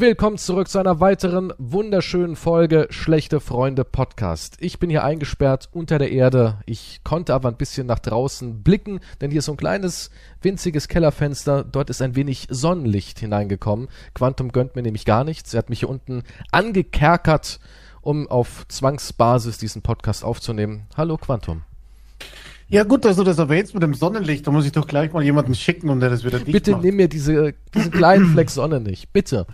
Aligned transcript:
Willkommen 0.00 0.38
zurück 0.38 0.68
zu 0.68 0.78
einer 0.78 0.98
weiteren 1.00 1.52
wunderschönen 1.58 2.34
Folge 2.34 2.86
Schlechte 2.88 3.38
Freunde 3.38 3.84
Podcast. 3.84 4.56
Ich 4.58 4.78
bin 4.78 4.88
hier 4.88 5.04
eingesperrt 5.04 5.68
unter 5.72 5.98
der 5.98 6.10
Erde. 6.10 6.56
Ich 6.64 7.02
konnte 7.04 7.34
aber 7.34 7.50
ein 7.50 7.58
bisschen 7.58 7.86
nach 7.86 7.98
draußen 7.98 8.62
blicken, 8.62 9.00
denn 9.20 9.30
hier 9.30 9.40
ist 9.40 9.44
so 9.44 9.52
ein 9.52 9.58
kleines, 9.58 10.10
winziges 10.40 10.88
Kellerfenster. 10.88 11.64
Dort 11.64 11.90
ist 11.90 12.00
ein 12.00 12.16
wenig 12.16 12.46
Sonnenlicht 12.48 13.18
hineingekommen. 13.18 13.88
Quantum 14.14 14.52
gönnt 14.52 14.74
mir 14.74 14.80
nämlich 14.80 15.04
gar 15.04 15.22
nichts. 15.22 15.52
Er 15.52 15.58
hat 15.58 15.68
mich 15.68 15.80
hier 15.80 15.90
unten 15.90 16.22
angekerkert, 16.50 17.60
um 18.00 18.26
auf 18.26 18.64
Zwangsbasis 18.68 19.58
diesen 19.58 19.82
Podcast 19.82 20.24
aufzunehmen. 20.24 20.86
Hallo 20.96 21.18
Quantum. 21.18 21.64
Ja, 22.68 22.84
gut, 22.84 23.04
dass 23.04 23.16
du 23.16 23.22
das 23.22 23.36
erwähnst 23.36 23.74
mit 23.74 23.82
dem 23.82 23.92
Sonnenlicht. 23.92 24.46
Da 24.46 24.50
muss 24.50 24.64
ich 24.64 24.72
doch 24.72 24.86
gleich 24.86 25.12
mal 25.12 25.22
jemanden 25.22 25.54
schicken 25.54 25.90
und 25.90 26.00
der 26.00 26.08
das 26.08 26.24
wieder 26.24 26.38
dicht 26.38 26.52
Bitte 26.52 26.70
macht. 26.72 26.84
nimm 26.84 26.96
mir 26.96 27.08
diese, 27.08 27.52
diesen 27.74 27.90
kleinen 27.90 28.32
Fleck 28.32 28.48
Sonne 28.48 28.80
nicht. 28.80 29.12
Bitte. 29.12 29.46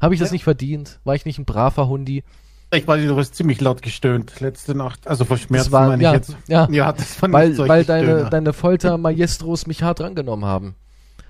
Habe 0.00 0.14
ich 0.14 0.20
das 0.20 0.30
Ja. 0.30 0.32
nicht 0.34 0.44
verdient? 0.44 1.00
War 1.04 1.14
ich 1.14 1.24
nicht 1.24 1.38
ein 1.38 1.44
braver 1.44 1.88
Hundi? 1.88 2.24
Ich 2.72 2.86
weiß 2.86 3.00
nicht, 3.00 3.10
du 3.10 3.16
hast 3.18 3.34
ziemlich 3.34 3.60
laut 3.60 3.82
gestöhnt 3.82 4.38
letzte 4.40 4.74
Nacht. 4.76 5.06
Also 5.08 5.24
vor 5.24 5.36
Schmerzen 5.36 5.72
war- 5.72 5.88
meine 5.88 6.02
ja, 6.02 6.10
ich 6.10 6.16
jetzt. 6.18 6.36
ja. 6.46 6.68
ja 6.70 6.92
das 6.92 7.20
war 7.20 7.32
Weil, 7.32 7.58
weil 7.58 7.84
deine, 7.84 8.06
Stöhner. 8.06 8.30
deine 8.30 8.52
Folter-Maestros 8.52 9.66
mich 9.66 9.82
hart 9.82 10.00
rangenommen 10.00 10.44
haben. 10.44 10.76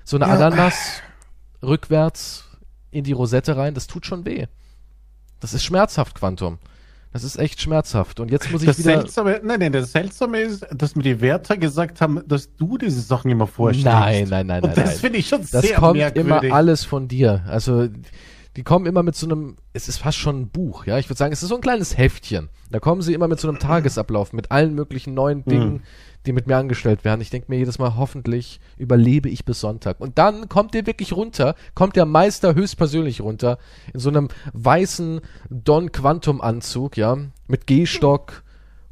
So 0.05 0.17
eine 0.19 0.27
Ja. 0.27 0.33
Ananas 0.35 1.01
rückwärts 1.63 2.45
in 2.91 3.05
die 3.05 3.13
Rosette 3.13 3.57
rein, 3.57 3.75
das 3.75 3.87
tut 3.87 4.07
schon 4.07 4.25
weh. 4.25 4.47
Das 5.41 5.55
ist 5.55 5.65
schmerzhaft, 5.65 6.17
Quantum. 6.17 6.59
Das 7.13 7.25
ist 7.25 7.39
echt 7.39 7.61
schmerzhaft. 7.61 8.21
Und 8.21 8.31
jetzt 8.31 8.53
muss 8.53 8.63
ich 8.63 8.69
das 8.69 8.79
wieder. 8.79 8.99
Seltsame, 8.99 9.41
nein, 9.43 9.59
nein, 9.59 9.73
das 9.73 9.91
Seltsame 9.93 10.41
ist, 10.41 10.65
dass 10.73 10.95
mir 10.95 11.03
die 11.03 11.21
Wärter 11.21 11.57
gesagt 11.57 12.01
haben, 12.01 12.21
dass 12.29 12.55
du 12.55 12.79
diese 12.79 13.01
Sachen 13.01 13.31
immer 13.31 13.47
vorstellst. 13.49 13.87
Nein, 13.87 14.27
nein, 14.29 14.47
nein, 14.47 14.63
Und 14.63 14.77
nein, 14.77 14.85
das 14.87 15.01
finde 15.01 15.19
ich 15.19 15.27
schon 15.29 15.41
Das 15.41 15.63
sehr 15.63 15.77
kommt 15.77 15.97
merkwürdig. 15.97 16.31
immer 16.45 16.55
alles 16.55 16.85
von 16.85 17.09
dir. 17.09 17.43
Also, 17.49 17.89
die 18.57 18.63
kommen 18.65 18.87
immer 18.87 19.03
mit 19.03 19.15
so 19.15 19.27
einem, 19.27 19.57
es 19.73 19.89
ist 19.89 19.99
fast 19.99 20.19
schon 20.19 20.41
ein 20.41 20.49
Buch, 20.49 20.85
ja. 20.87 20.99
Ich 20.99 21.09
würde 21.09 21.19
sagen, 21.19 21.33
es 21.33 21.43
ist 21.43 21.49
so 21.49 21.55
ein 21.55 21.61
kleines 21.61 21.97
Heftchen. 21.97 22.49
Da 22.71 22.81
kommen 22.81 23.01
sie 23.03 23.15
immer 23.15 23.29
mit 23.29 23.39
so 23.41 23.49
einem 23.49 23.59
Tagesablauf, 23.59 24.33
mit 24.33 24.51
allen 24.51 24.75
möglichen 24.75 25.15
neuen 25.15 25.45
Dingen, 25.45 25.73
Mhm. 25.75 25.83
die 26.27 26.33
mit 26.33 26.47
mir 26.47 26.57
angestellt 26.57 27.05
werden. 27.05 27.21
Ich 27.21 27.31
denke 27.31 27.47
mir 27.51 27.59
jedes 27.59 27.79
Mal, 27.79 27.97
hoffentlich 27.97 28.61
überlebe 28.77 29.29
ich 29.29 29.45
bis 29.45 29.61
Sonntag. 29.61 30.01
Und 30.01 30.19
dann 30.19 30.49
kommt 30.49 30.75
ihr 30.75 30.87
wirklich 30.87 31.13
runter, 31.13 31.55
kommt 31.75 31.95
der 31.97 32.07
Meister 32.07 32.55
höchstpersönlich 32.55 33.21
runter, 33.21 33.59
in 33.95 34.01
so 34.01 34.09
einem 34.11 34.29
weißen 34.53 35.21
Don 35.49 35.93
Quantum 35.93 36.41
Anzug, 36.41 36.97
ja, 36.97 37.17
mit 37.47 37.67
Gehstock, 37.69 38.43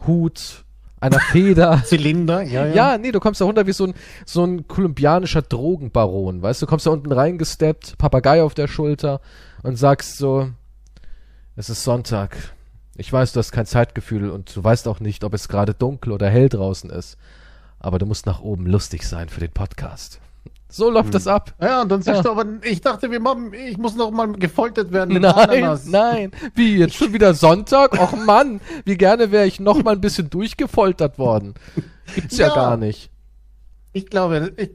Hut, 0.07 0.65
einer 1.01 1.21
Feder. 1.21 1.83
Zylinder, 1.87 2.43
ja, 2.43 2.67
ja. 2.67 2.75
Ja, 2.75 2.99
nee, 2.99 3.13
du 3.13 3.21
kommst 3.21 3.41
da 3.41 3.45
runter 3.45 3.67
wie 3.67 3.73
so 3.73 3.87
ein, 3.87 3.95
so 4.27 4.45
ein 4.45 4.67
kolumbianischer 4.69 5.43
Drogenbaron, 5.43 6.43
weißt 6.43 6.63
du, 6.63 6.67
kommst 6.67 6.87
da 6.87 6.91
unten 6.91 7.13
reingesteppt, 7.13 7.99
Papagei 7.99 8.43
auf 8.43 8.55
der 8.55 8.69
Schulter 8.69 9.21
und 9.63 9.77
sagst 9.77 10.19
so, 10.19 10.51
es 11.57 11.71
ist 11.71 11.83
Sonntag. 11.85 12.37
Ich 12.97 13.13
weiß, 13.13 13.33
du 13.33 13.39
hast 13.39 13.53
kein 13.53 13.67
Zeitgefühl 13.67 14.31
und 14.31 14.55
du 14.55 14.63
weißt 14.63 14.89
auch 14.89 15.01
nicht, 15.01 15.23
ob 15.25 15.35
es 15.35 15.49
gerade 15.49 15.75
dunkel 15.75 16.13
oder 16.13 16.29
hell 16.29 16.49
draußen 16.49 16.91
ist. 16.91 17.17
Aber 17.79 17.99
du 17.99 18.07
musst 18.07 18.27
nach 18.27 18.41
oben 18.41 18.67
lustig 18.67 19.05
sein 19.05 19.29
für 19.29 19.41
den 19.41 19.53
Podcast. 19.53 20.21
So 20.71 20.91
läuft 20.91 21.15
das 21.15 21.27
ab. 21.27 21.55
Ja, 21.61 21.81
und 21.83 21.89
dann 21.91 22.03
sagst 22.03 22.19
Ja. 22.25 22.35
du 22.35 22.39
aber, 22.39 22.45
ich 22.63 22.83
dachte, 22.83 23.11
wir 23.11 23.21
machen, 23.21 23.53
ich 23.55 23.79
muss 23.79 23.95
noch 23.97 24.11
mal 24.11 24.31
gefoltert 24.33 24.93
werden. 24.93 25.15
mit 25.15 25.23
Nein, 25.23 25.35
Ananas. 25.35 25.87
nein. 25.87 26.31
Wie, 26.55 26.77
jetzt 26.77 26.95
schon 26.95 27.13
wieder 27.15 27.33
Sonntag? 27.33 27.95
Och 27.99 28.13
Mann, 28.27 28.61
wie 28.85 28.97
gerne 28.99 29.31
wäre 29.31 29.47
ich 29.47 29.61
noch 29.61 29.83
mal 29.83 29.93
ein 29.93 30.01
bisschen 30.03 30.29
durchgefoltert 30.29 31.19
worden. 31.19 31.55
Gibt's 32.15 32.37
ja, 32.37 32.49
Ja. 32.49 32.55
gar 32.55 32.77
nicht. 32.77 33.11
Ich 33.95 34.07
glaube, 34.11 34.53
ich, 34.59 34.71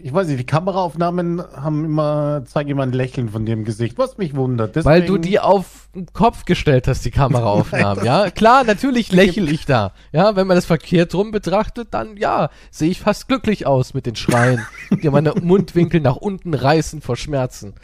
ich 0.00 0.12
weiß 0.12 0.28
nicht, 0.28 0.38
die 0.40 0.46
Kameraaufnahmen 0.46 1.42
haben 1.54 1.84
immer, 1.84 2.42
zeigen 2.46 2.70
immer 2.70 2.82
ein 2.82 2.92
Lächeln 2.92 3.28
von 3.28 3.46
dir 3.46 3.52
im 3.52 3.64
Gesicht, 3.64 3.98
was 3.98 4.18
mich 4.18 4.34
wundert. 4.34 4.76
Deswegen, 4.76 4.90
Weil 4.90 5.06
du 5.06 5.18
die 5.18 5.40
auf 5.40 5.88
den 5.94 6.06
Kopf 6.12 6.44
gestellt 6.44 6.88
hast, 6.88 7.04
die 7.04 7.10
Kameraaufnahmen, 7.10 8.04
ja? 8.04 8.30
Klar, 8.30 8.64
natürlich 8.64 9.12
lächel 9.12 9.48
ich 9.48 9.66
da. 9.66 9.92
Ja, 10.12 10.36
wenn 10.36 10.46
man 10.46 10.56
das 10.56 10.66
verkehrt 10.66 11.14
rum 11.14 11.30
betrachtet, 11.30 11.88
dann 11.92 12.16
ja, 12.16 12.50
sehe 12.70 12.90
ich 12.90 13.00
fast 13.00 13.28
glücklich 13.28 13.66
aus 13.66 13.94
mit 13.94 14.06
den 14.06 14.16
Schreien, 14.16 14.66
die 14.90 15.08
meine 15.10 15.34
Mundwinkel 15.42 16.00
nach 16.00 16.16
unten 16.16 16.54
reißen 16.54 17.00
vor 17.00 17.16
Schmerzen. 17.16 17.74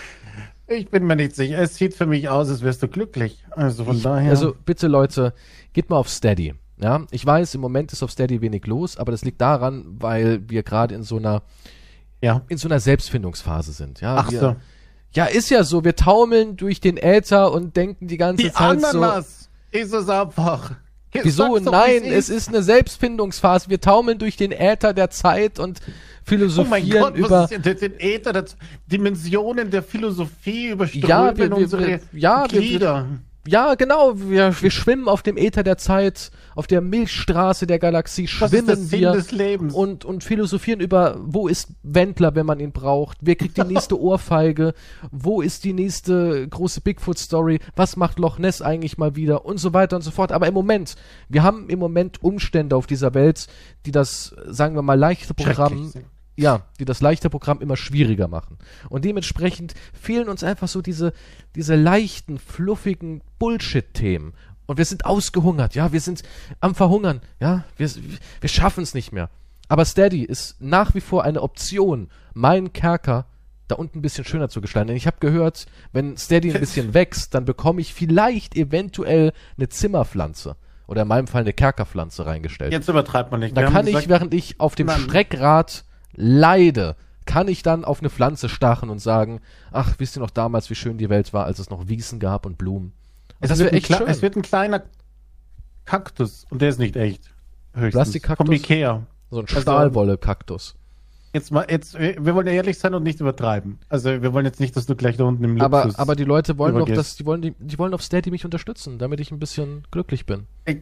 Ich 0.69 0.89
bin 0.89 1.05
mir 1.06 1.16
nicht 1.16 1.37
sicher. 1.37 1.59
Es 1.59 1.77
sieht 1.77 1.94
für 1.94 2.06
mich 2.06 2.28
aus, 2.28 2.49
als 2.49 2.62
wärst 2.62 2.83
du 2.83 2.89
glücklich. 2.89 3.44
Also 3.50 3.84
von 3.84 4.03
daher. 4.03 4.31
Also 4.31 4.55
bitte 4.65 4.89
Leute, 4.89 5.33
geht 5.72 5.91
mal 5.91 5.97
auf 5.97 6.09
Steady. 6.09 6.55
Ja, 6.78 7.06
ich 7.10 7.25
weiß, 7.25 7.55
im 7.55 7.60
Moment 7.60 7.93
ist 7.93 8.03
auf 8.03 8.10
Steady 8.10 8.43
wenig 8.43 8.66
los, 8.66 8.99
aber 8.99 9.12
das 9.12 9.25
liegt 9.25 9.41
daran, 9.41 9.84
weil 9.99 10.41
wir 10.49 10.62
gerade 10.62 10.94
in 10.94 11.03
so 11.03 11.16
einer 11.16 11.43
ja. 12.26 12.42
in 12.48 12.59
so 12.59 12.69
einer 12.69 12.81
Selbstfindungsphase 12.81 13.72
sind. 13.72 14.00
Ja, 14.00 14.16
Ach 14.16 14.31
wir, 14.31 14.41
so. 14.41 14.56
Ja, 15.12 15.25
ist 15.26 15.48
ja 15.50 15.64
so. 15.64 15.84
Wir 15.84 15.97
taumeln 15.97 16.56
durch 16.56 16.81
den 16.81 16.97
Äther 16.98 17.53
und 17.53 17.76
denken 17.76 18.06
die 18.09 18.16
ganze 18.19 18.44
Die 18.44 18.53
Zeit 18.53 18.81
so. 18.82 18.88
Ananas 19.00 19.48
ist 19.70 19.92
es 19.94 20.09
einfach. 20.09 20.72
Wieso? 21.12 21.54
Sag's 21.54 21.65
doch, 21.65 21.72
Nein, 21.72 22.03
es 22.04 22.28
ist 22.28 22.48
eine 22.48 22.62
Selbstfindungsphase. 22.62 23.70
Wir 23.70 23.81
taumeln 23.81 24.19
durch 24.19 24.36
den 24.36 24.53
Äther 24.53 24.92
der 24.92 25.09
Zeit 25.09 25.59
und 25.59 25.81
Oh 25.81 25.91
philosophieren 26.25 26.69
mein 26.70 26.91
Gott, 26.91 27.16
über. 27.16 27.31
was 27.31 27.50
ist 27.53 27.65
denn 27.65 27.78
den 27.78 27.98
Äther, 28.00 28.32
das 28.34 28.56
Dimensionen 28.86 29.70
der 29.70 29.82
Philosophie 29.82 30.69
überströmen 30.69 31.09
Ja, 31.09 31.36
wir- 31.36 31.48
wir- 31.50 31.56
unsere 31.56 31.91
ja, 31.91 31.98
wir- 32.10 32.50
wir- 32.53 32.60
Glieder. 32.60 33.06
Ja, 33.47 33.75
genau. 33.75 34.19
Wir, 34.19 34.55
wir 34.61 34.71
schwimmen 34.71 35.09
auf 35.09 35.23
dem 35.23 35.37
Äther 35.37 35.62
der 35.62 35.79
Zeit, 35.79 36.31
auf 36.55 36.67
der 36.67 36.81
Milchstraße 36.81 37.67
der 37.67 37.79
Galaxie 37.79 38.25
das 38.25 38.53
ist 38.53 38.59
schwimmen 38.59 38.87
Sinn 38.87 39.01
wir 39.01 39.12
des 39.12 39.33
Lebens. 39.33 39.75
und, 39.75 40.05
und 40.05 40.25
philosophieren 40.25 40.81
über, 40.81 41.19
wo 41.25 41.49
ist 41.49 41.69
Wendler, 41.83 42.34
wenn 42.34 42.47
man 42.47 42.61
ihn 42.61 42.73
braucht? 42.73 43.19
Wer 43.21 43.37
kriegt 43.37 43.57
die 43.57 43.65
nächste 43.73 44.01
Ohrfeige? 44.01 44.75
Wo 45.11 45.41
ist 45.41 45.65
die 45.65 45.73
nächste 45.73 46.49
große 46.49 46.81
Bigfoot-Story? 46.81 47.61
Was 47.75 47.97
macht 47.97 48.19
Loch 48.19 48.39
Ness 48.39 48.62
eigentlich 48.62 48.99
mal 48.99 49.17
wieder? 49.17 49.45
Und 49.45 49.59
so 49.59 49.73
weiter 49.73 49.97
und 49.97 50.03
so 50.03 50.11
fort. 50.11 50.33
Aber 50.33 50.47
im 50.47 50.55
Moment, 50.55 50.97
wir 51.28 51.43
haben 51.43 51.69
im 51.69 51.78
Moment 51.78 52.23
Umstände 52.23 52.77
auf 52.77 52.87
dieser 52.87 53.15
Welt, 53.15 53.47
die 53.84 53.93
das, 53.93 54.34
sagen 54.47 54.75
wir 54.75 54.83
mal, 54.83 54.99
leichte 54.99 55.34
Programm. 55.34 55.93
Ja, 56.36 56.62
die 56.78 56.84
das 56.84 57.00
leichte 57.00 57.30
Programm 57.30 57.60
immer 57.60 57.76
schwieriger 57.76 58.28
machen. 58.28 58.58
Und 58.88 59.04
dementsprechend 59.04 59.74
fehlen 59.92 60.28
uns 60.28 60.44
einfach 60.44 60.69
so 60.69 60.82
diese, 60.82 61.12
diese 61.54 61.74
leichten, 61.74 62.38
fluffigen 62.38 63.22
Bullshit-Themen. 63.38 64.34
Und 64.66 64.78
wir 64.78 64.84
sind 64.84 65.06
ausgehungert, 65.06 65.74
ja, 65.74 65.92
wir 65.92 66.00
sind 66.00 66.22
am 66.60 66.74
Verhungern, 66.74 67.20
ja, 67.41 67.64
wir, 67.76 67.88
wir 68.41 68.48
schaffen 68.48 68.82
es 68.82 68.94
nicht 68.94 69.12
mehr. 69.12 69.30
Aber 69.69 69.84
Steady 69.84 70.22
ist 70.22 70.60
nach 70.60 70.94
wie 70.94 71.00
vor 71.00 71.24
eine 71.24 71.42
Option, 71.42 72.08
meinen 72.34 72.72
Kerker 72.72 73.26
da 73.68 73.74
unten 73.74 73.98
ein 73.98 74.03
bisschen 74.03 74.24
schöner 74.24 74.48
zu 74.48 74.60
gestalten. 74.60 74.88
Denn 74.88 74.97
ich 74.97 75.06
habe 75.06 75.16
gehört, 75.20 75.66
wenn 75.92 76.16
Steady 76.16 76.53
ein 76.53 76.60
bisschen 76.60 76.94
wächst, 76.94 77.34
dann 77.34 77.44
bekomme 77.44 77.80
ich 77.80 77.94
vielleicht 77.94 78.56
eventuell 78.56 79.32
eine 79.56 79.68
Zimmerpflanze. 79.68 80.56
Oder 80.86 81.03
in 81.03 81.08
meinem 81.08 81.26
Fall 81.26 81.41
eine 81.41 81.53
Kerkerpflanze 81.53 82.26
reingestellt. 82.26 82.72
Jetzt 82.72 82.88
übertreibt 82.88 83.32
man 83.32 83.41
nicht. 83.41 83.56
Da 83.56 83.64
kann 83.64 83.88
ich, 83.88 83.94
gesagt, 83.94 84.08
während 84.08 84.34
ich 84.34 84.60
auf 84.60 84.76
dem 84.76 84.86
Nein. 84.86 85.00
Streckrad 85.00 85.84
leide, 86.16 86.97
kann 87.25 87.49
ich 87.49 87.62
dann 87.62 87.84
auf 87.84 88.00
eine 88.00 88.10
Pflanze 88.10 88.49
stachen 88.49 88.91
und 88.91 88.99
sagen, 89.00 89.41
ach, 89.72 89.94
wisst 89.99 90.16
ihr 90.16 90.21
noch 90.21 90.31
damals, 90.31 90.71
wie 90.71 90.75
schön 90.75 90.99
die 90.99 91.10
Welt 91.10 91.32
war, 91.32 91.44
als 91.44 91.59
es 91.59 91.71
noch 91.71 91.88
Wiesen 91.88 92.21
gab 92.21 92.47
und 92.47 92.59
Blumen. 92.59 92.93
Und 93.28 93.37
es, 93.41 93.50
das 93.50 93.59
wird 93.59 93.72
echt 93.72 93.88
schön. 93.88 94.06
es 94.06 94.22
wird 94.22 94.37
ein 94.37 94.43
kleiner 94.43 94.82
Kaktus 95.84 96.47
und 96.50 96.62
der 96.62 96.71
ist 96.71 96.78
nicht 96.78 96.97
echt. 96.97 97.31
Höchstens. 97.75 97.93
Plastikkaktus? 97.93 98.47
Vom 98.47 98.54
Ikea. 98.54 99.03
so 99.31 99.38
ein 99.38 99.47
also- 99.47 99.60
Stahlwolle-Kaktus. 99.60 100.75
Jetzt 101.32 101.50
mal, 101.50 101.66
jetzt, 101.69 101.99
wir 101.99 102.34
wollen 102.34 102.47
ehrlich 102.47 102.78
sein 102.78 102.94
und 102.94 103.03
nicht 103.03 103.21
übertreiben. 103.21 103.78
Also 103.91 104.22
wir 104.22 104.33
wollen 104.33 104.47
jetzt 104.47 104.59
nicht, 104.59 104.75
dass 104.75 104.87
du 104.87 104.97
gleich 104.97 105.19
da 105.19 105.25
unten 105.25 105.44
im 105.44 105.60
Aber, 105.60 105.83
Luxus 105.83 105.98
aber 105.98 106.16
die 106.16 106.25
Leute 106.25 106.56
wollen 106.56 106.75
doch, 106.77 106.88
dass, 106.88 107.16
die 107.16 107.27
wollen, 107.27 107.43
die, 107.43 107.54
die 107.59 107.78
wollen 107.78 107.93
auf 107.93 108.03
Steady 108.03 108.31
mich 108.31 108.47
unterstützen, 108.47 108.97
damit 108.97 109.21
ich 109.21 109.33
ein 109.33 109.38
bisschen 109.38 109.83
glücklich 109.91 110.25
bin. 110.25 110.47
Ich, 110.65 110.78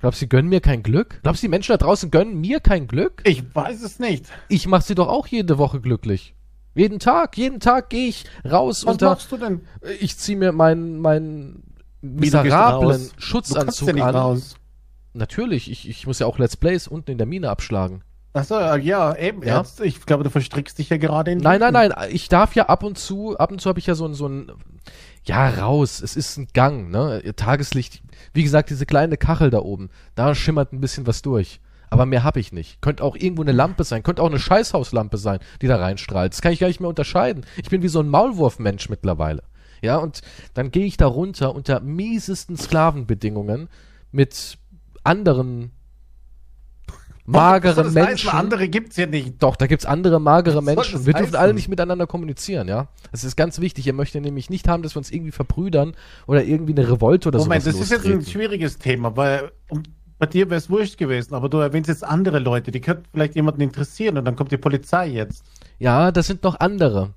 Glaubst 0.00 0.20
du, 0.20 0.24
sie 0.24 0.28
gönnen 0.28 0.48
mir 0.48 0.60
kein 0.60 0.82
Glück? 0.82 1.20
Glaubst 1.22 1.42
du, 1.42 1.46
die 1.46 1.50
Menschen 1.50 1.72
da 1.72 1.78
draußen 1.78 2.10
gönnen 2.10 2.40
mir 2.40 2.60
kein 2.60 2.86
Glück? 2.86 3.22
ich 3.24 3.42
weiß 3.54 3.82
es 3.82 3.98
nicht. 3.98 4.26
Ich 4.48 4.66
mach 4.66 4.82
sie 4.82 4.94
doch 4.94 5.08
auch 5.08 5.26
jede 5.26 5.58
Woche 5.58 5.80
glücklich. 5.80 6.34
Jeden 6.74 6.98
Tag, 6.98 7.38
jeden 7.38 7.58
Tag 7.58 7.88
gehe 7.88 8.08
ich 8.08 8.24
raus 8.44 8.84
Was 8.84 8.92
unter, 8.92 9.10
machst 9.10 9.32
du 9.32 9.38
denn? 9.38 9.62
ich 9.98 10.18
ziehe 10.18 10.36
mir 10.36 10.52
meinen, 10.52 10.98
meinen 11.00 11.74
miserablen 12.02 12.90
raus? 12.90 13.12
Du 13.16 13.20
Schutzanzug 13.20 13.88
ja 13.88 13.94
nicht 13.94 14.04
an. 14.04 14.14
raus. 14.14 14.56
Natürlich, 15.14 15.70
ich, 15.70 15.88
ich 15.88 16.06
muss 16.06 16.18
ja 16.18 16.26
auch 16.26 16.38
Let's 16.38 16.58
Plays 16.58 16.86
unten 16.86 17.12
in 17.12 17.18
der 17.18 17.26
Mine 17.26 17.48
abschlagen. 17.48 18.02
Achso, 18.34 18.60
ja, 18.60 19.16
eben. 19.16 19.42
Ja. 19.42 19.58
Jetzt, 19.58 19.80
ich 19.80 20.04
glaube, 20.04 20.22
du 20.22 20.28
verstrickst 20.28 20.78
dich 20.78 20.90
ja 20.90 20.98
gerade 20.98 21.30
in. 21.30 21.38
Nein, 21.38 21.58
nein, 21.60 21.72
nein, 21.72 21.92
ich 22.10 22.28
darf 22.28 22.54
ja 22.54 22.66
ab 22.66 22.82
und 22.82 22.98
zu, 22.98 23.38
ab 23.38 23.50
und 23.50 23.62
zu 23.62 23.70
habe 23.70 23.78
ich 23.78 23.86
ja 23.86 23.94
so 23.94 24.04
ein, 24.04 24.12
so 24.12 24.28
ein, 24.28 24.52
ja, 25.24 25.48
raus, 25.48 26.02
es 26.02 26.16
ist 26.16 26.36
ein 26.36 26.48
Gang, 26.52 26.90
ne, 26.90 27.22
Tageslicht, 27.34 28.02
wie 28.36 28.44
gesagt, 28.44 28.70
diese 28.70 28.86
kleine 28.86 29.16
Kachel 29.16 29.50
da 29.50 29.58
oben, 29.58 29.90
da 30.14 30.34
schimmert 30.34 30.72
ein 30.72 30.80
bisschen 30.80 31.06
was 31.06 31.22
durch. 31.22 31.60
Aber 31.88 32.06
mehr 32.06 32.24
habe 32.24 32.40
ich 32.40 32.52
nicht. 32.52 32.80
Könnte 32.82 33.02
auch 33.04 33.16
irgendwo 33.16 33.42
eine 33.42 33.52
Lampe 33.52 33.84
sein, 33.84 34.02
könnte 34.02 34.22
auch 34.22 34.28
eine 34.28 34.38
Scheißhauslampe 34.38 35.18
sein, 35.18 35.38
die 35.62 35.66
da 35.66 35.76
reinstrahlt. 35.76 36.32
Das 36.32 36.42
kann 36.42 36.52
ich 36.52 36.58
gar 36.58 36.66
nicht 36.66 36.80
mehr 36.80 36.88
unterscheiden. 36.88 37.44
Ich 37.56 37.70
bin 37.70 37.82
wie 37.82 37.88
so 37.88 38.00
ein 38.00 38.08
Maulwurfmensch 38.08 38.88
mittlerweile. 38.88 39.42
Ja, 39.82 39.96
und 39.98 40.20
dann 40.54 40.70
gehe 40.70 40.86
ich 40.86 40.96
da 40.96 41.06
runter 41.06 41.54
unter 41.54 41.80
miesesten 41.80 42.56
Sklavenbedingungen 42.56 43.68
mit 44.10 44.58
anderen 45.04 45.72
magere 47.26 47.84
Menschen. 47.84 48.28
heißen? 48.28 48.30
Andere 48.30 48.68
gibt's 48.68 48.96
ja 48.96 49.06
nicht. 49.06 49.42
Doch, 49.42 49.56
da 49.56 49.66
gibt's 49.66 49.84
andere 49.84 50.20
magere 50.20 50.62
Menschen. 50.62 51.04
Wir 51.06 51.12
dürfen 51.12 51.26
heißen? 51.26 51.36
alle 51.36 51.54
nicht 51.54 51.68
miteinander 51.68 52.06
kommunizieren, 52.06 52.68
ja. 52.68 52.88
Das 53.12 53.24
ist 53.24 53.36
ganz 53.36 53.60
wichtig. 53.60 53.86
Ihr 53.86 53.92
möchtet 53.92 54.22
nämlich 54.22 54.50
nicht 54.50 54.68
haben, 54.68 54.82
dass 54.82 54.94
wir 54.94 54.98
uns 54.98 55.10
irgendwie 55.10 55.32
verbrüdern 55.32 55.94
oder 56.26 56.44
irgendwie 56.44 56.72
eine 56.72 56.90
Revolte 56.90 57.28
oder 57.28 57.38
Moment, 57.38 57.62
sowas 57.62 57.74
das 57.74 57.84
ist 57.84 57.90
jetzt 57.90 58.06
ein 58.06 58.16
lostreten. 58.16 58.32
schwieriges 58.32 58.78
Thema, 58.78 59.16
weil 59.16 59.50
um, 59.68 59.82
bei 60.18 60.26
dir 60.26 60.48
wäre 60.48 60.58
es 60.58 60.70
wurscht 60.70 60.96
gewesen, 60.96 61.34
aber 61.34 61.48
du 61.48 61.58
erwähnst 61.58 61.88
jetzt 61.88 62.04
andere 62.04 62.38
Leute, 62.38 62.70
die 62.70 62.80
könnten 62.80 63.04
vielleicht 63.12 63.34
jemanden 63.34 63.60
interessieren 63.60 64.16
und 64.16 64.24
dann 64.24 64.36
kommt 64.36 64.50
die 64.52 64.56
Polizei 64.56 65.08
jetzt. 65.08 65.44
Ja, 65.78 66.10
das 66.10 66.26
sind 66.26 66.42
noch 66.42 66.58
andere. 66.60 67.10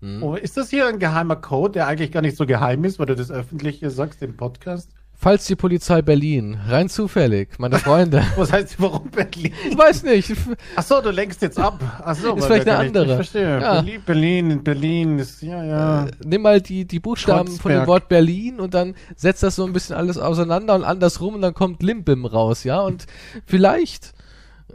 Hm. 0.00 0.22
Oh, 0.22 0.34
ist 0.34 0.56
das 0.56 0.70
hier 0.70 0.86
ein 0.86 0.98
geheimer 0.98 1.36
Code, 1.36 1.72
der 1.72 1.86
eigentlich 1.86 2.12
gar 2.12 2.20
nicht 2.20 2.36
so 2.36 2.46
geheim 2.46 2.84
ist, 2.84 2.98
weil 2.98 3.06
du 3.06 3.16
das 3.16 3.30
öffentlich 3.30 3.78
hier 3.78 3.90
sagst 3.90 4.22
im 4.22 4.36
Podcast? 4.36 4.90
Falls 5.18 5.46
die 5.46 5.56
Polizei 5.56 6.02
Berlin, 6.02 6.58
rein 6.68 6.90
zufällig, 6.90 7.58
meine 7.58 7.78
Freunde. 7.78 8.22
Was 8.36 8.52
heißt, 8.52 8.76
warum 8.78 9.10
Berlin? 9.10 9.52
ich 9.68 9.76
weiß 9.76 10.02
nicht. 10.02 10.30
Ach 10.76 10.82
so, 10.82 11.00
du 11.00 11.10
lenkst 11.10 11.40
jetzt 11.40 11.58
ab. 11.58 11.80
Ach 12.04 12.14
so, 12.14 12.36
Ist 12.36 12.44
vielleicht 12.44 12.68
eine 12.68 12.78
andere. 12.78 13.06
Ich 13.06 13.14
verstehe. 13.14 13.60
Ja. 13.60 13.80
Berlin, 13.80 14.02
Berlin, 14.04 14.62
Berlin 14.62 15.18
ist, 15.18 15.40
ja, 15.42 15.64
ja. 15.64 16.06
Nimm 16.22 16.42
mal 16.42 16.60
die, 16.60 16.84
die 16.84 17.00
Buchstaben 17.00 17.48
von 17.48 17.70
dem 17.70 17.78
Kreuzberg. 17.78 17.86
Wort 17.86 18.08
Berlin 18.08 18.60
und 18.60 18.74
dann 18.74 18.94
setzt 19.16 19.42
das 19.42 19.56
so 19.56 19.64
ein 19.64 19.72
bisschen 19.72 19.96
alles 19.96 20.18
auseinander 20.18 20.74
und 20.74 20.84
andersrum 20.84 21.34
und 21.34 21.40
dann 21.40 21.54
kommt 21.54 21.82
Limbim 21.82 22.26
raus, 22.26 22.64
ja? 22.64 22.80
Und 22.80 23.06
vielleicht 23.46 24.12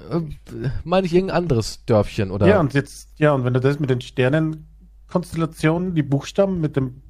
äh, 0.10 0.22
meine 0.84 1.06
ich 1.06 1.14
irgendein 1.14 1.38
anderes 1.38 1.86
Dörfchen 1.86 2.32
oder 2.32 2.48
Ja, 2.48 2.60
und 2.60 2.74
jetzt, 2.74 3.10
ja, 3.18 3.34
und 3.34 3.46
wenn 3.46 3.54
du 3.54 3.60
das 3.60 3.80
mit 3.80 3.92
den 3.92 4.02
Sternenkonstellationen, 4.02 5.94
die 5.94 6.04
Buchstaben 6.04 6.60
mit 6.60 6.76
dem 6.76 7.04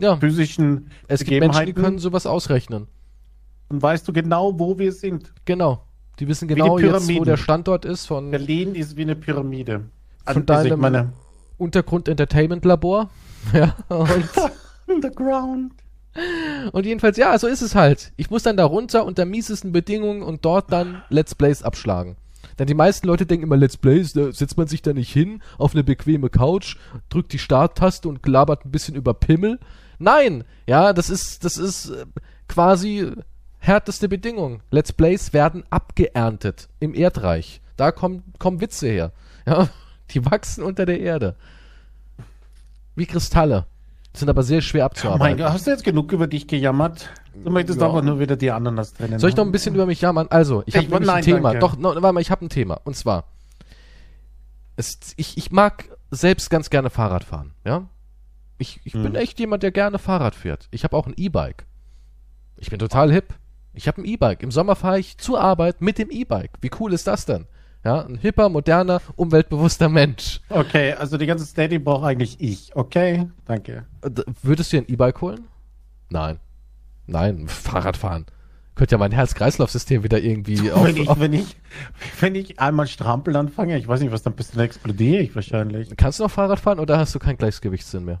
ja. 0.00 0.16
physischen 0.16 0.90
Es 1.08 1.24
gibt 1.24 1.40
Menschen, 1.40 1.66
die 1.66 1.72
können 1.72 1.98
sowas 1.98 2.26
ausrechnen. 2.26 2.86
dann 3.68 3.82
weißt 3.82 4.06
du 4.08 4.12
genau, 4.12 4.58
wo 4.58 4.78
wir 4.78 4.92
sind. 4.92 5.32
Genau. 5.44 5.84
Die 6.18 6.28
wissen 6.28 6.48
die 6.48 6.54
genau 6.54 6.78
jetzt, 6.78 7.08
wo 7.14 7.24
der 7.24 7.36
Standort 7.38 7.84
ist 7.84 8.06
von 8.06 8.30
Berlin 8.30 8.74
ist 8.74 8.96
wie 8.96 9.02
eine 9.02 9.16
Pyramide. 9.16 9.84
Von 10.26 10.26
Also 10.26 10.40
ich 10.40 10.46
deinem- 10.46 10.80
meine, 10.80 11.12
Untergrund 11.56 12.08
Entertainment 12.08 12.64
Labor. 12.64 13.10
Ja, 13.54 13.74
und, 13.88 14.28
Underground. 14.86 15.72
und 16.72 16.84
jedenfalls, 16.86 17.16
ja, 17.16 17.38
so 17.38 17.46
ist 17.46 17.62
es 17.62 17.74
halt. 17.74 18.12
Ich 18.16 18.28
muss 18.30 18.42
dann 18.42 18.56
da 18.58 18.64
runter 18.66 19.04
unter 19.06 19.24
miesesten 19.24 19.72
Bedingungen 19.72 20.22
und 20.22 20.44
dort 20.44 20.70
dann 20.72 21.02
Let's 21.08 21.34
Plays 21.34 21.62
abschlagen. 21.62 22.16
Denn 22.58 22.66
die 22.66 22.74
meisten 22.74 23.06
Leute 23.06 23.24
denken 23.24 23.44
immer, 23.44 23.56
Let's 23.56 23.78
Plays, 23.78 24.12
da 24.12 24.30
setzt 24.32 24.58
man 24.58 24.66
sich 24.66 24.82
da 24.82 24.92
nicht 24.92 25.10
hin 25.10 25.40
auf 25.56 25.72
eine 25.72 25.82
bequeme 25.84 26.28
Couch, 26.28 26.76
drückt 27.08 27.32
die 27.32 27.38
Starttaste 27.38 28.08
und 28.08 28.26
labert 28.26 28.66
ein 28.66 28.70
bisschen 28.70 28.94
über 28.94 29.14
Pimmel. 29.14 29.58
Nein, 30.00 30.44
ja, 30.66 30.92
das 30.94 31.10
ist, 31.10 31.44
das 31.44 31.58
ist 31.58 31.90
äh, 31.90 32.06
quasi 32.48 33.12
härteste 33.58 34.08
Bedingung. 34.08 34.62
Let's 34.70 34.92
Plays 34.92 35.32
werden 35.32 35.62
abgeerntet 35.70 36.68
im 36.80 36.94
Erdreich. 36.94 37.60
Da 37.76 37.92
kommen, 37.92 38.24
kommen 38.38 38.60
Witze 38.60 38.88
her. 38.88 39.12
Ja, 39.46 39.68
die 40.10 40.24
wachsen 40.24 40.64
unter 40.64 40.86
der 40.86 41.00
Erde. 41.00 41.36
Wie 42.96 43.06
Kristalle. 43.06 43.66
Sind 44.16 44.28
aber 44.28 44.42
sehr 44.42 44.60
schwer 44.60 44.80
Oh 44.80 44.84
mein 44.84 44.90
abzuarbeiten. 44.90 45.38
Gott, 45.38 45.52
hast 45.52 45.66
du 45.66 45.70
jetzt 45.70 45.84
genug 45.84 46.10
über 46.12 46.26
dich 46.26 46.48
gejammert? 46.48 47.10
Du 47.44 47.50
möchtest 47.50 47.80
Ja. 47.80 47.86
einfach 47.86 48.02
nur 48.02 48.18
wieder 48.18 48.36
die 48.36 48.50
Ananas 48.50 48.94
trennen. 48.94 49.18
Soll 49.20 49.30
ich 49.30 49.36
noch 49.36 49.44
ein 49.44 49.52
bisschen 49.52 49.74
über 49.74 49.86
mich 49.86 50.00
jammern? 50.00 50.26
Also, 50.30 50.62
ich 50.66 50.76
habe 50.76 50.96
ein 50.96 51.02
nein, 51.04 51.22
Thema. 51.22 51.50
danke. 51.52 51.58
Doch, 51.60 51.76
no, 51.76 51.90
warte 51.94 52.12
mal, 52.12 52.20
ich 52.20 52.30
habe 52.30 52.44
ein 52.44 52.48
Thema. 52.48 52.80
Und 52.82 52.96
zwar, 52.96 53.24
es, 54.76 54.98
ich, 55.16 55.36
ich 55.36 55.52
mag 55.52 55.84
selbst 56.10 56.50
ganz 56.50 56.70
gerne 56.70 56.90
Fahrrad 56.90 57.22
fahren. 57.22 57.52
Ja? 57.64 57.84
Ich, 58.60 58.80
ich 58.84 58.92
bin 58.92 59.06
Hm. 59.06 59.14
echt 59.16 59.40
jemand, 59.40 59.62
der 59.62 59.72
gerne 59.72 59.98
Fahrrad 59.98 60.34
fährt. 60.34 60.68
Ich 60.70 60.84
habe 60.84 60.96
auch 60.96 61.06
ein 61.06 61.14
E-Bike. 61.16 61.66
Ich 62.58 62.68
bin 62.70 62.78
total 62.78 63.10
hip. 63.10 63.34
Ich 63.72 63.88
habe 63.88 64.02
ein 64.02 64.04
E-Bike. 64.04 64.42
Im 64.42 64.50
Sommer 64.50 64.76
fahre 64.76 64.98
ich 64.98 65.16
zur 65.18 65.40
Arbeit 65.40 65.80
mit 65.80 65.96
dem 65.98 66.10
E-Bike. 66.10 66.50
Wie 66.60 66.70
cool 66.78 66.92
ist 66.92 67.06
das 67.06 67.24
denn? 67.24 67.46
Ja, 67.84 68.04
ein 68.04 68.16
hipper, 68.16 68.50
moderner, 68.50 69.00
umweltbewusster 69.16 69.88
Mensch. 69.88 70.40
Okay, 70.50 70.92
also 70.92 71.16
die 71.16 71.24
ganze 71.24 71.46
Steady 71.46 71.78
braucht 71.78 72.04
eigentlich 72.04 72.38
ich. 72.38 72.76
Okay, 72.76 73.30
danke. 73.46 73.86
Äh, 74.02 74.10
Würdest 74.42 74.72
du 74.72 74.76
dir 74.76 74.82
ein 74.86 74.92
E-Bike 74.92 75.20
holen? 75.22 75.46
Nein. 76.10 76.38
Nein, 77.06 77.48
Fahrrad 77.48 77.96
fahren. 77.96 78.26
Könnte 78.74 78.92
ja 78.94 78.98
mein 78.98 79.12
Herz-Kreislauf-System 79.12 80.04
wieder 80.04 80.20
irgendwie 80.20 80.70
auf, 80.70 80.84
wenn, 80.84 80.96
ich, 80.98 81.08
auf 81.08 81.18
wenn, 81.20 81.32
ich, 81.32 81.56
wenn 82.20 82.34
ich 82.34 82.60
einmal 82.60 82.86
strampeln 82.86 83.36
anfange, 83.36 83.78
ich 83.78 83.88
weiß 83.88 84.00
nicht, 84.00 84.12
was 84.12 84.22
dann 84.22 84.36
passiert, 84.36 84.56
dann 84.58 84.64
explodiere 84.66 85.22
ich 85.22 85.34
wahrscheinlich. 85.34 85.96
Kannst 85.96 86.18
du 86.18 86.24
noch 86.24 86.30
Fahrrad 86.30 86.60
fahren 86.60 86.78
oder 86.78 86.98
hast 86.98 87.14
du 87.14 87.18
keinen 87.18 87.38
Gleichgewichtssinn 87.38 88.04
mehr? 88.04 88.20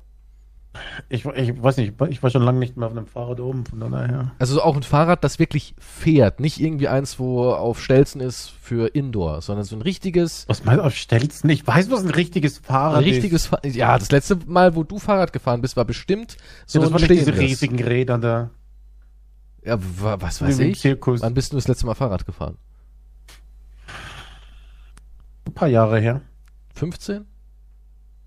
Ich, 1.08 1.24
ich 1.24 1.60
weiß 1.62 1.78
nicht, 1.78 1.94
ich 2.10 2.22
war 2.22 2.30
schon 2.30 2.42
lange 2.42 2.60
nicht 2.60 2.76
mehr 2.76 2.86
auf 2.86 2.92
einem 2.92 3.06
Fahrrad 3.06 3.40
oben, 3.40 3.66
von 3.66 3.80
daher. 3.80 4.30
Also 4.38 4.54
so 4.54 4.62
auch 4.62 4.76
ein 4.76 4.84
Fahrrad, 4.84 5.24
das 5.24 5.40
wirklich 5.40 5.74
fährt, 5.78 6.38
nicht 6.38 6.60
irgendwie 6.60 6.86
eins, 6.86 7.18
wo 7.18 7.50
auf 7.50 7.82
Stelzen 7.82 8.20
ist 8.20 8.50
für 8.50 8.86
Indoor, 8.94 9.42
sondern 9.42 9.64
so 9.64 9.74
ein 9.74 9.82
richtiges, 9.82 10.44
Was 10.48 10.64
meinst 10.64 10.80
du 10.80 10.84
auf 10.86 10.94
Stelzen? 10.94 11.50
Ich 11.50 11.66
weiß, 11.66 11.90
was 11.90 12.04
ein 12.04 12.10
richtiges 12.10 12.58
Fahrrad 12.58 12.98
ein 12.98 13.04
richtiges 13.04 13.46
Fa 13.46 13.58
Ja, 13.64 13.98
das 13.98 14.12
letzte 14.12 14.36
Mal, 14.46 14.76
wo 14.76 14.84
du 14.84 15.00
Fahrrad 15.00 15.32
gefahren 15.32 15.60
bist, 15.60 15.76
war 15.76 15.84
bestimmt 15.84 16.34
ist. 16.34 16.40
so 16.66 16.78
Ja, 16.78 16.84
das 16.88 16.94
ein 16.94 17.00
waren 17.08 17.16
diese 17.16 17.36
riesigen 17.36 17.82
Räder 17.82 18.18
da. 18.18 18.50
Ja, 19.64 19.76
wa- 20.00 20.18
was 20.20 20.40
weiß 20.40 20.60
ich? 20.60 20.78
Zirkus. 20.78 21.20
Wann 21.20 21.34
bist 21.34 21.52
du 21.52 21.56
das 21.56 21.66
letzte 21.66 21.84
Mal 21.86 21.94
Fahrrad 21.94 22.24
gefahren? 22.24 22.56
Ein 25.46 25.52
paar 25.54 25.68
Jahre 25.68 25.98
her. 25.98 26.20
15? 26.74 27.26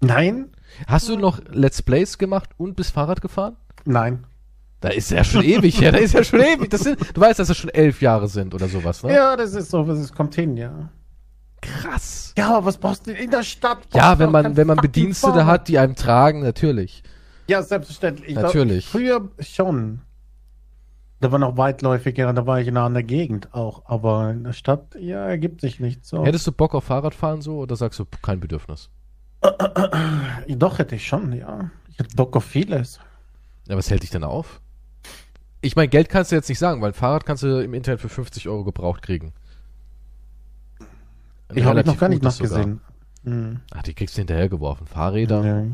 Nein? 0.04 0.50
Hast 0.88 1.10
du 1.10 1.18
noch 1.18 1.40
Let's 1.50 1.82
Plays 1.82 2.18
gemacht 2.18 2.50
und 2.58 2.76
bist 2.76 2.92
Fahrrad 2.94 3.22
gefahren? 3.22 3.56
Nein. 3.86 4.26
Da 4.80 4.90
ist 4.90 5.12
ja 5.12 5.24
schon 5.24 5.44
ewig 5.44 5.80
her, 5.80 5.92
da 5.94 6.00
ist 6.00 6.14
ja 6.14 6.24
schon 6.24 6.40
ewig. 6.42 6.70
Das 6.70 6.82
sind, 6.82 7.00
du 7.16 7.22
weißt, 7.22 7.40
dass 7.40 7.48
das 7.48 7.58
schon 7.58 7.70
elf 7.70 8.02
Jahre 8.02 8.28
sind 8.28 8.54
oder 8.54 8.68
sowas, 8.68 9.04
ne? 9.04 9.14
Ja, 9.14 9.36
das 9.38 9.54
ist 9.54 9.72
so, 9.72 9.84
es 9.90 10.12
kommt 10.12 10.36
hin, 10.36 10.58
ja. 10.58 10.90
Krass. 11.62 12.34
Ja, 12.38 12.58
aber 12.58 12.66
was 12.66 12.78
brauchst 12.78 13.08
du 13.08 13.14
denn 13.14 13.24
in 13.24 13.32
der 13.32 13.44
Stadt? 13.44 13.80
Ja, 13.94 14.20
wenn 14.20 14.32
man, 14.32 14.58
wenn 14.58 14.68
man 14.68 14.78
Bedienstete 14.78 15.34
Fahrrad. 15.34 15.48
hat, 15.48 15.68
die 15.70 15.80
einem 15.80 15.96
tragen, 15.96 16.42
natürlich. 16.42 17.04
Ja, 17.48 17.62
selbstverständlich. 17.62 18.30
Ich 18.30 18.34
glaub, 18.36 18.46
Natürlich. 18.48 18.88
früher 18.88 19.30
schon. 19.40 20.02
Da 21.22 21.32
war 21.32 21.40
noch 21.40 21.56
weitläufiger, 21.56 22.34
da 22.34 22.46
war 22.46 22.60
ich 22.60 22.68
in 22.68 22.76
einer 22.76 22.86
anderen 22.86 23.08
Gegend 23.08 23.54
auch. 23.54 23.84
Aber 23.86 24.32
in 24.32 24.44
der 24.44 24.52
Stadt, 24.54 24.96
ja, 25.00 25.26
ergibt 25.26 25.62
sich 25.62 25.80
nicht 25.80 26.06
so. 26.06 26.26
Hättest 26.26 26.46
du 26.48 26.52
Bock 26.52 26.76
auf 26.76 26.84
Fahrradfahren 26.84 27.42
so 27.42 27.60
oder 27.60 27.78
sagst 27.78 28.00
du 28.00 28.06
kein 28.22 28.42
Bedürfnis? 28.42 28.90
Doch, 30.48 30.80
hätte 30.80 30.96
ich 30.96 31.08
schon, 31.08 31.34
ja. 31.34 31.70
Ich 31.90 32.00
hätte 32.00 32.16
Bock 32.16 32.36
auf 32.36 32.46
vieles. 32.46 33.00
Ja, 33.68 33.78
was 33.78 33.90
hält 33.90 34.04
dich 34.04 34.10
denn 34.10 34.24
auf? 34.24 34.62
Ich 35.62 35.76
meine, 35.76 35.88
Geld 35.88 36.10
kannst 36.10 36.32
du 36.32 36.36
jetzt 36.36 36.50
nicht 36.50 36.60
sagen, 36.60 36.82
weil 36.82 36.90
ein 36.90 36.94
Fahrrad 36.94 37.26
kannst 37.26 37.44
du 37.44 37.64
im 37.64 37.74
Internet 37.74 38.02
für 38.02 38.10
50 38.10 38.50
Euro 38.50 38.64
gebraucht 38.64 39.02
kriegen. 39.02 39.34
Ein 41.48 41.58
Ich 41.58 41.64
habe 41.64 41.84
noch 41.84 41.98
gar 41.98 42.10
nicht 42.10 42.24
nachgesehen. 42.24 42.82
Hm. 43.24 43.62
Ach, 43.72 43.84
die 43.84 43.94
kriegst 43.94 44.18
du 44.18 44.22
hinterhergeworfen. 44.22 44.88
Fahrräder. 44.88 45.46
Ja. 45.46 45.66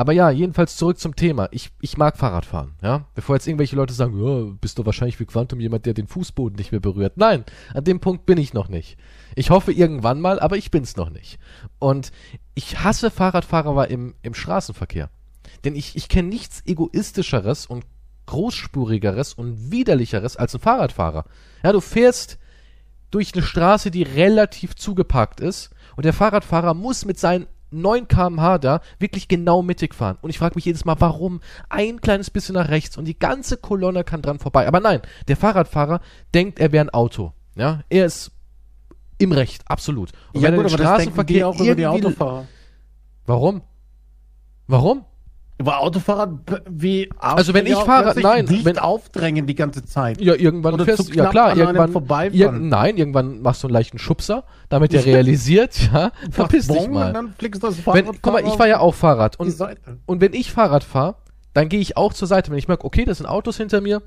Aber 0.00 0.14
ja, 0.14 0.30
jedenfalls 0.30 0.78
zurück 0.78 0.98
zum 0.98 1.14
Thema. 1.14 1.48
Ich, 1.50 1.72
ich 1.82 1.98
mag 1.98 2.16
Fahrradfahren, 2.16 2.72
ja. 2.80 3.04
Bevor 3.14 3.36
jetzt 3.36 3.46
irgendwelche 3.46 3.76
Leute 3.76 3.92
sagen, 3.92 4.18
ja, 4.18 4.50
bist 4.58 4.78
du 4.78 4.86
wahrscheinlich 4.86 5.20
wie 5.20 5.26
Quantum 5.26 5.60
jemand, 5.60 5.84
der 5.84 5.92
den 5.92 6.06
Fußboden 6.06 6.56
nicht 6.56 6.72
mehr 6.72 6.80
berührt. 6.80 7.18
Nein, 7.18 7.44
an 7.74 7.84
dem 7.84 8.00
Punkt 8.00 8.24
bin 8.24 8.38
ich 8.38 8.54
noch 8.54 8.70
nicht. 8.70 8.96
Ich 9.34 9.50
hoffe 9.50 9.72
irgendwann 9.72 10.22
mal, 10.22 10.40
aber 10.40 10.56
ich 10.56 10.70
bin's 10.70 10.96
noch 10.96 11.10
nicht. 11.10 11.38
Und 11.78 12.12
ich 12.54 12.82
hasse 12.82 13.10
Fahrradfahrer 13.10 13.88
im, 13.88 14.14
im 14.22 14.32
Straßenverkehr. 14.32 15.10
Denn 15.64 15.76
ich, 15.76 15.94
ich 15.96 16.08
kenne 16.08 16.30
nichts 16.30 16.62
egoistischeres 16.64 17.66
und 17.66 17.84
großspurigeres 18.24 19.34
und 19.34 19.70
widerlicheres 19.70 20.38
als 20.38 20.54
ein 20.54 20.62
Fahrradfahrer. 20.62 21.26
Ja, 21.62 21.72
du 21.72 21.82
fährst 21.82 22.38
durch 23.10 23.34
eine 23.34 23.42
Straße, 23.42 23.90
die 23.90 24.04
relativ 24.04 24.76
zugepackt 24.76 25.40
ist 25.40 25.68
und 25.94 26.06
der 26.06 26.14
Fahrradfahrer 26.14 26.72
muss 26.72 27.04
mit 27.04 27.18
seinen 27.18 27.48
9 27.70 28.08
km/h 28.08 28.58
da 28.58 28.80
wirklich 28.98 29.28
genau 29.28 29.62
mittig 29.62 29.94
fahren. 29.94 30.18
Und 30.22 30.30
ich 30.30 30.38
frage 30.38 30.54
mich 30.54 30.64
jedes 30.64 30.84
Mal, 30.84 30.96
warum 30.98 31.40
ein 31.68 32.00
kleines 32.00 32.30
bisschen 32.30 32.54
nach 32.54 32.68
rechts 32.68 32.96
und 32.96 33.04
die 33.04 33.18
ganze 33.18 33.56
Kolonne 33.56 34.04
kann 34.04 34.22
dran 34.22 34.38
vorbei. 34.38 34.66
Aber 34.66 34.80
nein, 34.80 35.00
der 35.28 35.36
Fahrradfahrer 35.36 36.00
denkt, 36.34 36.58
er 36.58 36.72
wäre 36.72 36.84
ein 36.84 36.90
Auto. 36.90 37.32
Ja, 37.56 37.80
er 37.88 38.06
ist 38.06 38.32
im 39.18 39.32
Recht, 39.32 39.62
absolut. 39.66 40.12
Und 40.32 40.40
Ja, 40.40 40.48
wenn 40.48 40.54
er 40.54 40.62
gut, 40.62 40.72
den 40.72 40.78
das 40.78 40.98
denken 41.04 41.26
die 41.26 41.44
auch 41.44 41.60
über 41.60 41.74
die 41.74 41.86
Autofahrer. 41.86 42.46
Warum? 43.26 43.62
Warum? 44.66 45.04
Über 45.60 45.78
Autofahrer 45.80 46.26
b- 46.26 46.56
wie 46.70 47.10
Also 47.18 47.52
wenn 47.52 47.66
ich 47.66 47.74
fahre- 47.74 48.18
nein, 48.18 48.46
nicht 48.46 48.64
wenn- 48.64 48.78
aufdrängen 48.78 49.46
die 49.46 49.54
ganze 49.54 49.84
Zeit. 49.84 50.18
Ja, 50.18 50.34
irgendwann 50.34 50.72
Oder 50.72 50.86
fährst 50.86 51.04
zu 51.08 51.12
ja 51.12 51.26
klar, 51.28 51.54
irgendwann, 51.54 52.32
irg 52.32 52.52
nein, 52.60 52.96
irgendwann 52.96 53.42
machst 53.42 53.62
du 53.62 53.66
einen 53.66 53.74
leichten 53.74 53.98
Schubser, 53.98 54.44
damit 54.70 54.94
er 54.94 55.04
realisiert, 55.04 55.78
ja, 55.92 56.12
verpiss 56.30 56.66
dich 56.66 56.88
mal. 56.88 57.12
dann 57.12 57.34
fliegst 57.36 57.62
du 57.62 57.66
das 57.66 57.76
Wenn, 57.86 58.06
guck 58.22 58.32
mal, 58.32 58.42
ich 58.42 58.54
fahre 58.54 58.70
ja 58.70 58.78
auch 58.80 58.94
Fahrrad 58.94 59.38
und, 59.38 59.54
und 60.06 60.20
wenn 60.22 60.32
ich 60.32 60.50
Fahrrad 60.50 60.82
fahre, 60.82 61.16
dann 61.52 61.68
gehe 61.68 61.80
ich 61.80 61.94
auch 61.98 62.14
zur 62.14 62.26
Seite, 62.26 62.50
wenn 62.50 62.56
ich 62.58 62.66
merke, 62.68 62.84
okay, 62.86 63.04
das 63.04 63.18
sind 63.18 63.26
Autos 63.26 63.58
hinter 63.58 63.82
mir, 63.82 64.00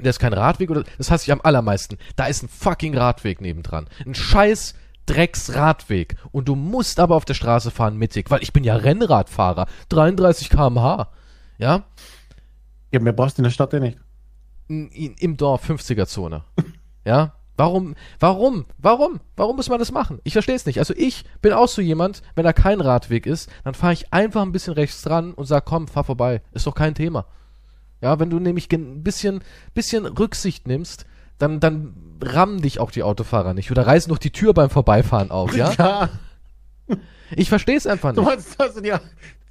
da 0.00 0.08
ist 0.10 0.20
kein 0.20 0.32
Radweg 0.34 0.70
oder, 0.70 0.84
das 0.98 1.10
hasse 1.10 1.24
ich 1.24 1.32
am 1.32 1.40
allermeisten, 1.42 1.98
da 2.14 2.26
ist 2.26 2.44
ein 2.44 2.48
fucking 2.48 2.96
Radweg 2.96 3.40
nebendran, 3.40 3.88
ein 4.06 4.14
scheiß 4.14 4.74
Drecksradweg 5.08 6.16
und 6.32 6.48
du 6.48 6.54
musst 6.54 7.00
aber 7.00 7.16
auf 7.16 7.24
der 7.24 7.34
Straße 7.34 7.70
fahren 7.70 7.96
mittig, 7.96 8.30
weil 8.30 8.42
ich 8.42 8.52
bin 8.52 8.64
ja 8.64 8.76
Rennradfahrer, 8.76 9.66
33 9.88 10.50
km/h, 10.50 11.08
ja, 11.58 11.84
Ja, 12.92 13.00
mehr 13.00 13.12
brauchst 13.12 13.38
du 13.38 13.40
in 13.42 13.44
der 13.44 13.50
Stadt 13.50 13.72
ja 13.72 13.80
nicht. 13.80 13.98
in, 14.68 14.88
in, 14.90 15.14
im 15.14 15.36
Dorf 15.36 15.68
50er 15.68 16.06
Zone. 16.06 16.44
ja? 17.04 17.34
Warum, 17.56 17.96
warum, 18.20 18.66
warum, 18.78 19.18
warum 19.34 19.56
muss 19.56 19.68
man 19.68 19.80
das 19.80 19.90
machen? 19.90 20.20
Ich 20.22 20.34
verstehe 20.34 20.54
es 20.54 20.64
nicht. 20.64 20.78
Also 20.78 20.94
ich 20.96 21.24
bin 21.42 21.52
auch 21.52 21.66
so 21.66 21.82
jemand, 21.82 22.22
wenn 22.36 22.44
da 22.44 22.52
kein 22.52 22.80
Radweg 22.80 23.26
ist, 23.26 23.50
dann 23.64 23.74
fahre 23.74 23.94
ich 23.94 24.12
einfach 24.12 24.42
ein 24.42 24.52
bisschen 24.52 24.74
rechts 24.74 25.02
dran 25.02 25.34
und 25.34 25.46
sag, 25.46 25.64
komm, 25.64 25.88
fahr 25.88 26.04
vorbei. 26.04 26.40
Ist 26.52 26.68
doch 26.68 26.74
kein 26.76 26.94
Thema. 26.94 27.26
Ja, 28.00 28.20
wenn 28.20 28.30
du 28.30 28.38
nämlich 28.38 28.70
ein 28.70 29.02
bisschen, 29.02 29.42
bisschen 29.74 30.06
Rücksicht 30.06 30.68
nimmst, 30.68 31.04
dann, 31.38 31.60
dann 31.60 31.94
rammen 32.22 32.60
dich 32.62 32.80
auch 32.80 32.90
die 32.90 33.02
Autofahrer 33.02 33.54
nicht 33.54 33.70
oder 33.70 33.86
reißen 33.86 34.10
doch 34.10 34.18
die 34.18 34.32
Tür 34.32 34.54
beim 34.54 34.70
Vorbeifahren 34.70 35.30
auf, 35.30 35.56
ja? 35.56 35.72
Ja, 35.78 36.08
Ich 37.36 37.48
verstehe 37.48 37.76
es 37.76 37.86
einfach 37.86 38.12
du 38.14 38.22
nicht. 38.22 38.30
meinst 38.30 38.60
also, 38.60 38.80
die, 38.80 38.92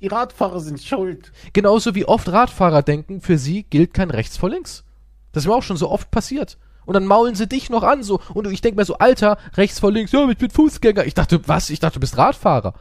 die 0.02 0.08
Radfahrer 0.08 0.60
sind 0.60 0.82
schuld. 0.82 1.32
Genauso 1.54 1.94
wie 1.96 2.06
oft 2.06 2.28
Radfahrer 2.30 2.82
denken, 2.82 3.22
für 3.22 3.38
sie 3.38 3.64
gilt 3.64 3.94
kein 3.94 4.10
rechts 4.10 4.38
vor 4.38 4.50
links. 4.50 4.84
Das 5.32 5.44
ist 5.44 5.48
mir 5.48 5.54
auch 5.56 5.64
schon 5.64 5.78
so 5.78 5.90
oft 5.92 6.10
passiert. 6.10 6.58
Und 6.86 6.94
dann 6.94 7.06
maulen 7.06 7.36
sie 7.36 7.48
dich 7.48 7.70
noch 7.70 7.84
an, 7.84 8.02
so. 8.02 8.20
Und 8.34 8.50
ich 8.52 8.62
denke 8.62 8.80
mir 8.80 8.86
so, 8.86 8.98
Alter, 8.98 9.38
rechts 9.56 9.80
vor 9.80 9.92
links, 9.92 10.12
ja, 10.12 10.28
ich 10.30 10.38
bin 10.38 10.50
Fußgänger. 10.50 11.06
Ich 11.06 11.14
dachte, 11.14 11.48
was? 11.48 11.70
Ich 11.70 11.80
dachte, 11.80 11.96
du 11.96 12.00
bist 12.00 12.18
Radfahrer. 12.18 12.74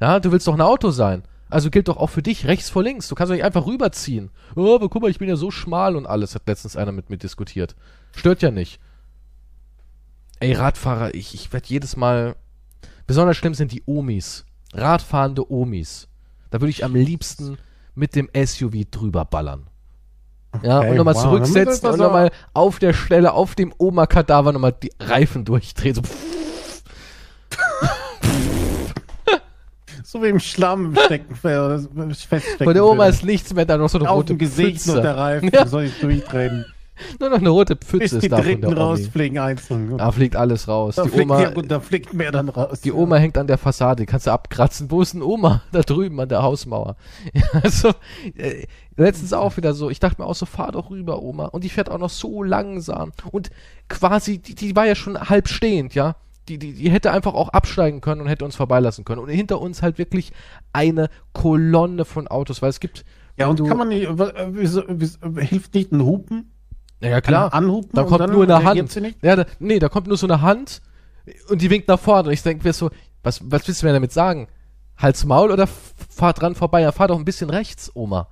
Ja, 0.00 0.18
du 0.18 0.32
willst 0.32 0.46
doch 0.48 0.54
ein 0.54 0.60
Auto 0.60 0.90
sein. 0.90 1.22
Also 1.52 1.70
gilt 1.70 1.88
doch 1.88 1.98
auch 1.98 2.08
für 2.08 2.22
dich 2.22 2.46
rechts 2.46 2.70
vor 2.70 2.82
links. 2.82 3.08
Du 3.08 3.14
kannst 3.14 3.30
doch 3.30 3.34
nicht 3.34 3.44
einfach 3.44 3.66
rüberziehen. 3.66 4.30
Oh, 4.56 4.74
aber 4.74 4.88
guck 4.88 5.02
mal, 5.02 5.10
ich 5.10 5.18
bin 5.18 5.28
ja 5.28 5.36
so 5.36 5.50
schmal 5.50 5.96
und 5.96 6.06
alles, 6.06 6.34
hat 6.34 6.46
letztens 6.46 6.76
einer 6.76 6.92
mit 6.92 7.10
mir 7.10 7.18
diskutiert. 7.18 7.76
Stört 8.16 8.40
ja 8.42 8.50
nicht. 8.50 8.80
Ey, 10.40 10.54
Radfahrer, 10.54 11.14
ich, 11.14 11.34
ich 11.34 11.52
werde 11.52 11.68
jedes 11.68 11.96
Mal. 11.96 12.36
Besonders 13.06 13.36
schlimm 13.36 13.54
sind 13.54 13.70
die 13.70 13.82
Omis. 13.86 14.46
Radfahrende 14.72 15.52
Omis. 15.52 16.08
Da 16.50 16.60
würde 16.60 16.70
ich 16.70 16.84
am 16.84 16.94
liebsten 16.94 17.58
mit 17.94 18.16
dem 18.16 18.30
SUV 18.34 18.84
drüber 18.90 19.24
ballern. 19.24 19.68
Ja, 20.62 20.78
Okay, 20.78 20.90
und 20.90 20.96
nochmal 20.96 21.14
wow, 21.14 21.22
zurücksetzen 21.22 21.90
und 21.90 21.98
nochmal 21.98 22.30
auf 22.54 22.78
der 22.78 22.92
Stelle, 22.92 23.32
auf 23.32 23.54
dem 23.54 23.74
Oma-Kadaver 23.76 24.52
nochmal 24.52 24.72
die 24.72 24.92
Reifen 25.00 25.44
durchdrehen. 25.44 25.94
So, 25.94 26.02
So 30.04 30.22
wie 30.22 30.28
im 30.28 30.40
Schlamm 30.40 30.94
stecken, 31.04 31.34
feststecken. 31.36 32.64
bei 32.66 32.72
der 32.72 32.84
Oma 32.84 33.06
ist 33.06 33.24
nichts 33.24 33.52
mehr, 33.54 33.64
da 33.64 33.76
noch 33.76 33.88
so 33.88 33.98
eine 33.98 34.10
auf 34.10 34.16
rote 34.18 34.34
dem 34.34 34.38
Gesicht 34.38 34.78
Pfütze. 34.82 34.94
noch 34.96 35.02
der 35.02 35.16
Reifen, 35.16 35.50
Ja. 35.52 35.66
soll 35.66 35.84
ich 35.84 35.98
durchdrehen. 36.00 36.64
Nur 37.18 37.30
noch 37.30 37.38
eine 37.38 37.48
rote 37.48 37.74
Bis 37.74 37.88
Pfütze 37.88 38.18
die 38.20 38.26
ist 38.26 38.32
da 38.32 38.36
von 38.36 38.44
Dritten 38.44 38.72
rausfliegen 38.74 39.38
einzeln. 39.38 39.96
Da 39.96 40.12
fliegt 40.12 40.36
alles 40.36 40.68
raus. 40.68 40.94
da 40.96 41.02
Die 41.04 41.08
fliegt, 41.08 41.24
Oma, 41.24 41.40
ja 41.42 41.50
gut, 41.50 41.68
da 41.70 41.80
fliegt 41.80 42.12
mehr 42.14 42.30
dann 42.30 42.48
raus. 42.48 42.80
die 42.82 42.92
Oma 42.92 43.16
hängt 43.16 43.36
an 43.38 43.46
der 43.46 43.58
Fassade, 43.58 44.02
die 44.02 44.06
kannst 44.06 44.26
du 44.26 44.30
abkratzen. 44.30 44.90
Wo 44.90 45.00
ist 45.02 45.14
denn 45.14 45.22
Oma? 45.22 45.62
Da 45.72 45.80
drüben 45.80 46.20
an 46.20 46.28
der 46.28 46.42
Hausmauer. 46.42 46.96
Ja, 47.32 47.42
also, 47.62 47.90
äh, 48.36 48.66
letztens 48.96 49.32
auch 49.32 49.56
wieder 49.56 49.72
so, 49.74 49.90
ich 49.90 49.98
dachte 50.00 50.20
mir 50.20 50.28
auch 50.28 50.34
so, 50.34 50.46
fahr 50.46 50.70
doch 50.70 50.90
rüber, 50.90 51.22
Oma. 51.22 51.46
Und 51.46 51.64
die 51.64 51.70
fährt 51.70 51.90
auch 51.90 51.98
noch 51.98 52.10
so 52.10 52.42
langsam. 52.42 53.12
Und 53.32 53.50
quasi, 53.88 54.38
die, 54.38 54.54
die 54.54 54.76
war 54.76 54.86
ja 54.86 54.94
schon 54.94 55.18
halb 55.18 55.48
stehend, 55.48 55.94
ja. 55.94 56.14
Die, 56.48 56.58
die, 56.58 56.72
die 56.72 56.90
hätte 56.90 57.12
einfach 57.12 57.34
auch 57.34 57.50
absteigen 57.50 58.00
können 58.00 58.20
und 58.20 58.26
hätte 58.26 58.44
uns 58.44 58.56
vorbeilassen 58.56 59.04
können. 59.04 59.20
Und 59.20 59.28
hinter 59.28 59.60
uns 59.60 59.80
halt 59.82 59.98
wirklich 59.98 60.32
eine 60.72 61.08
Kolonne 61.32 62.04
von 62.04 62.26
Autos, 62.26 62.62
weil 62.62 62.70
es 62.70 62.80
gibt. 62.80 63.04
Ja, 63.36 63.46
und 63.46 63.64
kann 63.66 63.78
man 63.78 63.88
nicht, 63.88 64.08
w- 64.18 64.32
wieso, 64.50 64.82
wieso, 64.88 65.18
hilft 65.38 65.74
nicht 65.74 65.92
ein 65.92 66.02
Hupen? 66.02 66.52
Naja, 67.00 67.20
klar. 67.20 67.46
Ein 67.52 67.64
Anhupen 67.64 67.90
Da 67.94 68.04
kommt 68.04 68.30
nur 68.32 68.42
eine 68.44 68.64
Hand. 68.64 69.00
Ja, 69.22 69.36
da, 69.36 69.44
nee, 69.58 69.78
da 69.78 69.88
kommt 69.88 70.08
nur 70.08 70.16
so 70.16 70.26
eine 70.26 70.40
Hand 70.42 70.82
und 71.48 71.62
die 71.62 71.70
winkt 71.70 71.88
nach 71.88 71.98
vorne. 72.00 72.28
Und 72.28 72.34
ich 72.34 72.42
denke 72.42 72.66
mir 72.66 72.72
so, 72.72 72.90
was, 73.22 73.40
was 73.50 73.66
willst 73.66 73.82
du 73.82 73.86
mir 73.86 73.92
damit 73.92 74.12
sagen? 74.12 74.48
Hals 74.96 75.24
Maul 75.24 75.50
oder 75.50 75.66
fahr 75.66 76.32
dran 76.32 76.54
vorbei? 76.54 76.80
Ja, 76.82 76.92
fahr 76.92 77.08
doch 77.08 77.18
ein 77.18 77.24
bisschen 77.24 77.50
rechts, 77.50 77.90
Oma. 77.94 78.28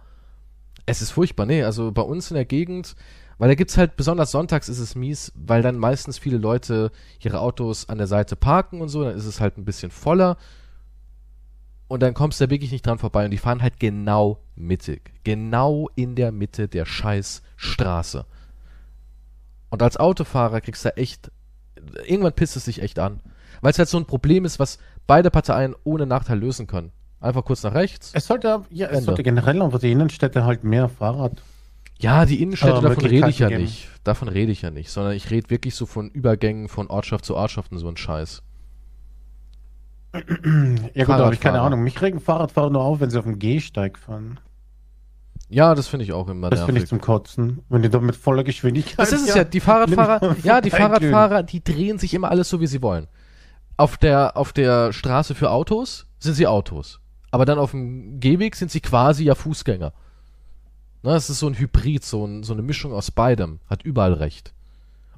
Es 0.86 1.00
ist 1.02 1.12
furchtbar, 1.12 1.46
nee, 1.46 1.62
also 1.62 1.92
bei 1.92 2.02
uns 2.02 2.30
in 2.30 2.34
der 2.34 2.44
Gegend, 2.44 2.96
weil 3.40 3.48
da 3.48 3.54
gibt's 3.54 3.78
halt, 3.78 3.96
besonders 3.96 4.32
sonntags 4.32 4.68
ist 4.68 4.80
es 4.80 4.94
mies, 4.94 5.32
weil 5.34 5.62
dann 5.62 5.78
meistens 5.78 6.18
viele 6.18 6.36
Leute 6.36 6.92
ihre 7.20 7.40
Autos 7.40 7.88
an 7.88 7.96
der 7.96 8.06
Seite 8.06 8.36
parken 8.36 8.82
und 8.82 8.90
so, 8.90 9.02
dann 9.02 9.16
ist 9.16 9.24
es 9.24 9.40
halt 9.40 9.56
ein 9.56 9.64
bisschen 9.64 9.90
voller. 9.90 10.36
Und 11.88 12.02
dann 12.02 12.12
kommst 12.12 12.38
du 12.38 12.44
da 12.44 12.50
wirklich 12.50 12.70
nicht 12.70 12.86
dran 12.86 12.98
vorbei 12.98 13.24
und 13.24 13.30
die 13.30 13.38
fahren 13.38 13.62
halt 13.62 13.80
genau 13.80 14.40
mittig. 14.56 15.10
Genau 15.24 15.88
in 15.94 16.16
der 16.16 16.32
Mitte 16.32 16.68
der 16.68 16.84
scheiß 16.84 17.40
Straße. 17.56 18.26
Und 19.70 19.82
als 19.82 19.96
Autofahrer 19.96 20.60
kriegst 20.60 20.84
du 20.84 20.94
echt, 20.98 21.32
irgendwann 22.04 22.34
pisst 22.34 22.56
es 22.56 22.66
dich 22.66 22.82
echt 22.82 22.98
an. 22.98 23.20
Weil 23.62 23.70
es 23.70 23.78
halt 23.78 23.88
so 23.88 23.96
ein 23.96 24.04
Problem 24.04 24.44
ist, 24.44 24.58
was 24.58 24.78
beide 25.06 25.30
Parteien 25.30 25.74
ohne 25.82 26.04
Nachteil 26.04 26.38
lösen 26.38 26.66
können. 26.66 26.92
Einfach 27.20 27.46
kurz 27.46 27.62
nach 27.62 27.72
rechts. 27.72 28.10
Es 28.12 28.26
sollte, 28.26 28.66
ja, 28.68 28.88
es 28.88 28.92
Ende. 28.98 29.04
sollte 29.06 29.22
generell 29.22 29.62
auf 29.62 29.78
die 29.78 29.92
Innenstädte 29.92 30.44
halt 30.44 30.62
mehr 30.62 30.90
Fahrrad. 30.90 31.42
Ja, 32.00 32.24
die 32.24 32.42
Innenstädte, 32.42 32.74
Aber 32.74 32.88
davon 32.88 33.04
rede 33.04 33.28
ich 33.28 33.38
ja 33.40 33.48
geben. 33.48 33.62
nicht. 33.62 33.88
Davon 34.04 34.28
rede 34.28 34.50
ich 34.50 34.62
ja 34.62 34.70
nicht, 34.70 34.90
sondern 34.90 35.12
ich 35.12 35.30
rede 35.30 35.50
wirklich 35.50 35.74
so 35.74 35.84
von 35.84 36.10
Übergängen 36.10 36.68
von 36.68 36.88
Ortschaft 36.88 37.26
zu 37.26 37.36
Ortschaft 37.36 37.72
und 37.72 37.78
so 37.78 37.88
ein 37.88 37.96
Scheiß. 37.96 38.42
Ja 40.94 41.04
gut, 41.04 41.14
da 41.14 41.24
habe 41.24 41.34
ich 41.34 41.40
keine. 41.40 41.60
Ahnung. 41.60 41.82
Mich 41.82 42.00
regen 42.02 42.20
Fahrradfahrer 42.20 42.70
nur 42.70 42.82
auf, 42.82 43.00
wenn 43.00 43.10
sie 43.10 43.18
auf 43.18 43.24
dem 43.24 43.38
Gehsteig 43.38 43.98
fahren. 43.98 44.40
Ja, 45.48 45.74
das 45.74 45.88
finde 45.88 46.04
ich 46.04 46.12
auch 46.12 46.28
immer 46.28 46.48
Das 46.48 46.62
finde 46.64 46.80
ich 46.80 46.88
zum 46.88 47.00
Kotzen. 47.00 47.62
Wenn 47.68 47.82
die 47.82 47.90
da 47.90 48.00
mit 48.00 48.16
voller 48.16 48.44
Geschwindigkeit. 48.44 48.98
Das 48.98 49.12
ist 49.12 49.28
es 49.28 49.34
ja, 49.36 49.44
die 49.44 49.60
Fahrradfahrer, 49.60 50.36
ja, 50.42 50.60
die. 50.60 50.70
Fahrradfahrer, 50.70 51.42
die 51.42 51.62
drehen 51.62 51.98
sich 51.98 52.14
immer 52.14 52.30
alles 52.30 52.48
so, 52.48 52.60
wie 52.60 52.66
sie 52.66 52.82
wollen. 52.82 53.08
Auf 53.76 53.96
der, 53.98 54.36
auf 54.36 54.52
der 54.52 54.92
Straße 54.92 55.34
für 55.34 55.50
Autos 55.50 56.06
sind 56.18 56.34
sie 56.34 56.46
Autos. 56.46 57.00
Aber 57.30 57.44
dann 57.44 57.58
auf 57.58 57.72
dem 57.72 58.20
Gehweg 58.20 58.56
sind 58.56 58.70
sie 58.70 58.80
quasi 58.80 59.24
ja 59.24 59.34
Fußgänger. 59.34 59.92
Ne, 61.02 61.14
es 61.14 61.30
ist 61.30 61.38
so 61.38 61.46
ein 61.46 61.58
Hybrid, 61.58 62.04
so, 62.04 62.24
ein, 62.26 62.42
so 62.42 62.52
eine 62.52 62.62
Mischung 62.62 62.92
aus 62.92 63.10
beidem. 63.10 63.60
Hat 63.68 63.82
überall 63.82 64.12
recht. 64.12 64.52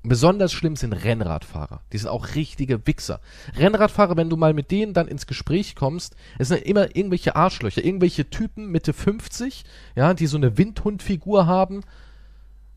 Und 0.03 0.09
besonders 0.09 0.53
schlimm 0.53 0.75
sind 0.75 0.93
Rennradfahrer. 0.93 1.81
Die 1.93 1.99
sind 1.99 2.09
auch 2.09 2.35
richtige 2.35 2.87
Wichser. 2.87 3.21
Rennradfahrer, 3.57 4.17
wenn 4.17 4.31
du 4.31 4.37
mal 4.37 4.53
mit 4.53 4.71
denen 4.71 4.95
dann 4.95 5.07
ins 5.09 5.27
Gespräch 5.27 5.77
kommst, 5.77 6.17
es 6.39 6.49
sind 6.49 6.63
immer 6.63 6.97
irgendwelche 6.97 7.37
Arschlöcher, 7.37 7.85
irgendwelche 7.85 8.29
Typen 8.29 8.67
Mitte 8.67 8.93
50, 8.93 9.65
ja, 9.95 10.13
die 10.15 10.27
so 10.27 10.37
eine 10.37 10.59
Windhundfigur 10.59 11.47
haben 11.47 11.83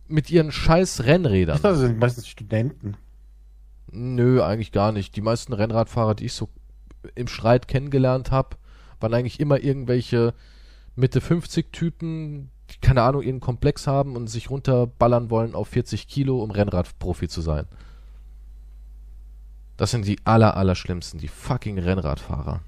mit 0.08 0.30
ihren 0.30 0.52
scheiß 0.52 1.04
Rennrädern. 1.06 1.60
Das 1.64 1.80
sind 1.80 1.98
meistens 1.98 2.28
Studenten. 2.28 2.96
Nö, 3.92 4.44
eigentlich 4.44 4.72
gar 4.72 4.92
nicht. 4.92 5.16
Die 5.16 5.22
meisten 5.22 5.54
Rennradfahrer, 5.54 6.14
die 6.14 6.26
ich 6.26 6.34
so 6.34 6.50
im 7.16 7.28
Streit 7.28 7.68
kennengelernt 7.68 8.30
habe, 8.30 8.58
waren 9.00 9.14
eigentlich 9.14 9.40
immer 9.40 9.60
irgendwelche 9.60 10.34
Mitte 10.96 11.22
50 11.22 11.72
Typen, 11.72 12.52
keine 12.86 13.02
Ahnung, 13.02 13.24
irgendeinen 13.24 13.40
Komplex 13.42 13.88
haben 13.88 14.16
und 14.16 14.28
sich 14.28 14.52
runterballern 14.52 15.32
wollen 15.32 15.56
auf 15.56 15.70
40 15.70 16.08
Kilo, 16.08 16.44
um 16.44 16.52
Rennradprofi 16.52 17.28
zu 17.28 17.42
sein. 17.42 17.66
Das 19.76 19.90
sind 19.90 20.06
die 20.06 20.20
aller, 20.24 20.56
aller 20.56 20.76
schlimmsten, 20.76 21.18
die 21.18 21.28
fucking 21.28 21.80
Rennradfahrer. 21.80 22.62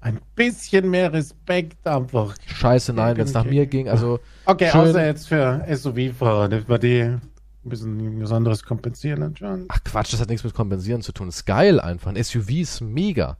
Ein 0.00 0.20
bisschen 0.36 0.88
mehr 0.90 1.12
Respekt 1.12 1.84
einfach. 1.88 2.36
Scheiße, 2.46 2.92
nein, 2.92 3.16
wenn 3.16 3.24
es 3.24 3.32
nach 3.34 3.44
mir 3.44 3.66
ging, 3.66 3.88
also 3.88 4.20
Okay, 4.44 4.70
Schön. 4.70 4.82
außer 4.82 5.04
jetzt 5.04 5.26
für 5.26 5.66
SUV-Fahrer, 5.68 6.68
wir 6.68 6.78
die 6.78 7.00
ein 7.02 7.20
bisschen 7.64 7.98
irgendwas 7.98 8.30
anderes 8.30 8.62
kompensieren 8.62 9.24
anscheinend. 9.24 9.66
Ach 9.68 9.82
Quatsch, 9.82 10.12
das 10.12 10.20
hat 10.20 10.28
nichts 10.28 10.44
mit 10.44 10.54
Kompensieren 10.54 11.02
zu 11.02 11.10
tun. 11.10 11.28
Ist 11.28 11.46
geil 11.46 11.80
einfach. 11.80 12.12
Ein 12.14 12.22
SUV 12.22 12.50
ist 12.50 12.80
mega. 12.80 13.36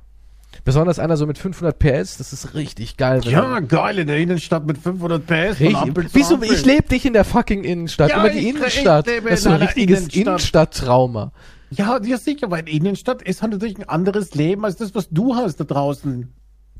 Besonders 0.64 0.98
einer 0.98 1.16
so 1.16 1.26
mit 1.26 1.38
500 1.38 1.78
PS, 1.78 2.16
das 2.18 2.32
ist 2.32 2.54
richtig 2.54 2.96
geil. 2.96 3.20
Ja, 3.24 3.60
geil, 3.60 3.98
in 3.98 4.06
der 4.06 4.18
Innenstadt 4.18 4.66
mit 4.66 4.78
500 4.78 5.26
PS. 5.26 5.60
Richtig. 5.60 6.08
Wieso? 6.12 6.42
Ich 6.42 6.64
lebe 6.64 6.92
nicht 6.92 7.04
in 7.04 7.12
der 7.12 7.24
fucking 7.24 7.64
Innenstadt. 7.64 8.10
Ja, 8.10 8.20
Immer 8.20 8.30
die 8.30 8.48
Innenstadt. 8.48 9.06
das 9.06 9.24
ist 9.24 9.42
so 9.44 9.50
ein 9.50 9.56
richtiges 9.56 10.00
Innenstadt. 10.00 10.26
Innenstadttrauma. 10.26 11.32
Ja, 11.70 12.00
ja, 12.02 12.16
sicher, 12.16 12.50
weil 12.50 12.68
Innenstadt 12.68 13.22
ist 13.22 13.42
halt 13.42 13.52
natürlich 13.52 13.78
ein 13.78 13.88
anderes 13.88 14.34
Leben 14.34 14.64
als 14.64 14.76
das, 14.76 14.94
was 14.94 15.08
du 15.10 15.34
hast 15.34 15.56
da 15.58 15.64
draußen 15.64 16.32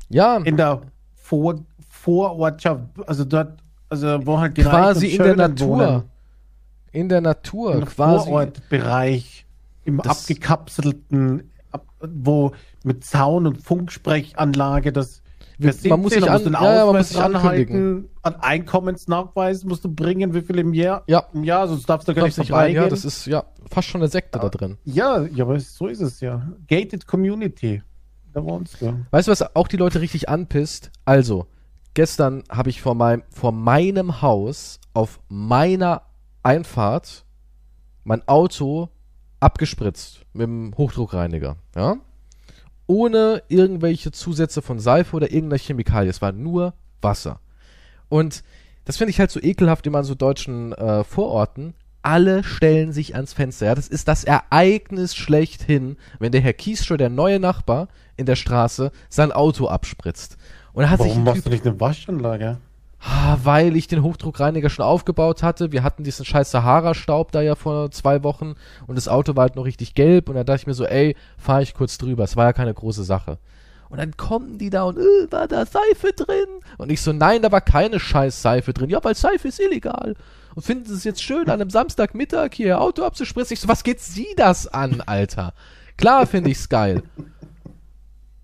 Ja, 0.09 0.37
in 0.37 0.55
der 0.57 0.81
Vor 1.15 1.55
Vorortschaft. 1.89 2.83
Also 3.05 3.25
dort, 3.25 3.59
also 3.89 4.25
wo 4.25 4.39
halt 4.39 4.55
die 4.55 4.61
quasi 4.63 5.07
in 5.07 5.23
der 5.23 5.35
Natur. 5.35 5.67
wohnen. 5.77 6.03
In 6.93 7.09
der 7.09 7.19
Natur. 7.21 7.75
Im 7.75 7.85
quasi. 7.85 8.25
Vorortbereich, 8.27 9.45
im 9.83 9.99
abgekapselten, 9.99 11.39
ab, 11.41 11.45
wo 12.01 12.51
mit 12.83 13.03
Zaun 13.03 13.47
und 13.47 13.61
Funksprechanlage 13.61 14.91
das 14.93 15.21
Wir- 15.59 15.73
man 15.89 16.01
muss 16.01 16.13
sich 16.13 16.23
an- 16.29 16.43
musst 16.43 16.45
ja, 16.53 16.75
ja, 16.75 16.85
man 16.85 16.97
muss 16.97 17.09
sich 17.09 17.19
anhalten, 17.19 18.09
an 18.21 18.35
Einkommensnachweis 18.35 19.63
musst 19.63 19.83
du 19.85 19.93
bringen, 19.93 20.33
wie 20.35 20.41
viel 20.41 20.59
im 20.59 20.73
Jahr? 20.73 21.03
Ja. 21.07 21.25
Im 21.33 21.43
Jahr, 21.43 21.67
sonst 21.67 21.89
darfst 21.89 22.07
du 22.07 22.13
gar 22.13 22.25
nicht 22.25 22.51
rein. 22.51 22.75
Ja, 22.75 22.87
das 22.87 23.03
ist 23.05 23.25
ja 23.25 23.43
fast 23.71 23.87
schon 23.87 24.01
eine 24.01 24.07
Sekte 24.09 24.37
da 24.39 24.49
drin. 24.49 24.77
ja, 24.83 25.23
ja, 25.23 25.43
aber 25.45 25.59
so 25.59 25.87
ist 25.87 26.01
es 26.01 26.19
ja. 26.21 26.47
Gated 26.67 27.07
Community. 27.07 27.81
Da 28.33 28.43
wohnst 28.43 28.79
du. 28.81 28.93
Weißt 29.09 29.27
du, 29.27 29.31
was 29.31 29.55
auch 29.55 29.67
die 29.67 29.77
Leute 29.77 29.99
richtig 29.99 30.29
anpisst? 30.29 30.91
Also, 31.05 31.47
gestern 31.95 32.43
habe 32.51 32.69
ich 32.69 32.81
vor 32.83 32.93
meinem, 32.93 33.23
vor 33.29 33.51
meinem 33.51 34.21
Haus 34.21 34.79
auf 34.93 35.19
meiner 35.27 36.03
Einfahrt 36.43 37.25
mein 38.03 38.25
Auto 38.27 38.89
abgespritzt 39.39 40.21
mit 40.33 40.43
dem 40.43 40.73
Hochdruckreiniger, 40.77 41.57
ja? 41.75 41.97
Ohne 42.87 43.43
irgendwelche 43.49 44.11
Zusätze 44.11 44.61
von 44.61 44.79
Seife 44.79 45.15
oder 45.15 45.31
irgendeiner 45.31 45.59
Chemikalie. 45.59 46.09
Es 46.09 46.21
war 46.21 46.31
nur 46.31 46.73
Wasser. 47.01 47.41
Und 48.07 48.43
das 48.85 48.95
finde 48.95 49.11
ich 49.11 49.19
halt 49.19 49.29
so 49.31 49.41
ekelhaft 49.41 49.85
immer 49.85 49.99
an 49.99 50.05
so 50.05 50.15
deutschen 50.15 50.71
äh, 50.71 51.03
Vororten. 51.03 51.73
alle 52.01 52.43
stellen 52.45 52.93
sich 52.93 53.15
ans 53.15 53.33
Fenster. 53.33 53.65
Ja, 53.65 53.75
das 53.75 53.89
ist 53.89 54.07
das 54.07 54.23
Ereignis 54.23 55.13
schlechthin, 55.13 55.97
wenn 56.19 56.31
der 56.31 56.39
Herr 56.39 56.53
Kiesschö, 56.53 56.95
der 56.95 57.09
neue 57.09 57.39
Nachbar 57.39 57.89
in 58.15 58.25
der 58.25 58.37
Straße, 58.37 58.91
sein 59.09 59.33
Auto 59.33 59.67
abspritzt. 59.67 60.37
Und 60.71 60.89
hat 60.89 61.01
sich 61.01 61.09
Warum 61.09 61.23
ein 61.23 61.25
machst 61.25 61.45
du 61.45 61.49
nicht 61.49 61.67
eine 61.67 61.79
Waschanlage? 61.81 62.59
Ah, 62.99 63.37
weil 63.43 63.75
ich 63.75 63.87
den 63.87 64.01
Hochdruckreiniger 64.01 64.69
schon 64.69 64.83
aufgebaut 64.83 65.43
hatte. 65.43 65.71
Wir 65.71 65.83
hatten 65.83 66.03
diesen 66.03 66.25
scheiß 66.25 66.49
Sahara-Staub 66.49 67.31
da 67.31 67.41
ja 67.41 67.55
vor 67.55 67.91
zwei 67.91 68.23
Wochen 68.23 68.55
und 68.87 68.95
das 68.95 69.07
Auto 69.07 69.35
war 69.35 69.43
halt 69.43 69.55
noch 69.55 69.65
richtig 69.65 69.93
gelb 69.93 70.29
und 70.29 70.35
da 70.35 70.43
dachte 70.43 70.61
ich 70.61 70.67
mir 70.67 70.73
so, 70.73 70.85
ey, 70.85 71.15
fahre 71.37 71.61
ich 71.61 71.73
kurz 71.73 71.97
drüber. 71.97 72.23
Es 72.23 72.35
war 72.35 72.45
ja 72.45 72.53
keine 72.53 72.73
große 72.73 73.03
Sache. 73.03 73.37
Und 73.89 73.99
dann 73.99 74.17
kommen 74.17 74.57
die 74.57 74.69
da 74.69 74.83
und, 74.83 74.97
äh, 74.97 75.31
war 75.31 75.47
da 75.47 75.65
Seife 75.65 76.11
drin? 76.13 76.47
Und 76.77 76.91
ich 76.91 77.01
so, 77.01 77.13
nein, 77.13 77.41
da 77.41 77.51
war 77.51 77.61
keine 77.61 77.99
scheiß 77.99 78.41
Seife 78.41 78.73
drin. 78.73 78.89
Ja, 78.89 79.01
weil 79.03 79.15
Seife 79.15 79.47
ist 79.47 79.59
illegal. 79.59 80.15
Und 80.55 80.63
finden 80.63 80.85
sie 80.85 80.95
es 80.95 81.03
jetzt 81.03 81.23
schön, 81.23 81.49
an 81.49 81.61
einem 81.61 81.69
Samstagmittag 81.69 82.49
hier 82.53 82.67
ihr 82.67 82.81
Auto 82.81 83.03
abzuspritzen? 83.03 83.53
Ich 83.53 83.61
so, 83.61 83.67
was 83.67 83.83
geht 83.83 84.01
sie 84.01 84.27
das 84.35 84.67
an, 84.67 85.01
Alter? 85.05 85.53
Klar 85.97 86.27
finde 86.27 86.49
ich's 86.49 86.67
geil. 86.67 87.03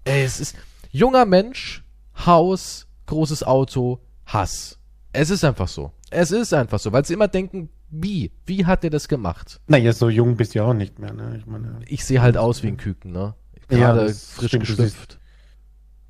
Ey, 0.05 0.23
es 0.23 0.39
ist 0.39 0.55
junger 0.91 1.25
Mensch, 1.25 1.83
Haus, 2.25 2.87
großes 3.07 3.43
Auto, 3.43 3.99
Hass. 4.33 4.79
Es 5.11 5.29
ist 5.29 5.43
einfach 5.43 5.67
so. 5.67 5.91
Es 6.09 6.31
ist 6.31 6.53
einfach 6.53 6.79
so, 6.79 6.91
weil 6.91 7.05
sie 7.05 7.13
immer 7.13 7.27
denken, 7.27 7.69
wie? 7.89 8.31
Wie 8.45 8.65
hat 8.65 8.83
der 8.83 8.89
das 8.89 9.07
gemacht? 9.07 9.61
Naja, 9.67 9.93
so 9.93 10.09
jung 10.09 10.35
bist 10.35 10.55
du 10.55 10.59
ja 10.59 10.65
auch 10.65 10.73
nicht 10.73 10.97
mehr, 10.99 11.13
ne? 11.13 11.35
Ich 11.37 11.45
meine. 11.45 11.79
Ich 11.85 12.03
sehe 12.05 12.21
halt 12.21 12.37
aus 12.37 12.63
wie 12.63 12.67
ein 12.67 12.77
Küken, 12.77 13.11
ne? 13.11 13.35
Ja, 13.69 13.77
Gerade 13.77 14.07
das 14.07 14.31
frisch 14.31 14.49
stimmt, 14.49 14.65
geschlüpft. 14.65 15.19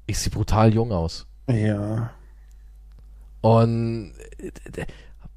Ich 0.07 0.19
sehe 0.19 0.31
brutal 0.31 0.73
jung 0.73 0.91
aus. 0.91 1.27
Ja. 1.49 2.11
Und 3.41 4.13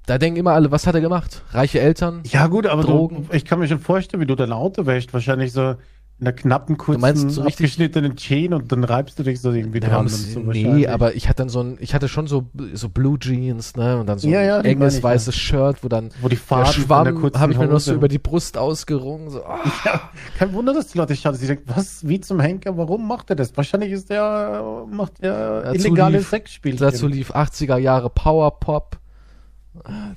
da 0.06 0.18
denken 0.18 0.38
immer 0.38 0.52
alle, 0.52 0.70
was 0.70 0.86
hat 0.86 0.94
er 0.94 1.00
gemacht? 1.00 1.42
Reiche 1.50 1.80
Eltern? 1.80 2.22
Ja, 2.26 2.46
gut, 2.46 2.66
aber 2.66 2.82
Drogen. 2.82 3.26
Du, 3.28 3.34
ich 3.34 3.44
kann 3.44 3.58
mir 3.58 3.66
schon 3.66 3.80
vorstellen, 3.80 4.20
wie 4.20 4.26
du 4.26 4.36
dein 4.36 4.52
Auto 4.52 4.86
wäschst. 4.86 5.12
Wahrscheinlich 5.12 5.52
so 5.52 5.74
einer 6.18 6.32
knappen, 6.32 6.78
kurzen, 6.78 7.02
meinst 7.02 7.30
so 7.30 7.42
abgeschnittenen 7.42 8.16
Chain 8.16 8.54
und 8.54 8.72
dann 8.72 8.84
reibst 8.84 9.18
du 9.18 9.22
dich 9.22 9.38
so 9.40 9.52
irgendwie 9.52 9.80
Ja, 9.82 9.88
dran. 9.90 10.08
so 10.08 10.40
nee, 10.40 10.86
aber 10.86 11.14
ich 11.14 11.28
hatte 11.28 11.42
dann 11.42 11.50
so 11.50 11.60
ein, 11.60 11.76
ich 11.78 11.94
hatte 11.94 12.08
schon 12.08 12.26
so, 12.26 12.46
so 12.72 12.88
Blue 12.88 13.18
Jeans, 13.18 13.76
ne, 13.76 13.98
und 14.00 14.06
dann 14.06 14.18
so 14.18 14.26
Ja, 14.26 14.40
ja, 14.40 14.58
ein 14.58 14.64
enges 14.64 15.02
weißes 15.02 15.34
Shirt, 15.36 15.84
wo 15.84 15.88
dann 15.88 16.08
Wo 16.22 16.28
die 16.28 16.36
Farben 16.36 16.64
der 16.64 16.72
Schwamm 16.72 17.22
habe 17.38 17.52
ich 17.52 17.58
mir 17.58 17.66
noch 17.66 17.80
so 17.80 17.92
über 17.92 18.08
die 18.08 18.18
Brust 18.18 18.56
ausgerungen, 18.56 19.28
so, 19.28 19.44
ah. 19.44 19.58
Ja, 19.84 20.10
kein 20.38 20.54
Wunder, 20.54 20.72
dass 20.72 20.86
die 20.88 20.96
Leute 20.96 21.14
schauen. 21.16 21.34
Sie 21.34 21.46
denken, 21.46 21.64
was, 21.74 22.08
wie 22.08 22.18
zum 22.20 22.40
Henker, 22.40 22.78
warum 22.78 23.06
macht 23.06 23.28
er 23.28 23.36
das? 23.36 23.54
Wahrscheinlich 23.54 23.92
ist 23.92 24.08
der, 24.08 24.64
macht 24.90 25.20
er 25.20 25.64
Dazu 25.64 25.74
illegale 25.88 26.16
lief- 26.18 26.30
Sexspielchen. 26.30 26.80
Dazu 26.80 27.08
lief 27.08 27.30
80er 27.34 27.76
Jahre 27.76 28.08
Power 28.08 28.58
Pop. 28.58 28.98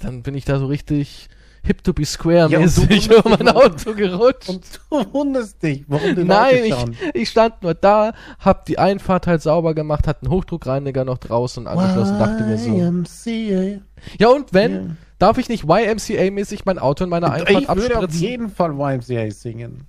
Dann 0.01 0.23
bin 0.23 0.35
ich 0.35 0.45
da 0.45 0.59
so 0.59 0.67
richtig 0.67 1.27
hip 1.63 1.83
to 1.83 1.93
be 1.93 2.05
square 2.05 2.45
und 2.45 2.53
du 2.53 2.59
mäßig 2.59 3.07
über 3.11 3.29
mein 3.29 3.49
Auto 3.49 3.93
gerutscht. 3.93 4.49
Und 4.49 4.65
du 4.89 5.13
wunderst 5.13 5.61
dich, 5.61 5.83
warum 5.87 6.15
die 6.15 6.23
Nein, 6.23 6.63
ich, 6.65 6.75
ich 7.13 7.29
stand 7.29 7.61
nur 7.63 7.73
da, 7.73 8.13
hab 8.39 8.65
die 8.65 8.79
Einfahrt 8.79 9.27
halt 9.27 9.41
sauber 9.41 9.73
gemacht, 9.73 10.07
hatte 10.07 10.23
einen 10.23 10.31
Hochdruckreiniger 10.31 11.05
noch 11.05 11.17
draußen 11.17 11.67
angeschlossen, 11.67 12.17
dachte 12.19 12.43
mir 12.43 12.57
so. 12.57 12.69
YMCA. 12.75 13.81
Ja 14.19 14.29
und 14.29 14.53
wenn, 14.53 14.71
Ja. 14.73 14.81
darf 15.19 15.37
ich 15.37 15.49
nicht 15.49 15.65
YMCA-mäßig 15.65 16.61
mein 16.65 16.79
Auto 16.79 17.03
in 17.03 17.09
meiner 17.09 17.31
Einfahrt 17.31 17.49
Ich 17.61 17.67
würde 17.67 17.97
auf 17.97 18.03
abspritzen? 18.03 18.21
jeden 18.21 18.49
Fall 18.49 18.71
YMCA 18.71 19.31
singen. 19.31 19.85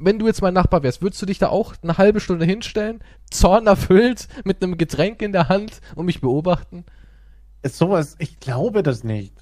Wenn 0.00 0.20
du 0.20 0.26
jetzt 0.28 0.42
mein 0.42 0.54
Nachbar 0.54 0.84
wärst, 0.84 1.02
würdest 1.02 1.20
du 1.20 1.26
dich 1.26 1.38
da 1.40 1.48
auch 1.48 1.74
eine 1.82 1.98
halbe 1.98 2.20
Stunde 2.20 2.44
hinstellen, 2.44 3.00
Zorn 3.30 3.66
erfüllt, 3.66 4.28
mit 4.44 4.62
einem 4.62 4.78
Getränk 4.78 5.22
in 5.22 5.32
der 5.32 5.48
Hand 5.48 5.80
und 5.96 6.06
mich 6.06 6.20
beobachten? 6.20 6.84
Ist 7.62 7.78
sowas, 7.78 8.14
ich 8.20 8.38
glaube 8.38 8.84
das 8.84 9.02
nicht. 9.02 9.32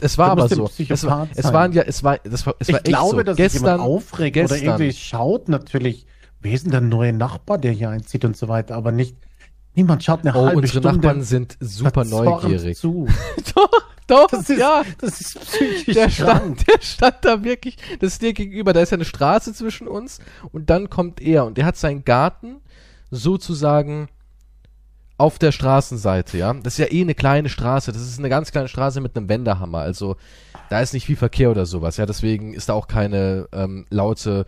Es 0.00 0.18
war 0.18 0.30
aber 0.30 0.48
so. 0.48 0.68
Es 0.88 1.04
war, 1.06 1.28
es 1.34 1.52
waren 1.52 1.72
ja, 1.72 1.82
es 1.82 2.02
war, 2.02 2.18
das 2.18 2.46
war, 2.46 2.54
es 2.58 2.68
war 2.68 2.80
ich 2.80 2.86
echt 2.86 2.96
glaube, 2.96 3.16
so. 3.18 3.22
dass 3.22 3.36
sich 3.36 3.44
gestern, 3.44 3.64
jemand 3.64 3.80
aufregt 3.82 4.36
oder 4.36 4.48
gestern. 4.48 4.64
irgendwie 4.66 4.92
schaut 4.92 5.48
natürlich, 5.48 6.06
wer 6.40 6.52
ist 6.52 6.64
denn 6.64 6.72
der 6.72 6.80
neue 6.80 7.12
Nachbar, 7.12 7.58
der 7.58 7.72
hier 7.72 7.90
einzieht 7.90 8.24
und 8.24 8.36
so 8.36 8.48
weiter, 8.48 8.74
aber 8.74 8.90
nicht, 8.90 9.16
niemand 9.74 10.02
schaut 10.02 10.20
eine 10.20 10.30
Oh, 10.36 10.46
halbe 10.46 10.58
unsere 10.60 10.80
Stunde 10.80 10.96
Nachbarn 10.98 11.22
sind 11.22 11.56
super 11.60 12.04
neugierig. 12.04 12.76
Zu. 12.78 13.06
doch, 13.54 13.70
doch, 14.08 14.26
Das 14.28 14.50
ist, 14.50 14.58
ja. 14.58 14.82
das 14.98 15.20
ist 15.20 15.40
psychisch 15.40 15.94
Der 15.94 16.08
krank. 16.08 16.60
stand, 16.60 16.68
der 16.68 16.80
stand 16.82 17.16
da 17.22 17.44
wirklich, 17.44 17.76
das 18.00 18.14
ist 18.14 18.22
dir 18.22 18.32
gegenüber, 18.32 18.72
da 18.72 18.80
ist 18.80 18.90
ja 18.90 18.96
eine 18.96 19.04
Straße 19.04 19.54
zwischen 19.54 19.86
uns 19.86 20.18
und 20.50 20.68
dann 20.68 20.90
kommt 20.90 21.20
er 21.20 21.44
und 21.46 21.56
der 21.58 21.64
hat 21.66 21.76
seinen 21.76 22.04
Garten 22.04 22.56
sozusagen 23.10 24.08
auf 25.22 25.38
der 25.38 25.52
Straßenseite, 25.52 26.36
ja. 26.36 26.52
Das 26.52 26.74
ist 26.74 26.78
ja 26.78 26.90
eh 26.90 27.00
eine 27.00 27.14
kleine 27.14 27.48
Straße, 27.48 27.92
das 27.92 28.02
ist 28.02 28.18
eine 28.18 28.28
ganz 28.28 28.50
kleine 28.50 28.66
Straße 28.66 29.00
mit 29.00 29.16
einem 29.16 29.28
Wendehammer, 29.28 29.78
also 29.78 30.16
da 30.68 30.80
ist 30.80 30.94
nicht 30.94 31.06
viel 31.06 31.14
Verkehr 31.14 31.52
oder 31.52 31.64
sowas, 31.64 31.96
ja, 31.96 32.06
deswegen 32.06 32.54
ist 32.54 32.68
da 32.68 32.72
auch 32.72 32.88
keine 32.88 33.48
ähm, 33.52 33.86
laute 33.88 34.46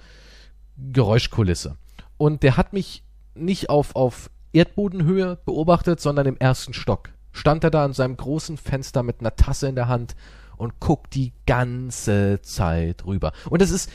Geräuschkulisse. 0.77 1.77
Und 2.17 2.43
der 2.43 2.57
hat 2.57 2.73
mich 2.73 3.05
nicht 3.37 3.71
auf, 3.71 3.95
auf 3.95 4.31
Erdbodenhöhe 4.53 5.39
beobachtet, 5.45 6.01
sondern 6.01 6.27
im 6.27 6.37
ersten 6.39 6.75
Stock. 6.75 7.11
Stand 7.31 7.63
er 7.63 7.71
da 7.71 7.85
an 7.85 7.93
seinem 7.93 8.17
großen 8.17 8.57
Fenster 8.57 9.05
mit 9.05 9.21
einer 9.21 9.37
Tasse 9.37 9.69
in 9.69 9.77
der 9.77 9.87
Hand 9.87 10.17
und 10.57 10.81
guckt 10.81 11.15
die 11.15 11.35
ganze 11.47 12.41
Zeit 12.43 13.07
rüber. 13.07 13.31
Und 13.49 13.63
das 13.63 13.71
ist 13.71 13.91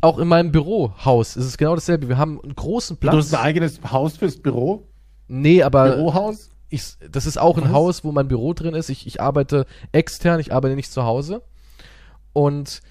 auch 0.00 0.18
in 0.18 0.28
meinem 0.28 0.52
Bürohaus, 0.52 1.36
ist 1.36 1.46
es 1.46 1.56
genau 1.58 1.74
dasselbe. 1.74 2.08
Wir 2.08 2.18
haben 2.18 2.40
einen 2.40 2.54
großen 2.54 2.98
Du 3.00 3.08
hast 3.08 3.30
Platz. 3.30 3.34
ein 3.34 3.44
eigenes 3.44 3.80
Haus 3.90 4.16
fürs 4.16 4.36
Büro? 4.40 4.86
Nee, 5.28 5.62
aber 5.62 5.96
Bürohaus? 5.96 6.50
ich, 6.68 6.96
das 7.10 7.26
ist 7.26 7.38
auch 7.38 7.56
ein 7.56 7.64
Was? 7.64 7.72
Haus, 7.72 8.04
wo 8.04 8.12
mein 8.12 8.28
Büro 8.28 8.52
drin 8.52 8.74
ist. 8.74 8.88
Ich, 8.88 9.06
ich 9.06 9.20
arbeite 9.20 9.66
extern, 9.92 10.40
ich 10.40 10.52
arbeite 10.52 10.74
nicht 10.74 10.92
zu 10.92 11.04
Hause. 11.04 11.42
Und 12.32 12.82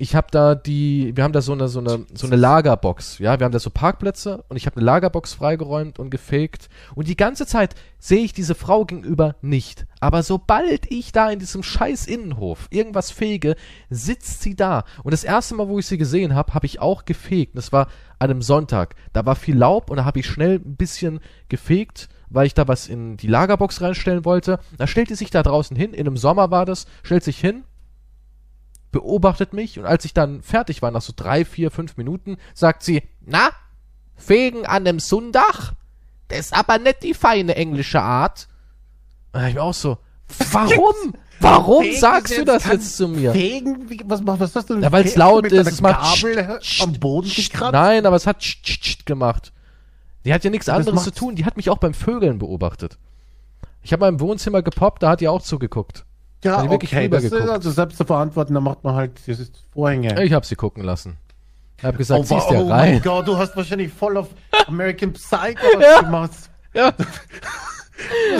ich 0.00 0.14
habe 0.14 0.28
da 0.30 0.54
die, 0.54 1.14
wir 1.14 1.24
haben 1.24 1.34
da 1.34 1.42
so 1.42 1.52
eine, 1.52 1.68
so 1.68 1.78
eine, 1.78 2.06
so 2.14 2.26
eine 2.26 2.36
Lagerbox. 2.36 3.18
Ja, 3.18 3.38
wir 3.38 3.44
haben 3.44 3.52
da 3.52 3.58
so 3.58 3.68
Parkplätze 3.68 4.42
und 4.48 4.56
ich 4.56 4.64
habe 4.64 4.76
eine 4.76 4.86
Lagerbox 4.86 5.34
freigeräumt 5.34 5.98
und 5.98 6.08
gefaked. 6.08 6.70
Und 6.94 7.06
die 7.06 7.18
ganze 7.18 7.44
Zeit 7.46 7.74
sehe 7.98 8.24
ich 8.24 8.32
diese 8.32 8.54
Frau 8.54 8.86
gegenüber 8.86 9.36
nicht. 9.42 9.84
Aber 10.00 10.22
sobald 10.22 10.90
ich 10.90 11.12
da 11.12 11.30
in 11.30 11.38
diesem 11.38 11.62
scheiß 11.62 12.06
Innenhof 12.06 12.66
irgendwas 12.70 13.10
fege, 13.10 13.56
sitzt 13.90 14.40
sie 14.40 14.56
da. 14.56 14.84
Und 15.04 15.12
das 15.12 15.22
erste 15.22 15.54
Mal, 15.54 15.68
wo 15.68 15.78
ich 15.78 15.84
sie 15.84 15.98
gesehen 15.98 16.34
habe, 16.34 16.54
habe 16.54 16.64
ich 16.64 16.80
auch 16.80 17.04
gefegt. 17.04 17.58
Das 17.58 17.70
war 17.70 17.88
an 18.18 18.30
einem 18.30 18.40
Sonntag. 18.40 18.94
Da 19.12 19.26
war 19.26 19.36
viel 19.36 19.58
Laub 19.58 19.90
und 19.90 19.98
da 19.98 20.06
habe 20.06 20.20
ich 20.20 20.26
schnell 20.26 20.60
ein 20.64 20.76
bisschen 20.76 21.20
gefegt, 21.50 22.08
weil 22.30 22.46
ich 22.46 22.54
da 22.54 22.66
was 22.66 22.88
in 22.88 23.18
die 23.18 23.26
Lagerbox 23.26 23.82
reinstellen 23.82 24.24
wollte. 24.24 24.60
Da 24.78 24.86
stellt 24.86 25.10
die 25.10 25.14
sich 25.14 25.28
da 25.28 25.42
draußen 25.42 25.76
hin. 25.76 25.92
In 25.92 26.06
einem 26.06 26.16
Sommer 26.16 26.50
war 26.50 26.64
das, 26.64 26.86
stellt 27.02 27.22
sich 27.22 27.38
hin, 27.38 27.64
beobachtet 28.92 29.52
mich 29.52 29.78
und 29.78 29.84
als 29.86 30.04
ich 30.04 30.14
dann 30.14 30.42
fertig 30.42 30.82
war, 30.82 30.90
nach 30.90 31.02
so 31.02 31.12
drei, 31.14 31.44
vier, 31.44 31.70
fünf 31.70 31.96
Minuten, 31.96 32.36
sagt 32.54 32.82
sie, 32.82 33.02
na, 33.24 33.50
fegen 34.16 34.66
an 34.66 34.84
dem 34.84 34.98
Sonntag? 34.98 35.72
Das 36.28 36.38
ist 36.40 36.54
aber 36.54 36.78
nicht 36.78 37.02
die 37.02 37.14
feine 37.14 37.56
englische 37.56 38.00
Art. 38.02 38.48
Und 39.32 39.44
ich 39.46 39.54
mir 39.54 39.62
auch 39.62 39.74
so, 39.74 39.98
warum? 40.52 40.94
Warum 41.42 41.84
Fegen 41.84 41.96
sagst 41.98 42.36
du 42.36 42.44
das 42.44 42.66
jetzt 42.66 42.98
zu 42.98 43.08
mir? 43.08 43.32
Fegen? 43.32 43.88
Wie, 43.88 43.98
was, 44.04 44.20
mach- 44.20 44.38
was 44.38 44.54
hast 44.54 44.68
du 44.68 44.74
denn? 44.74 44.82
Ja, 44.82 44.92
weil's 44.92 45.04
Fegst 45.04 45.16
du 45.16 45.20
laut 45.20 45.46
ist, 45.46 45.66
es 45.66 45.80
macht 45.80 46.20
Gabel 46.22 46.60
am 46.80 46.92
Boden 47.00 47.30
gekratzt? 47.34 47.72
Nein, 47.72 48.04
aber 48.04 48.16
es 48.16 48.26
hat 48.26 48.40
tscht, 48.40 48.62
tscht, 48.62 48.82
tscht 48.82 49.06
gemacht. 49.06 49.50
Die 50.26 50.34
hat 50.34 50.44
ja 50.44 50.50
nichts 50.50 50.68
anderes 50.68 51.02
zu 51.02 51.12
tun. 51.12 51.36
Die 51.36 51.46
hat 51.46 51.56
mich 51.56 51.70
auch 51.70 51.78
beim 51.78 51.94
Vögeln 51.94 52.38
beobachtet. 52.38 52.98
Ich 53.82 53.94
habe 53.94 54.00
mal 54.00 54.08
im 54.10 54.20
Wohnzimmer 54.20 54.60
gepoppt, 54.60 55.02
da 55.02 55.08
hat 55.12 55.22
die 55.22 55.28
auch 55.28 55.40
zugeguckt. 55.40 56.04
Ja, 56.42 56.68
wirklich 56.70 56.92
okay, 56.92 57.08
das 57.08 57.24
ist 57.24 57.32
also 57.34 57.70
selbst 57.70 57.98
zu 57.98 58.04
verantworten, 58.04 58.54
da 58.54 58.60
macht 58.60 58.82
man 58.82 58.94
halt 58.94 59.12
dieses 59.26 59.52
Vorhänge. 59.72 60.22
Ich 60.24 60.32
habe 60.32 60.46
sie 60.46 60.56
gucken 60.56 60.82
lassen. 60.84 61.18
Ich 61.76 61.84
habe 61.84 61.98
gesagt, 61.98 62.20
oh, 62.20 62.24
ziehst 62.24 62.46
wow, 62.46 62.48
dir 62.50 62.64
oh 62.64 62.68
rein. 62.68 62.92
mein 62.94 63.02
Gott, 63.02 63.26
du 63.28 63.36
hast 63.36 63.56
wahrscheinlich 63.56 63.92
voll 63.92 64.16
auf 64.16 64.28
American 64.66 65.12
Psycho 65.12 65.80
Ja. 65.80 66.00
gemacht. 66.02 66.30
Ja. 66.72 66.92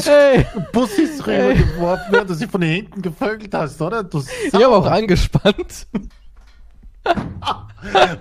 hey, 0.04 0.46
Bussis 0.72 1.26
rübergeworfen, 1.26 2.06
während 2.12 2.30
du 2.30 2.34
sie 2.34 2.46
von 2.46 2.62
hinten 2.62 3.02
gevögelt 3.02 3.52
hast, 3.54 3.80
oder? 3.82 4.02
Du 4.02 4.22
ich 4.46 4.54
habe 4.54 4.68
auch 4.68 4.86
angespannt. 4.86 5.86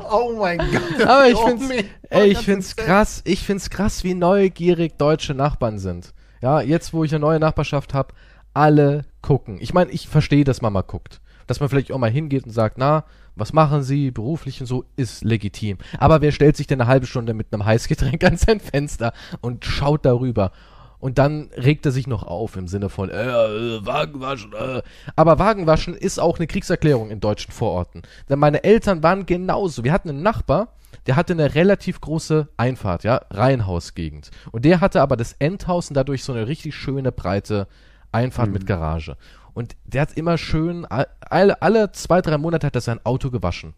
Oh 0.10 0.36
mein 0.40 0.58
Gott. 0.58 1.06
Aber 1.06 1.28
ich 1.28 1.36
Oh 1.36 1.48
find's, 1.48 1.70
ey, 2.10 2.28
ich 2.30 2.38
find's 2.40 2.76
krass, 2.78 3.22
ich 3.26 3.44
find's 3.44 3.70
krass, 3.70 4.04
wie 4.06 4.14
neugierig 4.14 4.98
deutsche 4.98 5.34
Nachbarn 5.34 5.80
sind. 5.80 6.14
Ja, 6.42 6.62
jetzt, 6.62 6.94
wo 6.94 7.04
ich 7.04 7.12
eine 7.14 7.20
neue 7.20 7.40
Nachbarschaft 7.40 7.94
habe, 7.94 8.14
alle 8.60 9.06
gucken. 9.22 9.58
Ich 9.62 9.74
meine, 9.74 9.90
ich 9.92 10.10
verstehe, 10.10 10.44
dass 10.44 10.62
man 10.62 10.74
mal 10.74 10.82
guckt. 10.82 11.22
Dass 11.48 11.62
man 11.62 11.70
vielleicht 11.70 11.94
auch 11.94 11.98
mal 11.98 12.12
hingeht 12.12 12.46
und 12.46 12.52
sagt, 12.52 12.78
na, 12.78 13.06
was 13.36 13.54
machen 13.54 13.84
Sie 13.84 14.12
beruflich 14.12 14.60
und 14.60 14.68
so, 14.68 14.84
ist 14.98 15.24
legitim. 15.24 15.78
Aber 15.98 16.22
wer 16.22 16.34
stellt 16.34 16.58
sich 16.58 16.68
denn 16.68 16.82
eine 16.82 16.90
halbe 16.90 17.08
Stunde 17.08 17.34
mit 17.34 17.48
einem 17.54 17.66
Heißgetränk 17.66 18.22
an 18.26 18.38
sein 18.38 18.60
Fenster 18.60 19.14
und 19.40 19.64
schaut 19.64 20.06
darüber? 20.06 20.52
Und 21.00 21.18
dann 21.18 21.50
regt 21.56 21.86
er 21.86 21.94
sich 21.94 22.08
noch 22.08 22.24
auf 22.24 22.58
im 22.58 22.68
Sinne 22.68 22.90
von, 22.90 23.10
äh, 23.10 23.16
äh, 23.16 23.86
Wagenwaschen, 23.86 24.52
äh. 24.52 24.82
Aber 25.16 25.40
Wagenwaschen 25.40 25.94
ist 25.94 26.20
auch 26.20 26.38
eine 26.38 26.48
Kriegserklärung 26.48 27.10
in 27.10 27.22
deutschen 27.22 27.54
Vororten. 27.54 28.02
Denn 28.28 28.40
meine 28.40 28.66
Eltern 28.66 29.02
waren 29.02 29.26
genauso. 29.26 29.86
Wir 29.86 29.94
hatten 29.94 30.10
einen 30.10 30.22
Nachbar, 30.22 30.74
der 31.08 31.16
hatte 31.16 31.32
eine 31.32 31.56
relativ 31.56 32.02
große 32.02 32.50
Einfahrt, 32.58 33.06
ja, 33.06 33.22
Reihenhausgegend. 33.30 34.30
Und 34.52 34.66
der 34.66 34.82
hatte 34.82 35.02
aber 35.02 35.16
das 35.16 35.34
Endhaus 35.40 35.88
und 35.88 35.96
dadurch 35.96 36.26
so 36.26 36.34
eine 36.34 36.48
richtig 36.48 36.76
schöne 36.76 37.14
breite 37.14 37.70
Einfahrt 38.12 38.48
Mhm. 38.48 38.54
mit 38.54 38.66
Garage. 38.68 39.18
Und 39.54 39.76
der 39.86 40.02
hat 40.04 40.14
immer 40.14 40.38
schön, 40.38 40.86
alle, 40.86 41.62
alle 41.62 41.92
zwei, 41.92 42.22
drei 42.22 42.38
Monate 42.38 42.66
hat 42.68 42.76
er 42.76 42.82
sein 42.82 43.00
Auto 43.06 43.30
gewaschen. 43.30 43.74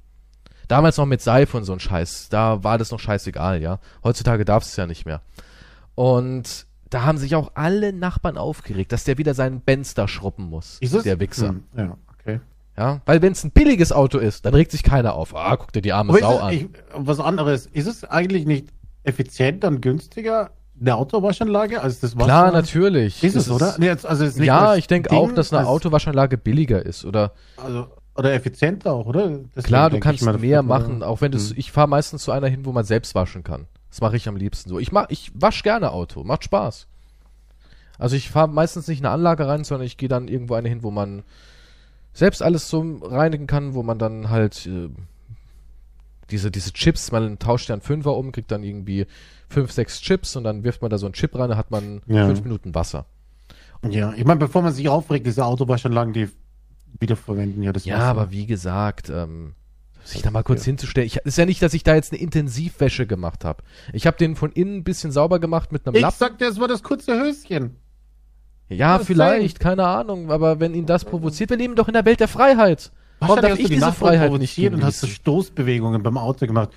Damals 0.68 0.98
noch 0.98 1.06
mit 1.06 1.22
Seife 1.22 1.58
und 1.58 1.64
so 1.64 1.74
ein 1.74 1.80
Scheiß. 1.80 2.30
Da 2.30 2.64
war 2.64 2.78
das 2.78 2.92
noch 2.92 3.00
scheißegal, 3.00 3.62
ja. 3.62 3.80
Heutzutage 4.04 4.46
darf 4.46 4.64
es 4.64 4.76
ja 4.76 4.86
nicht 4.88 5.06
mehr. 5.06 5.22
Und 5.96 6.66
da 6.90 7.04
haben 7.04 7.18
sich 7.18 7.36
auch 7.36 7.52
alle 7.56 7.94
Nachbarn 7.94 8.38
aufgeregt, 8.38 8.92
dass 8.92 9.04
der 9.04 9.18
wieder 9.18 9.34
seinen 9.34 9.62
Benz 9.62 9.94
da 9.94 10.08
schruppen 10.08 10.46
muss. 10.46 10.78
Ist 10.80 10.94
es? 10.94 11.04
Der 11.04 11.20
Wichser. 11.20 11.50
Hm, 11.50 11.64
Ja, 11.76 11.98
okay. 12.20 12.40
Ja, 12.78 13.02
weil 13.06 13.22
wenn 13.22 13.34
es 13.34 13.44
ein 13.44 13.52
billiges 13.52 13.92
Auto 13.92 14.18
ist, 14.18 14.46
dann 14.46 14.54
regt 14.54 14.72
sich 14.72 14.84
keiner 14.84 15.14
auf. 15.14 15.36
Ah, 15.36 15.56
guck 15.58 15.74
dir 15.74 15.82
die 15.82 15.94
arme 15.94 16.12
Aber 16.12 16.20
Sau 16.20 16.36
es, 16.36 16.42
an. 16.42 16.54
ich, 16.54 16.68
was 16.94 17.20
anderes, 17.20 17.66
ist 17.66 17.88
es 17.88 18.04
eigentlich 18.06 18.46
nicht 18.46 18.68
effizienter 19.04 19.68
und 19.68 19.82
günstiger, 19.82 20.52
eine 20.82 20.96
Autowaschanlage 20.96 21.82
als 21.82 22.00
das? 22.00 22.16
Klar, 22.18 22.52
natürlich. 22.52 23.24
Ist 23.24 23.36
es, 23.36 23.50
oder? 23.50 23.76
Nee, 23.78 23.86
jetzt- 23.86 24.06
also 24.06 24.24
jetzt 24.26 24.38
nicht 24.38 24.48
ja, 24.48 24.76
ich 24.76 24.88
denke 24.88 25.12
auch, 25.12 25.32
dass 25.32 25.54
eine 25.54 25.60
als- 25.62 25.68
Autowaschanlage 25.70 26.38
billiger 26.38 26.84
ist. 26.86 27.06
Oder 27.06 27.32
Also, 27.58 27.88
oder 28.16 28.34
effizienter 28.34 28.92
auch, 28.94 29.06
oder? 29.06 29.28
Deswegen 29.30 29.64
klar, 29.64 29.90
du 29.90 30.00
kannst 30.00 30.24
mal, 30.24 30.38
mehr 30.38 30.64
machen, 30.64 31.04
auch 31.04 31.22
wenn 31.22 31.32
du 31.32 31.38
Hm. 31.38 31.54
ich 31.56 31.72
fahre 31.72 31.88
meistens 31.88 32.24
zu 32.24 32.32
einer 32.32 32.48
hin, 32.48 32.66
wo 32.66 32.72
man 32.72 32.84
selbst 32.84 33.16
waschen 33.16 33.44
kann. 33.44 33.68
Das 33.90 34.02
mache 34.02 34.16
ich 34.18 34.28
am 34.28 34.36
liebsten 34.36 34.70
so. 34.70 34.80
Ich 34.80 34.92
mach, 34.92 35.06
ich 35.10 35.32
wasch 35.36 35.64
gerne 35.64 35.92
Auto, 35.92 36.24
macht 36.24 36.44
Spaß. 36.46 36.88
Also 38.00 38.16
ich 38.16 38.30
fahre 38.32 38.48
meistens 38.50 38.88
nicht 38.88 39.00
in 39.00 39.06
eine 39.06 39.14
Anlage 39.14 39.48
rein, 39.48 39.64
sondern 39.64 39.86
ich 39.86 39.98
gehe 39.98 40.10
dann 40.10 40.28
irgendwo 40.28 40.56
eine 40.56 40.68
hin, 40.70 40.82
wo 40.82 40.90
man 40.92 41.24
selbst 42.14 42.42
alles 42.42 42.68
so 42.70 42.84
reinigen 43.04 43.48
kann, 43.48 43.74
wo 43.76 43.84
man 43.84 44.00
dann 44.00 44.30
halt 44.30 44.66
äh, 44.66 44.90
diese, 46.32 46.50
diese 46.52 46.74
Chips, 46.74 47.12
man 47.12 47.38
tauscht 47.40 47.70
ja 47.70 47.74
einen 47.76 47.82
Fünfer 47.82 48.16
um, 48.18 48.32
kriegt 48.32 48.52
dann 48.52 48.64
irgendwie 48.64 49.06
fünf, 49.50 49.72
sechs 49.72 50.02
Chips 50.02 50.36
und 50.36 50.44
dann 50.46 50.64
wirft 50.64 50.82
man 50.82 50.90
da 50.90 50.98
so 50.98 51.06
einen 51.06 51.14
Chip 51.14 51.36
rein, 51.36 51.50
dann 51.50 51.58
hat 51.58 51.70
man 51.72 52.02
Ja. 52.08 52.26
fünf 52.26 52.42
Minuten 52.44 52.74
Wasser. 52.74 53.06
Ja, 53.90 54.14
ich 54.16 54.26
meine, 54.26 54.40
bevor 54.40 54.62
man 54.62 54.74
sich 54.74 54.88
aufregt, 54.90 55.26
diese 55.26 55.44
Autowaschanlagen, 55.46 56.14
die 56.14 56.30
wiederverwenden 57.00 57.64
ja 57.64 57.72
das 57.74 57.86
Ja, 57.86 57.96
Wasser. 57.96 58.06
aber 58.06 58.32
wie 58.32 58.46
gesagt, 58.46 59.10
ähm, 59.10 59.54
sich 60.04 60.22
da 60.22 60.32
mal 60.32 60.44
kurz 60.44 60.64
hinzustellen. 60.66 61.06
Ich, 61.08 61.18
ist 61.18 61.38
ja 61.38 61.46
nicht, 61.46 61.62
dass 61.62 61.74
ich 61.74 61.84
da 61.84 61.96
jetzt 61.96 62.12
eine 62.12 62.22
Intensivwäsche 62.22 63.06
gemacht 63.08 63.44
habe. 63.46 63.64
Ich 63.94 64.08
habe 64.08 64.18
den 64.18 64.36
von 64.36 64.52
innen 64.52 64.78
ein 64.78 64.84
bisschen 64.84 65.12
sauber 65.12 65.40
gemacht 65.40 65.72
mit 65.72 65.86
einem 65.86 65.96
Ich 65.96 66.02
Lappen. 66.02 66.18
sagte, 66.18 66.46
es 66.46 66.60
war 66.60 66.68
das 66.68 66.82
kurze 66.84 67.20
Höschen. 67.20 67.76
Ja, 68.70 69.00
vielleicht, 69.00 69.60
keine 69.60 69.86
Ahnung. 69.86 70.32
Aber 70.32 70.60
wenn 70.60 70.74
ihn 70.74 70.86
das 70.86 71.04
provoziert, 71.06 71.50
wir 71.50 71.58
leben 71.58 71.76
doch 71.76 71.88
in 71.88 71.94
der 71.94 72.06
Welt 72.06 72.20
der 72.20 72.28
Freiheit. 72.30 72.92
Warum 73.22 73.42
darf 73.42 73.58
ich 73.60 73.68
du 73.68 73.74
diese 73.74 73.92
Freiheit 73.94 74.32
nicht 74.32 74.40
provoziert 74.56 74.74
und 74.74 74.84
hast 74.84 75.02
genießen? 75.02 75.16
Stoßbewegungen 75.22 76.04
beim 76.04 76.18
Auto 76.18 76.46
gemacht. 76.48 76.70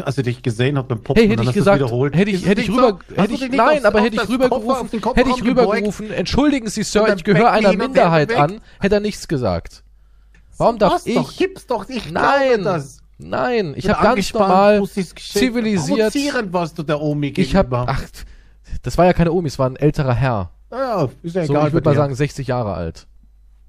Als 0.00 0.16
er 0.16 0.22
dich 0.22 0.42
gesehen 0.42 0.78
hat 0.78 0.88
beim 0.88 1.02
Poppen, 1.02 1.20
Hey, 1.20 1.24
und 1.26 1.30
hätte 1.32 1.36
dann 1.36 1.42
ich 1.44 1.48
hast 1.48 1.54
du 1.56 1.60
es 1.60 1.64
gesagt, 1.64 1.80
wiederholt. 1.82 2.16
hätte 2.16 2.30
ich, 2.30 2.46
hätte 2.46 2.60
ich 2.62 2.70
rüber, 2.70 2.98
so? 3.08 3.14
Hätte 3.16 3.28
du 3.28 3.44
ich, 3.44 3.52
nein, 3.52 3.76
aufs- 3.76 3.84
aber 3.84 4.00
hätte 4.00 4.16
ich 4.22 4.28
rübergerufen, 4.28 4.88
hätte 5.14 5.30
ich 5.30 5.44
rübergerufen, 5.44 6.10
entschuldigen 6.10 6.68
Sie, 6.70 6.82
Sir, 6.82 7.14
ich 7.14 7.24
gehöre 7.24 7.50
einer 7.50 7.72
Minderheit 7.74 8.34
an, 8.34 8.60
hätte 8.80 8.94
er 8.96 9.00
nichts 9.00 9.28
gesagt. 9.28 9.82
Warum 10.56 10.78
darf 10.78 10.94
Was 10.94 11.06
ich? 11.06 11.14
Doch, 11.16 11.36
gibt's 11.36 11.66
doch, 11.66 11.88
ich 11.90 12.10
Nein, 12.10 12.64
das. 12.64 13.00
nein, 13.18 13.74
ich 13.76 13.88
habe 13.90 14.02
ganz 14.02 14.32
normal 14.32 14.82
zivilisiert. 14.86 16.14
Warst 16.52 16.78
du 16.78 16.82
der 16.82 17.00
Omi 17.00 17.28
Ich 17.36 17.54
habe, 17.54 17.68
gegenüber. 17.68 17.86
ach, 17.92 18.02
das 18.82 18.96
war 18.98 19.04
ja 19.06 19.12
keine 19.12 19.32
Omi, 19.32 19.48
es 19.48 19.58
war 19.58 19.68
ein 19.68 19.76
älterer 19.76 20.14
Herr. 20.14 20.50
Ja, 20.70 21.08
ist 21.22 21.34
ja 21.36 21.44
So, 21.44 21.52
egal. 21.52 21.68
ich 21.68 21.72
würde 21.74 21.88
mal 21.90 21.94
sagen 21.96 22.14
60 22.14 22.46
Jahre 22.46 22.72
alt. 22.74 23.06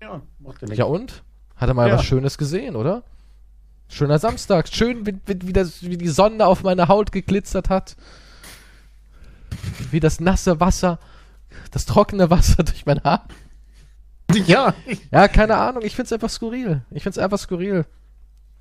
Ja, 0.02 0.22
macht 0.39 0.62
ja 0.62 0.68
nichts. 0.68 0.78
Ja 0.80 0.86
und? 0.86 1.22
Hat 1.56 1.70
er 1.70 1.74
mal 1.74 1.88
Ja. 1.88 1.96
was 1.96 2.06
Schönes 2.06 2.38
gesehen, 2.38 2.76
oder? 2.76 3.04
Schöner 3.89 4.18
Samstag. 4.20 4.68
Schön, 4.70 5.06
wie, 5.06 5.16
wie, 5.26 5.48
wie, 5.48 5.54
das, 5.54 5.84
wie 5.84 5.98
die 5.98 6.08
Sonne 6.08 6.46
auf 6.48 6.63
meine 6.63 6.88
Haut 6.88 7.12
geglitzert 7.12 7.70
hat. 7.70 7.96
Wie 9.92 10.00
das 10.00 10.20
nasse 10.20 10.60
Wasser, 10.60 11.00
das 11.72 11.86
trockene 11.86 12.30
Wasser 12.30 12.63
durch 12.63 12.86
mein 12.86 13.04
Haar. 13.04 13.28
Ja, 14.48 14.74
Ja, 15.12 15.28
keine 15.28 15.58
Ahnung. 15.58 15.84
Ich 15.86 15.96
find's 15.96 16.12
einfach 16.12 16.30
skurril. 16.30 16.82
Ich 16.89 17.04
find's 17.04 17.18
einfach 17.20 17.38
skurril. 17.38 17.86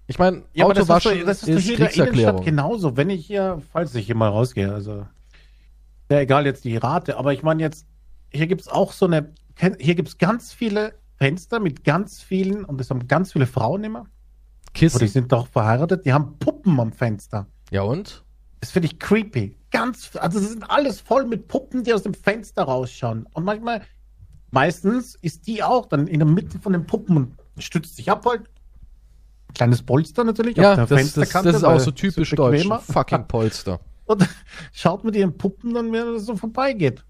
Ich 0.07 0.19
meine, 0.19 0.43
ja 0.53 0.65
aber 0.65 0.75
das 0.75 0.89
ist, 0.89 1.27
das 1.27 1.43
ist, 1.43 1.49
ist, 1.49 1.65
hier 1.65 1.75
in 1.75 1.81
der 1.81 1.95
Innenstadt 1.95 2.45
genauso. 2.45 2.97
Wenn 2.97 3.09
ich 3.09 3.25
hier, 3.25 3.63
falls 3.73 3.95
ich 3.95 4.05
hier 4.07 4.17
mal 4.17 4.29
rausgehe, 4.29 4.73
also, 4.73 5.07
ja, 6.11 6.21
egal 6.21 6.45
jetzt 6.45 6.65
die 6.65 6.77
Rate, 6.77 7.17
aber 7.17 7.33
ich 7.33 7.43
meine 7.43 7.63
jetzt, 7.63 7.87
hier 8.31 8.47
gibt's 8.47 8.69
auch 8.69 8.93
so 8.93 9.07
eine, 9.07 9.33
hier 9.79 9.95
gibt's 9.95 10.19
ganz 10.19 10.53
viele 10.53 10.93
Fenster 11.23 11.61
mit 11.61 11.85
ganz 11.85 12.21
vielen, 12.21 12.65
und 12.65 12.79
das 12.81 12.91
haben 12.91 13.07
ganz 13.07 13.33
viele 13.33 13.47
Frauen 13.47 13.85
immer, 13.85 14.01
oder 14.01 14.09
die 14.67 14.73
Kissen. 14.73 15.07
sind 15.07 15.31
doch 15.31 15.47
verheiratet, 15.47 16.05
die 16.05 16.13
haben 16.13 16.37
Puppen 16.41 16.81
am 16.81 16.93
Fenster. 16.93 17.47
Ja 17.71 17.83
und? 17.83 18.25
Das 18.59 18.73
finde 18.73 18.87
ich 18.87 18.99
creepy. 18.99 19.57
Ganz, 19.71 20.11
also 20.17 20.41
es 20.41 20.51
sind 20.51 20.69
alles 20.69 21.01
voll 21.01 21.25
mit 21.27 21.47
Puppen, 21.47 21.85
die 21.85 21.95
aus 21.95 22.03
dem 22.03 22.15
Fenster 22.15 22.65
rausschauen. 22.65 23.29
Und 23.35 23.45
manchmal, 23.45 23.83
meistens 24.51 25.15
ist 25.15 25.47
die 25.47 25.63
auch 25.63 25.87
dann 25.87 26.09
in 26.09 26.19
der 26.19 26.27
Mitte 26.27 26.59
von 26.59 26.73
den 26.73 26.87
Puppen 26.87 27.17
und 27.17 27.37
stützt 27.57 27.95
sich 27.95 28.11
ab 28.11 28.27
halt. 28.27 28.51
Kleines 29.55 29.81
Polster 29.81 30.25
natürlich 30.25 30.57
Ja, 30.57 30.75
das, 30.75 30.89
das, 30.89 30.99
Fensterkante. 30.99 31.53
das 31.53 31.59
ist 31.59 31.65
auch 31.65 31.79
so 31.79 31.93
typisch 31.93 32.31
deutsch. 32.31 32.67
Fucking 32.91 33.27
Polster. 33.29 33.79
Und 34.07 34.29
schaut 34.73 35.05
mit 35.05 35.15
ihren 35.15 35.39
Puppen 35.39 35.73
dann, 35.73 35.93
wenn 35.93 36.15
das 36.15 36.27
so 36.27 36.35
vorbeigeht. 36.35 37.05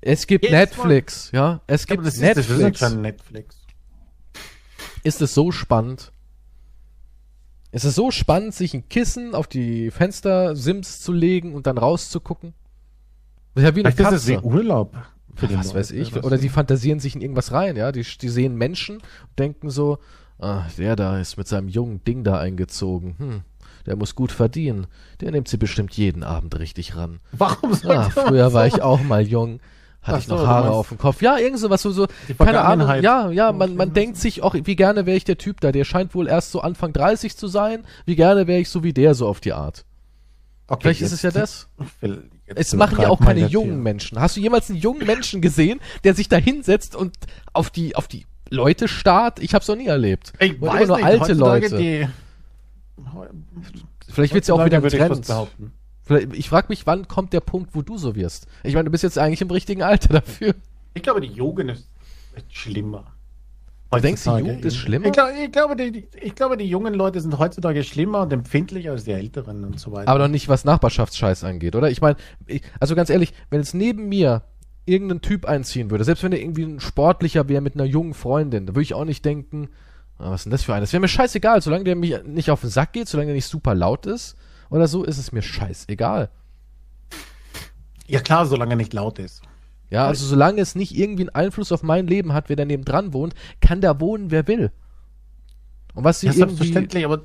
Es 0.00 0.26
gibt 0.26 0.44
Jedes 0.44 0.58
Netflix, 0.58 1.30
ja. 1.32 1.60
Es 1.66 1.86
gibt 1.86 2.06
das 2.06 2.14
ist, 2.14 2.22
das 2.22 2.38
ist 2.38 2.48
Netflix. 2.50 2.78
schon 2.78 3.00
Netflix. 3.02 3.56
ist 5.02 5.22
es 5.22 5.34
so 5.34 5.52
spannend. 5.52 6.12
Es 7.72 7.84
ist 7.84 7.94
so 7.96 8.10
spannend, 8.10 8.54
sich 8.54 8.72
ein 8.74 8.88
Kissen 8.88 9.34
auf 9.34 9.46
die 9.46 9.90
Fenstersims 9.90 11.00
zu 11.00 11.12
legen 11.12 11.54
und 11.54 11.66
dann 11.66 11.76
rauszugucken. 11.76 12.54
Das 13.54 13.64
ist 13.64 13.68
ja 13.70 13.76
wie 13.76 13.84
eine 13.84 13.92
Vielleicht 13.92 14.12
ist 14.12 14.28
es 14.28 14.34
Katze. 14.34 14.46
Urlaub. 14.46 14.96
für 15.34 15.46
die 15.46 15.56
Was 15.58 15.66
Leute, 15.66 15.78
weiß 15.78 15.90
ich. 15.90 16.16
Oder 16.16 16.36
du? 16.36 16.42
die 16.42 16.48
fantasieren 16.48 17.00
sich 17.00 17.14
in 17.14 17.20
irgendwas 17.20 17.52
rein, 17.52 17.76
ja. 17.76 17.92
Die, 17.92 18.02
die 18.02 18.28
sehen 18.28 18.56
Menschen 18.56 18.96
und 18.96 19.38
denken 19.38 19.68
so, 19.68 19.98
ah, 20.38 20.64
der 20.78 20.96
da 20.96 21.18
ist 21.20 21.36
mit 21.36 21.48
seinem 21.48 21.68
jungen 21.68 22.02
Ding 22.04 22.24
da 22.24 22.38
eingezogen. 22.38 23.16
Hm, 23.18 23.42
der 23.86 23.96
muss 23.96 24.14
gut 24.14 24.32
verdienen. 24.32 24.86
Der 25.20 25.30
nimmt 25.30 25.48
sie 25.48 25.56
bestimmt 25.56 25.94
jeden 25.94 26.22
Abend 26.22 26.58
richtig 26.58 26.96
ran. 26.96 27.20
Warum 27.32 27.74
soll 27.74 27.96
Ah, 27.96 28.10
früher 28.10 28.52
war 28.52 28.68
so- 28.68 28.76
ich 28.76 28.82
auch 28.82 29.00
mal 29.02 29.22
jung. 29.26 29.60
Hatte 30.02 30.18
Ach 30.18 30.20
ich 30.22 30.28
noch 30.28 30.38
so, 30.38 30.46
Haare 30.46 30.70
auf 30.70 30.88
dem 30.90 30.98
Kopf. 30.98 31.20
Ja, 31.20 31.36
irgend 31.36 31.58
sowas, 31.58 31.82
so, 31.82 31.90
so 31.90 32.06
keine 32.38 32.60
Ahnung. 32.60 32.88
Ja, 33.02 33.28
ja, 33.30 33.50
man, 33.50 33.74
man 33.74 33.92
denkt 33.92 34.16
sich 34.18 34.40
auch, 34.42 34.54
wie 34.54 34.76
gerne 34.76 35.04
wäre 35.04 35.16
ich 35.16 35.24
der 35.24 35.36
Typ 35.36 35.60
da. 35.60 35.72
Der 35.72 35.84
scheint 35.84 36.14
wohl 36.14 36.28
erst 36.28 36.52
so 36.52 36.60
Anfang 36.60 36.92
30 36.92 37.36
zu 37.36 37.48
sein. 37.48 37.84
Wie 38.04 38.14
gerne 38.14 38.46
wäre 38.46 38.60
ich 38.60 38.68
so 38.70 38.84
wie 38.84 38.92
der, 38.92 39.14
so 39.14 39.26
auf 39.26 39.40
die 39.40 39.52
Art. 39.52 39.84
Okay, 40.68 40.80
Vielleicht 40.82 41.00
jetzt- 41.00 41.08
ist 41.12 41.14
es 41.14 41.22
ja 41.22 41.30
das. 41.32 41.68
Es 42.46 42.72
machen 42.74 43.00
ja 43.00 43.08
auch 43.08 43.20
keine 43.20 43.46
jungen. 43.48 43.82
Menschen. 43.82 44.20
Hast 44.20 44.36
du 44.36 44.40
jemals 44.40 44.70
einen 44.70 44.78
jungen 44.78 45.04
Menschen 45.06 45.40
gesehen, 45.40 45.80
der 46.04 46.14
sich 46.14 46.28
da 46.28 46.36
hinsetzt 46.36 46.94
und 46.94 47.16
auf 47.52 47.70
die, 47.70 47.96
auf 47.96 48.06
die 48.06 48.26
Leute 48.48 48.86
starrt? 48.86 49.40
Ich 49.40 49.54
hab's 49.54 49.66
noch 49.66 49.76
nie 49.76 49.86
erlebt. 49.86 50.32
Ich 50.38 50.60
Und 50.62 50.68
weiß 50.68 50.84
immer 50.84 50.86
nur 50.86 50.96
nicht, 50.98 51.06
alte 51.06 51.32
Leute. 51.34 51.76
Die, 51.78 52.08
Vielleicht 54.08 54.34
wird's 54.34 54.48
ja 54.48 54.54
auch 54.54 54.64
wieder 54.64 54.78
ein 54.78 54.82
würde 54.82 56.36
ich 56.36 56.48
frage 56.48 56.66
mich, 56.68 56.86
wann 56.86 57.08
kommt 57.08 57.32
der 57.32 57.40
Punkt, 57.40 57.74
wo 57.74 57.82
du 57.82 57.98
so 57.98 58.14
wirst? 58.14 58.46
Ich 58.62 58.74
meine, 58.74 58.84
du 58.84 58.90
bist 58.90 59.02
jetzt 59.02 59.18
eigentlich 59.18 59.40
im 59.40 59.50
richtigen 59.50 59.82
Alter 59.82 60.14
dafür. 60.20 60.54
Ich 60.94 61.02
glaube, 61.02 61.20
die 61.20 61.28
Jugend 61.28 61.70
ist 61.70 61.88
schlimmer. 62.48 63.12
Du 63.90 64.00
denkst, 64.00 64.24
die. 64.24 64.30
Jugend 64.30 64.64
ist 64.64 64.76
schlimmer? 64.76 65.06
Ich, 65.06 65.12
glaub, 65.12 65.28
ich, 65.30 65.52
glaube, 65.52 65.76
die, 65.76 66.08
ich 66.20 66.34
glaube, 66.34 66.56
die 66.56 66.68
jungen 66.68 66.94
Leute 66.94 67.20
sind 67.20 67.38
heutzutage 67.38 67.84
schlimmer 67.84 68.22
und 68.22 68.32
empfindlicher 68.32 68.90
als 68.92 69.04
die 69.04 69.12
Älteren 69.12 69.64
und 69.64 69.78
so 69.78 69.92
weiter. 69.92 70.08
Aber 70.08 70.18
noch 70.18 70.28
nicht, 70.28 70.48
was 70.48 70.64
Nachbarschaftsscheiß 70.64 71.44
angeht, 71.44 71.76
oder? 71.76 71.90
Ich 71.90 72.00
meine, 72.00 72.16
also 72.80 72.94
ganz 72.94 73.10
ehrlich, 73.10 73.32
wenn 73.50 73.60
jetzt 73.60 73.74
neben 73.74 74.08
mir 74.08 74.42
irgendein 74.86 75.20
Typ 75.20 75.46
einziehen 75.46 75.90
würde, 75.90 76.04
selbst 76.04 76.22
wenn 76.22 76.32
er 76.32 76.40
irgendwie 76.40 76.64
ein 76.64 76.80
sportlicher 76.80 77.48
wäre 77.48 77.60
mit 77.60 77.74
einer 77.74 77.84
jungen 77.84 78.14
Freundin, 78.14 78.66
da 78.66 78.74
würde 78.74 78.82
ich 78.82 78.94
auch 78.94 79.04
nicht 79.04 79.24
denken, 79.24 79.68
was 80.18 80.40
ist 80.40 80.44
denn 80.44 80.50
das 80.50 80.62
für 80.62 80.72
einer? 80.72 80.80
Das 80.80 80.92
wäre 80.92 81.00
mir 81.00 81.08
scheißegal, 81.08 81.60
solange 81.62 81.84
der 81.84 81.96
mir 81.96 82.22
nicht 82.22 82.50
auf 82.50 82.62
den 82.62 82.70
Sack 82.70 82.92
geht, 82.92 83.08
solange 83.08 83.28
der 83.28 83.34
nicht 83.34 83.46
super 83.46 83.74
laut 83.74 84.06
ist 84.06 84.36
oder 84.70 84.88
so, 84.88 85.04
ist 85.04 85.18
es 85.18 85.32
mir 85.32 85.42
scheißegal. 85.42 86.30
ja 88.06 88.20
klar, 88.20 88.46
solange 88.46 88.74
er 88.74 88.76
nicht 88.76 88.92
laut 88.92 89.18
ist. 89.18 89.42
Ja, 89.90 90.06
also 90.06 90.26
solange 90.26 90.60
es 90.60 90.74
nicht 90.74 90.96
irgendwie 90.96 91.22
einen 91.24 91.34
Einfluss 91.34 91.70
auf 91.70 91.82
mein 91.82 92.06
Leben 92.06 92.32
hat, 92.32 92.48
wer 92.48 92.56
da 92.56 92.64
neben 92.64 92.84
dran 92.84 93.12
wohnt, 93.12 93.34
kann 93.60 93.80
da 93.80 94.00
wohnen, 94.00 94.30
wer 94.30 94.48
will. 94.48 94.72
Und 95.94 96.04
was 96.04 96.20
sie 96.20 96.26
Ja, 96.26 96.32
irgendwie 96.32 96.56
selbstverständlich, 96.56 97.04
aber 97.04 97.22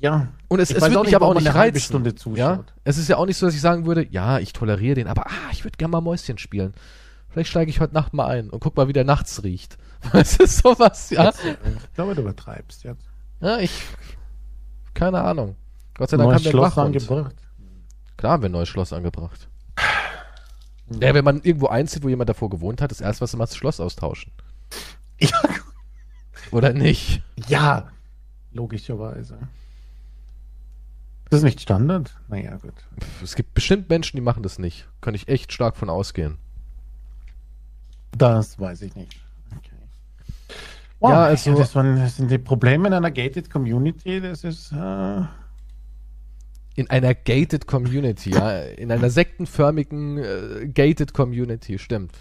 ja. 0.00 0.28
Und 0.48 0.60
es, 0.60 0.70
es 0.70 0.82
wird 0.82 0.96
auch 0.96 1.02
mich 1.02 1.06
nicht, 1.06 1.16
aber 1.16 1.26
auch 1.26 1.34
nicht 1.34 1.54
reizen. 1.54 2.04
Ja? 2.34 2.64
Es 2.84 2.98
ist 2.98 3.08
ja 3.08 3.16
auch 3.16 3.26
nicht 3.26 3.36
so, 3.36 3.46
dass 3.46 3.54
ich 3.54 3.60
sagen 3.60 3.86
würde, 3.86 4.06
ja, 4.10 4.38
ich 4.38 4.52
toleriere 4.52 4.96
den, 4.96 5.06
aber 5.06 5.26
ah, 5.26 5.50
ich 5.52 5.64
würde 5.64 5.76
gerne 5.76 5.92
mal 5.92 6.00
Mäuschen 6.00 6.38
spielen. 6.38 6.74
Vielleicht 7.28 7.50
steige 7.50 7.70
ich 7.70 7.80
heute 7.80 7.94
Nacht 7.94 8.12
mal 8.12 8.26
ein 8.26 8.50
und 8.50 8.60
guck 8.60 8.76
mal, 8.76 8.88
wie 8.88 8.92
der 8.92 9.04
nachts 9.04 9.42
riecht. 9.44 9.78
Es 10.12 10.36
ist 10.36 10.58
sowas, 10.58 11.10
ja. 11.10 11.24
Jetzt, 11.26 11.44
ich 11.44 11.94
glaube, 11.94 12.14
du 12.14 12.22
übertreibst 12.22 12.84
jetzt. 12.84 13.04
Ja, 13.40 13.58
ich. 13.58 13.70
Keine 14.94 15.22
Ahnung. 15.22 15.56
Gott 15.94 16.10
sei 16.10 16.16
Dank 16.16 16.30
Neues 16.30 16.38
haben 16.40 16.44
wir 16.44 16.50
Schloss 16.50 16.78
angebracht. 16.78 17.36
Klar 18.16 18.32
haben 18.32 18.42
wir 18.42 18.48
ein 18.48 18.52
neues 18.52 18.68
Schloss 18.68 18.92
angebracht. 18.92 19.48
Ja, 21.00 21.14
wenn 21.14 21.24
man 21.24 21.40
irgendwo 21.42 21.68
einzieht, 21.68 22.02
wo 22.02 22.08
jemand 22.08 22.28
davor 22.28 22.50
gewohnt 22.50 22.82
hat, 22.82 22.90
das 22.90 23.00
erste, 23.00 23.22
was 23.22 23.30
du 23.30 23.36
machst, 23.36 23.52
das 23.52 23.58
Schloss 23.58 23.80
austauschen. 23.80 24.32
Ja, 25.18 25.30
Oder 26.50 26.72
nicht? 26.72 27.22
ja, 27.48 27.88
logischerweise. 28.52 29.38
Ist 31.24 31.32
das 31.38 31.42
nicht 31.42 31.62
Standard? 31.62 32.14
Naja, 32.28 32.56
gut. 32.56 32.74
Es 33.22 33.34
gibt 33.36 33.54
bestimmt 33.54 33.88
Menschen, 33.88 34.16
die 34.16 34.20
machen 34.20 34.42
das 34.42 34.58
nicht. 34.58 34.86
Kann 35.00 35.14
ich 35.14 35.28
echt 35.28 35.52
stark 35.52 35.76
von 35.76 35.88
ausgehen. 35.88 36.36
Das 38.16 38.58
weiß 38.58 38.82
ich 38.82 38.94
nicht. 38.94 39.21
Wow, 41.02 41.10
ja, 41.10 41.24
also. 41.24 41.54
Das, 41.54 41.74
waren, 41.74 41.96
das, 41.96 42.16
sind 42.16 42.30
die 42.30 42.38
Probleme 42.38 42.88
in 42.88 42.94
einer 42.94 43.10
gated 43.10 43.50
Community. 43.50 44.20
Das 44.20 44.44
ist. 44.44 44.72
Äh 44.72 45.22
in 46.74 46.88
einer 46.88 47.14
gated 47.14 47.66
Community, 47.66 48.30
ja. 48.30 48.60
In 48.60 48.90
einer 48.90 49.10
sektenförmigen 49.10 50.18
äh, 50.18 50.68
gated 50.68 51.12
Community, 51.12 51.78
stimmt. 51.78 52.12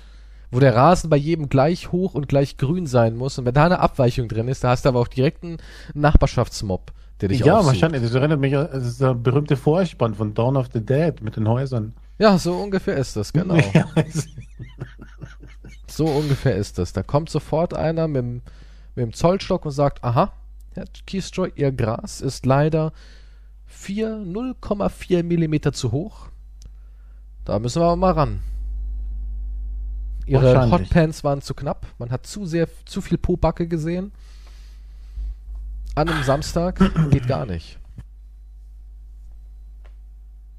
Wo 0.51 0.59
der 0.59 0.75
Rasen 0.75 1.09
bei 1.09 1.15
jedem 1.15 1.47
gleich 1.47 1.93
hoch 1.93 2.13
und 2.13 2.27
gleich 2.27 2.57
grün 2.57 2.85
sein 2.85 3.15
muss. 3.15 3.39
Und 3.39 3.45
wenn 3.45 3.53
da 3.53 3.65
eine 3.65 3.79
Abweichung 3.79 4.27
drin 4.27 4.49
ist, 4.49 4.63
da 4.63 4.71
hast 4.71 4.83
du 4.83 4.89
aber 4.89 4.99
auch 4.99 5.07
direkt 5.07 5.43
einen 5.43 5.57
Nachbarschaftsmob, 5.93 6.91
der 7.21 7.29
dich 7.29 7.39
Ja, 7.39 7.59
aufsucht. 7.59 7.67
wahrscheinlich. 7.67 8.01
Das 8.01 8.13
erinnert 8.13 8.41
mich 8.41 8.57
an 8.57 8.67
das 8.73 8.97
der 8.97 9.13
berühmte 9.13 9.55
Vorspann 9.55 10.15
von 10.15 10.33
Dawn 10.33 10.57
of 10.57 10.67
the 10.73 10.83
Dead 10.83 11.21
mit 11.21 11.37
den 11.37 11.47
Häusern. 11.47 11.93
Ja, 12.19 12.37
so 12.37 12.55
ungefähr 12.55 12.97
ist 12.97 13.15
das, 13.15 13.31
genau. 13.31 13.55
so 15.87 16.05
ungefähr 16.05 16.57
ist 16.57 16.77
das. 16.77 16.91
Da 16.91 17.03
kommt 17.03 17.29
sofort 17.29 17.73
einer 17.73 18.09
mit 18.09 18.21
dem, 18.21 18.41
mit 18.95 19.03
dem 19.03 19.13
Zollstock 19.13 19.65
und 19.65 19.71
sagt, 19.71 20.03
aha, 20.03 20.33
Herr 20.73 20.85
Keystroy, 21.05 21.51
Ihr 21.55 21.71
Gras 21.71 22.21
ist 22.21 22.45
leider 22.45 22.93
0,4 23.69 25.23
mm 25.23 25.73
zu 25.73 25.91
hoch. 25.91 26.29
Da 27.45 27.59
müssen 27.59 27.81
wir 27.81 27.95
mal 27.95 28.11
ran. 28.11 28.41
Ihre 30.25 30.71
Hotpants 30.71 31.23
waren 31.23 31.41
zu 31.41 31.53
knapp. 31.53 31.87
Man 31.97 32.11
hat 32.11 32.25
zu 32.25 32.45
sehr, 32.45 32.67
zu 32.85 33.01
viel 33.01 33.17
Pobacke 33.17 33.67
gesehen. 33.67 34.11
An 35.95 36.07
einem 36.07 36.23
Samstag 36.23 36.79
geht 37.09 37.27
gar 37.27 37.45
nicht. 37.45 37.79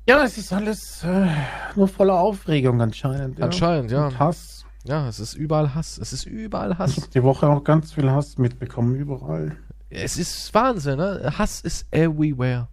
Ja, 0.06 0.24
es 0.24 0.36
ist 0.36 0.52
alles 0.52 1.04
äh, 1.04 1.28
nur 1.76 1.86
voller 1.86 2.18
Aufregung 2.18 2.82
anscheinend. 2.82 3.38
Ja. 3.38 3.46
Anscheinend, 3.46 3.90
ja. 3.92 4.08
Und 4.08 4.18
Hass. 4.18 4.61
Ja, 4.84 5.08
es 5.08 5.20
ist 5.20 5.34
überall 5.34 5.74
Hass. 5.74 5.98
Es 5.98 6.12
ist 6.12 6.26
überall 6.26 6.76
Hass. 6.78 6.92
Ich 6.92 6.96
habe 6.98 7.12
die 7.12 7.22
Woche 7.22 7.48
auch 7.48 7.62
ganz 7.62 7.92
viel 7.92 8.10
Hass 8.10 8.38
mitbekommen, 8.38 8.94
überall. 8.96 9.56
Es 9.90 10.16
ist 10.16 10.52
Wahnsinn, 10.54 10.96
ne? 10.96 11.32
Hass 11.38 11.60
ist 11.60 11.86
everywhere. 11.92 12.68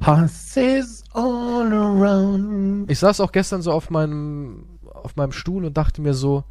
Hass 0.00 0.56
is 0.56 1.04
all 1.14 1.72
around. 1.72 2.90
Ich 2.90 2.98
saß 2.98 3.20
auch 3.20 3.32
gestern 3.32 3.62
so 3.62 3.72
auf 3.72 3.90
meinem, 3.90 4.78
auf 4.84 5.16
meinem 5.16 5.32
Stuhl 5.32 5.64
und 5.64 5.76
dachte 5.76 6.02
mir 6.02 6.12
so, 6.12 6.44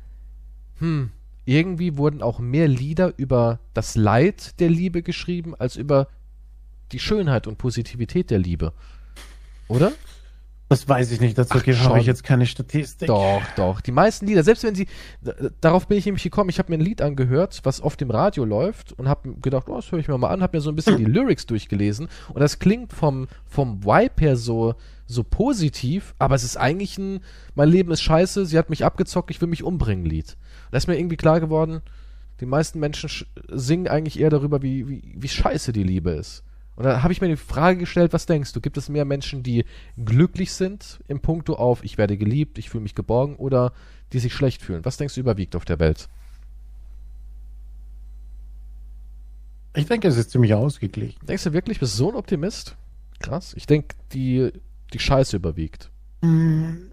hm, 0.80 1.12
irgendwie 1.46 1.98
wurden 1.98 2.24
auch 2.24 2.40
mehr 2.40 2.68
Lieder 2.68 3.14
über 3.18 3.60
das 3.74 3.96
Leid 3.96 4.60
der 4.60 4.70
Liebe 4.70 5.04
geschrieben, 5.04 5.54
als 5.56 5.76
über 5.76 6.08
die 6.92 7.00
Schönheit 7.00 7.46
und 7.46 7.58
Positivität 7.58 8.32
der 8.32 8.40
Liebe. 8.40 8.74
Oder? 9.68 9.92
Das 10.68 10.90
weiß 10.90 11.12
ich 11.12 11.22
nicht, 11.22 11.38
dazu 11.38 11.60
habe 11.60 12.00
ich 12.00 12.08
jetzt 12.08 12.24
keine 12.24 12.48
Statistik. 12.48 13.08
Doch, 13.08 13.44
doch. 13.56 13.82
Die 13.82 13.92
meisten 13.92 14.26
Lieder, 14.26 14.44
selbst 14.44 14.64
wenn 14.64 14.74
sie, 14.74 14.88
darauf 15.62 15.88
bin 15.88 15.98
ich 16.00 16.06
nämlich 16.06 16.24
gekommen, 16.24 16.50
ich 16.50 16.58
habe 16.58 16.72
mir 16.72 16.80
ein 16.80 16.86
Lied 16.86 17.04
angehört, 17.04 17.60
was 17.64 17.82
oft 17.82 18.02
im 18.02 18.10
Radio 18.10 18.46
läuft 18.46 18.92
und 18.94 19.08
habe 19.08 19.36
gedacht, 19.36 19.70
oh, 19.70 19.76
das 19.76 19.92
höre 19.92 20.00
ich 20.00 20.08
mir 20.08 20.18
mal 20.18 20.30
an, 20.30 20.42
habe 20.42 20.58
mir 20.58 20.62
so 20.62 20.72
ein 20.72 20.76
bisschen 20.76 20.98
die 20.98 21.06
Lyrics 21.06 21.46
durchgelesen 21.46 22.08
und 22.30 22.40
das 22.42 22.58
klingt 22.58 22.94
vom, 22.94 23.28
vom 23.46 23.84
Vibe 23.84 24.16
her 24.18 24.38
so, 24.38 24.74
so 25.06 25.24
positiv, 25.24 26.16
aber 26.18 26.34
es 26.34 26.44
ist 26.44 26.58
eigentlich 26.58 26.98
ein, 26.98 27.20
mein 27.54 27.70
Leben 27.70 27.92
ist 27.92 28.02
scheiße, 28.02 28.48
sie 28.48 28.58
hat 28.58 28.72
mich 28.72 28.84
abgezockt, 28.84 29.30
ich 29.30 29.42
will 29.42 29.50
mich 29.50 29.64
umbringen 29.64 30.06
Lied. 30.06 30.36
Und 30.66 30.74
da 30.74 30.78
ist 30.78 30.88
mir 30.88 30.98
irgendwie 30.98 31.18
klar 31.18 31.40
geworden, 31.40 31.82
die 32.40 32.48
meisten 32.48 32.80
Menschen 32.80 33.28
singen 33.50 33.88
eigentlich 33.88 34.20
eher 34.20 34.32
darüber, 34.32 34.64
wie, 34.64 34.90
wie, 34.90 35.14
wie 35.16 35.28
scheiße 35.28 35.74
die 35.74 35.84
Liebe 35.84 36.12
ist. 36.12 36.44
Und 36.76 36.84
da 36.84 37.04
habe 37.04 37.14
ich 37.14 37.22
mir 37.22 37.28
die 37.28 37.38
Frage 37.38 37.80
gestellt, 37.80 38.12
was 38.12 38.26
denkst 38.26 38.52
du? 38.54 38.60
Gibt 38.60 38.78
es 38.78 38.90
mehr 38.90 39.06
Menschen, 39.06 39.44
die 39.44 39.66
glücklich 40.04 40.54
sind 40.54 41.00
im 41.08 41.22
Punkto 41.22 41.56
auf, 41.56 41.84
ich 41.84 41.98
werde 41.98 42.18
geliebt, 42.18 42.58
ich 42.58 42.70
fühle 42.70 42.84
mich 42.84 42.96
geborgen 42.96 43.36
oder 43.38 43.72
die 44.12 44.20
sich 44.20 44.34
schlecht 44.34 44.62
fühlen? 44.62 44.84
Was 44.84 44.98
denkst 44.98 45.16
du 45.16 45.22
überwiegt 45.22 45.56
auf 45.56 45.66
der 45.66 45.80
Welt? 45.80 46.10
Ich 49.76 49.88
denke, 49.88 50.08
es 50.08 50.18
ist 50.18 50.32
ziemlich 50.32 50.54
ausgeglichen. 50.54 51.26
Denkst 51.26 51.44
du 51.44 51.54
wirklich, 51.54 51.80
bist 51.80 51.94
du 51.94 51.98
so 51.98 52.10
ein 52.10 52.16
Optimist? 52.16 52.76
Krass. 53.20 53.54
Ich 53.58 53.68
denke, 53.68 53.96
die, 54.14 54.52
die 54.94 55.00
Scheiße 55.00 55.36
überwiegt. 55.36 55.92
Mm. 56.22 56.92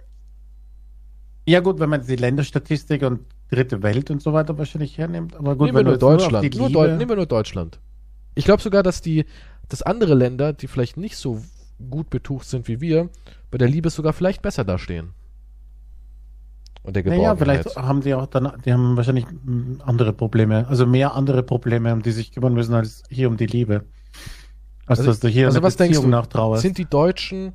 Ja 1.47 1.61
gut, 1.61 1.81
wenn 1.81 1.91
man 1.91 2.07
die 2.07 2.17
Länderstatistik 2.17 3.03
und 3.03 3.21
dritte 3.51 3.83
Welt 3.83 4.11
und 4.11 4.23
so 4.23 4.33
weiter 4.33 4.57
wahrscheinlich 4.59 4.99
hernimmt. 4.99 5.37
Aber 5.37 5.57
gut, 5.57 5.67
nehmen 5.67 5.79
wenn 5.79 5.87
wir 5.87 5.91
nur 5.91 5.99
Deutschland. 5.99 6.55
Nur, 6.55 6.71
Deu 6.71 6.97
nehmen 6.97 7.09
wir 7.09 7.17
nur 7.17 7.27
Deutschland. 7.27 7.81
Ich 8.35 8.45
glaube 8.45 8.63
sogar, 8.63 8.83
dass 8.83 9.01
die 9.01 9.27
dass 9.73 9.83
andere 9.83 10.15
Länder, 10.15 10.53
die 10.53 10.67
vielleicht 10.67 10.99
nicht 10.99 11.17
so 11.17 11.43
gut 11.91 12.11
betucht 12.11 12.47
sind 12.47 12.69
wie 12.69 12.81
wir, 12.81 13.09
bei 13.51 13.57
der 13.57 13.69
Liebe 13.69 13.89
sogar 13.89 14.13
vielleicht 14.13 14.43
besser 14.43 14.65
dastehen. 14.65 15.15
Und 16.83 16.95
der 16.95 17.03
Geborgenheit. 17.03 17.39
Naja, 17.39 17.63
vielleicht 17.63 17.77
haben 17.77 18.03
die 18.03 18.13
auch 18.15 18.27
dann, 18.27 18.61
die 18.65 18.73
haben 18.73 18.97
wahrscheinlich 18.97 19.25
andere 19.85 20.13
Probleme, 20.13 20.67
also 20.69 20.85
mehr 20.85 21.15
andere 21.15 21.43
Probleme, 21.43 21.93
um 21.93 22.03
die 22.03 22.11
sich 22.11 22.33
kümmern 22.33 22.53
müssen, 22.53 22.75
als 22.75 23.05
hier 23.09 23.29
um 23.29 23.37
die 23.39 23.47
Liebe. 23.47 23.85
Also, 24.85 25.03
also 25.03 25.13
dass 25.13 25.21
du 25.21 25.29
hier 25.29 25.47
also 25.47 25.59
eine 25.59 25.67
was 25.67 25.77
Beziehung 25.77 26.11
nachtrauerst. 26.11 26.61
Sind 26.61 26.77
die 26.77 26.85
Deutschen 26.85 27.55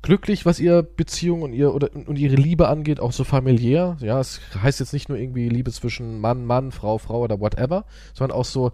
glücklich, 0.00 0.46
was 0.46 0.60
ihre 0.60 0.82
Beziehung 0.82 1.42
und 1.42 1.52
ihr 1.52 1.74
oder 1.74 1.90
und 1.94 2.18
ihre 2.18 2.36
Liebe 2.36 2.68
angeht, 2.68 3.00
auch 3.00 3.12
so 3.12 3.24
familiär? 3.24 3.98
Ja, 4.00 4.18
es 4.18 4.40
heißt 4.62 4.80
jetzt 4.80 4.92
nicht 4.92 5.10
nur 5.10 5.18
irgendwie 5.18 5.48
Liebe 5.48 5.72
zwischen 5.72 6.20
Mann, 6.20 6.46
Mann, 6.46 6.72
Frau, 6.72 6.96
Frau 6.96 7.20
oder 7.20 7.38
whatever, 7.38 7.84
sondern 8.14 8.38
auch 8.38 8.46
so 8.46 8.72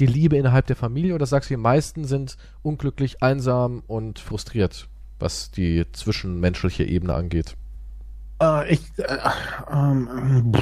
die 0.00 0.06
Liebe 0.06 0.36
innerhalb 0.36 0.66
der 0.66 0.76
Familie 0.76 1.14
oder 1.14 1.26
sagst 1.26 1.50
du, 1.50 1.54
die 1.54 1.60
meisten 1.60 2.04
sind 2.04 2.36
unglücklich, 2.62 3.22
einsam 3.22 3.82
und 3.86 4.18
frustriert, 4.18 4.88
was 5.18 5.50
die 5.50 5.84
zwischenmenschliche 5.92 6.84
Ebene 6.84 7.14
angeht? 7.14 7.56
Äh, 8.42 8.72
ich 8.72 8.80
äh, 8.96 9.18
ähm, 9.70 10.52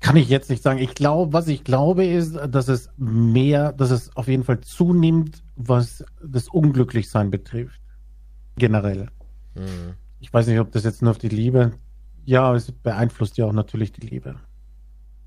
kann 0.00 0.16
ich 0.16 0.28
jetzt 0.28 0.50
nicht 0.50 0.62
sagen. 0.62 0.78
Ich 0.78 0.94
glaube, 0.94 1.32
was 1.32 1.48
ich 1.48 1.64
glaube, 1.64 2.06
ist, 2.06 2.38
dass 2.48 2.68
es 2.68 2.90
mehr, 2.96 3.72
dass 3.72 3.90
es 3.90 4.14
auf 4.16 4.28
jeden 4.28 4.44
Fall 4.44 4.60
zunimmt, 4.60 5.42
was 5.56 6.04
das 6.22 6.48
Unglücklichsein 6.48 7.30
betrifft. 7.30 7.80
Generell. 8.56 9.08
Mhm. 9.54 9.94
Ich 10.20 10.32
weiß 10.32 10.46
nicht, 10.46 10.60
ob 10.60 10.70
das 10.72 10.84
jetzt 10.84 11.02
nur 11.02 11.12
auf 11.12 11.18
die 11.18 11.28
Liebe. 11.28 11.72
Ja, 12.24 12.54
es 12.54 12.70
beeinflusst 12.70 13.38
ja 13.38 13.46
auch 13.46 13.52
natürlich 13.52 13.92
die 13.92 14.06
Liebe. 14.06 14.36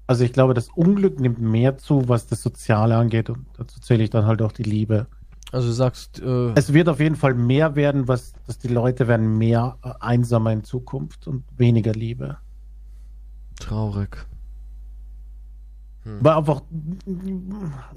Also 0.08 0.24
ich 0.24 0.34
glaube, 0.34 0.54
das 0.54 0.70
Unglück 0.70 1.20
nimmt 1.20 1.40
mehr 1.40 1.78
zu, 1.78 2.10
was 2.10 2.28
das 2.28 2.42
Soziale 2.42 2.98
angeht 2.98 3.30
und 3.30 3.46
dazu 3.58 3.80
zähle 3.80 4.04
ich 4.04 4.10
dann 4.10 4.26
halt 4.26 4.42
auch 4.42 4.52
die 4.52 4.64
Liebe. 4.64 5.08
Also 5.52 5.68
du 5.68 5.74
sagst, 5.74 6.20
äh, 6.22 6.54
es 6.56 6.74
wird 6.74 6.88
auf 6.88 7.00
jeden 7.00 7.16
Fall 7.16 7.34
mehr 7.34 7.76
werden, 7.76 8.08
was, 8.08 8.34
dass 8.48 8.58
die 8.58 8.70
Leute 8.70 9.08
werden 9.08 9.38
mehr 9.38 9.78
äh, 9.84 9.92
einsamer 10.00 10.52
in 10.54 10.64
Zukunft 10.64 11.28
und 11.28 11.44
weniger 11.58 11.92
Liebe. 11.92 12.38
Traurig. 13.60 14.26
Hm. 16.04 16.18
Weil 16.22 16.34
einfach, 16.38 16.62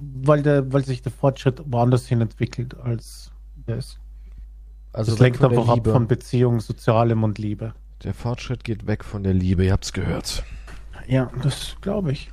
weil 0.01 0.43
der, 0.43 0.73
weil 0.73 0.85
sich 0.85 1.03
der 1.03 1.13
Fortschritt 1.13 1.63
woanders 1.67 2.07
hin 2.07 2.21
entwickelt 2.21 2.77
als 2.77 3.31
das. 3.67 3.99
Also 4.93 5.13
das 5.13 5.21
lenkt 5.21 5.43
einfach 5.43 5.69
ab 5.69 5.87
von 5.87 6.07
Beziehung, 6.07 6.61
Sozialem 6.61 7.23
und 7.25 7.39
Liebe. 7.39 7.73
Der 8.03 8.15
Fortschritt 8.15 8.65
geht 8.65 8.87
weg 8.87 9.05
von 9.05 9.23
der 9.23 9.33
Liebe, 9.35 9.65
ihr 9.65 9.73
habt's 9.73 9.93
gehört. 9.93 10.45
Ja, 11.07 11.31
das 11.43 11.77
glaube 11.81 12.13
ich. 12.13 12.31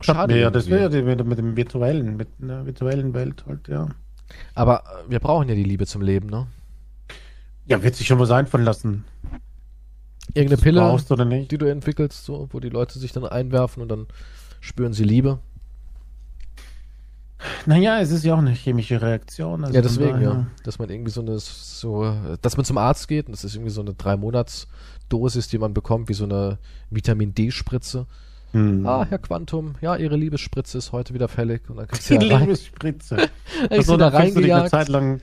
Schade. 0.00 0.38
Ja, 0.38 0.50
das 0.50 0.68
wäre 0.68 0.94
ja 0.94 1.02
mit, 1.02 1.24
mit 1.24 1.38
dem 1.38 1.56
virtuellen, 1.56 2.16
mit 2.16 2.28
einer 2.40 2.66
virtuellen 2.66 3.14
Welt 3.14 3.44
halt, 3.46 3.68
ja. 3.68 3.88
Aber 4.54 4.82
wir 5.08 5.20
brauchen 5.20 5.48
ja 5.48 5.54
die 5.54 5.64
Liebe 5.64 5.86
zum 5.86 6.02
Leben, 6.02 6.28
ne? 6.28 6.46
Ja, 7.66 7.82
wird 7.82 7.94
sich 7.94 8.06
schon 8.06 8.18
was 8.18 8.30
einfallen 8.30 8.64
lassen. 8.64 9.04
Irgendeine 10.34 10.60
Pille, 10.60 11.46
die 11.50 11.58
du 11.58 11.66
entwickelst, 11.66 12.24
so, 12.24 12.48
wo 12.52 12.60
die 12.60 12.70
Leute 12.70 12.98
sich 12.98 13.12
dann 13.12 13.24
einwerfen 13.24 13.82
und 13.82 13.88
dann 13.88 14.06
spüren 14.60 14.92
sie 14.92 15.04
Liebe. 15.04 15.38
Naja, 17.66 18.00
es 18.00 18.10
ist 18.10 18.24
ja 18.24 18.34
auch 18.34 18.38
eine 18.38 18.52
chemische 18.52 19.02
Reaktion. 19.02 19.64
Also 19.64 19.74
ja, 19.74 19.82
deswegen, 19.82 20.22
ja. 20.22 20.46
Dass 20.64 20.78
man 20.78 20.90
irgendwie 20.90 21.10
so 21.10 21.20
eine, 21.20 21.38
so, 21.38 22.14
dass 22.40 22.56
man 22.56 22.64
zum 22.64 22.78
Arzt 22.78 23.08
geht 23.08 23.26
und 23.26 23.32
das 23.32 23.44
ist 23.44 23.54
irgendwie 23.54 23.72
so 23.72 23.80
eine 23.80 23.94
drei 23.94 24.16
Monats 24.16 24.68
Dosis, 25.12 25.48
die 25.48 25.58
man 25.58 25.74
bekommt, 25.74 26.08
wie 26.08 26.14
so 26.14 26.24
eine 26.24 26.58
Vitamin 26.90 27.34
D-Spritze. 27.34 28.06
Hm. 28.52 28.86
Ah, 28.86 29.06
Herr 29.08 29.18
Quantum, 29.18 29.76
ja, 29.80 29.96
Ihre 29.96 30.16
Liebesspritze 30.16 30.78
ist 30.78 30.92
heute 30.92 31.14
wieder 31.14 31.28
fällig. 31.28 31.68
Und 31.68 31.76
dann 31.76 31.88
kriegst 31.88 32.10
du 32.10 32.18
Die 32.18 32.26
Liebesspritze. 32.26 33.28
also, 33.70 33.96
da 33.96 34.08
reingejagt. 34.08 34.70
Zeit 34.70 34.88
lang 34.88 35.20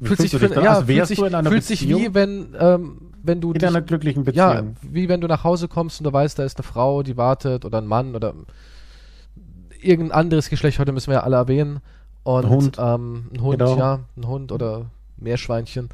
fühlt 0.00 0.20
sich, 0.20 0.30
für, 0.30 0.62
ja, 0.62 0.74
also 0.74 0.86
fühlt 0.86 1.06
sich, 1.06 1.18
fühlt 1.18 1.64
sich 1.64 1.88
wie 1.88 2.14
wenn, 2.14 2.54
ähm, 2.58 3.12
wenn 3.22 3.40
du 3.40 3.52
in 3.52 3.58
dich, 3.58 3.68
einer 3.68 3.82
glücklichen 3.82 4.24
Beziehung. 4.24 4.46
Ja, 4.46 4.64
wie 4.82 5.08
wenn 5.08 5.20
du 5.20 5.28
nach 5.28 5.44
Hause 5.44 5.68
kommst 5.68 6.00
und 6.00 6.04
du 6.04 6.12
weißt, 6.12 6.38
da 6.38 6.44
ist 6.44 6.58
eine 6.58 6.64
Frau, 6.64 7.02
die 7.02 7.16
wartet 7.16 7.64
oder 7.64 7.78
ein 7.78 7.86
Mann 7.86 8.14
oder 8.16 8.34
irgendein 9.80 10.18
anderes 10.18 10.48
Geschlecht, 10.48 10.78
heute 10.78 10.92
müssen 10.92 11.08
wir 11.08 11.16
ja 11.16 11.22
alle 11.22 11.36
erwähnen. 11.36 11.80
Und, 12.24 12.44
ein 12.44 12.50
Hund. 12.50 12.76
Ähm, 12.78 13.30
ein 13.34 13.42
Hund, 13.42 13.58
genau. 13.58 13.76
ja, 13.76 14.00
ein 14.16 14.26
Hund 14.26 14.52
oder 14.52 14.86
Meerschweinchen. 15.16 15.88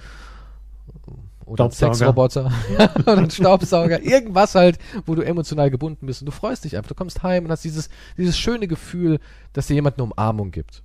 Oder 1.49 1.65
ein 1.65 1.71
Sexroboter. 1.71 2.53
oder 2.99 3.17
ein 3.17 3.31
Staubsauger. 3.31 4.03
Irgendwas 4.03 4.55
halt, 4.55 4.79
wo 5.07 5.15
du 5.15 5.23
emotional 5.23 5.71
gebunden 5.71 6.07
bist. 6.07 6.23
Und 6.23 6.27
du 6.27 6.33
freust 6.33 6.65
dich 6.65 6.77
einfach. 6.77 6.89
Du 6.89 6.95
kommst 6.95 7.23
heim 7.23 7.45
und 7.45 7.51
hast 7.51 7.65
dieses, 7.65 7.89
dieses 8.17 8.39
schöne 8.39 8.69
Gefühl, 8.69 9.19
dass 9.53 9.67
dir 9.67 9.75
jemand 9.75 9.99
eine 9.99 10.05
Umarmung 10.05 10.51
gibt. 10.51 10.83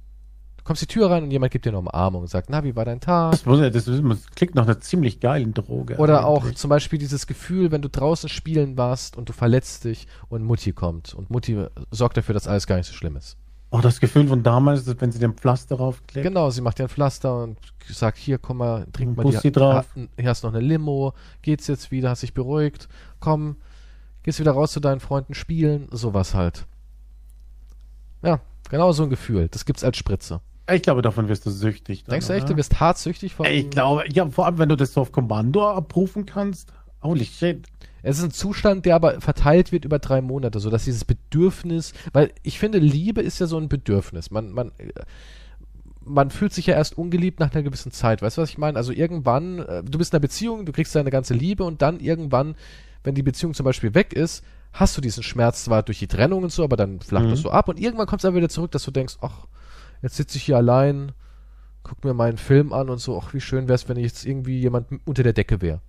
Du 0.63 0.67
kommst 0.67 0.81
die 0.81 0.87
Tür 0.87 1.11
rein 1.11 1.23
und 1.23 1.31
jemand 1.31 1.51
gibt 1.51 1.65
dir 1.65 1.71
eine 1.71 1.79
Umarmung 1.79 2.21
und 2.21 2.29
sagt, 2.29 2.49
na, 2.49 2.63
wie 2.63 2.73
war 2.73 2.85
dein 2.85 3.01
Tag? 3.01 3.31
Das, 3.31 3.45
muss, 3.45 3.59
das, 3.59 3.83
das 3.83 4.25
klingt 4.33 4.55
nach 4.55 4.63
einer 4.63 4.79
ziemlich 4.79 5.19
geilen 5.19 5.53
Droge. 5.53 5.97
Oder 5.97 6.25
auch 6.25 6.49
zum 6.51 6.69
Beispiel 6.69 6.97
dieses 6.97 7.27
Gefühl, 7.27 7.71
wenn 7.71 7.81
du 7.81 7.89
draußen 7.89 8.29
spielen 8.29 8.77
warst 8.77 9.17
und 9.17 9.27
du 9.27 9.33
verletzt 9.33 9.83
dich 9.83 10.07
und 10.29 10.41
Mutti 10.41 10.71
kommt 10.71 11.13
und 11.13 11.29
Mutti 11.29 11.65
sorgt 11.91 12.15
dafür, 12.15 12.33
dass 12.33 12.47
alles 12.47 12.65
gar 12.65 12.77
nicht 12.77 12.87
so 12.87 12.93
schlimm 12.93 13.17
ist. 13.17 13.37
Oh, 13.75 13.81
das 13.81 13.99
Gefühl 13.99 14.27
von 14.27 14.43
damals, 14.43 14.85
wenn 15.01 15.11
sie 15.11 15.17
den 15.17 15.33
Pflaster 15.33 15.77
draufklebt. 15.77 16.23
Genau, 16.23 16.51
sie 16.51 16.61
macht 16.61 16.77
dir 16.77 16.83
ein 16.83 16.89
Pflaster 16.89 17.41
und 17.41 17.57
sagt, 17.89 18.19
hier, 18.19 18.37
komm 18.37 18.57
mal, 18.57 18.85
trink 18.93 19.17
mal 19.17 19.23
Bussi 19.23 19.41
die, 19.41 19.51
drauf. 19.51 19.87
hier 20.15 20.29
hast 20.29 20.43
noch 20.43 20.53
eine 20.53 20.59
Limo, 20.63 21.13
geht's 21.41 21.65
jetzt 21.65 21.89
wieder, 21.89 22.11
hast 22.11 22.21
dich 22.21 22.35
beruhigt, 22.35 22.87
komm, 23.19 23.55
gehst 24.21 24.39
wieder 24.39 24.51
raus 24.51 24.73
zu 24.73 24.79
deinen 24.79 24.99
Freunden 24.99 25.33
spielen, 25.33 25.87
sowas 25.89 26.35
halt. 26.35 26.67
Ja, 28.21 28.41
genau 28.69 28.91
so 28.91 29.05
ein 29.05 29.09
Gefühl. 29.09 29.47
Das 29.49 29.65
gibt's 29.65 29.83
als 29.83 29.97
Spritze. 29.97 30.39
Ich 30.71 30.83
glaube, 30.83 31.01
davon 31.01 31.27
wirst 31.27 31.47
du 31.47 31.49
süchtig. 31.49 32.03
dann, 32.03 32.11
Denkst 32.11 32.27
du 32.27 32.33
echt, 32.33 32.49
du 32.49 32.55
wirst 32.55 32.79
hart 32.79 32.99
süchtig 32.99 33.33
von. 33.33 33.47
Ich 33.47 33.71
glaube, 33.71 34.03
ja, 34.13 34.29
vor 34.29 34.45
allem, 34.45 34.59
wenn 34.59 34.69
du 34.69 34.77
das 34.77 34.93
so 34.93 35.01
auf 35.01 35.11
Kommando 35.11 35.67
abrufen 35.67 36.27
kannst. 36.27 36.71
Holy 37.01 37.25
shit. 37.25 37.65
Es 38.03 38.17
ist 38.19 38.23
ein 38.23 38.31
Zustand, 38.31 38.85
der 38.85 38.95
aber 38.95 39.19
verteilt 39.21 39.71
wird 39.71 39.85
über 39.85 39.97
drei 39.97 40.21
Monate, 40.21 40.59
sodass 40.59 40.83
dieses 40.83 41.05
Bedürfnis, 41.05 41.93
weil 42.11 42.31
ich 42.43 42.59
finde, 42.59 42.77
Liebe 42.77 43.21
ist 43.21 43.39
ja 43.39 43.47
so 43.47 43.57
ein 43.57 43.69
Bedürfnis. 43.69 44.29
Man, 44.29 44.51
man, 44.51 44.71
äh, 44.77 44.89
man 46.05 46.29
fühlt 46.29 46.53
sich 46.53 46.67
ja 46.67 46.75
erst 46.75 46.97
ungeliebt 46.97 47.39
nach 47.39 47.53
einer 47.53 47.63
gewissen 47.63 47.91
Zeit. 47.91 48.21
Weißt 48.21 48.37
du, 48.37 48.41
was 48.41 48.49
ich 48.49 48.57
meine? 48.57 48.77
Also 48.77 48.91
irgendwann, 48.91 49.59
äh, 49.59 49.83
du 49.83 49.97
bist 49.97 50.11
in 50.13 50.17
einer 50.17 50.21
Beziehung, 50.21 50.65
du 50.65 50.73
kriegst 50.73 50.93
deine 50.95 51.11
ganze 51.11 51.33
Liebe 51.33 51.63
und 51.63 51.81
dann 51.81 51.99
irgendwann, 51.99 52.55
wenn 53.03 53.15
die 53.15 53.23
Beziehung 53.23 53.53
zum 53.53 53.63
Beispiel 53.63 53.93
weg 53.93 54.13
ist, 54.13 54.43
hast 54.73 54.97
du 54.97 55.01
diesen 55.01 55.23
Schmerz 55.23 55.63
zwar 55.63 55.83
durch 55.83 55.99
die 55.99 56.07
Trennung 56.07 56.43
und 56.43 56.51
so, 56.51 56.63
aber 56.63 56.75
dann 56.75 56.99
flacht 56.99 57.25
Mhm. 57.25 57.29
das 57.29 57.39
so 57.41 57.51
ab 57.51 57.69
und 57.69 57.79
irgendwann 57.79 58.07
kommst 58.07 58.23
du 58.25 58.27
aber 58.27 58.37
wieder 58.37 58.49
zurück, 58.49 58.71
dass 58.71 58.83
du 58.83 58.91
denkst, 58.91 59.15
ach, 59.21 59.47
jetzt 60.01 60.15
sitze 60.17 60.37
ich 60.37 60.43
hier 60.43 60.57
allein, 60.57 61.13
guck 61.83 62.03
mir 62.03 62.13
meinen 62.13 62.37
Film 62.37 62.73
an 62.73 62.89
und 62.89 62.97
so, 62.97 63.17
ach, 63.17 63.33
wie 63.33 63.41
schön 63.41 63.67
wäre 63.67 63.75
es, 63.75 63.87
wenn 63.87 63.97
ich 63.97 64.05
jetzt 64.05 64.25
irgendwie 64.25 64.59
jemand 64.59 64.87
unter 65.05 65.23
der 65.23 65.33
Decke 65.33 65.61
wäre. 65.61 65.79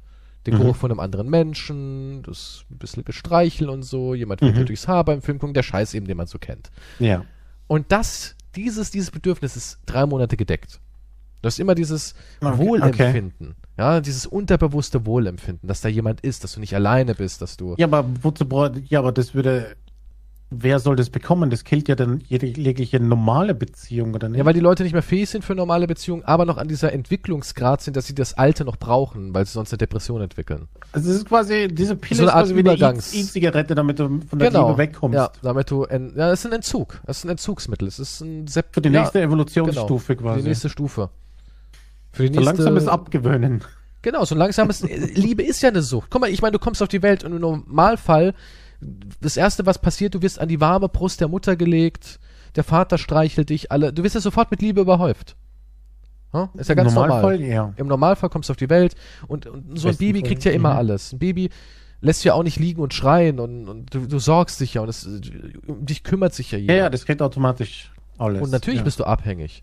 Den 0.47 0.55
Mhm. 0.55 0.59
Geruch 0.59 0.77
von 0.77 0.91
einem 0.91 1.01
anderen 1.01 1.29
Menschen, 1.31 2.23
das 2.23 2.65
ein 2.71 2.79
bisschen 2.79 3.05
Gestreichel 3.05 3.69
und 3.71 3.83
so, 3.83 4.15
jemand 4.15 4.41
dir 4.43 4.53
Mhm. 4.53 4.67
durchs 4.67 4.87
Haar 4.89 5.05
beim 5.05 5.23
Film 5.23 5.39
gucken, 5.39 5.55
der 5.55 5.63
Scheiß 5.63 5.95
eben, 5.95 6.07
den 6.07 6.17
man 6.17 6.27
so 6.27 6.39
kennt. 6.39 6.71
Ja. 6.99 7.25
Und 7.67 7.91
das, 7.93 8.37
dieses, 8.57 8.91
dieses 8.91 9.11
Bedürfnis 9.11 9.57
ist 9.57 9.79
drei 9.87 10.05
Monate 10.07 10.37
gedeckt. 10.37 10.81
Du 11.43 11.47
hast 11.47 11.59
immer 11.61 11.75
dieses 11.75 12.15
Okay, 12.41 12.57
Wohlempfinden, 12.59 13.55
ja, 13.77 14.01
dieses 14.01 14.27
unterbewusste 14.27 15.05
Wohlempfinden, 15.05 15.67
dass 15.69 15.81
da 15.83 15.89
jemand 15.91 16.21
ist, 16.23 16.43
dass 16.45 16.55
du 16.55 16.61
nicht 16.61 16.75
alleine 16.75 17.15
bist, 17.15 17.43
dass 17.43 17.57
du, 17.59 17.75
Ja, 17.77 17.87
aber 17.87 18.05
wozu 18.23 18.47
braucht, 18.49 18.73
ja, 18.89 18.99
aber 18.99 19.13
das 19.13 19.35
würde, 19.35 19.77
wer 20.63 20.79
soll 20.79 20.97
das 20.97 21.11
bekommen? 21.11 21.51
Das 21.51 21.65
killt 21.65 21.89
ja 21.89 21.95
dann 21.95 22.21
jegliche 22.29 23.01
normale 23.01 23.55
Beziehung, 23.55 24.15
oder 24.15 24.29
nicht? 24.29 24.39
ja, 24.39 24.45
weil 24.45 24.55
die 24.55 24.61
Leute 24.61 24.83
nicht 24.83 24.93
mehr 24.93 25.03
fähig 25.03 25.29
sind 25.31 25.45
für 25.45 25.55
normale 25.55 25.87
Beziehungen, 25.87 26.25
aber 26.25 26.45
noch 26.45 26.57
an 26.57 26.69
dieser 26.69 26.93
Entwicklungsgrad 26.93 27.81
sind, 27.83 27.97
dass 27.97 28.07
sie 28.07 28.15
das 28.15 28.35
Alte 28.35 28.65
noch 28.65 28.77
brauchen, 28.77 29.35
weil 29.35 29.47
sie 29.47 29.53
sonst 29.53 29.73
eine 29.73 29.79
Depression 29.79 30.21
entwickeln. 30.21 30.69
also 30.93 31.11
es 31.11 31.17
ist 31.17 31.29
quasi, 31.29 31.69
diese 31.69 31.97
Pille 31.97 32.19
So 32.19 32.27
ist 32.27 32.33
quasi 32.33 32.55
wie 32.55 32.61
eine 32.61 32.75
Übergangs- 32.75 33.15
E-Zigarette, 33.15 33.75
damit 33.75 33.99
du 33.99 34.21
von 34.29 34.39
der 34.39 34.51
Liebe 34.51 34.79
wegkommst. 34.79 35.15
Genau. 35.15 35.25
Ja, 35.25 35.33
damit 35.43 35.71
du, 35.71 35.85
en, 35.85 36.13
ja, 36.17 36.33
es 36.33 36.41
ist 36.41 36.47
ein 36.47 36.53
Entzug, 36.53 37.01
es 37.07 37.19
ist 37.19 37.25
ein 37.25 37.31
Entzugsmittel, 37.31 37.89
es 37.89 37.99
ist 37.99 38.21
ein 38.21 38.47
Sep 38.47 38.67
Für 38.73 38.81
die 38.81 38.91
ja, 38.91 39.01
nächste 39.01 39.21
Evolutionsstufe 39.21 39.87
genau, 39.87 39.99
Für 39.99 40.17
quasi. 40.17 40.43
die 40.43 40.49
nächste 40.49 40.69
Stufe. 40.69 41.11
Für 42.13 42.23
die 42.23 42.35
so 42.35 42.41
nächste, 42.41 42.63
langsam 42.63 42.77
ist 42.77 42.89
abgewöhnen. 42.89 43.63
Genau, 44.03 44.25
so 44.27 44.35
langsam 44.35 44.69
ist, 44.69 44.83
Liebe 45.17 45.43
ist 45.43 45.63
ja 45.63 45.71
eine 45.71 45.81
Sucht. 45.81 46.11
Guck 46.11 46.21
mal, 46.21 46.29
ich 46.31 46.43
meine, 46.43 46.53
du 46.53 46.59
kommst 46.59 46.83
auf 46.83 46.89
die 46.89 47.03
Welt 47.03 47.25
und 47.25 47.33
im 47.33 47.41
Normalfall, 47.41 48.35
das 49.21 49.37
erste, 49.37 49.67
was 49.67 49.81
passiert, 49.81 50.15
du 50.15 50.23
wirst 50.23 50.39
an 50.41 50.49
die 50.49 50.61
warme 50.61 50.89
Brust 50.89 51.21
der 51.21 51.29
Mutter 51.29 51.57
gelegt, 51.57 52.19
der 52.57 52.65
Vater 52.65 52.99
streichelt 52.99 53.51
dich, 53.51 53.71
alle, 53.73 53.93
du 53.93 54.03
wirst 54.05 54.15
ja 54.15 54.21
sofort 54.21 54.51
mit 54.51 54.63
Liebe 54.63 54.81
überhäuft. 54.81 55.37
Hm? 56.33 56.49
Ist 56.57 56.69
ja 56.69 56.75
ganz 56.75 56.89
Im 56.91 56.95
Normalfall, 56.97 57.39
normal. 57.39 57.49
ja. 57.55 57.73
Im 57.77 57.87
Normalfall 57.87 58.29
kommst 58.31 58.49
du 58.49 58.53
auf 58.53 58.57
die 58.57 58.69
Welt 58.71 58.95
und, 59.29 59.47
und 59.47 59.79
so 59.79 59.89
ein 59.89 59.97
Baby 59.97 60.21
Fall. 60.21 60.29
kriegt 60.29 60.45
ja 60.45 60.53
immer 60.53 60.73
Mhm. 60.73 60.79
alles. 60.79 61.13
Ein 61.13 61.19
Baby 61.21 61.51
lässt 62.01 62.25
ja 62.25 62.35
auch 62.35 62.43
nicht 62.43 62.59
liegen 62.59 62.83
und 62.83 62.93
schreien 62.93 63.39
und, 63.41 63.69
und 63.69 63.95
du, 63.95 64.07
du 64.07 64.19
sorgst 64.19 64.61
dich 64.61 64.75
ja 64.75 64.83
und 64.83 64.89
es, 64.89 65.07
um 65.67 65.87
dich 65.87 66.03
kümmert 66.03 66.35
sich 66.35 66.51
ja 66.51 66.59
jeder. 66.59 66.75
Ja, 66.75 66.79
ja, 66.85 66.91
das 66.91 67.07
kriegt 67.07 67.23
automatisch 67.23 67.93
alles. 68.19 68.43
Und 68.43 68.51
natürlich 68.51 68.81
ja. 68.81 68.85
bist 68.85 69.01
du 69.01 69.05
abhängig. 69.05 69.63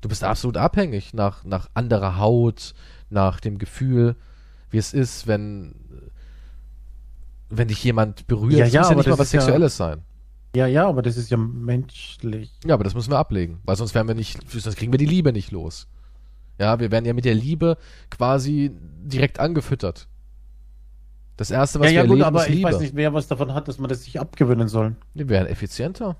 Du 0.00 0.08
bist 0.08 0.24
absolut 0.24 0.56
abhängig 0.56 1.12
nach, 1.14 1.44
nach 1.44 1.68
anderer 1.74 2.18
Haut, 2.18 2.74
nach 3.10 3.40
dem 3.40 3.58
Gefühl, 3.58 4.16
wie 4.70 4.78
es 4.78 4.92
ist, 4.94 5.26
wenn, 5.26 5.74
wenn 7.50 7.68
dich 7.68 7.82
jemand 7.84 8.26
berührt. 8.26 8.52
Ja, 8.58 8.66
ja, 8.66 8.80
muss 8.80 8.90
ja 8.90 8.96
nicht 8.96 9.06
mal 9.08 9.18
was 9.18 9.26
ist 9.28 9.32
ja- 9.34 9.40
Sexuelles 9.40 9.76
sein. 9.76 10.02
Ja, 10.56 10.66
ja, 10.66 10.88
aber 10.88 11.02
das 11.02 11.16
ist 11.16 11.30
ja 11.30 11.36
menschlich. 11.36 12.50
Ja, 12.64 12.74
aber 12.74 12.84
das 12.84 12.94
müssen 12.94 13.10
wir 13.10 13.18
ablegen, 13.18 13.60
weil 13.64 13.76
sonst 13.76 13.94
werden 13.94 14.08
wir 14.08 14.14
nicht, 14.14 14.38
sonst 14.50 14.76
kriegen 14.76 14.92
wir 14.92 14.98
die 14.98 15.06
Liebe 15.06 15.32
nicht 15.32 15.50
los. 15.50 15.88
Ja, 16.58 16.80
wir 16.80 16.90
werden 16.90 17.04
ja 17.04 17.12
mit 17.12 17.24
der 17.24 17.34
Liebe 17.34 17.76
quasi 18.10 18.72
direkt 19.04 19.38
angefüttert. 19.40 20.08
Das 21.36 21.50
erste, 21.52 21.78
was 21.78 21.86
ja, 21.86 21.98
ja, 21.98 22.02
wir 22.02 22.08
gut, 22.08 22.18
erleben, 22.18 22.26
aber 22.26 22.40
ist 22.42 22.48
ich 22.48 22.54
Liebe. 22.56 22.68
weiß 22.68 22.80
nicht, 22.80 22.96
wer 22.96 23.14
was 23.14 23.28
davon 23.28 23.54
hat, 23.54 23.68
dass 23.68 23.78
man 23.78 23.88
das 23.88 24.02
sich 24.04 24.18
abgewöhnen 24.18 24.66
soll. 24.68 24.96
Wir 25.14 25.28
werden 25.28 25.46
effizienter. 25.46 26.16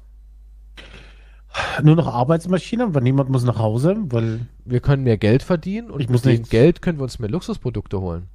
Nur 1.83 1.97
noch 1.97 2.07
Arbeitsmaschine, 2.07 2.95
weil 2.95 3.03
niemand 3.03 3.31
muss 3.31 3.43
nach 3.43 3.59
Hause, 3.59 3.97
weil 4.11 4.47
Wir 4.65 4.81
können 4.81 5.03
mehr 5.03 5.17
Geld 5.19 5.43
verdienen 5.43 5.91
und 5.91 6.01
Ich 6.01 6.09
mit 6.09 6.25
dem 6.25 6.43
Geld 6.45 6.83
können 6.83 6.99
wir 6.99 7.03
uns 7.05 7.19
mehr 7.19 7.31
Luxusprodukte 7.31 8.01
holen. 8.01 8.29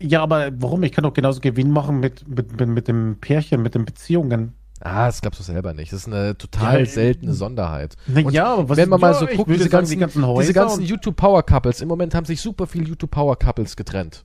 Ja, 0.00 0.22
aber 0.22 0.50
warum? 0.58 0.82
Ich 0.82 0.92
kann 0.92 1.04
doch 1.04 1.14
genauso 1.14 1.40
Gewinn 1.40 1.70
machen 1.70 2.00
mit, 2.00 2.26
mit, 2.28 2.58
mit, 2.58 2.68
mit 2.68 2.88
dem 2.88 3.18
Pärchen, 3.20 3.62
mit 3.62 3.74
den 3.74 3.84
Beziehungen. 3.84 4.54
Ah, 4.80 5.06
das 5.06 5.20
glaubst 5.20 5.40
du 5.40 5.44
selber 5.44 5.74
nicht. 5.74 5.92
Das 5.92 6.00
ist 6.00 6.06
eine 6.06 6.36
total 6.38 6.80
Ja, 6.80 6.86
seltene 6.86 7.34
Sonderheit. 7.34 7.96
Na 8.06 8.22
Und 8.22 8.32
ja, 8.32 8.54
aber 8.54 8.70
was 8.70 8.78
wenn 8.78 8.88
man 8.88 9.00
mal 9.00 9.12
ja, 9.12 9.18
so 9.18 9.28
ich 9.28 9.36
guckt, 9.36 9.50
diese 9.50 9.68
ganzen, 9.68 9.92
die 9.92 9.98
ganzen 9.98 10.24
diese 10.38 10.54
ganzen 10.54 10.82
YouTube 10.82 11.16
Power 11.16 11.42
Couples, 11.42 11.82
im 11.82 11.88
Moment 11.88 12.14
haben 12.14 12.24
sich 12.24 12.40
super 12.40 12.66
viele 12.66 12.86
YouTube 12.86 13.10
Power 13.10 13.38
Couples 13.38 13.76
getrennt. 13.76 14.24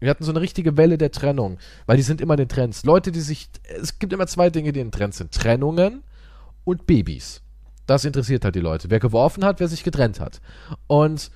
Wir 0.00 0.10
hatten 0.10 0.24
so 0.24 0.32
eine 0.32 0.42
richtige 0.42 0.76
Welle 0.76 0.98
der 0.98 1.10
Trennung, 1.10 1.56
weil 1.86 1.96
die 1.96 2.02
sind 2.02 2.20
immer 2.20 2.34
in 2.34 2.38
den 2.38 2.48
Trends. 2.48 2.84
Leute, 2.84 3.10
die 3.12 3.20
sich, 3.20 3.48
es 3.80 3.98
gibt 3.98 4.12
immer 4.12 4.26
zwei 4.26 4.50
Dinge, 4.50 4.72
die 4.72 4.80
in 4.80 4.88
den 4.88 4.92
Trends 4.92 5.16
sind. 5.16 5.32
Trennungen 5.32 6.02
und 6.64 6.86
Babys. 6.86 7.40
Das 7.86 8.04
interessiert 8.04 8.44
halt 8.44 8.54
die 8.54 8.60
Leute. 8.60 8.90
Wer 8.90 9.00
geworfen 9.00 9.44
hat, 9.44 9.60
wer 9.60 9.68
sich 9.68 9.84
getrennt 9.84 10.20
hat. 10.20 10.42
Und 10.86 11.30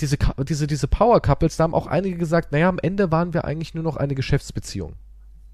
diese, 0.00 0.18
diese, 0.48 0.66
diese 0.66 0.88
Power 0.88 1.20
Couples, 1.20 1.56
da 1.56 1.64
haben 1.64 1.74
auch 1.74 1.86
einige 1.86 2.16
gesagt, 2.16 2.52
naja, 2.52 2.68
am 2.68 2.78
Ende 2.80 3.10
waren 3.10 3.34
wir 3.34 3.44
eigentlich 3.44 3.74
nur 3.74 3.84
noch 3.84 3.96
eine 3.96 4.14
Geschäftsbeziehung. 4.14 4.94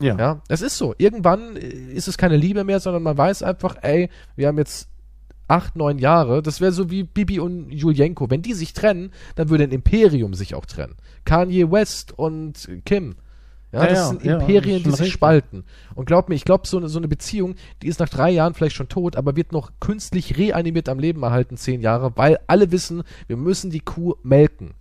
Ja. 0.00 0.16
Ja, 0.16 0.42
es 0.48 0.61
ist 0.61 0.76
so. 0.76 0.94
Irgendwann 0.98 1.56
äh, 1.56 1.61
ist 1.61 2.09
es 2.09 2.18
keine 2.18 2.37
Liebe 2.37 2.64
mehr, 2.64 2.80
sondern 2.80 3.02
man 3.02 3.16
weiß 3.16 3.42
einfach, 3.42 3.76
ey, 3.82 4.11
wir 4.37 4.48
haben 4.48 4.59
jetzt 4.59 4.88
acht, 5.48 5.76
neun 5.76 5.98
Jahre. 5.98 6.42
Das 6.42 6.61
wäre 6.61 6.72
so 6.72 6.90
wie 6.90 7.04
Bibi 7.04 7.40
und 7.40 7.70
Julienko. 7.70 8.28
Wenn 8.30 8.42
die 8.42 8.54
sich 8.54 8.72
trennen, 8.72 9.12
dann 9.37 9.48
würde 9.48 9.64
ein 9.64 9.72
Imperium 9.72 10.35
sich 10.35 10.54
auch 10.54 10.66
trennen. 10.66 10.96
Kanye 11.24 11.70
West 11.70 12.12
und 12.18 12.68
Kim. 12.85 13.16
Ja, 13.76 13.84
Ja, 13.84 13.90
das 13.90 13.98
ja, 13.98 14.06
sind 14.08 14.24
ja, 14.24 14.38
Imperien, 14.38 14.82
die 14.82 14.90
sich 14.90 15.00
richtig. 15.00 15.12
spalten. 15.14 15.64
Und 15.94 16.06
glaub 16.06 16.28
mir, 16.28 16.34
ich 16.34 16.44
glaube, 16.44 16.66
so 16.66 16.76
eine, 16.78 16.88
so 16.88 16.98
eine 16.98 17.08
Beziehung, 17.08 17.54
die 17.82 17.88
ist 17.88 18.00
nach 18.00 18.08
drei 18.08 18.30
Jahren 18.30 18.54
vielleicht 18.54 18.76
schon 18.76 18.88
tot, 18.88 19.16
aber 19.16 19.36
wird 19.36 19.52
noch 19.52 19.72
künstlich 19.80 20.38
reanimiert 20.38 20.88
am 20.88 20.98
Leben 20.98 21.22
erhalten, 21.22 21.56
zehn 21.56 21.80
Jahre, 21.80 22.12
weil 22.16 22.38
alle 22.46 22.72
wissen, 22.72 23.02
wir 23.26 23.36
müssen 23.36 23.70
die 23.70 23.80
Kuh 23.80 24.14
melken. 24.22 24.74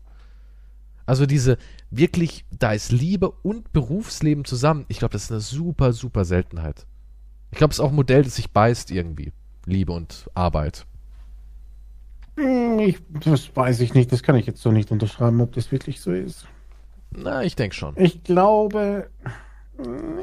Also 1.05 1.25
diese 1.25 1.57
wirklich, 1.91 2.45
da 2.57 2.73
ist 2.73 2.91
Liebe 2.91 3.29
und 3.43 3.71
Berufsleben 3.73 4.43
zusammen. 4.45 4.85
Ich 4.87 4.99
glaube, 4.99 5.11
das 5.13 5.25
ist 5.25 5.31
eine 5.31 5.41
super, 5.41 5.93
super 5.93 6.25
Seltenheit. 6.25 6.85
Ich 7.51 7.57
glaube, 7.57 7.71
es 7.71 7.77
ist 7.77 7.83
auch 7.85 7.89
ein 7.89 7.95
Modell, 7.95 8.23
das 8.23 8.35
sich 8.35 8.51
beißt 8.51 8.91
irgendwie. 8.91 9.31
Liebe 9.65 9.93
und 9.93 10.29
Arbeit. 10.33 10.85
Hm, 12.37 12.79
Ich, 12.79 12.97
das 13.09 13.55
weiß 13.55 13.79
ich 13.81 13.93
nicht, 13.93 14.11
das 14.11 14.23
kann 14.23 14.35
ich 14.35 14.45
jetzt 14.45 14.61
so 14.61 14.71
nicht 14.71 14.91
unterschreiben, 14.91 15.41
ob 15.41 15.53
das 15.53 15.71
wirklich 15.71 16.01
so 16.01 16.11
ist. 16.11 16.47
Na, 17.17 17.43
ich 17.43 17.55
denke 17.55 17.75
schon. 17.75 17.95
Ich 17.97 18.23
glaube, 18.23 19.09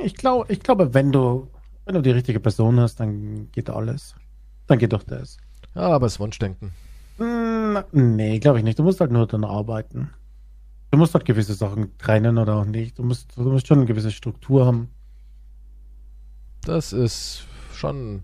ich 0.02 0.14
glaube, 0.14 0.52
ich 0.52 0.60
glaube, 0.60 0.94
wenn 0.94 1.12
du, 1.12 1.48
wenn 1.84 1.94
du 1.94 2.02
die 2.02 2.10
richtige 2.10 2.40
Person 2.40 2.78
hast, 2.80 3.00
dann 3.00 3.50
geht 3.52 3.70
alles. 3.70 4.14
Dann 4.66 4.78
geht 4.78 4.92
doch 4.92 5.02
das. 5.02 5.38
Ja, 5.74 5.82
aber 5.88 6.06
es 6.06 6.20
Wunschdenken. 6.20 6.72
Hm, 7.18 7.82
Nee, 7.92 8.38
glaube 8.38 8.58
ich 8.58 8.64
nicht. 8.64 8.78
Du 8.78 8.82
musst 8.82 9.00
halt 9.00 9.10
nur 9.10 9.26
dann 9.26 9.44
arbeiten. 9.44 10.10
Du 10.90 10.98
musst 10.98 11.14
halt 11.14 11.24
gewisse 11.24 11.54
Sachen 11.54 11.96
trennen 11.98 12.36
oder 12.36 12.56
auch 12.56 12.64
nicht. 12.64 12.98
Du 12.98 13.02
musst, 13.02 13.36
du 13.36 13.42
musst 13.42 13.66
schon 13.66 13.78
eine 13.78 13.86
gewisse 13.86 14.10
Struktur 14.10 14.66
haben. 14.66 14.90
Das 16.64 16.92
ist 16.92 17.46
schon, 17.74 18.22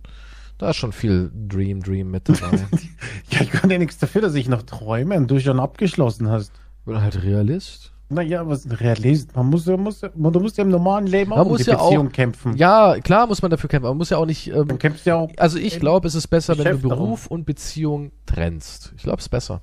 da 0.58 0.70
ist 0.70 0.76
schon 0.76 0.92
viel 0.92 1.30
Dream, 1.34 1.82
Dream 1.82 2.10
mit 2.10 2.28
dabei. 2.28 2.66
Ja, 3.30 3.42
ich 3.42 3.50
kann 3.50 3.68
ja 3.68 3.76
nichts 3.76 3.98
dafür, 3.98 4.22
dass 4.22 4.34
ich 4.34 4.48
noch 4.48 4.62
träume 4.62 5.14
und 5.16 5.30
du 5.30 5.38
schon 5.38 5.60
abgeschlossen 5.60 6.30
hast. 6.30 6.52
Oder 6.86 7.02
halt 7.02 7.22
Realist. 7.22 7.92
Naja, 8.10 8.46
was 8.48 8.64
ein 8.64 8.72
Realist? 8.72 9.36
Man 9.36 9.46
muss, 9.50 9.66
ja- 9.66 9.76
muss, 9.76 10.00
du 10.00 10.40
musst 10.40 10.56
ja 10.56 10.64
im 10.64 10.70
normalen 10.70 11.06
Leben 11.06 11.30
Man 11.30 11.40
auch 11.40 11.44
um 11.44 11.52
muss 11.52 11.64
die 11.64 11.70
ja 11.70 11.76
Beziehung 11.76 12.08
auch- 12.08 12.12
kämpfen. 12.12 12.56
Ja, 12.56 12.98
klar 13.00 13.26
muss 13.26 13.42
man 13.42 13.50
dafür 13.50 13.68
kämpfen. 13.68 13.84
aber 13.84 13.92
Man 13.94 13.98
muss 13.98 14.08
ja 14.10 14.16
auch 14.16 14.24
nicht. 14.26 14.48
Dann 14.50 14.70
Ähm, 14.70 14.78
kämpfst 14.78 15.04
du 15.04 15.10
ja 15.10 15.16
auch. 15.16 15.30
also 15.36 15.58
ich 15.58 15.78
glaube, 15.78 16.08
es 16.08 16.14
ist 16.14 16.26
besser, 16.28 16.54
wenn 16.56 16.64
du 16.64 16.70
Geschäft 16.70 16.84
darum. 16.84 16.98
Beruf 17.04 17.26
und 17.26 17.44
Beziehung 17.44 18.12
trennst. 18.24 18.94
Ich 18.96 19.02
glaube, 19.02 19.18
es 19.18 19.24
ist 19.26 19.28
besser. 19.30 19.60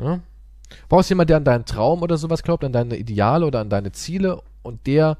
Ja? 0.00 0.20
Brauchst 0.88 1.10
jemanden, 1.10 1.28
der 1.28 1.36
an 1.38 1.44
deinen 1.44 1.64
Traum 1.64 2.02
oder 2.02 2.16
sowas 2.16 2.42
glaubt, 2.42 2.64
an 2.64 2.72
deine 2.72 2.96
Ideale 2.96 3.46
oder 3.46 3.60
an 3.60 3.68
deine 3.68 3.92
Ziele 3.92 4.40
und 4.62 4.86
der 4.86 5.18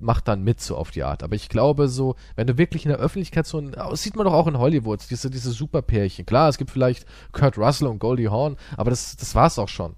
macht 0.00 0.26
dann 0.28 0.42
mit, 0.42 0.60
so 0.60 0.76
auf 0.76 0.90
die 0.90 1.04
Art. 1.04 1.22
Aber 1.22 1.36
ich 1.36 1.48
glaube 1.48 1.88
so, 1.88 2.16
wenn 2.34 2.46
du 2.46 2.58
wirklich 2.58 2.84
in 2.84 2.90
der 2.90 2.98
Öffentlichkeit 2.98 3.46
so 3.46 3.58
ein, 3.58 3.70
das 3.72 4.02
sieht 4.02 4.16
man 4.16 4.26
doch 4.26 4.34
auch 4.34 4.46
in 4.48 4.58
Hollywood, 4.58 5.00
diese, 5.08 5.30
diese 5.30 5.52
Superpärchen. 5.52 6.26
Klar, 6.26 6.48
es 6.48 6.58
gibt 6.58 6.70
vielleicht 6.70 7.06
Kurt 7.32 7.56
Russell 7.56 7.86
und 7.86 8.00
Goldie 8.00 8.28
Hawn, 8.28 8.56
aber 8.76 8.90
das, 8.90 9.16
das 9.16 9.34
war's 9.34 9.58
auch 9.58 9.68
schon. 9.68 9.94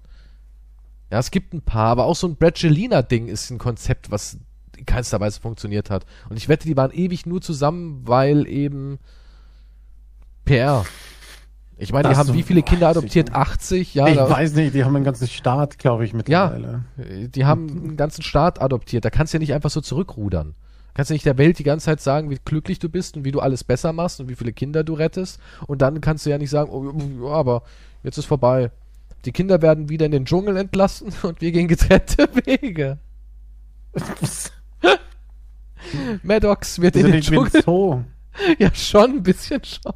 Ja, 1.11 1.19
es 1.19 1.31
gibt 1.31 1.53
ein 1.53 1.61
paar, 1.61 1.87
aber 1.87 2.05
auch 2.05 2.15
so 2.15 2.27
ein 2.27 2.35
Brad 2.35 2.57
Jelena-Ding 2.59 3.27
ist 3.27 3.49
ein 3.49 3.57
Konzept, 3.57 4.11
was 4.11 4.37
in 4.77 4.85
keinster 4.85 5.19
Weise 5.19 5.39
funktioniert 5.39 5.89
hat. 5.89 6.05
Und 6.29 6.37
ich 6.37 6.49
wette, 6.49 6.67
die 6.67 6.75
waren 6.77 6.91
ewig 6.91 7.25
nur 7.25 7.41
zusammen, 7.41 8.01
weil 8.05 8.47
eben 8.47 8.99
PR. 10.45 10.85
Ich 11.79 11.93
meine, 11.93 12.09
die 12.09 12.15
haben 12.15 12.27
so- 12.27 12.33
wie 12.33 12.43
viele 12.43 12.63
Kinder 12.63 12.87
adoptiert? 12.89 13.27
nicht. 13.27 13.35
80? 13.35 13.93
Ja, 13.93 14.07
ich 14.07 14.17
weiß 14.17 14.53
nicht, 14.53 14.73
die 14.73 14.83
haben 14.83 14.95
einen 14.95 15.05
ganzen 15.05 15.27
Staat, 15.27 15.77
glaube 15.77 16.05
ich, 16.05 16.11
ja, 16.11 16.17
mittlerweile. 16.17 16.83
die 17.29 17.45
haben 17.45 17.69
einen 17.69 17.97
ganzen 17.97 18.23
Staat 18.23 18.61
adoptiert. 18.61 19.05
Da 19.05 19.09
kannst 19.09 19.33
du 19.33 19.37
ja 19.37 19.39
nicht 19.39 19.53
einfach 19.53 19.69
so 19.69 19.81
zurückrudern. 19.81 20.55
Kannst 20.95 21.11
du 21.11 21.13
nicht 21.13 21.25
der 21.27 21.37
Welt 21.37 21.59
die 21.59 21.63
ganze 21.63 21.85
Zeit 21.85 22.01
sagen, 22.01 22.31
wie 22.31 22.39
glücklich 22.43 22.79
du 22.79 22.89
bist 22.89 23.15
und 23.15 23.23
wie 23.23 23.31
du 23.31 23.39
alles 23.39 23.63
besser 23.63 23.93
machst 23.93 24.19
und 24.19 24.29
wie 24.29 24.35
viele 24.35 24.51
Kinder 24.53 24.83
du 24.83 24.93
rettest. 24.93 25.39
Und 25.67 25.83
dann 25.83 26.01
kannst 26.01 26.25
du 26.25 26.31
ja 26.31 26.39
nicht 26.39 26.49
sagen, 26.49 26.71
oh, 26.71 27.27
ja, 27.27 27.31
aber 27.33 27.61
jetzt 28.03 28.17
ist 28.17 28.25
vorbei. 28.25 28.71
Die 29.25 29.31
Kinder 29.31 29.61
werden 29.61 29.89
wieder 29.89 30.05
in 30.05 30.11
den 30.11 30.25
Dschungel 30.25 30.57
entlassen 30.57 31.11
und 31.23 31.41
wir 31.41 31.51
gehen 31.51 31.67
getrennte 31.67 32.29
Wege. 32.45 32.99
Maddox 36.23 36.79
wird 36.81 36.95
Wir 36.95 37.05
in 37.05 37.11
den 37.13 37.21
Dschungel. 37.21 37.61
Zoo. 37.63 38.03
Ja, 38.59 38.71
schon, 38.71 39.13
ein 39.13 39.23
bisschen 39.23 39.63
schon. 39.63 39.93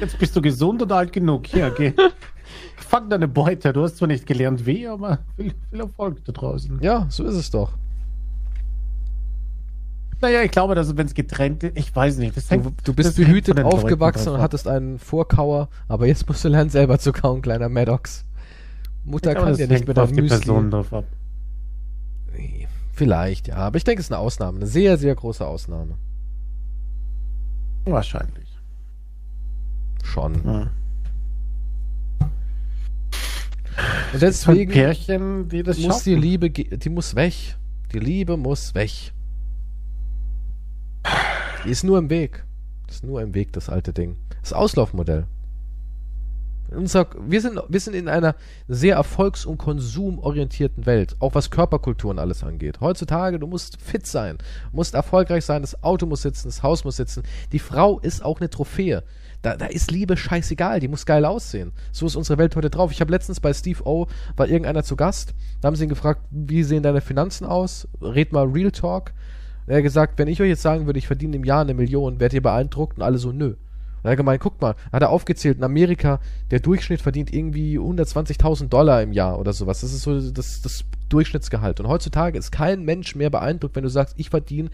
Jetzt 0.00 0.18
bist 0.18 0.34
du 0.34 0.42
gesund 0.42 0.82
und 0.82 0.90
alt 0.90 1.12
genug. 1.12 1.46
Hier, 1.46 1.70
geh. 1.70 1.92
Fang 2.76 3.08
deine 3.08 3.28
Beute. 3.28 3.72
Du 3.72 3.84
hast 3.84 3.98
zwar 3.98 4.08
nicht 4.08 4.26
gelernt 4.26 4.66
wie, 4.66 4.88
aber 4.88 5.20
viel, 5.36 5.54
viel 5.70 5.80
Erfolg 5.80 6.24
da 6.24 6.32
draußen. 6.32 6.80
Ja, 6.82 7.06
so 7.10 7.24
ist 7.24 7.36
es 7.36 7.52
doch. 7.52 7.78
Naja, 10.20 10.42
ich 10.42 10.50
glaube, 10.50 10.74
dass 10.74 10.96
wenn 10.96 11.06
es 11.06 11.14
getrennt 11.14 11.62
ist, 11.64 11.76
ich 11.76 11.94
weiß 11.94 12.18
nicht. 12.18 12.34
Du, 12.50 12.72
du 12.84 12.94
bist 12.94 13.16
behütet 13.16 13.62
aufgewachsen 13.62 14.30
und 14.30 14.40
hattest 14.40 14.66
einen 14.68 14.98
Vorkauer, 14.98 15.68
aber 15.88 16.06
jetzt 16.06 16.26
musst 16.28 16.44
du 16.44 16.48
lernen, 16.48 16.70
selber 16.70 16.98
zu 16.98 17.12
kauen, 17.12 17.42
kleiner 17.42 17.68
Maddox. 17.68 18.24
Mutter 19.04 19.30
Ich 19.30 19.34
glaube, 19.36 19.50
kann 19.50 19.58
das 19.58 19.58
dir 19.58 19.68
nicht 19.68 19.86
mit 19.86 19.98
auf 19.98 20.10
die 20.12 20.22
Müsli. 20.22 20.38
Person 20.38 20.70
drauf 20.70 20.92
ab. 20.92 21.04
Vielleicht, 22.92 23.48
ja, 23.48 23.56
aber 23.56 23.76
ich 23.76 23.84
denke, 23.84 24.00
es 24.00 24.06
ist 24.06 24.12
eine 24.12 24.20
Ausnahme, 24.20 24.58
eine 24.58 24.66
sehr, 24.66 24.96
sehr 24.96 25.14
große 25.14 25.44
Ausnahme. 25.46 25.96
Wahrscheinlich. 27.84 28.48
Schon. 30.02 30.34
Ja. 30.44 30.70
Und 34.12 34.22
deswegen 34.22 34.70
Pärchen, 34.70 35.48
die 35.48 35.62
das 35.64 35.78
muss 35.78 36.04
die 36.04 36.12
schaffen. 36.12 36.22
Liebe, 36.22 36.50
ge- 36.50 36.76
die 36.76 36.88
muss 36.88 37.14
weg. 37.16 37.34
Die 37.92 37.98
Liebe 37.98 38.36
muss 38.36 38.74
weg. 38.74 39.12
Die 41.64 41.70
ist 41.70 41.82
nur 41.82 41.98
im 41.98 42.10
Weg. 42.10 42.44
Ist 42.88 43.04
nur 43.04 43.22
im 43.22 43.34
Weg, 43.34 43.52
das 43.54 43.70
alte 43.70 43.94
Ding. 43.94 44.16
Das 44.42 44.52
Auslaufmodell. 44.52 45.26
Wir, 46.70 47.40
sind, 47.40 47.58
wir 47.68 47.80
sind 47.80 47.94
in 47.94 48.08
einer 48.08 48.34
sehr 48.68 48.96
erfolgs- 48.96 49.46
und 49.46 49.58
konsumorientierten 49.58 50.84
Welt, 50.84 51.16
auch 51.20 51.34
was 51.34 51.50
Körperkultur 51.50 52.10
und 52.10 52.18
alles 52.18 52.42
angeht. 52.42 52.80
Heutzutage, 52.80 53.38
du 53.38 53.46
musst 53.46 53.80
fit 53.80 54.06
sein, 54.06 54.38
musst 54.72 54.94
erfolgreich 54.94 55.44
sein, 55.44 55.62
das 55.62 55.82
Auto 55.82 56.04
muss 56.04 56.22
sitzen, 56.22 56.48
das 56.48 56.62
Haus 56.62 56.84
muss 56.84 56.96
sitzen. 56.96 57.22
Die 57.52 57.58
Frau 57.58 57.98
ist 58.00 58.22
auch 58.22 58.40
eine 58.40 58.50
Trophäe. 58.50 59.02
Da, 59.40 59.56
da 59.56 59.66
ist 59.66 59.90
Liebe 59.90 60.16
scheißegal, 60.16 60.80
die 60.80 60.88
muss 60.88 61.06
geil 61.06 61.24
aussehen. 61.24 61.72
So 61.92 62.06
ist 62.06 62.16
unsere 62.16 62.38
Welt 62.38 62.56
heute 62.56 62.70
drauf. 62.70 62.92
Ich 62.92 63.00
habe 63.00 63.10
letztens 63.10 63.40
bei 63.40 63.54
Steve 63.54 63.84
O, 63.84 64.06
war 64.36 64.48
irgendeiner 64.48 64.82
zu 64.82 64.96
Gast, 64.96 65.34
da 65.60 65.68
haben 65.68 65.76
sie 65.76 65.84
ihn 65.84 65.90
gefragt, 65.90 66.22
wie 66.30 66.62
sehen 66.62 66.82
deine 66.82 67.00
Finanzen 67.00 67.46
aus? 67.46 67.88
Red 68.02 68.32
mal 68.32 68.46
Real 68.46 68.70
Talk. 68.70 69.12
Er 69.66 69.76
hat 69.76 69.82
gesagt, 69.82 70.18
wenn 70.18 70.28
ich 70.28 70.40
euch 70.42 70.48
jetzt 70.48 70.62
sagen 70.62 70.86
würde, 70.86 70.98
ich 70.98 71.06
verdiene 71.06 71.36
im 71.36 71.44
Jahr 71.44 71.62
eine 71.62 71.74
Million, 71.74 72.20
werdet 72.20 72.34
ihr 72.34 72.42
beeindruckt? 72.42 72.98
Und 72.98 73.02
alle 73.02 73.18
so, 73.18 73.32
nö. 73.32 73.54
Und 74.04 74.04
er 74.04 74.10
hat 74.10 74.16
gemeint, 74.18 74.42
guckt 74.42 74.60
mal, 74.60 74.74
hat 74.92 75.02
er 75.02 75.08
aufgezählt, 75.08 75.56
in 75.56 75.64
Amerika, 75.64 76.20
der 76.50 76.60
Durchschnitt 76.60 77.00
verdient 77.00 77.32
irgendwie 77.32 77.78
120.000 77.78 78.68
Dollar 78.68 79.02
im 79.02 79.12
Jahr 79.12 79.38
oder 79.38 79.54
sowas. 79.54 79.80
Das 79.80 79.94
ist 79.94 80.02
so 80.02 80.20
das, 80.30 80.60
das 80.60 80.84
Durchschnittsgehalt. 81.08 81.80
Und 81.80 81.88
heutzutage 81.88 82.38
ist 82.38 82.50
kein 82.50 82.84
Mensch 82.84 83.14
mehr 83.14 83.30
beeindruckt, 83.30 83.76
wenn 83.76 83.82
du 83.82 83.88
sagst, 83.88 84.14
ich 84.18 84.28
verdiene 84.28 84.68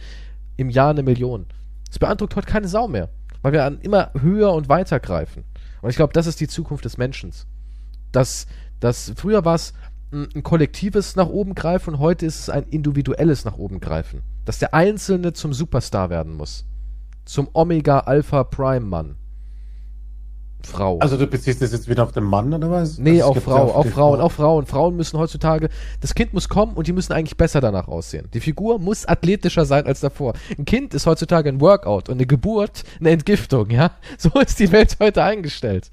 im 0.56 0.68
Jahr 0.68 0.90
eine 0.90 1.04
Million. 1.04 1.46
Das 1.86 2.00
beeindruckt 2.00 2.34
heute 2.34 2.48
keine 2.48 2.66
Sau 2.66 2.88
mehr, 2.88 3.08
weil 3.42 3.52
wir 3.52 3.64
an 3.64 3.78
immer 3.82 4.10
höher 4.20 4.52
und 4.52 4.68
weiter 4.68 4.98
greifen. 4.98 5.44
Und 5.80 5.90
ich 5.90 5.96
glaube, 5.96 6.12
das 6.12 6.26
ist 6.26 6.40
die 6.40 6.48
Zukunft 6.48 6.84
des 6.84 6.98
Menschen. 6.98 7.32
Das, 8.10 8.48
das, 8.80 9.12
früher 9.16 9.44
war 9.44 9.54
es 9.54 9.74
ein, 10.12 10.42
kollektives 10.42 11.16
nach 11.16 11.28
oben 11.28 11.54
greifen 11.54 11.94
und 11.94 12.00
heute 12.00 12.26
ist 12.26 12.40
es 12.40 12.50
ein 12.50 12.64
individuelles 12.64 13.44
nach 13.44 13.56
oben 13.58 13.80
greifen. 13.80 14.22
Dass 14.44 14.58
der 14.58 14.74
Einzelne 14.74 15.32
zum 15.32 15.52
Superstar 15.52 16.10
werden 16.10 16.36
muss. 16.36 16.64
Zum 17.24 17.48
Omega 17.52 18.00
Alpha 18.00 18.44
Prime 18.44 18.86
Mann. 18.86 19.16
Frau. 20.62 20.98
Also 20.98 21.16
du 21.16 21.26
beziehst 21.26 21.62
das 21.62 21.72
jetzt 21.72 21.88
wieder 21.88 22.02
auf 22.02 22.12
den 22.12 22.24
Mann 22.24 22.52
oder 22.52 22.70
was? 22.70 22.98
Nee, 22.98 23.22
Also 23.22 23.34
gibt 23.34 23.44
Frau, 23.46 23.68
ja 23.68 23.74
auch 23.74 23.82
die 23.82 23.90
Frauen, 23.90 24.18
Frau. 24.18 24.26
auch 24.26 24.32
Frauen. 24.32 24.66
Frauen 24.66 24.96
müssen 24.96 25.18
heutzutage, 25.18 25.68
das 26.00 26.14
Kind 26.14 26.34
muss 26.34 26.48
kommen 26.48 26.74
und 26.74 26.86
die 26.86 26.92
müssen 26.92 27.12
eigentlich 27.12 27.36
besser 27.36 27.60
danach 27.60 27.88
aussehen. 27.88 28.28
Die 28.34 28.40
Figur 28.40 28.78
muss 28.78 29.06
athletischer 29.06 29.64
sein 29.64 29.86
als 29.86 30.00
davor. 30.00 30.34
Ein 30.58 30.64
Kind 30.64 30.92
ist 30.92 31.06
heutzutage 31.06 31.48
ein 31.48 31.60
Workout 31.60 32.08
und 32.08 32.16
eine 32.16 32.26
Geburt 32.26 32.84
eine 32.98 33.10
Entgiftung, 33.10 33.70
ja? 33.70 33.92
So 34.18 34.28
ist 34.40 34.58
die 34.58 34.70
Welt 34.72 34.96
heute 35.00 35.22
eingestellt. 35.22 35.90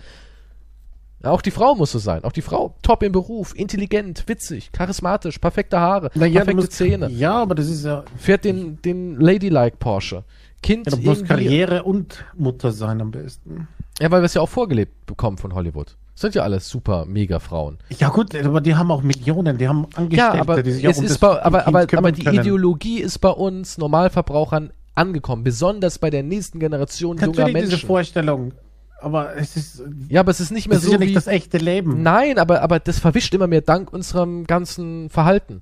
Ja, 1.27 1.33
Auch 1.33 1.41
die 1.41 1.51
Frau 1.51 1.75
muss 1.75 1.91
so 1.91 1.99
sein. 1.99 2.23
Auch 2.23 2.31
die 2.31 2.41
Frau, 2.41 2.73
top 2.81 3.03
im 3.03 3.11
Beruf, 3.11 3.53
intelligent, 3.55 4.23
witzig, 4.27 4.71
charismatisch, 4.71 5.39
perfekte 5.39 5.79
Haare, 5.79 6.09
Naja, 6.15 6.27
du 6.27 6.33
perfekte 6.35 6.55
musst, 6.55 6.71
Zähne, 6.73 7.09
Ja, 7.09 7.33
aber 7.41 7.53
das 7.55 7.67
ist 7.67 7.83
ja. 7.85 8.03
fährt 8.17 8.45
den, 8.45 8.81
den 8.81 9.19
Ladylike 9.19 9.77
Porsche. 9.77 10.23
Kind 10.63 10.87
ja 10.89 10.95
du 10.97 11.01
musst 11.03 11.25
Karriere 11.25 11.83
und 11.83 12.25
Mutter 12.35 12.71
sein 12.71 12.99
am 13.01 13.11
besten. 13.11 13.67
ja, 13.99 14.09
weil 14.09 14.21
wir 14.21 14.25
es 14.25 14.33
ja 14.33 14.41
auch 14.41 14.49
vorgelebt 14.49 15.05
bekommen 15.05 15.37
von 15.37 15.53
Hollywood. 15.53 15.95
Sind 16.15 16.33
ja 16.33 16.41
alles 16.41 16.67
super, 16.67 17.05
mega 17.05 17.37
Frauen. 17.39 17.77
Ja 17.99 18.09
gut, 18.09 18.33
aber 18.35 18.59
die 18.59 18.73
haben 18.73 18.89
auch 18.89 19.03
Millionen, 19.03 19.57
die 19.59 19.67
haben 19.67 19.85
Angestellte, 19.95 20.15
Ja, 20.37 20.41
aber 20.41 20.63
die 20.63 20.71
sich 20.71 20.83
es 20.83 20.95
auch 20.95 20.99
um 20.99 21.05
ist 21.05 21.19
bei, 21.19 21.43
aber, 21.43 21.67
aber, 21.67 21.81
aber 21.95 22.11
die 22.11 22.23
können. 22.23 22.39
Ideologie 22.39 22.99
ist 23.01 23.19
bei 23.19 23.29
uns 23.29 23.77
Normalverbrauchern 23.77 24.71
angekommen, 24.95 25.43
besonders 25.43 25.99
bei 25.99 26.09
der 26.09 26.23
nächsten 26.23 26.57
Generation 26.59 27.17
junger 27.17 27.27
Natürlich 27.27 27.53
diese 27.55 27.67
Menschen. 27.69 27.87
Vorstellung, 27.87 28.51
aber 28.99 29.35
es 29.35 29.55
ist, 29.55 29.83
Ja, 30.09 30.21
aber 30.21 30.31
es 30.31 30.39
ist 30.39 30.51
nicht 30.51 30.67
mehr 30.67 30.77
ist 30.77 30.85
so 30.85 30.91
ja 30.91 30.97
nicht 30.97 31.09
wie 31.09 31.13
das 31.13 31.27
echte 31.27 31.57
Leben. 31.57 32.01
Nein, 32.03 32.39
aber 32.39 32.61
aber 32.61 32.79
das 32.79 32.99
verwischt 32.99 33.33
immer 33.33 33.47
mehr 33.47 33.61
dank 33.61 33.93
unserem 33.93 34.45
ganzen 34.45 35.09
Verhalten. 35.09 35.61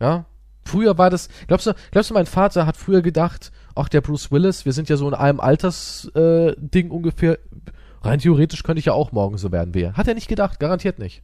Ja? 0.00 0.26
Früher 0.64 0.98
war 0.98 1.10
das, 1.10 1.28
glaubst 1.46 1.66
du, 1.66 1.74
glaubst 1.92 2.10
du, 2.10 2.14
mein 2.14 2.26
Vater 2.26 2.66
hat 2.66 2.76
früher 2.76 3.00
gedacht, 3.00 3.52
ach, 3.76 3.88
der 3.88 4.00
Bruce 4.00 4.32
Willis, 4.32 4.64
wir 4.64 4.72
sind 4.72 4.88
ja 4.88 4.96
so 4.96 5.06
in 5.06 5.14
einem 5.14 5.38
Altersding 5.38 6.88
äh, 6.88 6.90
ungefähr, 6.90 7.38
rein 8.02 8.18
theoretisch 8.18 8.64
könnte 8.64 8.80
ich 8.80 8.86
ja 8.86 8.92
auch 8.92 9.12
morgen 9.12 9.38
so 9.38 9.52
werden 9.52 9.74
wie 9.74 9.82
er. 9.82 9.92
Hat 9.94 10.08
er 10.08 10.14
nicht 10.14 10.28
gedacht, 10.28 10.58
garantiert 10.58 10.98
nicht. 10.98 11.22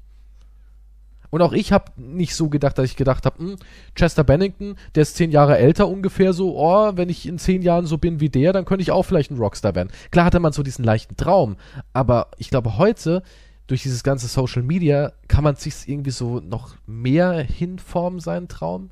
Und 1.32 1.40
auch 1.40 1.54
ich 1.54 1.72
habe 1.72 1.86
nicht 1.96 2.36
so 2.36 2.50
gedacht, 2.50 2.76
dass 2.76 2.84
ich 2.84 2.94
gedacht 2.94 3.24
habe, 3.24 3.38
hm, 3.38 3.56
Chester 3.96 4.22
Bennington, 4.22 4.76
der 4.94 5.02
ist 5.02 5.16
zehn 5.16 5.30
Jahre 5.30 5.56
älter 5.56 5.88
ungefähr 5.88 6.34
so, 6.34 6.58
oh, 6.58 6.92
wenn 6.94 7.08
ich 7.08 7.26
in 7.26 7.38
zehn 7.38 7.62
Jahren 7.62 7.86
so 7.86 7.96
bin 7.96 8.20
wie 8.20 8.28
der, 8.28 8.52
dann 8.52 8.66
könnte 8.66 8.82
ich 8.82 8.90
auch 8.92 9.04
vielleicht 9.04 9.30
ein 9.30 9.38
Rockstar 9.38 9.74
werden. 9.74 9.88
Klar 10.10 10.26
hatte 10.26 10.40
man 10.40 10.52
so 10.52 10.62
diesen 10.62 10.84
leichten 10.84 11.16
Traum, 11.16 11.56
aber 11.94 12.28
ich 12.36 12.50
glaube 12.50 12.76
heute, 12.76 13.22
durch 13.66 13.82
dieses 13.82 14.02
ganze 14.02 14.26
Social 14.26 14.62
Media, 14.62 15.12
kann 15.28 15.42
man 15.42 15.56
sich 15.56 15.74
irgendwie 15.88 16.10
so 16.10 16.40
noch 16.40 16.74
mehr 16.86 17.32
hinformen, 17.40 18.20
seinen 18.20 18.48
Traum. 18.48 18.90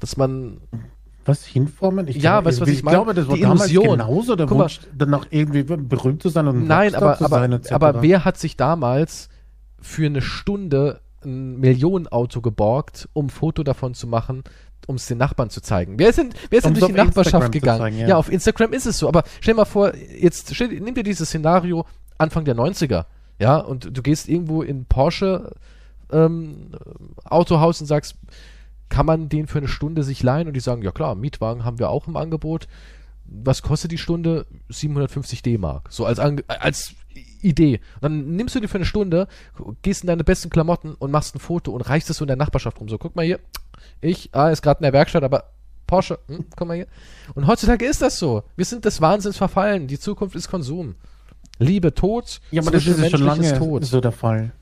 Dass 0.00 0.16
man, 0.16 0.62
Was 1.26 1.44
hinformen? 1.44 2.08
Ich 2.08 2.16
Ja, 2.16 2.40
glaube, 2.40 2.46
weißt 2.46 2.58
du, 2.58 2.62
was 2.62 2.68
ich 2.70 2.78
ich 2.78 2.84
meine? 2.84 2.96
glaube, 2.96 3.12
das 3.14 3.28
war 3.28 3.34
Die 3.36 3.42
damals 3.42 3.70
Illusion. 3.70 3.98
genauso 3.98 4.34
der 4.36 4.46
Guck 4.46 4.56
mal. 4.56 4.64
Wunsch, 4.64 4.80
danach 4.96 5.26
irgendwie 5.28 5.62
berühmt 5.62 6.22
zu 6.22 6.30
sein 6.30 6.46
und 6.48 6.62
ein 6.62 6.66
nein, 6.66 6.94
aber, 6.94 7.18
zu 7.18 7.24
aber, 7.26 7.50
aber 7.70 8.00
wer 8.02 8.24
hat 8.24 8.38
sich 8.38 8.56
damals 8.56 9.28
für 9.86 10.06
eine 10.06 10.20
Stunde 10.20 11.00
ein 11.24 11.58
Millionenauto 11.58 12.40
geborgt, 12.40 13.08
um 13.12 13.26
ein 13.26 13.30
Foto 13.30 13.62
davon 13.62 13.94
zu 13.94 14.06
machen, 14.06 14.44
um 14.86 14.96
es 14.96 15.06
den 15.06 15.18
Nachbarn 15.18 15.50
zu 15.50 15.60
zeigen? 15.60 15.98
Wer 15.98 16.10
ist 16.10 16.18
denn, 16.18 16.30
wer 16.50 16.58
ist 16.58 16.64
denn 16.66 16.74
durch 16.74 16.86
die 16.86 16.92
Nachbarschaft 16.92 17.26
Instagram 17.34 17.50
gegangen? 17.50 17.78
zeigen, 17.78 17.98
ja. 17.98 18.08
ja. 18.08 18.16
auf 18.16 18.30
Instagram 18.30 18.72
ist 18.72 18.86
es 18.86 18.98
so. 18.98 19.08
Aber 19.08 19.24
stell 19.40 19.54
dir 19.54 19.58
mal 19.58 19.64
vor, 19.64 19.94
jetzt 19.94 20.54
stell, 20.54 20.68
nimm 20.68 20.94
dir 20.94 21.02
dieses 21.02 21.28
Szenario 21.28 21.86
Anfang 22.18 22.44
der 22.44 22.56
90er, 22.56 23.06
ja, 23.38 23.58
und 23.58 23.96
du 23.96 24.02
gehst 24.02 24.28
irgendwo 24.28 24.62
in 24.62 24.86
Porsche 24.86 25.52
ähm, 26.10 26.72
Autohaus 27.24 27.80
und 27.80 27.86
sagst, 27.86 28.16
kann 28.88 29.06
man 29.06 29.28
den 29.28 29.46
für 29.46 29.58
eine 29.58 29.68
Stunde 29.68 30.02
sich 30.02 30.22
leihen? 30.22 30.48
Und 30.48 30.54
die 30.54 30.60
sagen, 30.60 30.82
ja 30.82 30.92
klar, 30.92 31.14
Mietwagen 31.14 31.64
haben 31.64 31.78
wir 31.78 31.90
auch 31.90 32.06
im 32.06 32.16
Angebot. 32.16 32.68
Was 33.24 33.62
kostet 33.62 33.90
die 33.90 33.98
Stunde? 33.98 34.46
750 34.68 35.42
D-Mark. 35.42 35.88
So 35.90 36.06
als, 36.06 36.18
als 36.18 36.94
Idee. 37.42 37.80
Und 37.96 38.02
dann 38.02 38.36
nimmst 38.36 38.54
du 38.54 38.60
dir 38.60 38.68
für 38.68 38.78
eine 38.78 38.84
Stunde, 38.84 39.28
gehst 39.82 40.02
in 40.02 40.06
deine 40.08 40.24
besten 40.24 40.50
Klamotten 40.50 40.94
und 40.94 41.10
machst 41.10 41.34
ein 41.34 41.38
Foto 41.40 41.72
und 41.72 41.80
reichst 41.82 42.10
es 42.10 42.16
so 42.18 42.24
in 42.24 42.28
der 42.28 42.36
Nachbarschaft 42.36 42.80
rum. 42.80 42.88
So, 42.88 42.98
guck 42.98 43.16
mal 43.16 43.24
hier, 43.24 43.38
ich, 44.00 44.30
ah, 44.32 44.48
ist 44.50 44.62
gerade 44.62 44.78
in 44.80 44.84
der 44.84 44.92
Werkstatt, 44.92 45.22
aber 45.24 45.44
Porsche, 45.86 46.18
hm, 46.28 46.46
guck 46.56 46.66
mal 46.68 46.74
hier. 46.74 46.86
Und 47.34 47.46
heutzutage 47.46 47.84
ist 47.86 48.02
das 48.02 48.18
so. 48.18 48.42
Wir 48.56 48.64
sind 48.64 48.84
des 48.84 49.00
Wahnsinns 49.00 49.36
verfallen. 49.36 49.86
Die 49.86 49.98
Zukunft 49.98 50.34
ist 50.36 50.48
Konsum. 50.50 50.94
Liebe 51.58 51.94
tot, 51.94 52.40
Ja, 52.50 52.60
aber 52.62 52.70
das 52.72 52.86
ist 52.86 52.98
ja 53.00 53.08
schon 53.08 53.22
lange 53.22 53.56
tot. 53.58 53.84
so 53.84 54.00
der 54.00 54.12
Fall. 54.12 54.52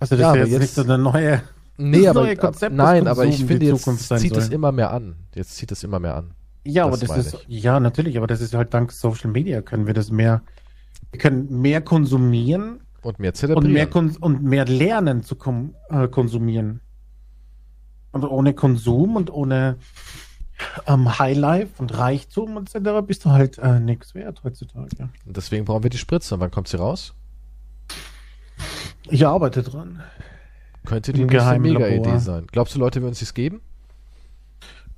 Also 0.00 0.16
das 0.16 0.20
Ja, 0.20 0.26
ist 0.26 0.30
aber 0.30 0.38
jetzt, 0.40 0.50
jetzt- 0.50 0.60
nicht 0.60 0.74
so 0.74 0.82
eine 0.82 0.98
neue 0.98 1.42
Nee, 1.78 2.02
Das 2.02 2.16
aber, 2.16 2.36
Konzept, 2.36 2.76
nein, 2.76 3.06
das 3.06 3.18
aber 3.18 3.26
ich 3.26 3.38
finde, 3.38 3.60
die 3.60 3.66
jetzt 3.66 4.08
zieht 4.20 4.36
es 4.36 4.50
immer 4.50 4.72
mehr 4.72 4.90
an. 4.90 5.16
Jetzt 5.34 5.56
zieht 5.56 5.72
es 5.72 5.82
immer 5.82 5.98
mehr 6.00 6.16
an. 6.16 6.32
Ja, 6.64 6.82
aber 6.84 6.92
Das 6.92 7.00
das, 7.00 7.08
meine 7.08 7.22
ist, 7.22 7.38
ja, 7.48 7.80
natürlich, 7.80 8.16
aber 8.18 8.26
das 8.26 8.40
ist 8.40 8.54
halt 8.54 8.74
dank 8.74 8.92
Social 8.92 9.30
Media 9.30 9.62
können 9.62 9.86
wir 9.86 9.94
das 9.94 10.10
mehr, 10.10 10.42
wir 11.12 11.18
können 11.20 11.60
mehr 11.60 11.82
konsumieren 11.82 12.80
Und 13.02 13.18
mehr 13.18 13.30
und 13.30 13.36
zelebrieren. 13.36 13.72
mehr, 13.72 13.86
kon 13.86 14.16
und 14.16 14.42
mehr 14.42 14.64
lernen 14.64 15.22
zu 15.22 15.36
äh, 15.90 16.08
konsumieren. 16.08 16.80
Und 18.12 18.24
ohne 18.24 18.54
Konsum 18.54 19.16
und 19.16 19.30
ohne 19.30 19.76
ähm, 20.86 21.18
Highlife 21.18 21.70
und 21.78 21.96
Reichtum 21.96 22.56
etc. 22.58 23.06
bist 23.06 23.24
du 23.24 23.30
halt 23.30 23.58
äh, 23.58 23.80
nichts 23.80 24.14
wert 24.14 24.42
heutzutage. 24.44 25.08
Und 25.26 25.36
deswegen 25.36 25.64
brauchen 25.64 25.82
wir 25.82 25.90
die 25.90 25.98
Spritze. 25.98 26.34
Und 26.34 26.40
wann 26.40 26.50
kommt 26.50 26.68
sie 26.68 26.78
raus? 26.78 27.14
Ich 29.08 29.26
arbeite 29.26 29.62
dran. 29.62 30.02
Könnte 30.84 31.12
die 31.12 31.24
nächste 31.24 31.58
Mega-Idee 31.58 32.18
sein. 32.18 32.46
Glaubst 32.50 32.74
du, 32.74 32.78
Leute 32.78 33.02
würden 33.02 33.12
es 33.12 33.20
sich 33.20 33.34
geben? 33.34 33.60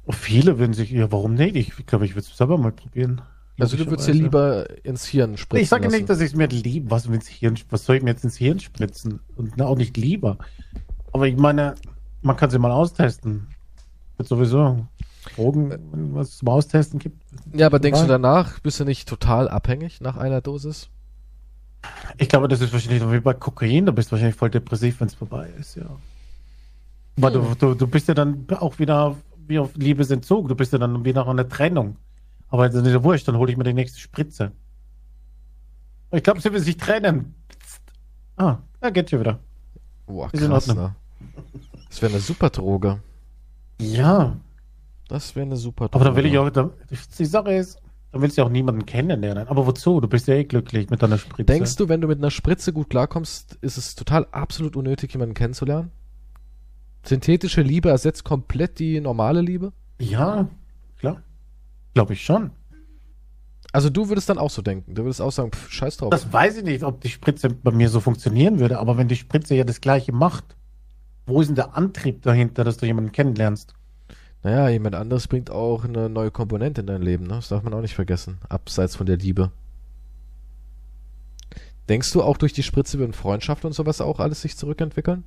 Viele 0.08 0.58
würden 0.58 0.74
sich, 0.74 0.90
ja, 0.90 1.10
warum 1.10 1.34
nicht? 1.34 1.56
Ich 1.56 1.86
glaube, 1.86 2.04
ich 2.04 2.14
würde 2.14 2.26
es 2.30 2.36
selber 2.36 2.58
mal 2.58 2.72
probieren. 2.72 3.22
Also 3.58 3.76
du 3.76 3.86
würdest 3.86 4.08
dir 4.08 4.14
lieber 4.14 4.66
ins 4.84 5.04
Hirn 5.04 5.36
spritzen 5.36 5.62
Ich 5.62 5.68
sage 5.68 5.88
nicht, 5.88 6.08
dass 6.08 6.20
ich 6.20 6.32
es 6.32 6.36
mir 6.36 6.48
lieb, 6.48 6.90
was, 6.90 7.06
Hirn, 7.06 7.58
was 7.70 7.84
soll 7.84 7.96
ich 7.96 8.02
mir 8.02 8.10
jetzt 8.10 8.24
ins 8.24 8.36
Hirn 8.36 8.58
spritzen? 8.58 9.20
Und 9.36 9.56
na, 9.56 9.66
auch 9.66 9.76
nicht 9.76 9.96
lieber. 9.96 10.38
Aber 11.12 11.28
ich 11.28 11.36
meine, 11.36 11.76
man 12.22 12.36
kann 12.36 12.50
sie 12.50 12.58
mal 12.58 12.72
austesten. 12.72 13.46
Wird 14.16 14.28
sowieso 14.28 14.86
Drogen, 15.36 15.72
was 16.14 16.38
zum 16.38 16.48
Austesten 16.48 16.98
gibt. 16.98 17.22
Ja, 17.54 17.66
aber 17.66 17.78
denkst 17.78 18.00
du 18.00 18.06
danach, 18.06 18.60
bist 18.60 18.80
du 18.80 18.84
nicht 18.84 19.08
total 19.08 19.48
abhängig 19.48 20.00
nach 20.00 20.16
einer 20.16 20.40
Dosis? 20.40 20.88
Ich 22.18 22.28
glaube, 22.28 22.48
das 22.48 22.60
ist 22.60 22.72
wahrscheinlich 22.72 23.02
wie 23.10 23.20
bei 23.20 23.34
Kokain, 23.34 23.86
da 23.86 23.92
bist 23.92 24.08
du 24.08 24.12
wahrscheinlich 24.12 24.36
voll 24.36 24.50
depressiv, 24.50 25.00
wenn 25.00 25.08
es 25.08 25.14
vorbei 25.14 25.50
ist, 25.58 25.76
ja. 25.76 25.86
Aber 27.16 27.30
du, 27.30 27.54
du, 27.58 27.74
du 27.74 27.86
bist 27.86 28.08
ja 28.08 28.14
dann 28.14 28.46
auch 28.58 28.78
wieder 28.78 29.16
wie 29.46 29.58
auf 29.58 29.70
Liebesentzug, 29.76 30.48
du 30.48 30.54
bist 30.54 30.72
ja 30.72 30.78
dann 30.78 31.04
wieder 31.04 31.26
an 31.26 31.36
der 31.36 31.48
Trennung. 31.48 31.96
Aber 32.48 32.68
das 32.68 32.84
ist 32.86 32.92
ja 32.92 33.02
wurscht, 33.02 33.26
dann 33.28 33.36
hole 33.36 33.50
ich 33.50 33.56
mir 33.58 33.64
die 33.64 33.72
nächste 33.74 33.98
Spritze. 33.98 34.52
Ich 36.12 36.22
glaube, 36.22 36.40
sie 36.40 36.52
will 36.52 36.60
sich 36.60 36.76
trennen. 36.76 37.34
Ah, 38.36 38.58
da 38.80 38.90
geht 38.90 39.10
schon 39.10 39.20
wieder. 39.20 39.38
Boah, 40.06 40.28
Ist 40.32 40.46
krass, 40.46 40.66
ne? 40.68 40.94
Das 41.88 42.02
wäre 42.02 42.12
eine 42.12 42.20
super 42.20 42.50
Droge. 42.50 43.00
Ja, 43.80 44.36
Das 45.08 45.34
wäre 45.34 45.46
eine 45.46 45.56
super 45.56 45.88
Droge. 45.88 45.94
aber 45.96 46.04
da 46.10 46.16
will 46.16 46.26
ich 46.26 46.38
auch, 46.38 46.50
da, 46.50 46.70
die 47.18 47.24
Sache 47.24 47.52
ist, 47.54 47.80
da 48.12 48.20
willst 48.20 48.36
du 48.36 48.42
ja 48.42 48.46
auch 48.46 48.50
niemanden 48.52 48.86
kennenlernen. 48.86 49.48
Aber 49.48 49.66
wozu? 49.66 50.00
Du 50.00 50.06
bist 50.08 50.28
ja 50.28 50.34
eh 50.34 50.44
glücklich 50.44 50.88
mit 50.90 51.02
deiner 51.02 51.18
Spritze. 51.18 51.44
Denkst 51.44 51.74
du, 51.76 51.88
wenn 51.88 52.00
du 52.00 52.06
mit 52.06 52.18
einer 52.18 52.30
Spritze 52.30 52.72
gut 52.72 52.90
klarkommst, 52.90 53.58
ist 53.60 53.76
es 53.76 53.96
total 53.96 54.26
absolut 54.30 54.76
unnötig, 54.76 55.12
jemanden 55.12 55.34
kennenzulernen? 55.34 55.90
Synthetische 57.04 57.62
Liebe 57.62 57.90
ersetzt 57.90 58.24
komplett 58.24 58.78
die 58.78 59.00
normale 59.00 59.40
Liebe? 59.40 59.72
Ja, 60.00 60.48
klar. 60.96 61.22
Glaube 61.94 62.12
ich 62.12 62.24
schon. 62.24 62.50
Also 63.72 63.90
du 63.90 64.08
würdest 64.08 64.28
dann 64.28 64.38
auch 64.38 64.50
so 64.50 64.62
denken. 64.62 64.94
Du 64.94 65.04
würdest 65.04 65.20
auch 65.20 65.32
sagen, 65.32 65.50
pff, 65.52 65.70
scheiß 65.70 65.96
drauf. 65.96 66.10
Das 66.10 66.32
weiß 66.32 66.58
ich 66.58 66.64
nicht, 66.64 66.84
ob 66.84 67.00
die 67.00 67.08
Spritze 67.08 67.48
bei 67.48 67.72
mir 67.72 67.88
so 67.88 68.00
funktionieren 68.00 68.60
würde, 68.60 68.78
aber 68.78 68.96
wenn 68.96 69.08
die 69.08 69.16
Spritze 69.16 69.54
ja 69.54 69.64
das 69.64 69.80
gleiche 69.80 70.12
macht, 70.12 70.56
wo 71.26 71.40
ist 71.40 71.48
denn 71.48 71.56
der 71.56 71.76
Antrieb 71.76 72.22
dahinter, 72.22 72.62
dass 72.62 72.76
du 72.76 72.86
jemanden 72.86 73.12
kennenlernst? 73.12 73.74
naja, 74.44 74.68
jemand 74.68 74.94
anderes 74.94 75.26
bringt 75.26 75.50
auch 75.50 75.84
eine 75.84 76.10
neue 76.10 76.30
Komponente 76.30 76.82
in 76.82 76.86
dein 76.86 77.00
Leben, 77.00 77.26
ne? 77.26 77.36
Das 77.36 77.48
darf 77.48 77.62
man 77.62 77.72
auch 77.72 77.80
nicht 77.80 77.94
vergessen. 77.94 78.38
Abseits 78.50 78.94
von 78.94 79.06
der 79.06 79.16
Liebe. 79.16 79.50
Denkst 81.88 82.12
du 82.12 82.22
auch 82.22 82.36
durch 82.36 82.52
die 82.52 82.62
Spritze 82.62 82.98
würden 82.98 83.14
Freundschaft 83.14 83.64
und 83.64 83.72
sowas 83.72 84.02
auch 84.02 84.20
alles 84.20 84.42
sich 84.42 84.56
zurückentwickeln? 84.56 85.24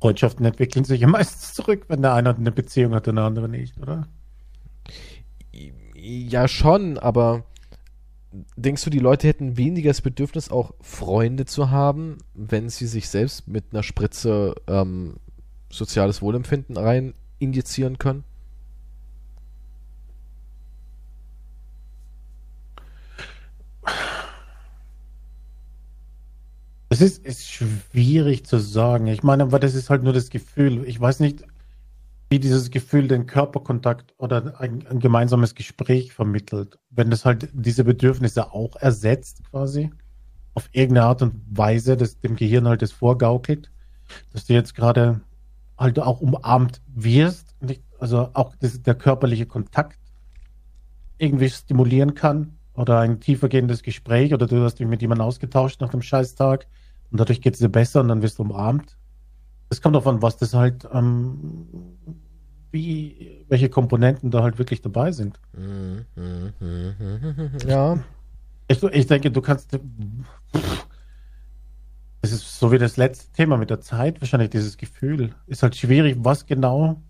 Freundschaften 0.00 0.46
entwickeln 0.46 0.84
sich 0.84 1.00
ja 1.00 1.06
meistens 1.06 1.54
zurück, 1.54 1.84
wenn 1.88 2.02
der 2.02 2.14
eine 2.14 2.34
eine 2.34 2.52
Beziehung 2.52 2.94
hat 2.94 3.06
und 3.08 3.16
der 3.16 3.24
andere 3.24 3.48
nicht, 3.48 3.78
oder? 3.78 4.08
Ja, 5.94 6.48
schon, 6.48 6.96
aber 6.98 7.44
denkst 8.56 8.84
du, 8.84 8.90
die 8.90 8.98
Leute 8.98 9.28
hätten 9.28 9.56
weniger 9.56 9.90
das 9.90 10.00
Bedürfnis, 10.00 10.50
auch 10.50 10.72
Freunde 10.80 11.44
zu 11.44 11.70
haben, 11.70 12.18
wenn 12.34 12.68
sie 12.68 12.86
sich 12.86 13.08
selbst 13.08 13.48
mit 13.48 13.64
einer 13.72 13.82
Spritze 13.82 14.54
ähm, 14.66 15.16
soziales 15.70 16.22
Wohlempfinden 16.22 16.76
rein 16.76 17.14
injizieren 17.38 17.98
können? 17.98 18.24
Das 26.90 27.00
ist, 27.00 27.24
ist 27.24 27.48
schwierig 27.48 28.44
zu 28.44 28.58
sagen. 28.58 29.06
Ich 29.06 29.22
meine, 29.22 29.44
aber 29.44 29.60
das 29.60 29.76
ist 29.76 29.90
halt 29.90 30.02
nur 30.02 30.12
das 30.12 30.28
Gefühl. 30.28 30.84
Ich 30.86 31.00
weiß 31.00 31.20
nicht, 31.20 31.44
wie 32.30 32.40
dieses 32.40 32.72
Gefühl 32.72 33.06
den 33.06 33.26
Körperkontakt 33.26 34.12
oder 34.18 34.60
ein, 34.60 34.84
ein 34.88 34.98
gemeinsames 34.98 35.54
Gespräch 35.54 36.12
vermittelt. 36.12 36.80
Wenn 36.90 37.08
das 37.08 37.24
halt 37.24 37.48
diese 37.52 37.84
Bedürfnisse 37.84 38.52
auch 38.52 38.74
ersetzt, 38.74 39.44
quasi, 39.50 39.90
auf 40.54 40.68
irgendeine 40.72 41.06
Art 41.06 41.22
und 41.22 41.40
Weise, 41.48 41.96
das 41.96 42.18
dem 42.18 42.34
Gehirn 42.34 42.66
halt 42.66 42.82
das 42.82 42.90
vorgaukelt, 42.90 43.70
dass 44.32 44.46
du 44.46 44.54
jetzt 44.54 44.74
gerade 44.74 45.20
halt 45.78 45.96
auch 46.00 46.20
umarmt 46.20 46.82
wirst, 46.88 47.54
nicht, 47.60 47.84
also 48.00 48.30
auch 48.34 48.56
das, 48.56 48.82
der 48.82 48.96
körperliche 48.96 49.46
Kontakt 49.46 50.00
irgendwie 51.18 51.50
stimulieren 51.50 52.14
kann 52.14 52.58
oder 52.74 52.98
ein 52.98 53.20
tiefergehendes 53.20 53.84
Gespräch 53.84 54.34
oder 54.34 54.48
du 54.48 54.60
hast 54.64 54.80
dich 54.80 54.88
mit 54.88 55.02
jemandem 55.02 55.26
ausgetauscht 55.26 55.80
nach 55.80 55.90
dem 55.90 56.02
Scheißtag 56.02 56.66
und 57.10 57.18
dadurch 57.20 57.40
geht 57.40 57.54
es 57.54 57.60
dir 57.60 57.68
besser 57.68 58.00
und 58.00 58.08
dann 58.08 58.22
wirst 58.22 58.38
du 58.38 58.42
umarmt. 58.42 58.96
Es 59.68 59.80
kommt 59.80 59.94
davon, 59.96 60.20
was 60.22 60.36
das 60.36 60.54
halt, 60.54 60.88
ähm, 60.92 61.66
wie, 62.72 63.44
welche 63.48 63.68
Komponenten 63.68 64.30
da 64.30 64.42
halt 64.42 64.58
wirklich 64.58 64.80
dabei 64.82 65.12
sind. 65.12 65.40
Ja, 67.66 67.98
Ich, 68.68 68.82
ich 68.82 69.06
denke, 69.06 69.30
du 69.30 69.40
kannst, 69.40 69.76
es 72.22 72.32
ist 72.32 72.58
so 72.58 72.70
wie 72.70 72.78
das 72.78 72.96
letzte 72.96 73.32
Thema 73.32 73.56
mit 73.56 73.70
der 73.70 73.80
Zeit, 73.80 74.20
wahrscheinlich 74.20 74.50
dieses 74.50 74.76
Gefühl. 74.76 75.34
Ist 75.46 75.62
halt 75.62 75.74
schwierig, 75.76 76.16
was 76.20 76.46
genau, 76.46 77.00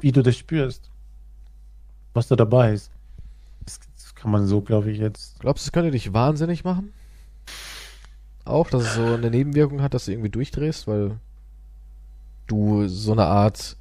wie 0.00 0.12
du 0.12 0.22
das 0.22 0.36
spürst, 0.36 0.90
was 2.14 2.28
da 2.28 2.36
dabei 2.36 2.72
ist. 2.72 2.90
Das, 3.64 3.80
das 3.96 4.14
kann 4.14 4.30
man 4.30 4.46
so, 4.46 4.60
glaube 4.60 4.90
ich, 4.90 4.98
jetzt. 4.98 5.38
glaubst 5.40 5.64
du, 5.64 5.68
es 5.68 5.72
könnte 5.72 5.90
dich 5.90 6.12
wahnsinnig 6.12 6.64
machen? 6.64 6.92
Auch, 8.46 8.68
dass 8.70 8.82
es 8.84 8.94
so 8.94 9.14
eine 9.14 9.30
Nebenwirkung 9.30 9.82
hat, 9.82 9.92
dass 9.92 10.06
du 10.06 10.12
irgendwie 10.12 10.30
durchdrehst, 10.30 10.86
weil 10.86 11.18
du 12.46 12.86
so 12.88 13.12
eine 13.12 13.24
Art, 13.26 13.76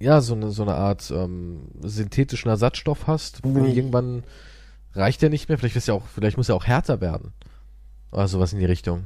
ja, 0.00 0.20
so 0.20 0.34
eine, 0.34 0.50
so 0.50 0.62
eine 0.62 0.74
Art 0.74 1.10
ähm, 1.10 1.68
synthetischen 1.82 2.48
Ersatzstoff 2.50 3.06
hast, 3.06 3.44
wo 3.44 3.50
Mhm. 3.50 3.64
irgendwann 3.66 4.24
reicht 4.94 5.22
der 5.22 5.30
nicht 5.30 5.48
mehr. 5.48 5.58
Vielleicht 5.58 5.76
ist 5.76 5.88
ja 5.88 5.94
auch, 5.94 6.06
vielleicht 6.06 6.36
muss 6.38 6.48
er 6.48 6.54
auch 6.56 6.66
härter 6.66 7.00
werden. 7.00 7.32
Oder 8.10 8.26
sowas 8.28 8.52
in 8.52 8.58
die 8.58 8.64
Richtung. 8.64 9.04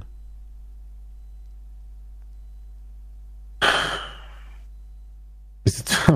Das 5.64 5.74
ist, 5.74 6.12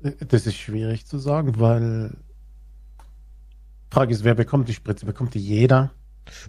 das 0.28 0.46
ist 0.46 0.56
schwierig 0.56 1.06
zu 1.06 1.18
sagen, 1.18 1.58
weil 1.60 2.16
Frage 3.90 4.12
ist, 4.12 4.24
wer 4.24 4.34
bekommt 4.34 4.68
die 4.68 4.74
Spritze? 4.74 5.06
Bekommt 5.06 5.34
die 5.34 5.40
jeder? 5.40 5.90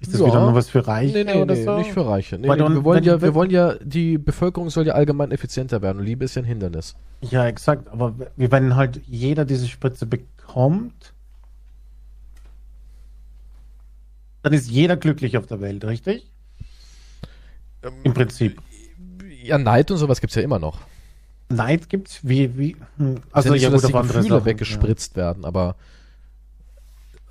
Ist 0.02 0.14
das 0.14 0.20
Ja. 0.22 0.28
wieder 0.28 0.42
nur 0.42 0.56
was 0.56 0.70
für 0.70 0.86
Reiche 0.88 1.14
Nee, 1.14 1.24
nee, 1.24 1.42
oder 1.42 1.56
nee, 1.56 1.64
so? 1.64 1.78
nicht 1.78 1.92
für 1.92 2.06
Reiche. 2.08 2.38
Nee, 2.38 2.48
Weil 2.48 2.58
nee, 2.58 2.70
wir 2.70 2.84
wollen 2.84 3.04
ja, 3.04 3.22
wir 3.22 3.34
wollen 3.34 3.52
ja, 3.52 3.76
die 3.82 4.18
Bevölkerung 4.18 4.70
soll 4.70 4.88
ja 4.88 4.94
allgemein 4.94 5.32
effizienter 5.32 5.82
werden 5.82 6.00
und 6.00 6.06
Liebe 6.06 6.26
ist 6.26 6.36
ja 6.36 6.42
ein 6.42 6.46
Hindernis. 6.46 6.96
Ja, 7.22 7.46
exakt. 7.48 7.88
Aber 7.90 8.14
wenn 8.38 8.76
halt 8.76 9.02
jeder 9.08 9.46
diese 9.46 9.68
Spritze 9.68 10.06
bekommt, 10.06 11.14
dann 14.44 14.54
ist 14.54 14.70
jeder 14.70 14.96
glücklich 14.98 15.38
auf 15.38 15.46
der 15.48 15.62
Welt, 15.62 15.84
richtig? 15.86 16.28
Im 18.04 18.14
Prinzip. 18.14 18.62
Ja, 19.44 19.58
Neid 19.58 19.90
und 19.92 19.98
sowas 19.98 20.22
gibt's 20.22 20.36
ja 20.36 20.42
immer 20.42 20.60
noch. 20.60 20.80
Neid 21.50 21.90
gibt's 21.90 22.20
wie, 22.24 22.58
wie, 22.58 22.76
hm, 22.98 23.16
Also 23.32 23.52
nicht 23.52 23.64
ja 23.64 23.70
so, 23.70 23.74
dass 23.76 23.82
gut, 23.84 23.90
die 23.90 23.96
auf 23.96 24.02
andere 24.02 24.18
Gefühle 24.20 24.36
Sachen, 24.36 24.46
weggespritzt 24.46 25.16
werden, 25.16 25.46
aber 25.46 25.76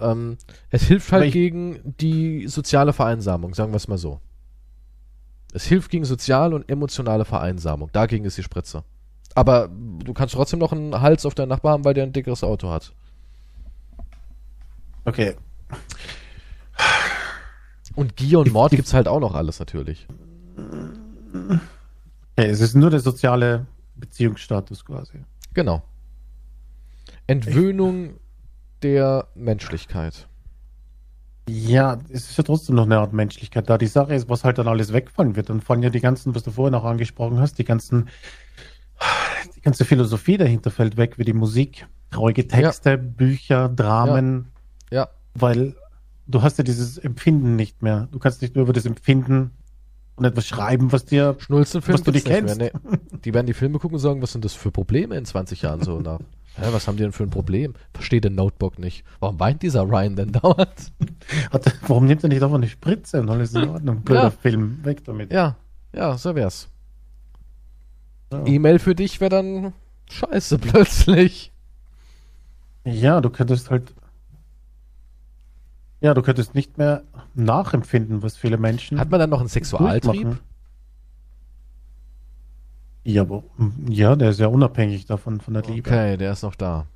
ähm, 0.01 0.38
es 0.70 0.82
hilft 0.84 1.11
halt 1.12 1.24
ich- 1.26 1.32
gegen 1.32 1.94
die 2.01 2.46
soziale 2.49 2.92
Vereinsamung, 2.92 3.55
sagen 3.55 3.72
wir 3.72 3.76
es 3.76 3.88
mal 3.88 3.99
so. 3.99 4.20
Es 5.53 5.64
hilft 5.64 5.90
gegen 5.90 6.05
soziale 6.05 6.55
und 6.55 6.68
emotionale 6.70 7.24
Vereinsamung. 7.24 7.90
Dagegen 7.92 8.24
ist 8.26 8.36
die 8.36 8.42
Spritze. 8.42 8.84
Aber 9.34 9.68
du 9.68 10.12
kannst 10.12 10.34
trotzdem 10.34 10.59
noch 10.59 10.72
einen 10.72 11.01
Hals 11.01 11.24
auf 11.24 11.34
deinen 11.34 11.49
Nachbar 11.49 11.72
haben, 11.72 11.84
weil 11.84 11.94
der 11.94 12.05
ein 12.05 12.12
dickeres 12.12 12.42
Auto 12.44 12.70
hat. 12.70 12.92
Okay. 15.05 15.36
Und 17.94 18.16
Gier 18.16 18.40
und 18.40 18.53
Mord 18.53 18.72
die- 18.72 18.76
gibt's 18.76 18.92
halt 18.94 19.09
auch 19.09 19.20
noch 19.20 19.34
alles 19.34 19.59
natürlich. 19.59 20.07
okay. 20.57 21.59
Es 22.36 22.61
ist 22.61 22.74
nur 22.74 22.90
der 22.90 23.01
soziale 23.01 23.66
Beziehungsstatus 23.96 24.84
quasi. 24.84 25.18
Genau. 25.55 25.82
Entwöhnung 27.26 28.14
der 28.83 29.29
Menschlichkeit. 29.35 30.29
Ja, 31.49 31.99
es 32.11 32.31
ist 32.31 32.37
ja 32.37 32.45
trotzdem 32.45 32.76
noch 32.76 32.85
eine 32.85 32.99
Art 32.99 33.12
Menschlichkeit 33.12 33.70
da. 33.70 33.79
Die 33.79 33.87
Sache 33.87 34.14
ist, 34.14 34.29
was 34.29 34.45
halt 34.45 34.59
dann 34.59 34.68
alles 34.68 34.93
wegfallen 34.93 35.35
wird. 35.35 35.49
Dann 35.49 35.62
fallen 35.62 35.83
ja 35.83 35.91
die 35.91 36.01
ganzen, 36.01 36.35
was 36.35 36.43
du 36.43 36.51
vorhin 36.51 36.74
auch 36.74 36.85
angesprochen 36.85 37.41
hast, 37.41 37.59
die 37.59 37.64
ganzen, 37.64 38.09
die 39.57 39.62
ganze 39.62 39.85
Philosophie 39.85 40.37
dahinter 40.37 40.70
fällt 40.70 40.99
weg, 40.99 41.18
wie 41.18 41.24
die 41.24 41.33
Musik, 41.33 41.87
traurige 42.11 42.47
Texte, 42.47 42.99
Bücher, 42.99 43.70
Dramen. 43.70 44.49
Ja. 44.91 45.09
Weil 45.35 45.74
du 46.26 46.43
hast 46.43 46.59
ja 46.59 46.64
dieses 46.64 46.99
Empfinden 46.99 47.57
nicht 47.57 47.83
mehr. 47.83 48.09
Du 48.12 48.18
kannst 48.18 48.43
nicht 48.43 48.55
nur 48.55 48.64
über 48.64 48.74
das 48.74 48.85
Empfinden 48.85 49.53
und 50.16 50.24
etwas 50.24 50.47
schreiben, 50.47 50.93
was 50.93 51.07
dir, 51.07 51.37
was 51.49 51.70
du 51.70 52.11
nicht 52.11 52.26
kennst. 52.26 52.59
Mehr, 52.59 52.72
nee. 52.74 52.99
Die 53.24 53.33
werden 53.33 53.47
die 53.47 53.55
Filme 53.55 53.79
gucken 53.79 53.95
und 53.95 54.01
sagen, 54.01 54.20
was 54.20 54.33
sind 54.33 54.45
das 54.45 54.53
für 54.53 54.70
Probleme 54.70 55.16
in 55.16 55.24
20 55.24 55.62
Jahren 55.62 55.83
so 55.83 56.01
nach. 56.01 56.20
Hä, 56.61 56.66
was 56.72 56.88
haben 56.88 56.96
die 56.96 57.02
denn 57.04 57.12
für 57.12 57.22
ein 57.22 57.30
Problem? 57.30 57.74
Versteht 57.94 58.24
den 58.24 58.34
Notebook 58.34 58.78
nicht. 58.78 59.04
Warum 59.20 59.38
weint 59.38 59.62
dieser 59.62 59.82
Ryan 59.82 60.16
denn 60.16 60.32
dauernd? 60.42 60.92
Hat, 61.52 61.72
warum 61.86 62.06
nimmt 62.06 62.22
er 62.24 62.28
nicht 62.28 62.42
einfach 62.42 62.56
eine 62.56 62.68
Spritze 62.68 63.20
und 63.20 63.30
alles 63.30 63.54
in 63.54 63.68
Ordnung? 63.68 64.02
Blöder 64.02 64.24
Ja. 64.24 64.30
Film, 64.30 64.84
weg 64.84 65.04
damit. 65.04 65.32
Ja, 65.32 65.56
ja, 65.94 66.18
so 66.18 66.34
wär's. 66.34 66.68
Ja. 68.32 68.44
E-Mail 68.44 68.78
für 68.78 68.94
dich 68.94 69.20
wäre 69.20 69.30
dann 69.30 69.72
scheiße 70.11 70.59
plötzlich. 70.59 71.52
Ja, 72.84 73.20
du 73.20 73.30
könntest 73.30 73.70
halt. 73.70 73.94
Ja, 76.00 76.14
du 76.14 76.22
könntest 76.22 76.54
nicht 76.54 76.78
mehr 76.78 77.02
nachempfinden, 77.34 78.22
was 78.22 78.36
viele 78.36 78.56
Menschen. 78.56 78.98
Hat 79.00 79.11
man 79.11 79.18
dann 79.20 79.30
noch 79.30 79.40
einen 79.40 79.48
Sexualtrieb? 79.48 80.38
Ja, 83.09 83.22
aber, 83.22 83.42
ja, 83.88 84.14
der 84.16 84.28
ist 84.28 84.38
ja 84.38 84.48
unabhängig 84.48 85.06
davon, 85.06 85.40
von 85.40 85.54
der 85.54 85.62
Liebe. 85.62 85.88
Okay, 85.88 86.18
der 86.18 86.30
ist 86.30 86.42
noch 86.42 86.54
da. 86.54 86.86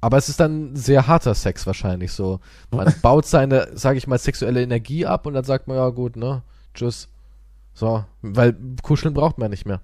Aber 0.00 0.16
es 0.16 0.30
ist 0.30 0.40
dann 0.40 0.74
sehr 0.74 1.06
harter 1.06 1.34
Sex 1.34 1.66
wahrscheinlich 1.66 2.10
so. 2.12 2.40
Man 2.70 2.94
baut 3.02 3.26
seine, 3.26 3.76
sage 3.76 3.98
ich 3.98 4.06
mal, 4.06 4.18
sexuelle 4.18 4.62
Energie 4.62 5.04
ab 5.04 5.26
und 5.26 5.34
dann 5.34 5.44
sagt 5.44 5.68
man, 5.68 5.76
ja 5.76 5.90
gut, 5.90 6.16
ne, 6.16 6.42
tschüss. 6.72 7.10
So, 7.74 8.06
weil 8.22 8.56
kuscheln 8.82 9.12
braucht 9.12 9.36
man 9.36 9.50
nicht 9.50 9.66
mehr. 9.66 9.82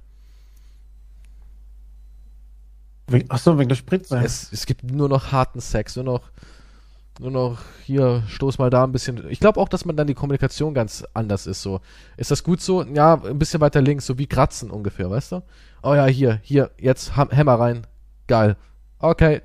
Achso, 3.28 3.58
wegen 3.58 3.68
der 3.68 3.76
Spritze. 3.76 4.18
Es, 4.18 4.50
es 4.50 4.64
gibt 4.64 4.82
nur 4.82 5.10
noch 5.10 5.30
harten 5.30 5.60
Sex, 5.60 5.96
nur 5.96 6.06
noch, 6.06 6.22
nur 7.20 7.30
noch 7.30 7.58
hier, 7.84 8.22
stoß 8.28 8.58
mal 8.58 8.70
da 8.70 8.84
ein 8.84 8.92
bisschen. 8.92 9.22
Ich 9.30 9.40
glaube 9.40 9.60
auch, 9.60 9.68
dass 9.68 9.84
man 9.84 9.94
dann 9.96 10.06
die 10.06 10.14
Kommunikation 10.14 10.74
ganz 10.74 11.04
anders 11.14 11.46
ist. 11.46 11.62
So, 11.62 11.80
ist 12.16 12.30
das 12.30 12.42
gut 12.42 12.60
so? 12.60 12.82
Ja, 12.82 13.22
ein 13.22 13.38
bisschen 13.38 13.60
weiter 13.60 13.82
links, 13.82 14.06
so 14.06 14.18
wie 14.18 14.26
Kratzen 14.26 14.70
ungefähr, 14.70 15.10
weißt 15.10 15.32
du? 15.32 15.42
Oh 15.82 15.94
ja, 15.94 16.06
hier, 16.06 16.40
hier, 16.42 16.70
jetzt 16.78 17.16
Hämmer 17.16 17.54
rein. 17.54 17.86
Geil. 18.26 18.56
Okay, 18.98 19.42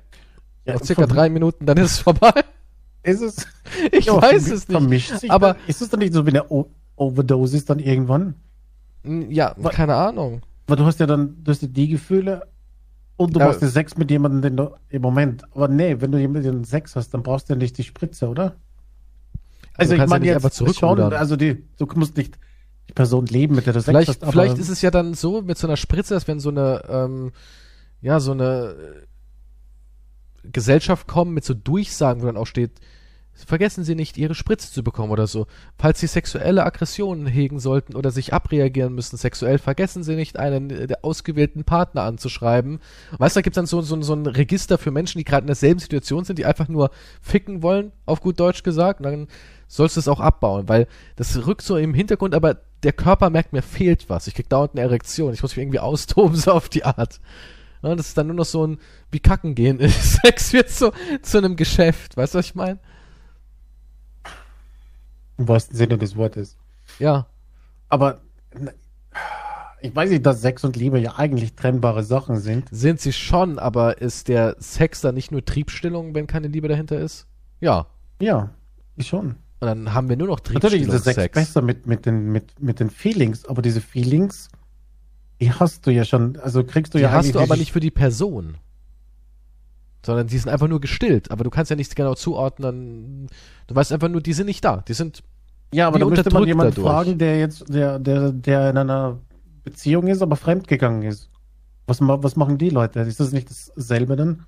Ja, 0.64 0.74
noch 0.74 0.82
circa 0.84 1.06
drei 1.06 1.28
Minuten, 1.28 1.66
dann 1.66 1.76
ist 1.76 1.92
es 1.92 1.98
vorbei. 1.98 2.32
Ist 3.02 3.20
es? 3.22 3.46
Ich 3.92 4.06
Ja, 4.06 4.20
weiß 4.20 4.50
es 4.50 4.68
nicht. 4.68 5.30
Aber- 5.30 5.54
dann, 5.54 5.62
ist 5.68 5.80
es 5.80 5.88
dann 5.90 6.00
nicht 6.00 6.12
so 6.12 6.26
wie 6.26 6.30
eine 6.30 6.50
o 6.50 6.68
Overdose 6.96 7.56
ist 7.56 7.68
dann 7.70 7.78
irgendwann? 7.78 8.34
Ja, 9.04 9.54
Wa- 9.58 9.68
keine 9.70 9.94
Ahnung. 9.94 10.40
Weil 10.66 10.76
du 10.76 10.84
hast 10.86 10.98
ja 10.98 11.06
dann, 11.06 11.36
du 11.44 11.50
hast 11.52 11.62
ja 11.62 11.68
die 11.68 11.88
Gefühle 11.88 12.46
und 13.16 13.34
du 13.34 13.40
Ja. 13.40 13.46
machst 13.46 13.62
den 13.62 13.68
Sex 13.70 13.96
mit 13.96 14.10
jemandem, 14.10 14.42
den 14.42 14.56
du 14.56 14.74
im 14.88 15.02
Moment. 15.02 15.44
Aber 15.54 15.68
nee, 15.68 15.96
wenn 16.00 16.12
du 16.12 16.18
jemanden 16.18 16.64
Sex 16.64 16.96
hast, 16.96 17.10
dann 17.14 17.22
brauchst 17.22 17.48
du 17.48 17.54
ja 17.54 17.58
nicht 17.58 17.76
die 17.78 17.82
Spritze, 17.84 18.28
oder? 18.28 18.56
Also 19.74 19.92
du 19.92 19.98
kannst 19.98 20.12
ja 20.14 20.18
nicht 20.18 20.34
einfach 20.34 20.52
schon, 20.74 21.00
also 21.12 21.36
die, 21.36 21.64
du 21.78 21.86
musst 21.96 22.16
nicht 22.16 22.38
die 22.88 22.92
Person 22.94 23.26
leben, 23.26 23.54
mit 23.56 23.66
der 23.66 23.72
du 23.74 23.80
Sex 23.80 23.86
Vielleicht, 23.90 24.08
hast. 24.08 24.22
aber- 24.22 24.32
vielleicht 24.32 24.58
ist 24.58 24.68
es 24.68 24.80
ja 24.82 24.90
dann 24.90 25.14
so 25.14 25.42
mit 25.42 25.58
so 25.58 25.66
einer 25.66 25.76
Spritze, 25.76 26.14
dass 26.14 26.26
wenn 26.28 26.40
so 26.40 26.50
eine, 26.50 26.82
ähm, 26.88 27.32
ja, 28.00 28.20
so 28.20 28.32
eine 28.32 28.74
äh, 30.44 30.48
Gesellschaft 30.50 31.06
kommt 31.06 31.32
mit 31.32 31.44
so 31.44 31.54
Durchsagen, 31.54 32.22
wo 32.22 32.26
dann 32.26 32.36
auch 32.36 32.46
steht, 32.46 32.72
vergessen 33.44 33.84
Sie 33.84 33.94
nicht, 33.94 34.16
Ihre 34.16 34.34
Spritze 34.34 34.72
zu 34.72 34.82
bekommen 34.82 35.12
oder 35.12 35.26
so. 35.26 35.46
Falls 35.78 36.00
Sie 36.00 36.06
sexuelle 36.06 36.64
Aggressionen 36.64 37.26
hegen 37.26 37.58
sollten 37.58 37.94
oder 37.94 38.10
sich 38.10 38.32
abreagieren 38.32 38.94
müssen 38.94 39.16
sexuell, 39.16 39.58
vergessen 39.58 40.02
Sie 40.02 40.16
nicht, 40.16 40.38
einen 40.38 40.70
äh, 40.70 40.86
der 40.86 41.04
ausgewählten 41.04 41.64
Partner 41.64 42.02
anzuschreiben. 42.02 42.80
Weißt 43.18 43.36
du, 43.36 43.38
da 43.38 43.42
gibt 43.42 43.56
es 43.56 43.60
dann 43.60 43.66
so, 43.66 43.82
so, 43.82 44.00
so 44.00 44.14
ein 44.14 44.26
Register 44.26 44.78
für 44.78 44.90
Menschen, 44.90 45.18
die 45.18 45.24
gerade 45.24 45.42
in 45.42 45.48
derselben 45.48 45.80
Situation 45.80 46.24
sind, 46.24 46.38
die 46.38 46.46
einfach 46.46 46.68
nur 46.68 46.90
ficken 47.20 47.62
wollen, 47.62 47.92
auf 48.06 48.20
gut 48.20 48.40
Deutsch 48.40 48.62
gesagt. 48.62 49.00
Und 49.00 49.04
dann 49.04 49.28
sollst 49.68 49.96
du 49.96 50.00
es 50.00 50.08
auch 50.08 50.20
abbauen, 50.20 50.68
weil 50.68 50.86
das 51.16 51.46
rückt 51.46 51.62
so 51.62 51.76
im 51.76 51.94
Hintergrund, 51.94 52.34
aber 52.34 52.58
der 52.82 52.92
Körper 52.92 53.30
merkt, 53.30 53.52
mir 53.52 53.62
fehlt 53.62 54.08
was. 54.08 54.26
Ich 54.26 54.34
krieg 54.34 54.48
dauernd 54.48 54.72
eine 54.72 54.82
Erektion. 54.82 55.34
Ich 55.34 55.42
muss 55.42 55.56
mich 55.56 55.62
irgendwie 55.62 55.80
austoben, 55.80 56.36
so 56.36 56.52
auf 56.52 56.68
die 56.68 56.84
Art. 56.84 57.20
Ja, 57.82 57.94
das 57.94 58.08
ist 58.08 58.18
dann 58.18 58.28
nur 58.28 58.36
noch 58.36 58.44
so 58.44 58.66
ein, 58.66 58.78
wie 59.10 59.20
kacken 59.20 59.54
gehen 59.54 59.80
ist. 59.80 60.14
Sex 60.24 60.52
wird 60.52 60.70
so 60.70 60.92
zu 61.22 61.38
einem 61.38 61.56
Geschäft. 61.56 62.16
Weißt 62.16 62.34
du, 62.34 62.38
was 62.38 62.46
ich 62.46 62.54
meine? 62.54 62.78
Im 65.38 65.48
wahrsten 65.48 65.76
Sinne 65.76 65.98
des 65.98 66.16
Wortes. 66.16 66.56
Ja. 66.98 67.26
Aber 67.88 68.20
ich 69.80 69.94
weiß 69.94 70.10
nicht, 70.10 70.24
dass 70.24 70.40
Sex 70.40 70.64
und 70.64 70.76
Liebe 70.76 70.98
ja 70.98 71.16
eigentlich 71.16 71.54
trennbare 71.54 72.02
Sachen 72.02 72.38
sind. 72.38 72.68
Sind 72.70 73.00
sie 73.00 73.12
schon, 73.12 73.58
aber 73.58 74.00
ist 74.00 74.28
der 74.28 74.56
Sex 74.58 75.00
dann 75.00 75.14
nicht 75.14 75.30
nur 75.30 75.44
Triebstillung, 75.44 76.14
wenn 76.14 76.26
keine 76.26 76.48
Liebe 76.48 76.68
dahinter 76.68 76.98
ist? 76.98 77.26
Ja. 77.60 77.86
Ja, 78.20 78.50
ich 78.96 79.08
schon. 79.08 79.36
Und 79.60 79.68
dann 79.68 79.94
haben 79.94 80.08
wir 80.08 80.16
nur 80.16 80.28
noch 80.28 80.40
Natürlich 80.52 80.82
ist 80.82 80.90
der 80.90 80.98
Sex 80.98 81.16
Triebstillungssex. 81.16 81.34
besser 81.34 81.62
mit, 81.62 81.86
mit, 81.86 82.06
den, 82.06 82.32
mit, 82.32 82.60
mit 82.60 82.80
den 82.80 82.90
Feelings, 82.90 83.44
aber 83.46 83.62
diese 83.62 83.80
Feelings, 83.80 84.48
die 85.40 85.52
hast 85.52 85.86
du 85.86 85.90
ja 85.90 86.04
schon, 86.04 86.36
also 86.38 86.64
kriegst 86.64 86.94
du 86.94 86.98
Die 86.98 87.04
ja 87.04 87.12
hast 87.12 87.34
du 87.34 87.40
aber 87.40 87.56
nicht 87.56 87.72
für 87.72 87.80
die 87.80 87.90
Person. 87.90 88.56
Sondern 90.06 90.28
die 90.28 90.38
sind 90.38 90.50
einfach 90.50 90.68
nur 90.68 90.80
gestillt. 90.80 91.32
Aber 91.32 91.42
du 91.42 91.50
kannst 91.50 91.68
ja 91.68 91.76
nicht 91.76 91.96
genau 91.96 92.14
zuordnen. 92.14 93.26
Du 93.66 93.74
weißt 93.74 93.92
einfach 93.92 94.08
nur, 94.08 94.20
die 94.20 94.32
sind 94.34 94.46
nicht 94.46 94.64
da. 94.64 94.76
Die 94.86 94.94
sind 94.94 95.24
Ja, 95.74 95.88
aber 95.88 95.98
da 95.98 96.06
müsste 96.06 96.32
man 96.32 96.46
jemanden 96.46 96.76
dadurch. 96.76 96.86
fragen, 96.86 97.18
der 97.18 97.40
jetzt, 97.40 97.64
der, 97.68 97.98
der, 97.98 98.30
der 98.30 98.70
in 98.70 98.78
einer 98.78 99.18
Beziehung 99.64 100.06
ist, 100.06 100.22
aber 100.22 100.36
fremdgegangen 100.36 101.02
ist. 101.02 101.28
Was, 101.88 102.00
was 102.00 102.36
machen 102.36 102.56
die 102.56 102.70
Leute? 102.70 103.00
Ist 103.00 103.18
das 103.18 103.32
nicht 103.32 103.50
dasselbe 103.50 104.14
dann? 104.14 104.46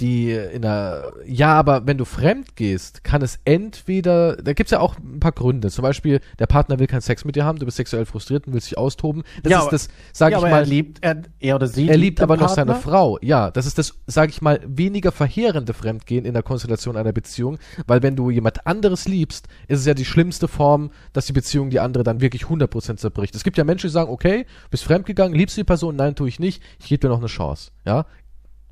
Die 0.00 0.32
in 0.32 0.62
der 0.62 1.12
ja, 1.24 1.54
aber 1.54 1.86
wenn 1.86 1.98
du 1.98 2.04
fremd 2.04 2.56
gehst, 2.56 3.04
kann 3.04 3.22
es 3.22 3.38
entweder, 3.44 4.36
da 4.36 4.52
gibt's 4.52 4.72
ja 4.72 4.80
auch 4.80 4.98
ein 4.98 5.20
paar 5.20 5.32
Gründe. 5.32 5.70
Zum 5.70 5.82
Beispiel, 5.82 6.20
der 6.38 6.46
Partner 6.46 6.78
will 6.78 6.86
keinen 6.86 7.00
Sex 7.00 7.24
mit 7.24 7.36
dir 7.36 7.44
haben, 7.44 7.58
du 7.58 7.64
bist 7.64 7.76
sexuell 7.76 8.04
frustriert 8.04 8.46
und 8.46 8.54
willst 8.54 8.70
dich 8.70 8.78
austoben. 8.78 9.22
Das 9.42 9.50
Ja, 9.50 9.62
ist 9.62 9.72
das, 9.72 9.88
sag 10.12 10.32
ja, 10.32 10.38
ich 10.38 10.42
mal, 10.42 10.60
er 10.60 10.66
liebt, 10.66 10.98
er, 11.02 11.22
er 11.38 11.54
oder 11.56 11.66
sie 11.68 11.88
er 11.88 11.96
liebt 11.96 12.20
aber 12.20 12.36
noch 12.36 12.48
seine. 12.48 12.74
Frau. 12.74 13.18
Ja, 13.22 13.50
das 13.50 13.66
ist 13.66 13.78
das, 13.78 13.94
sag 14.06 14.30
ich 14.30 14.42
mal, 14.42 14.60
weniger 14.66 15.12
verheerende 15.12 15.74
Fremdgehen 15.74 16.24
in 16.24 16.34
der 16.34 16.42
Konstellation 16.42 16.96
einer 16.96 17.12
Beziehung, 17.12 17.58
weil 17.86 18.02
wenn 18.02 18.16
du 18.16 18.30
jemand 18.30 18.66
anderes 18.66 19.06
liebst, 19.06 19.46
ist 19.68 19.80
es 19.80 19.86
ja 19.86 19.94
die 19.94 20.04
schlimmste 20.04 20.48
Form, 20.48 20.90
dass 21.12 21.26
die 21.26 21.32
Beziehung 21.32 21.70
die 21.70 21.80
andere 21.80 22.02
dann 22.04 22.20
wirklich 22.20 22.44
100% 22.44 22.96
zerbricht. 22.96 23.34
Es 23.34 23.44
gibt 23.44 23.58
ja 23.58 23.64
Menschen, 23.64 23.86
die 23.86 23.92
sagen, 23.92 24.10
okay, 24.10 24.46
bist 24.70 24.84
fremdgegangen, 24.84 25.36
liebst 25.38 25.56
du 25.56 25.60
die 25.60 25.64
Person? 25.64 25.96
Nein, 25.96 26.14
tue 26.16 26.28
ich 26.28 26.40
nicht. 26.40 26.62
Ich 26.80 26.88
gebe 26.88 27.00
dir 27.00 27.08
noch 27.08 27.18
eine 27.18 27.26
Chance. 27.26 27.70
Ja, 27.86 28.06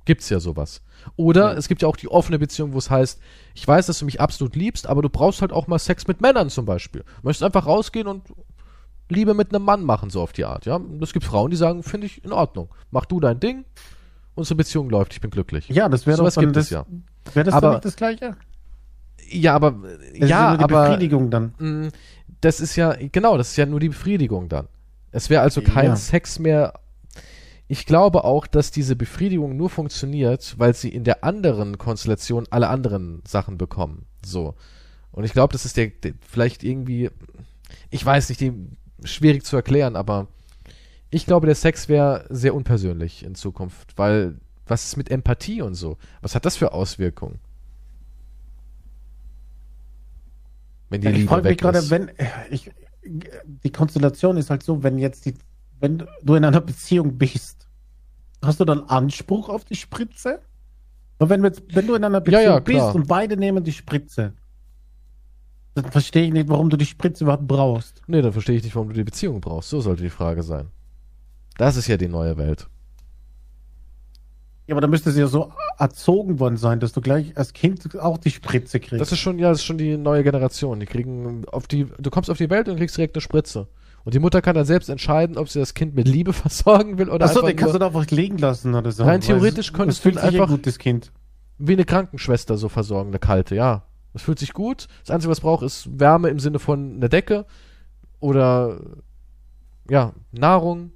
gibt's 0.05 0.29
ja 0.29 0.41
sowas. 0.41 0.83
Oder 1.17 1.57
es 1.57 1.69
gibt 1.69 1.83
ja 1.83 1.89
auch 1.89 1.97
die 1.97 2.09
offene 2.09 2.39
Beziehung, 2.39 2.73
wo 2.75 2.79
es 2.79 2.91
heißt, 2.91 3.21
ich 3.55 3.67
weiß, 3.67 3.87
dass 3.87 3.99
du 3.99 4.05
mich 4.05 4.21
absolut 4.21 4.55
liebst, 4.57 4.87
aber 4.87 5.03
du 5.03 5.09
brauchst 5.09 5.41
halt 5.41 5.53
auch 5.53 5.67
mal 5.67 5.79
Sex 5.79 6.07
mit 6.07 6.21
Männern 6.21 6.49
zum 6.51 6.65
Beispiel. 6.65 7.03
Du 7.03 7.07
möchtest 7.29 7.43
einfach 7.43 7.67
rausgehen 7.67 8.07
und 8.07 8.23
Liebe 9.09 9.35
mit 9.35 9.55
einem 9.55 9.65
Mann 9.65 9.85
machen, 9.85 10.11
so 10.11 10.23
auf 10.23 10.33
die 10.33 10.45
Art, 10.45 10.65
ja. 10.65 10.77
Und 10.77 11.03
Es 11.03 11.13
gibt 11.13 11.25
Frauen, 11.27 11.51
die 11.51 11.57
sagen, 11.57 11.83
finde 11.83 12.07
ich 12.07 12.25
in 12.25 12.33
Ordnung. 12.33 12.69
Mach 12.91 13.05
du 13.05 13.21
dein 13.21 13.41
Ding, 13.41 13.65
unsere 14.35 14.55
Beziehung 14.57 14.89
läuft, 14.91 15.13
ich 15.13 15.21
bin 15.21 15.31
glücklich. 15.31 15.69
Ja, 15.69 15.89
das 15.89 16.07
wäre 16.07 16.17
doch 16.17 16.23
Sowas 16.25 16.35
dann 16.35 16.45
gibt 16.45 16.57
das, 16.57 16.65
es 16.67 16.71
ja. 16.71 16.87
Wäre 17.35 17.45
das 17.45 17.55
Aber- 17.55 17.79
das 17.81 17.97
Gleiche? 17.97 18.37
Ja, 19.29 19.55
aber, 19.55 19.73
Das 19.73 19.93
ist 20.13 20.19
ja 20.21 20.27
ja, 20.27 20.49
nur 20.51 20.59
die 20.59 20.65
aber, 20.65 20.83
Befriedigung 20.89 21.31
dann. 21.31 21.55
mh, 21.59 21.89
das 22.41 22.61
ist 22.61 22.77
ja, 22.77 22.95
genau, 23.13 23.37
das 23.39 23.51
ist 23.51 23.57
ja 23.57 23.67
nur 23.67 23.81
die 23.81 23.89
Befriedigung 23.89 24.49
dann. 24.49 24.69
Es 25.11 25.31
wäre 25.31 25.43
also 25.43 25.61
kein 25.63 25.87
Ja. 25.87 25.97
Sex 25.97 26.39
mehr. 26.39 26.75
Ich 27.73 27.87
glaube 27.87 28.25
auch, 28.25 28.47
dass 28.47 28.71
diese 28.71 28.97
Befriedigung 28.97 29.57
nur 29.57 29.71
funktioniert, 29.71 30.57
weil 30.59 30.75
sie 30.75 30.91
in 30.91 31.05
der 31.05 31.25
anderen 31.25 31.79
Konstellation 31.79 32.47
alle 32.51 32.69
anderen 32.69 33.23
Sachen 33.27 33.57
bekommen. 33.57 34.05
So. 34.23 34.57
Und 35.11 35.25
ich 35.25 35.33
glaube, 35.33 35.55
das 35.55 35.65
ist 35.65 35.79
der, 35.79 35.87
der 35.87 36.13
vielleicht 36.21 36.65
irgendwie, 36.65 37.09
ich 37.89 38.05
weiß 38.05 38.29
nicht, 38.29 38.43
die, 38.43 38.53
schwierig 39.05 39.47
zu 39.47 39.57
erklären, 39.57 39.97
aber 39.97 40.29
ich 41.09 41.25
glaube, 41.25 41.47
der 41.47 41.55
Sex 41.55 41.89
wäre 41.89 42.27
sehr 42.29 42.55
unpersönlich 42.55 43.23
in 43.25 43.35
Zukunft, 43.35 43.97
weil 43.97 44.39
was 44.67 44.85
ist 44.85 44.99
mit 44.99 45.11
Empathie 45.11 45.63
und 45.63 45.75
so? 45.75 45.97
Was 46.21 46.35
hat 46.35 46.45
das 46.45 46.59
für 46.59 46.75
Auswirkungen? 46.75 47.39
Wenn 50.91 51.01
die 51.01 51.07
Ja, 51.07 51.13
ich 51.13 51.19
Liebe 51.21 51.37
mich 51.37 51.45
weg 51.45 51.59
gerade, 51.59 51.79
ist. 51.79 51.89
wenn 51.89 52.11
ich, 52.51 52.71
die 53.03 53.73
Konstellation 53.73 54.37
ist 54.37 54.51
halt 54.51 54.63
so, 54.63 54.83
wenn 54.83 54.99
jetzt 54.99 55.25
die, 55.25 55.33
wenn 55.81 56.07
du 56.23 56.35
in 56.35 56.45
einer 56.45 56.61
Beziehung 56.61 57.17
bist, 57.17 57.62
hast 58.45 58.61
du 58.61 58.65
dann 58.65 58.81
Anspruch 58.85 59.49
auf 59.49 59.65
die 59.65 59.77
Spritze? 59.77 60.41
Und 61.19 61.29
wenn, 61.31 61.45
jetzt, 61.45 61.63
wenn 61.75 61.87
du 61.87 61.95
in 61.95 62.05
einer 62.05 62.19
Ja, 62.19 62.21
Beziehung 62.21 62.43
ja, 62.43 62.61
klar. 62.61 62.87
bist 62.87 62.97
und 62.97 63.09
beide 63.09 63.37
nehmen 63.37 63.63
die 63.65 63.73
Spritze, 63.73 64.33
dann 65.75 65.91
verstehe 65.91 66.25
ich 66.27 66.33
nicht, 66.33 66.49
warum 66.49 66.69
du 66.69 66.77
die 66.77 66.87
Spritze 66.87 67.25
überhaupt 67.25 67.47
brauchst. 67.47 68.03
Nee, 68.07 68.21
dann 68.21 68.33
verstehe 68.33 68.57
ich 68.57 68.65
nicht, 68.65 68.75
warum 68.75 68.89
du 68.89 68.95
die 68.95 69.05
Beziehung 69.05 69.41
brauchst. 69.41 69.71
So 69.71 69.81
sollte 69.81 70.03
die 70.03 70.11
Frage 70.11 70.43
sein. 70.43 70.69
Das 71.57 71.77
ist 71.77 71.87
ja 71.87 71.97
die 71.97 72.09
neue 72.09 72.37
Welt. 72.37 72.69
Ja, 74.67 74.75
aber 74.75 74.81
da 74.81 74.87
müsste 74.87 75.11
sie 75.11 75.21
ja 75.21 75.27
so 75.27 75.53
erzogen 75.79 76.39
worden 76.39 76.57
sein, 76.57 76.79
dass 76.81 76.93
du 76.93 77.01
gleich 77.01 77.37
als 77.37 77.53
Kind 77.53 77.99
auch 77.99 78.19
die 78.19 78.31
Spritze 78.31 78.81
kriegst. 78.81 79.01
Das 79.01 79.13
ist 79.13 79.19
schon, 79.19 79.39
ja, 79.39 79.49
das 79.51 79.59
ist 79.59 79.65
schon 79.65 79.79
die 79.79 79.97
neue 79.97 80.23
Generation. 80.23 80.79
Die 80.81 80.87
kriegen 80.87 81.45
auf 81.49 81.67
die, 81.67 81.87
du 81.99 82.11
kommst 82.11 82.31
auf 82.31 82.39
die 82.39 82.51
Welt 82.51 82.69
und 82.69 82.77
kriegst 82.77 82.97
direkt 82.97 83.17
eine 83.17 83.23
Spritze. 83.23 83.69
Und 84.05 84.15
die 84.15 84.19
Mutter 84.19 84.43
kann 84.43 84.55
dann 84.55 84.65
selbst 84.65 84.89
entscheiden, 84.89 85.39
ob 85.39 85.49
sie 85.49 85.59
das 85.61 85.75
Kind 85.75 85.95
mit 85.95 86.09
Liebe 86.09 86.33
versorgen 86.33 86.99
will 86.99 87.09
oder 87.09 87.25
Achso, 87.27 87.39
einfach 87.41 87.49
den 87.51 87.57
kannst 87.57 87.75
du 87.75 87.79
da 87.79 87.87
einfach 87.87 88.07
liegen 88.11 88.39
lassen 88.39 88.75
oder 88.75 88.91
so. 88.93 89.05
Rein 89.05 89.21
Weil 89.23 89.27
theoretisch 89.27 89.69
es- 89.69 89.73
könntest 89.73 89.99
es 89.99 90.03
fühlt 90.03 90.17
du 90.17 90.21
sich 90.21 90.29
einfach- 90.31 90.49
ein 90.49 90.57
gutes 90.57 90.79
Kind. 90.79 91.13
wie 91.59 91.73
eine 91.75 91.85
Krankenschwester 91.85 92.57
so 92.57 92.69
versorgen, 92.69 93.11
eine 93.11 93.19
kalte, 93.19 93.55
ja. 93.55 93.85
Das 94.13 94.23
fühlt 94.23 94.39
sich 94.39 94.53
gut. 94.53 94.89
Das 95.03 95.11
Einzige, 95.15 95.31
was 95.31 95.41
braucht, 95.41 95.63
ist 95.63 95.89
Wärme 95.99 96.29
im 96.29 96.39
Sinne 96.41 96.59
von 96.59 96.97
einer 96.97 97.09
Decke 97.09 97.47
oder 98.21 98.81
ja, 99.89 100.13
Nahrung. 100.33 100.91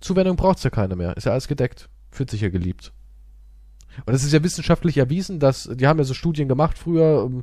Zuwendung 0.00 0.36
braucht's 0.36 0.62
ja 0.64 0.70
keine 0.70 0.96
mehr. 0.96 1.16
Ist 1.16 1.24
ja 1.26 1.32
alles 1.32 1.46
gedeckt. 1.48 1.88
Fühlt 2.10 2.30
sich 2.30 2.40
ja 2.40 2.48
geliebt. 2.48 2.92
Und 4.06 4.14
es 4.14 4.24
ist 4.24 4.32
ja 4.32 4.42
wissenschaftlich 4.42 4.96
erwiesen, 4.96 5.38
dass, 5.40 5.68
die 5.72 5.86
haben 5.86 5.98
ja 5.98 6.04
so 6.04 6.14
Studien 6.14 6.48
gemacht 6.48 6.78
früher, 6.78 7.22
um 7.24 7.42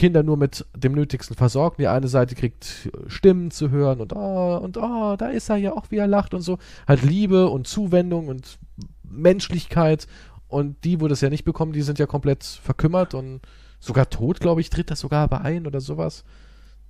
Kinder 0.00 0.22
nur 0.22 0.38
mit 0.38 0.64
dem 0.74 0.92
Nötigsten 0.92 1.36
versorgen. 1.36 1.76
Die 1.78 1.86
eine 1.86 2.08
Seite 2.08 2.34
kriegt 2.34 2.90
Stimmen 3.06 3.50
zu 3.50 3.68
hören 3.68 4.00
und 4.00 4.14
oh, 4.16 4.56
und 4.56 4.78
oh, 4.78 5.14
da 5.18 5.28
ist 5.28 5.50
er 5.50 5.56
ja 5.56 5.74
auch, 5.74 5.90
wie 5.90 5.98
er 5.98 6.06
lacht 6.06 6.32
und 6.32 6.40
so. 6.40 6.56
Halt 6.88 7.02
Liebe 7.02 7.50
und 7.50 7.66
Zuwendung 7.66 8.28
und 8.28 8.58
Menschlichkeit. 9.02 10.06
Und 10.48 10.84
die, 10.84 11.02
wo 11.02 11.06
das 11.06 11.20
ja 11.20 11.28
nicht 11.28 11.44
bekommen, 11.44 11.74
die 11.74 11.82
sind 11.82 11.98
ja 11.98 12.06
komplett 12.06 12.44
verkümmert 12.44 13.12
und 13.12 13.42
sogar 13.78 14.08
tot, 14.08 14.40
glaube 14.40 14.62
ich, 14.62 14.70
tritt 14.70 14.90
das 14.90 15.00
sogar 15.00 15.28
bei 15.28 15.42
ein 15.42 15.66
oder 15.66 15.82
sowas. 15.82 16.24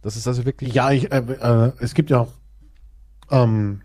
Das 0.02 0.16
ist 0.16 0.28
also 0.28 0.46
wirklich. 0.46 0.72
Ja, 0.72 0.92
ich, 0.92 1.10
äh, 1.10 1.18
äh, 1.18 1.72
es 1.80 1.94
gibt 1.94 2.10
ja 2.10 2.20
auch 2.20 2.32
ähm, 3.32 3.80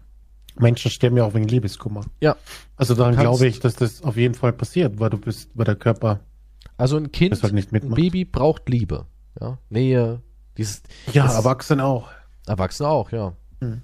Menschen 0.60 0.92
sterben 0.92 1.18
ja 1.18 1.24
auch 1.24 1.34
wegen 1.34 1.48
Liebeskummer. 1.48 2.06
Ja. 2.22 2.36
Also 2.78 2.94
daran 2.94 3.16
Kannst- 3.16 3.22
glaube 3.24 3.48
ich, 3.48 3.60
dass 3.60 3.76
das 3.76 4.04
auf 4.04 4.18
jeden 4.18 4.36
Fall 4.36 4.54
passiert, 4.54 5.00
weil 5.00 5.10
du 5.10 5.18
bist, 5.18 5.50
weil 5.56 5.66
der 5.66 5.76
Körper 5.76 6.20
Also 6.78 6.98
ein 6.98 7.12
Kind, 7.12 7.42
halt 7.42 7.54
nicht 7.54 7.74
ein. 7.74 7.90
Baby 7.90 8.24
braucht 8.24 8.70
Liebe. 8.70 9.08
Ja, 9.40 9.58
Nähe, 9.70 10.22
dieses 10.58 10.84
ja, 11.12 11.24
das- 11.26 11.36
Erwachsene 11.36 11.84
auch. 11.84 12.10
Erwachsene 12.48 12.90
auch, 12.90 13.12
ja. 13.12 13.34
Hm. 13.60 13.82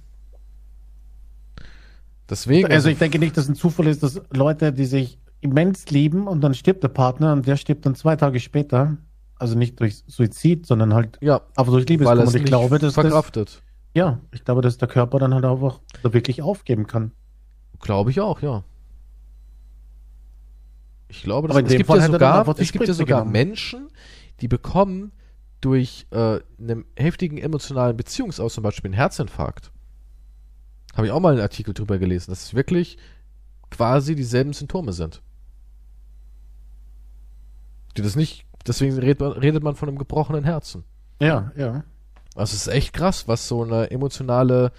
Deswegen. 2.30 2.72
Also 2.72 2.90
ich 2.90 2.98
denke 2.98 3.20
nicht, 3.20 3.36
dass 3.36 3.48
ein 3.50 3.56
Zufall 3.56 3.88
ist, 3.88 4.04
dass 4.04 4.22
Leute, 4.32 4.72
die 4.72 4.86
sich 4.86 5.20
immens 5.42 5.90
lieben 5.90 6.28
und 6.28 6.42
dann 6.42 6.54
stirbt 6.54 6.84
der 6.84 6.88
Partner 6.90 7.34
und 7.34 7.48
der 7.48 7.58
stirbt 7.58 7.86
dann 7.86 7.96
zwei 7.96 8.16
Tage 8.16 8.40
später. 8.40 8.98
Also 9.38 9.58
nicht 9.58 9.80
durch 9.80 10.04
Suizid, 10.06 10.68
sondern 10.68 10.94
halt 10.94 11.18
ja, 11.20 11.42
aber 11.56 11.72
durch 11.72 11.84
weil 11.86 11.90
Liebeskummer. 11.94 12.22
er 12.22 12.28
es 12.28 12.34
Und 12.36 12.40
ich 12.40 12.46
glaube, 12.46 12.78
dass 12.78 12.94
das, 12.94 13.02
verkraftet. 13.06 13.64
ja, 13.96 14.20
ich 14.32 14.46
glaube, 14.46 14.62
dass 14.62 14.78
der 14.78 14.88
Körper 14.88 15.18
dann 15.18 15.34
halt 15.34 15.44
einfach 15.46 15.80
da 16.04 16.14
wirklich 16.14 16.44
aufgeben 16.44 16.86
kann. 16.86 17.12
Glaube 17.80 18.12
ich 18.12 18.22
auch, 18.22 18.42
ja. 18.44 18.64
Ich 21.08 21.24
glaube, 21.24 21.48
das, 21.48 21.56
Aber 21.56 21.62
in 21.62 21.66
es 21.66 21.72
dem 21.72 21.78
gibt 21.80 21.88
Fall 21.88 22.00
ja 22.00 22.06
sogar, 22.06 22.48
es 22.60 22.72
gibt 22.72 22.88
ja 22.88 22.94
sogar 22.94 23.20
genommen. 23.22 23.32
Menschen, 23.32 23.88
die 24.42 24.48
bekommen 24.48 25.12
durch 25.62 26.08
äh, 26.12 26.40
einen 26.60 26.86
heftigen 26.98 27.38
emotionalen 27.38 27.96
Beziehungsaus, 27.96 28.56
zum 28.56 28.64
Beispiel 28.64 28.90
einen 28.90 28.96
Herzinfarkt. 28.96 29.72
Habe 30.96 31.08
ich 31.08 31.14
auch 31.14 31.20
mal 31.20 31.34
einen 31.34 31.42
Artikel 31.42 31.74
drüber 31.74 31.98
gelesen, 32.00 32.32
dass 32.32 32.44
es 32.44 32.54
wirklich 32.54 32.98
quasi 33.70 34.16
dieselben 34.16 34.54
Symptome 34.54 34.92
sind. 34.92 35.22
Die 37.96 38.02
das 38.02 38.16
nicht, 38.16 38.46
deswegen 38.68 38.98
redet 38.98 39.64
man, 39.64 39.76
von 39.76 39.88
einem 39.90 39.98
gebrochenen 39.98 40.44
Herzen. 40.44 40.84
Ja, 41.22 41.52
ja. 41.56 41.84
Also 42.36 42.56
es 42.56 42.68
ist 42.68 42.74
echt 42.74 42.94
krass, 42.94 43.28
was 43.28 43.48
so 43.48 43.64
eine 43.64 43.92
emotionale, 43.92 44.72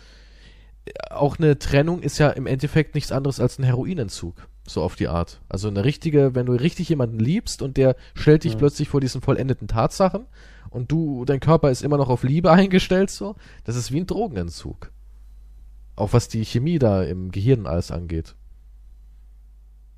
auch 1.11 1.39
eine 1.39 1.59
Trennung 1.59 2.01
ist 2.01 2.18
ja 2.18 2.30
im 2.30 2.47
Endeffekt 2.47 2.95
nichts 2.95 3.12
anderes 3.12 3.41
als 3.41 3.59
ein 3.59 3.64
Heroinentzug, 3.64 4.49
so 4.66 4.83
auf 4.83 4.97
die 4.97 5.09
Art. 5.09 5.41
Also 5.49 5.68
eine 5.68 5.85
richtige, 5.85 6.35
wenn 6.35 6.47
du 6.47 6.53
richtig 6.53 6.89
jemanden 6.89 7.18
liebst 7.18 7.61
und 7.62 7.76
der 7.76 7.97
stellt 8.14 8.45
dich 8.45 8.53
Ja. 8.53 8.59
plötzlich 8.59 8.89
vor 8.89 9.01
diesen 9.01 9.20
vollendeten 9.20 9.68
Tatsachen 9.68 10.26
und 10.72 10.90
du, 10.90 11.24
dein 11.24 11.40
Körper 11.40 11.70
ist 11.70 11.82
immer 11.82 11.96
noch 11.96 12.08
auf 12.08 12.22
Liebe 12.22 12.50
eingestellt, 12.52 13.10
so, 13.10 13.36
das 13.64 13.76
ist 13.76 13.92
wie 13.92 14.00
ein 14.00 14.06
Drogenentzug. 14.06 14.90
Auch 15.94 16.12
was 16.12 16.28
die 16.28 16.44
Chemie 16.44 16.78
da 16.78 17.02
im 17.02 17.30
Gehirn 17.30 17.66
alles 17.66 17.90
angeht. 17.90 18.34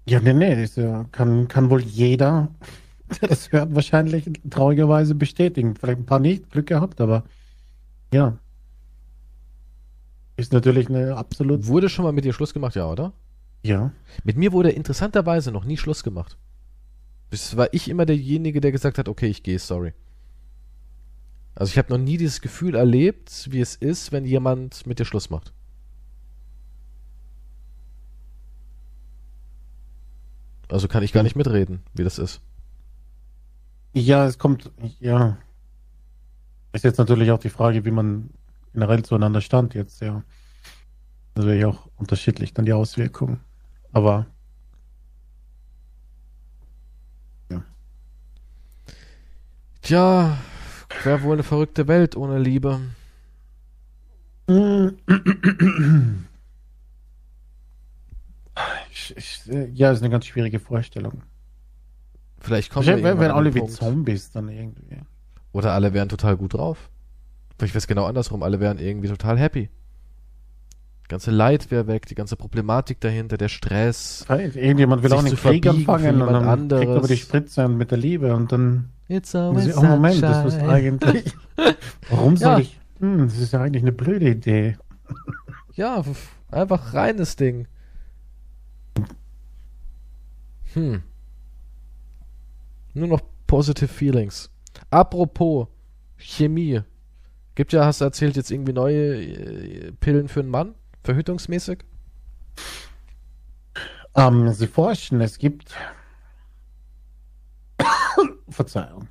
Ja, 0.06 0.20
nee, 0.20 0.34
nee, 0.34 0.60
das 0.60 0.76
ja, 0.76 1.04
kann, 1.12 1.48
kann 1.48 1.70
wohl 1.70 1.80
jeder, 1.80 2.50
der 3.20 3.28
das 3.28 3.52
hört, 3.52 3.74
wahrscheinlich 3.74 4.30
traurigerweise 4.50 5.14
bestätigen. 5.14 5.76
Vielleicht 5.76 6.00
ein 6.00 6.06
paar 6.06 6.18
nicht, 6.18 6.50
Glück 6.50 6.66
gehabt, 6.66 7.00
aber 7.00 7.24
ja. 8.12 8.38
Ist 10.36 10.52
natürlich 10.52 10.88
eine 10.88 11.16
absolut, 11.16 11.66
Wurde 11.68 11.88
schon 11.88 12.04
mal 12.04 12.12
mit 12.12 12.24
dir 12.24 12.32
Schluss 12.32 12.52
gemacht, 12.52 12.74
ja, 12.74 12.90
oder? 12.90 13.12
ja. 13.62 13.92
Mit 14.24 14.36
mir 14.36 14.52
wurde 14.52 14.70
interessanterweise 14.70 15.50
noch 15.52 15.64
nie 15.64 15.76
Schluss 15.76 16.02
gemacht. 16.02 16.36
Das 17.30 17.56
war 17.56 17.72
ich 17.72 17.88
immer 17.88 18.04
derjenige, 18.04 18.60
der 18.60 18.72
gesagt 18.72 18.98
hat, 18.98 19.08
okay, 19.08 19.26
ich 19.28 19.42
gehe, 19.42 19.58
sorry. 19.58 19.94
Also 21.54 21.70
ich 21.70 21.78
habe 21.78 21.92
noch 21.92 21.98
nie 21.98 22.16
dieses 22.16 22.40
Gefühl 22.40 22.74
erlebt, 22.74 23.48
wie 23.50 23.60
es 23.60 23.76
ist, 23.76 24.12
wenn 24.12 24.24
jemand 24.24 24.86
mit 24.86 24.98
dir 24.98 25.04
Schluss 25.04 25.30
macht. 25.30 25.52
Also 30.68 30.88
kann 30.88 31.02
ich 31.02 31.12
gar 31.12 31.22
nicht 31.22 31.36
mitreden, 31.36 31.82
wie 31.94 32.02
das 32.02 32.18
ist. 32.18 32.40
Ja, 33.92 34.26
es 34.26 34.38
kommt, 34.38 34.72
ja. 34.98 35.36
Ist 36.72 36.84
jetzt 36.84 36.98
natürlich 36.98 37.30
auch 37.30 37.38
die 37.38 37.50
Frage, 37.50 37.84
wie 37.84 37.92
man 37.92 38.30
generell 38.72 39.04
zueinander 39.04 39.40
stand 39.40 39.74
jetzt, 39.74 40.00
ja. 40.00 40.24
Natürlich 41.36 41.64
auch 41.64 41.88
unterschiedlich 41.96 42.54
dann 42.54 42.64
die 42.64 42.72
Auswirkungen. 42.72 43.40
Aber 43.92 44.26
Tja, 49.84 50.38
wäre 51.02 51.22
wohl 51.22 51.34
eine 51.34 51.42
verrückte 51.42 51.88
Welt 51.88 52.16
ohne 52.16 52.38
Liebe. 52.38 52.80
Ich, 58.90 59.16
ich, 59.16 59.40
ja, 59.74 59.90
ist 59.90 60.02
eine 60.02 60.10
ganz 60.10 60.26
schwierige 60.26 60.60
Vorstellung. 60.60 61.22
Vielleicht 62.38 62.70
kommen 62.70 62.86
irgendwann 62.86 63.18
wären 63.18 63.30
an 63.30 63.38
alle 63.38 63.54
wie. 63.54 63.66
Zombies 63.66 64.30
dann 64.30 64.48
irgendwie. 64.48 64.98
Oder 65.52 65.72
alle 65.72 65.94
wären 65.94 66.08
total 66.08 66.36
gut 66.36 66.54
drauf. 66.54 66.90
Vielleicht 67.58 67.74
wäre 67.74 67.78
es 67.78 67.86
genau 67.86 68.04
andersrum. 68.04 68.42
Alle 68.42 68.60
wären 68.60 68.78
irgendwie 68.78 69.08
total 69.08 69.38
happy. 69.38 69.70
Ganze 71.14 71.30
Leid 71.30 71.70
wäre 71.70 71.86
weg, 71.86 72.06
die 72.06 72.16
ganze 72.16 72.34
Problematik 72.34 73.00
dahinter, 73.00 73.36
der 73.36 73.48
Stress. 73.48 74.26
Irgendjemand 74.28 75.04
will 75.04 75.12
auch 75.12 75.20
einen 75.24 75.36
Krieg 75.36 75.64
anfangen 75.64 76.20
und 76.20 76.26
dann 76.32 76.42
kriegt 76.42 76.44
aber 76.44 76.52
anderes. 76.52 77.06
die 77.06 77.16
Spritze 77.16 77.64
und 77.64 77.76
mit 77.76 77.92
der 77.92 77.98
Liebe 77.98 78.34
und 78.34 78.50
dann 78.50 78.90
It's 79.06 79.32
oh, 79.34 79.52
Moment, 79.52 80.20
das 80.20 80.54
ist 80.54 80.60
eigentlich. 80.60 81.32
Warum 82.10 82.36
soll 82.36 82.52
Ja. 82.52 82.58
ich? 82.58 82.80
Hm, 82.98 83.28
das 83.28 83.38
ist 83.38 83.52
ja 83.52 83.60
eigentlich 83.60 83.84
eine 83.84 83.92
blöde 83.92 84.28
Idee. 84.30 84.76
Ja, 85.76 86.04
einfach 86.52 86.94
reines 86.94 87.34
Ding. 87.34 87.66
Hm. 90.74 91.02
Nur 92.92 93.08
noch 93.08 93.22
positive 93.48 93.88
Feelings. 93.88 94.50
Apropos 94.90 95.66
Chemie. 96.16 96.82
Gibt 97.56 97.72
ja, 97.72 97.84
hast 97.84 98.00
du 98.00 98.04
erzählt, 98.04 98.36
jetzt 98.36 98.52
irgendwie 98.52 98.72
neue 98.72 99.20
äh, 99.20 99.92
Pillen 99.98 100.28
für 100.28 100.40
einen 100.40 100.50
Mann? 100.50 100.76
Verhütungsmäßig? 101.04 101.84
Ähm, 104.16 104.52
Sie 104.52 104.66
forschen, 104.66 105.20
es 105.20 105.38
gibt. 105.38 105.74
Verzeihung. 108.48 109.08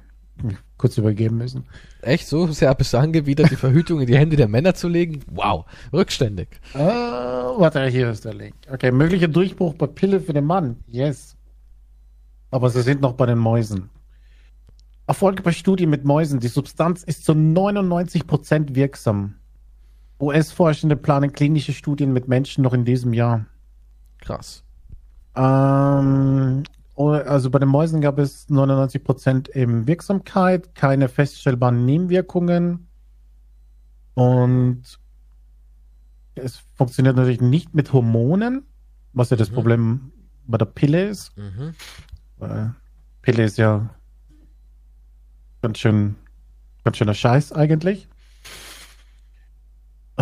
Kurz 0.77 0.97
übergeben 0.97 1.37
müssen. 1.37 1.65
Echt? 2.01 2.27
So 2.27 2.47
sehr 2.47 2.73
bist 2.75 2.93
du 2.93 2.97
angewidert, 2.97 3.51
die 3.51 3.55
Verhütung 3.55 4.01
in 4.01 4.07
die 4.07 4.17
Hände 4.17 4.35
der 4.35 4.47
Männer 4.47 4.73
zu 4.73 4.87
legen? 4.87 5.21
Wow. 5.31 5.65
Rückständig. 5.93 6.49
Äh, 6.73 6.79
warte, 6.79 7.85
hier 7.87 8.09
ist 8.09 8.25
der 8.25 8.33
Link. 8.33 8.55
Okay, 8.69 8.91
möglicher 8.91 9.27
Durchbruch 9.27 9.75
bei 9.75 9.87
Pille 9.87 10.19
für 10.19 10.33
den 10.33 10.45
Mann. 10.45 10.83
Yes. 10.87 11.37
Aber 12.51 12.69
sie 12.69 12.81
sind 12.81 13.01
noch 13.01 13.13
bei 13.13 13.25
den 13.27 13.37
Mäusen. 13.37 13.89
Erfolge 15.05 15.43
bei 15.43 15.51
Studien 15.51 15.89
mit 15.89 16.05
Mäusen. 16.05 16.39
Die 16.39 16.47
Substanz 16.47 17.03
ist 17.03 17.25
zu 17.25 17.33
99% 17.33 18.75
wirksam. 18.75 19.35
US-Forschende 20.23 20.95
planen 20.95 21.31
klinische 21.33 21.73
Studien 21.73 22.13
mit 22.13 22.27
Menschen 22.27 22.63
noch 22.63 22.73
in 22.73 22.85
diesem 22.85 23.13
Jahr. 23.13 23.45
Krass. 24.19 24.63
Ähm, 25.35 26.63
also 26.95 27.49
bei 27.49 27.59
den 27.59 27.69
Mäusen 27.69 28.01
gab 28.01 28.19
es 28.19 28.47
99% 28.49 29.55
eben 29.55 29.87
Wirksamkeit, 29.87 30.75
keine 30.75 31.09
feststellbaren 31.09 31.85
Nebenwirkungen. 31.85 32.87
Und 34.13 34.83
es 36.35 36.61
funktioniert 36.75 37.15
natürlich 37.15 37.41
nicht 37.41 37.73
mit 37.73 37.93
Hormonen, 37.93 38.63
was 39.13 39.29
ja 39.29 39.37
das 39.37 39.49
Mhm. 39.49 39.55
Problem 39.55 40.11
bei 40.45 40.57
der 40.57 40.65
Pille 40.65 41.09
ist. 41.09 41.35
Mhm. 41.37 41.73
Weil 42.37 42.73
Pille 43.21 43.43
ist 43.43 43.57
ja 43.57 43.89
ganz 45.61 45.79
schön, 45.79 46.15
ganz 46.83 46.97
schöner 46.97 47.13
Scheiß 47.13 47.53
eigentlich. 47.53 48.07
Äh, 50.17 50.21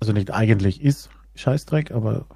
also 0.00 0.12
nicht 0.12 0.32
eigentlich 0.32 0.82
ist 0.82 1.10
Scheißdreck, 1.34 1.92
aber 1.92 2.26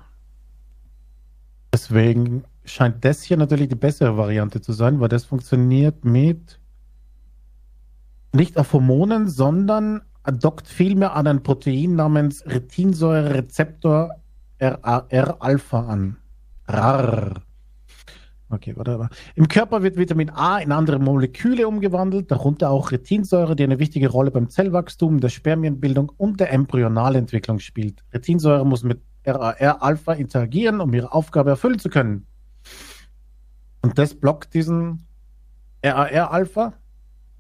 Deswegen 1.77 2.45
scheint 2.65 3.05
das 3.05 3.23
hier 3.23 3.37
natürlich 3.37 3.69
die 3.69 3.75
bessere 3.75 4.17
Variante 4.17 4.63
zu 4.63 4.73
sein, 4.73 4.99
weil 4.99 5.11
das 5.11 5.27
funktioniert 5.27 6.07
mit 6.07 6.59
nicht 8.33 8.57
auf 8.57 8.73
Hormonen, 8.73 9.29
sondern 9.29 10.01
dockt 10.25 10.69
vielmehr 10.69 11.15
an 11.15 11.27
ein 11.27 11.43
Protein 11.43 11.95
namens 11.95 12.47
Retinsäure-Rezeptor 12.47 14.11
RAR-Alpha 14.59 15.87
an. 15.87 16.17
RAR. 16.67 17.43
Okay, 18.49 18.75
warte. 18.77 19.09
Im 19.35 19.49
Körper 19.49 19.83
wird 19.83 19.97
Vitamin 19.97 20.31
A 20.31 20.59
in 20.59 20.71
andere 20.71 21.01
Moleküle 21.01 21.67
umgewandelt, 21.67 22.31
darunter 22.31 22.71
auch 22.71 22.93
Retinsäure, 22.93 23.57
die 23.57 23.65
eine 23.65 23.81
wichtige 23.81 24.09
Rolle 24.09 24.31
beim 24.31 24.49
Zellwachstum, 24.49 25.21
der 25.21 25.31
Spermienbildung 25.31 26.13
und 26.17 26.39
der 26.39 26.53
Embryonalentwicklung 26.53 27.59
spielt. 27.59 28.05
Retinsäure 28.13 28.65
muss 28.65 28.85
mit 28.85 29.01
RAR-Alpha 29.25 30.13
interagieren, 30.13 30.81
um 30.81 30.95
ihre 30.95 31.13
Aufgabe 31.13 31.51
erfüllen 31.51 31.81
zu 31.81 31.89
können. 31.89 32.27
Und 33.83 33.99
das 33.99 34.15
blockt 34.15 34.55
diesen 34.55 35.07
RAR-Alpha 35.85 36.75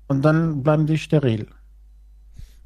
und 0.08 0.24
dann 0.24 0.64
bleiben 0.64 0.86
die 0.86 0.98
steril. 0.98 1.46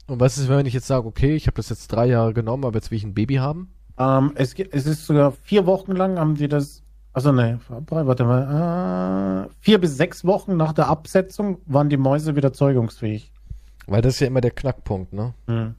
Und 0.06 0.18
was 0.18 0.38
ist, 0.38 0.48
wenn 0.48 0.66
ich 0.66 0.74
jetzt 0.74 0.86
sage, 0.86 1.06
okay, 1.06 1.34
ich 1.34 1.46
habe 1.46 1.56
das 1.56 1.68
jetzt 1.68 1.88
drei 1.88 2.06
Jahre 2.06 2.32
genommen, 2.32 2.64
aber 2.64 2.78
jetzt 2.78 2.90
will 2.90 2.96
ich 2.96 3.04
ein 3.04 3.14
Baby 3.14 3.36
haben? 3.36 3.72
Ähm, 3.98 4.32
es, 4.34 4.54
es 4.54 4.86
ist 4.86 5.06
sogar 5.06 5.30
vier 5.30 5.66
Wochen 5.66 5.92
lang 5.92 6.18
haben 6.18 6.34
die 6.34 6.48
das 6.48 6.82
also 7.12 7.32
ne, 7.32 7.60
warte 7.68 8.24
mal. 8.24 9.48
Äh, 9.48 9.54
vier 9.60 9.80
bis 9.80 9.96
sechs 9.96 10.24
Wochen 10.24 10.56
nach 10.56 10.72
der 10.72 10.88
Absetzung 10.88 11.58
waren 11.66 11.88
die 11.88 11.96
Mäuse 11.96 12.36
wieder 12.36 12.52
zeugungsfähig. 12.52 13.32
Weil 13.86 14.02
das 14.02 14.14
ist 14.14 14.20
ja 14.20 14.28
immer 14.28 14.40
der 14.40 14.52
Knackpunkt, 14.52 15.12
ne? 15.12 15.34
Hm. 15.46 15.74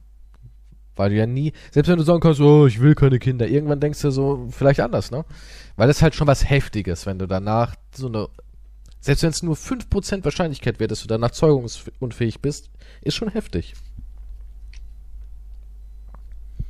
Weil 0.94 1.10
du 1.10 1.16
ja 1.16 1.26
nie, 1.26 1.54
selbst 1.70 1.88
wenn 1.88 1.96
du 1.96 2.04
sagen 2.04 2.20
kannst, 2.20 2.40
oh, 2.40 2.66
ich 2.66 2.80
will 2.80 2.94
keine 2.94 3.18
Kinder, 3.18 3.48
irgendwann 3.48 3.80
denkst 3.80 4.02
du 4.02 4.10
so, 4.10 4.48
vielleicht 4.50 4.80
anders, 4.80 5.10
ne? 5.10 5.24
Weil 5.76 5.88
das 5.88 5.96
ist 5.96 6.02
halt 6.02 6.14
schon 6.14 6.26
was 6.26 6.48
Heftiges, 6.48 7.06
wenn 7.06 7.18
du 7.18 7.26
danach 7.26 7.74
so 7.94 8.08
eine, 8.08 8.28
selbst 9.00 9.22
wenn 9.22 9.30
es 9.30 9.42
nur 9.42 9.56
5% 9.56 10.24
Wahrscheinlichkeit 10.24 10.80
wäre, 10.80 10.88
dass 10.88 11.00
du 11.00 11.08
danach 11.08 11.30
zeugungsunfähig 11.30 12.40
bist, 12.42 12.70
ist 13.00 13.14
schon 13.14 13.30
heftig. 13.30 13.74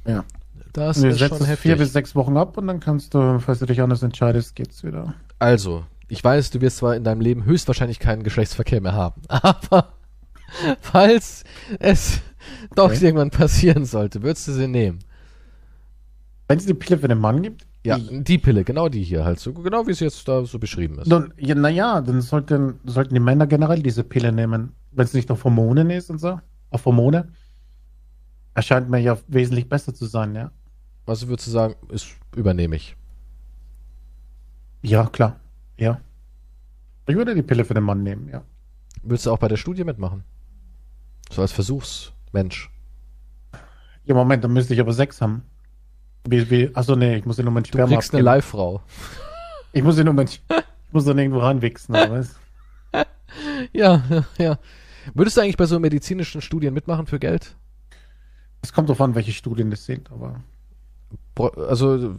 Ja. 0.07 0.25
Das 0.73 1.03
Wir 1.03 1.11
ist 1.11 1.19
schon 1.19 1.39
heftig. 1.39 1.59
vier 1.59 1.77
bis 1.77 1.93
sechs 1.93 2.15
Wochen 2.15 2.37
ab 2.37 2.57
und 2.57 2.67
dann 2.67 2.81
kannst 2.81 3.15
du, 3.15 3.39
falls 3.41 3.59
du 3.59 3.67
dich 3.67 3.81
anders 3.83 4.03
entscheidest, 4.03 4.57
geht's 4.57 4.83
wieder. 4.85 5.15
Also, 5.39 5.85
ich 6.09 6.23
weiß, 6.23 6.51
du 6.51 6.61
wirst 6.61 6.79
zwar 6.79 6.97
in 6.97 7.05
deinem 7.05 7.21
Leben 7.21 7.45
höchstwahrscheinlich 7.45 7.99
keinen 7.99 8.23
Geschlechtsverkehr 8.23 8.81
mehr 8.81 8.95
haben, 8.95 9.23
aber 9.29 9.93
falls 10.81 11.45
es 11.79 12.21
doch 12.75 12.91
okay. 12.91 13.05
irgendwann 13.07 13.31
passieren 13.31 13.85
sollte, 13.85 14.23
würdest 14.23 14.49
du 14.49 14.53
sie 14.53 14.69
nehmen? 14.69 15.01
Wenn 16.49 16.59
es 16.59 16.67
die 16.67 16.75
Pille 16.75 16.99
für 16.99 17.09
den 17.09 17.19
Mann 17.19 17.43
gibt? 17.43 17.67
Ja, 17.85 17.99
die, 17.99 18.23
die 18.23 18.39
Pille, 18.39 18.63
genau 18.63 18.89
die 18.89 19.03
hier 19.03 19.25
halt, 19.25 19.41
so 19.41 19.53
genau 19.53 19.87
wie 19.87 19.91
es 19.91 20.01
jetzt 20.01 20.27
da 20.29 20.45
so 20.45 20.59
beschrieben 20.59 20.99
ist. 21.01 21.09
Nun, 21.09 21.35
ja, 21.37 21.55
naja, 21.55 22.01
dann 22.01 22.21
sollten, 22.21 22.79
sollten 22.85 23.15
die 23.15 23.21
Männer 23.21 23.47
generell 23.47 23.83
diese 23.83 24.05
Pille 24.05 24.33
nehmen, 24.33 24.73
wenn 24.93 25.05
es 25.05 25.15
nicht 25.15 25.31
auf 25.31 25.45
Hormonen 25.45 25.91
ist 25.91 26.09
und 26.09 26.19
so, 26.21 26.39
auf 26.71 26.85
Hormone. 26.85 27.29
Erscheint 28.55 28.89
mir 28.91 28.99
ja 28.99 29.19
wesentlich 29.29 29.69
besser 29.69 29.95
zu 29.95 30.07
sein, 30.07 30.35
ja. 30.35 30.51
Was 31.07 31.27
würdest 31.27 31.49
du 31.49 31.51
sagen, 31.53 31.75
ist 31.89 32.09
übernehme 32.37 32.77
ich? 32.77 32.97
Ja, 34.83 35.07
klar. 35.07 35.41
Ja. 35.79 36.01
Ich 37.07 37.17
würde 37.17 37.35
die 37.35 37.43
Pille 37.43 37.65
für 37.65 37.75
den 37.75 37.85
Mann 37.85 38.03
nehmen, 38.03 38.29
ja. 38.29 38.43
Würdest 39.03 39.27
du 39.27 39.33
auch 39.33 39.39
bei 39.39 39.49
der 39.49 39.57
Studie 39.57 39.85
mitmachen? 39.85 40.25
So 41.31 41.43
als 41.43 41.53
Versuchsmensch. 41.53 42.71
Ja, 44.05 44.15
Moment, 44.15 44.45
dann 44.45 44.53
müsste 44.53 44.75
ich 44.75 44.81
aber 44.81 44.93
sechs 44.93 45.21
haben. 45.21 45.43
Wie, 46.29 46.49
wie, 46.51 46.75
achso, 46.75 46.95
nee, 46.95 47.17
ich 47.17 47.25
muss 47.25 47.37
dir 47.37 47.45
nur 47.45 47.53
mein 47.53 47.65
Sperma 47.65 47.87
Du 47.89 47.95
kriegst 47.95 48.11
abgeben. 48.11 48.29
eine 48.29 48.37
Live-Frau. 48.37 48.83
Ich 49.75 49.83
muss 49.83 49.97
dir 49.97 50.05
nur 50.05 50.13
mein, 50.13 50.27
ich 50.27 50.43
muss 50.91 51.07
dann 51.07 51.17
irgendwo 51.17 51.41
ranwichsen, 51.41 51.95
oder 51.95 52.11
was? 52.11 52.39
ja, 53.73 54.03
ja. 54.37 54.59
Würdest 55.15 55.39
du 55.39 55.41
eigentlich 55.41 55.57
bei 55.57 55.65
so 55.65 55.81
medizinischen 55.81 56.43
Studien 56.43 56.75
mitmachen 56.75 57.07
für 57.07 57.19
Geld? 57.19 57.57
Es 58.63 58.73
kommt 58.73 58.89
darauf 58.89 59.01
an, 59.01 59.15
welche 59.15 59.33
Studien 59.33 59.71
das 59.71 59.85
sind, 59.85 60.11
aber 60.11 60.41
also 61.57 62.15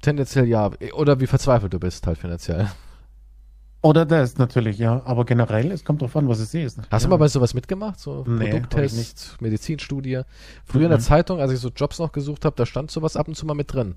tendenziell 0.00 0.46
ja. 0.46 0.70
Oder 0.94 1.20
wie 1.20 1.26
verzweifelt 1.26 1.72
du 1.72 1.80
bist 1.80 2.06
halt 2.06 2.18
finanziell. 2.18 2.68
Oder 3.80 4.06
das 4.06 4.38
natürlich, 4.38 4.78
ja. 4.78 5.02
Aber 5.04 5.24
generell, 5.24 5.72
es 5.72 5.84
kommt 5.84 6.02
drauf 6.02 6.14
an, 6.16 6.28
was 6.28 6.38
es 6.38 6.54
ist. 6.54 6.78
Hast 6.78 7.02
ja. 7.02 7.08
du 7.08 7.08
mal 7.08 7.16
bei 7.16 7.26
sowas 7.26 7.52
mitgemacht? 7.52 7.98
So 7.98 8.24
nee, 8.28 8.50
Produkttest, 8.50 9.36
Medizinstudie? 9.40 10.22
Früher 10.64 10.80
mhm. 10.80 10.84
in 10.84 10.90
der 10.90 10.98
mhm. 10.98 11.02
Zeitung, 11.02 11.40
als 11.40 11.50
ich 11.50 11.58
so 11.58 11.68
Jobs 11.74 11.98
noch 11.98 12.12
gesucht 12.12 12.44
habe, 12.44 12.54
da 12.54 12.64
stand 12.64 12.92
sowas 12.92 13.16
ab 13.16 13.26
und 13.26 13.34
zu 13.34 13.44
mal 13.44 13.54
mit 13.54 13.72
drin. 13.72 13.96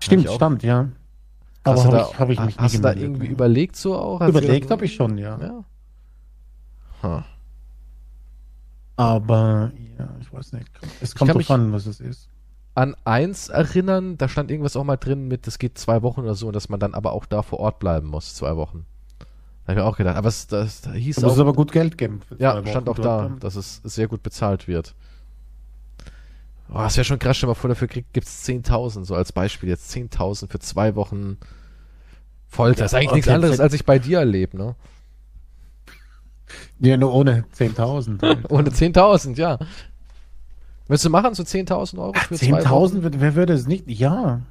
Stimmt, 0.00 0.28
stand, 0.28 0.64
ja. 0.64 0.88
Aber 1.62 1.84
habe 1.84 1.98
ich, 1.98 2.18
hab 2.18 2.30
ich 2.30 2.40
mich 2.40 2.58
Hast 2.58 2.74
du 2.74 2.80
da 2.80 2.92
irgendwie 2.92 3.28
überlegt 3.28 3.76
so 3.76 3.96
auch? 3.96 4.20
Überlegt 4.20 4.70
habe 4.70 4.84
ich 4.84 4.94
schon, 4.94 5.16
ja. 5.16 5.38
ja. 5.40 5.64
Huh. 7.02 7.22
Aber 8.96 9.72
ja, 9.98 10.08
ich 10.20 10.32
weiß 10.32 10.52
nicht. 10.52 10.70
Es 11.00 11.14
kommt 11.14 11.34
drauf 11.34 11.50
an, 11.50 11.72
was 11.72 11.86
es 11.86 12.00
ist. 12.00 12.28
An 12.74 12.96
eins 13.04 13.48
erinnern, 13.48 14.18
da 14.18 14.28
stand 14.28 14.50
irgendwas 14.50 14.76
auch 14.76 14.84
mal 14.84 14.96
drin 14.96 15.28
mit, 15.28 15.46
es 15.46 15.58
geht 15.58 15.78
zwei 15.78 16.02
Wochen 16.02 16.20
oder 16.20 16.34
so, 16.34 16.50
dass 16.50 16.68
man 16.68 16.80
dann 16.80 16.94
aber 16.94 17.12
auch 17.12 17.24
da 17.24 17.42
vor 17.42 17.60
Ort 17.60 17.78
bleiben 17.78 18.08
muss, 18.08 18.34
zwei 18.34 18.56
Wochen. 18.56 18.84
Da 19.64 19.72
habe 19.72 19.80
ich 19.80 19.86
auch 19.86 19.96
gedacht, 19.96 20.16
aber 20.16 20.28
es 20.28 20.46
das, 20.46 20.82
das 20.82 20.94
hieß 20.94 21.16
du 21.16 21.26
auch. 21.26 21.38
aber 21.38 21.52
gut 21.52 21.72
Geld 21.72 21.96
geben. 21.96 22.20
ja, 22.38 22.64
stand 22.66 22.88
auch 22.88 22.98
da, 22.98 23.22
dann. 23.22 23.38
dass 23.38 23.54
es 23.56 23.80
sehr 23.84 24.08
gut 24.08 24.22
bezahlt 24.22 24.68
wird. 24.68 24.94
Oh, 26.68 26.78
das 26.78 26.96
wäre 26.96 27.04
schon 27.04 27.18
krass, 27.18 27.36
stell 27.36 27.48
mal 27.48 27.54
vor, 27.54 27.68
dafür 27.68 27.88
gibt 27.88 28.16
es 28.16 28.44
10.000, 28.46 29.04
so 29.04 29.14
als 29.14 29.32
Beispiel 29.32 29.68
jetzt 29.68 29.94
10.000 29.94 30.50
für 30.50 30.58
zwei 30.58 30.96
Wochen 30.96 31.38
Folter. 32.48 32.78
Ja, 32.78 32.84
das 32.84 32.92
ist 32.92 32.98
eigentlich 32.98 33.12
nichts 33.12 33.28
anderes, 33.28 33.60
als 33.60 33.74
ich 33.74 33.84
bei 33.84 33.98
dir 33.98 34.18
erlebe, 34.20 34.56
ne? 34.56 34.74
Ja, 36.78 36.96
nur 36.96 37.12
ohne 37.14 37.44
10.000. 37.56 38.22
Halt. 38.22 38.38
ohne 38.50 38.70
10.000, 38.70 39.36
ja. 39.36 39.58
Willst 40.86 41.04
du 41.04 41.10
machen, 41.10 41.34
so 41.34 41.42
10.000 41.42 41.98
Euro 41.98 42.12
für 42.12 42.34
10.000, 42.34 43.14
wer 43.18 43.34
würde 43.34 43.54
es 43.54 43.66
nicht? 43.66 43.88
Ja. 43.88 44.42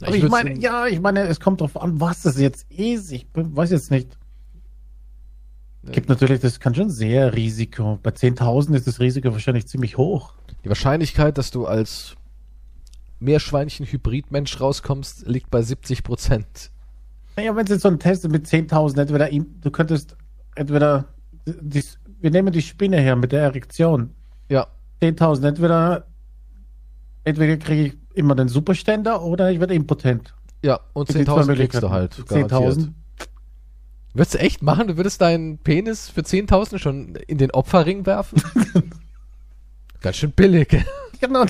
Aber 0.00 0.14
ich, 0.14 0.24
ich 0.24 0.30
meine, 0.30 0.58
ja, 0.58 0.86
ich 0.86 1.00
meine, 1.00 1.22
es 1.22 1.40
kommt 1.40 1.60
drauf 1.60 1.80
an, 1.80 2.00
was 2.00 2.22
das 2.22 2.38
jetzt 2.38 2.70
ist. 2.70 3.12
Ich 3.12 3.26
weiß 3.34 3.70
jetzt 3.70 3.90
nicht. 3.90 4.16
Ja. 5.84 5.92
Gibt 5.92 6.08
natürlich, 6.08 6.40
das 6.40 6.60
kann 6.60 6.74
schon 6.74 6.90
sehr 6.90 7.34
Risiko. 7.34 7.98
Bei 8.02 8.10
10.000 8.10 8.74
ist 8.74 8.86
das 8.86 9.00
Risiko 9.00 9.32
wahrscheinlich 9.32 9.66
ziemlich 9.66 9.96
hoch. 9.96 10.34
Die 10.64 10.68
Wahrscheinlichkeit, 10.68 11.38
dass 11.38 11.50
du 11.50 11.66
als 11.66 12.16
Meerschweinchen-Hybrid-Mensch 13.20 14.60
rauskommst, 14.60 15.26
liegt 15.26 15.50
bei 15.50 15.62
70 15.62 16.04
Prozent. 16.04 16.70
Naja, 17.36 17.54
wenn 17.54 17.64
es 17.64 17.70
jetzt 17.70 17.82
so 17.82 17.88
ein 17.88 17.98
Test 17.98 18.28
mit 18.28 18.46
10.000, 18.46 19.00
entweder 19.00 19.28
du 19.30 19.70
könntest 19.70 20.16
entweder 20.54 21.06
die, 21.60 21.84
wir 22.20 22.30
nehmen 22.30 22.52
die 22.52 22.62
Spinne 22.62 22.98
her 23.00 23.16
mit 23.16 23.32
der 23.32 23.42
Erektion. 23.42 24.14
Ja. 24.48 24.66
10.000. 25.02 25.46
Entweder, 25.46 26.06
entweder 27.24 27.56
kriege 27.56 27.86
ich 27.86 27.96
immer 28.14 28.34
den 28.34 28.48
Superständer 28.48 29.22
oder 29.22 29.50
ich 29.50 29.60
werde 29.60 29.74
impotent. 29.74 30.34
Ja, 30.62 30.80
und 30.92 31.08
10.000 31.08 31.54
kriegst 31.54 31.82
du 31.82 31.90
halt. 31.90 32.14
10.000. 32.14 32.92
Würdest 34.14 34.34
du 34.34 34.38
echt 34.38 34.62
machen? 34.62 34.88
Du 34.88 34.96
würdest 34.96 35.20
deinen 35.20 35.58
Penis 35.58 36.08
für 36.08 36.22
10.000 36.22 36.78
schon 36.78 37.14
in 37.26 37.38
den 37.38 37.52
Opferring 37.52 38.06
werfen? 38.06 38.42
Ganz 40.00 40.16
schön 40.16 40.32
billig. 40.32 40.76
Genau. 41.20 41.44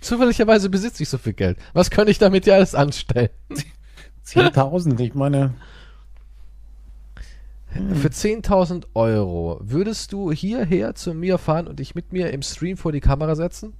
Zufälligerweise 0.00 0.68
besitze 0.68 1.02
ich 1.02 1.08
so 1.08 1.18
viel 1.18 1.32
Geld. 1.32 1.58
Was 1.72 1.90
könnte 1.90 2.10
ich 2.10 2.18
damit 2.18 2.46
ja 2.46 2.54
alles 2.54 2.74
anstellen? 2.74 3.30
10.000, 4.26 4.98
ich 5.00 5.14
meine. 5.14 5.54
Für 7.94 8.08
10.000 8.08 8.84
Euro 8.94 9.58
würdest 9.60 10.12
du 10.12 10.32
hierher 10.32 10.94
zu 10.94 11.14
mir 11.14 11.38
fahren 11.38 11.66
und 11.66 11.78
dich 11.78 11.94
mit 11.94 12.12
mir 12.12 12.32
im 12.32 12.42
Stream 12.42 12.76
vor 12.76 12.92
die 12.92 13.00
Kamera 13.00 13.34
setzen? 13.34 13.74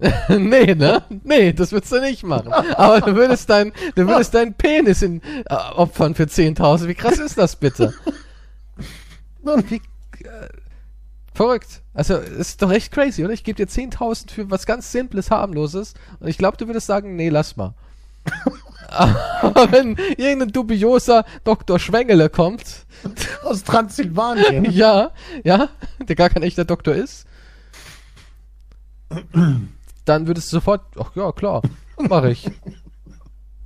nee, 0.28 0.74
ne? 0.74 1.02
Nee, 1.24 1.52
das 1.52 1.72
würdest 1.72 1.92
du 1.92 2.00
nicht 2.00 2.22
machen. 2.22 2.52
Aber 2.52 3.00
du 3.00 3.14
würdest 3.14 3.50
dein, 3.50 3.72
du 3.94 4.06
würdest 4.06 4.32
deinen 4.34 4.54
Penis 4.54 5.02
in, 5.02 5.20
äh, 5.22 5.54
opfern 5.74 6.14
für 6.14 6.24
10.000. 6.24 6.88
Wie 6.88 6.94
krass 6.94 7.18
ist 7.18 7.36
das 7.36 7.56
bitte? 7.56 7.92
Wie, 9.42 9.76
äh, 9.76 10.48
verrückt. 11.34 11.82
Also, 11.92 12.16
ist 12.16 12.62
doch 12.62 12.70
echt 12.70 12.92
crazy, 12.92 13.24
oder? 13.24 13.34
Ich 13.34 13.44
gebe 13.44 13.56
dir 13.56 13.70
10.000 13.70 14.30
für 14.30 14.50
was 14.50 14.64
ganz 14.64 14.90
Simples, 14.90 15.30
harmloses. 15.30 15.94
Und 16.18 16.28
ich 16.28 16.38
glaube, 16.38 16.56
du 16.56 16.66
würdest 16.66 16.86
sagen, 16.86 17.16
nee, 17.16 17.28
lass 17.28 17.56
mal. 17.56 17.74
Aber 18.90 19.70
wenn 19.72 19.96
irgendein 20.16 20.52
dubioser 20.52 21.24
Dr. 21.44 21.78
Schwengele 21.78 22.28
kommt. 22.28 22.86
Aus 23.44 23.64
Transsilvanien. 23.64 24.64
ja, 24.72 25.12
ja, 25.44 25.68
der 26.00 26.16
gar 26.16 26.28
kein 26.28 26.42
echter 26.42 26.64
Doktor 26.64 26.94
ist. 26.94 27.26
Dann 30.04 30.26
würdest 30.26 30.52
du 30.52 30.56
sofort, 30.56 30.82
ach 30.98 31.14
ja, 31.16 31.32
klar, 31.32 31.62
mache 31.98 32.30
ich. 32.30 32.50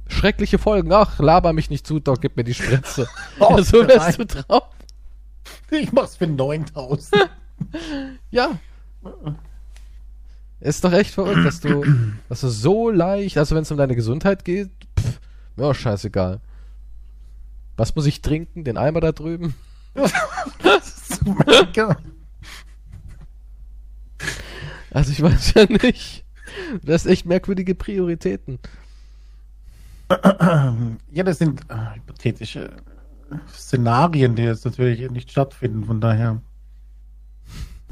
Schreckliche 0.07 0.59
Folgen, 0.59 0.93
ach, 0.93 1.19
laber 1.19 1.53
mich 1.53 1.71
nicht 1.71 1.87
zu, 1.87 1.99
Doc, 1.99 2.21
gib 2.21 2.37
mir 2.37 2.45
die 2.45 2.55
Spritze. 2.55 3.09
Oh, 3.41 3.57
ja, 3.57 3.63
so 3.63 3.87
wärst 3.87 4.19
du 4.19 4.27
drauf. 4.27 4.69
Ich 5.71 5.93
mach's 5.93 6.17
für 6.17 6.27
9000. 6.27 7.31
ja. 8.31 8.59
Ist 10.65 10.83
doch 10.83 10.93
echt 10.95 11.13
verrückt, 11.13 11.45
dass 11.45 11.61
du, 11.61 11.85
dass 12.31 12.41
du 12.41 12.49
so 12.49 12.89
leicht, 12.89 13.37
also 13.37 13.55
wenn 13.55 13.63
es 13.63 13.71
um 13.71 13.77
deine 13.77 13.95
Gesundheit 13.95 14.47
geht, 14.47 14.71
pff, 14.99 15.21
ja, 15.59 15.75
scheißegal. 15.75 16.41
Was 17.77 17.95
muss 17.95 18.07
ich 18.07 18.23
trinken? 18.23 18.65
Den 18.65 18.79
Eimer 18.79 19.01
da 19.01 19.13
drüben? 19.13 19.55
Also 24.91 25.11
ich 25.11 25.21
weiß 25.21 25.55
ja 25.55 25.67
nicht. 25.67 26.25
Das 26.83 27.05
ist 27.05 27.11
echt 27.11 27.27
merkwürdige 27.27 27.75
Prioritäten. 27.75 28.61
Ja, 30.09 31.23
das 31.25 31.39
sind 31.39 31.63
äh, 31.69 31.97
hypothetische 31.97 32.71
Szenarien, 33.53 34.37
die 34.37 34.43
jetzt 34.43 34.65
natürlich 34.65 35.11
nicht 35.11 35.33
stattfinden. 35.33 35.85
Von 35.85 36.01
daher 36.01 36.41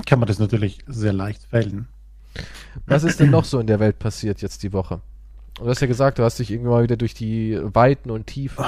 kann 0.06 0.20
man 0.20 0.28
das 0.28 0.38
natürlich 0.38 0.78
sehr 0.86 1.12
leicht 1.12 1.42
fällen. 1.44 1.88
Was 2.86 3.04
ist 3.04 3.20
denn 3.20 3.30
noch 3.30 3.44
so 3.44 3.58
in 3.60 3.66
der 3.66 3.80
Welt 3.80 3.98
passiert 3.98 4.40
jetzt 4.42 4.62
die 4.62 4.72
Woche? 4.72 5.00
Du 5.58 5.66
hast 5.68 5.80
ja 5.80 5.86
gesagt, 5.86 6.18
du 6.18 6.22
hast 6.24 6.38
dich 6.38 6.50
irgendwie 6.50 6.70
mal 6.70 6.82
wieder 6.82 6.96
durch 6.96 7.14
die 7.14 7.58
Weiten 7.62 8.10
und 8.10 8.26
Tiefen 8.26 8.64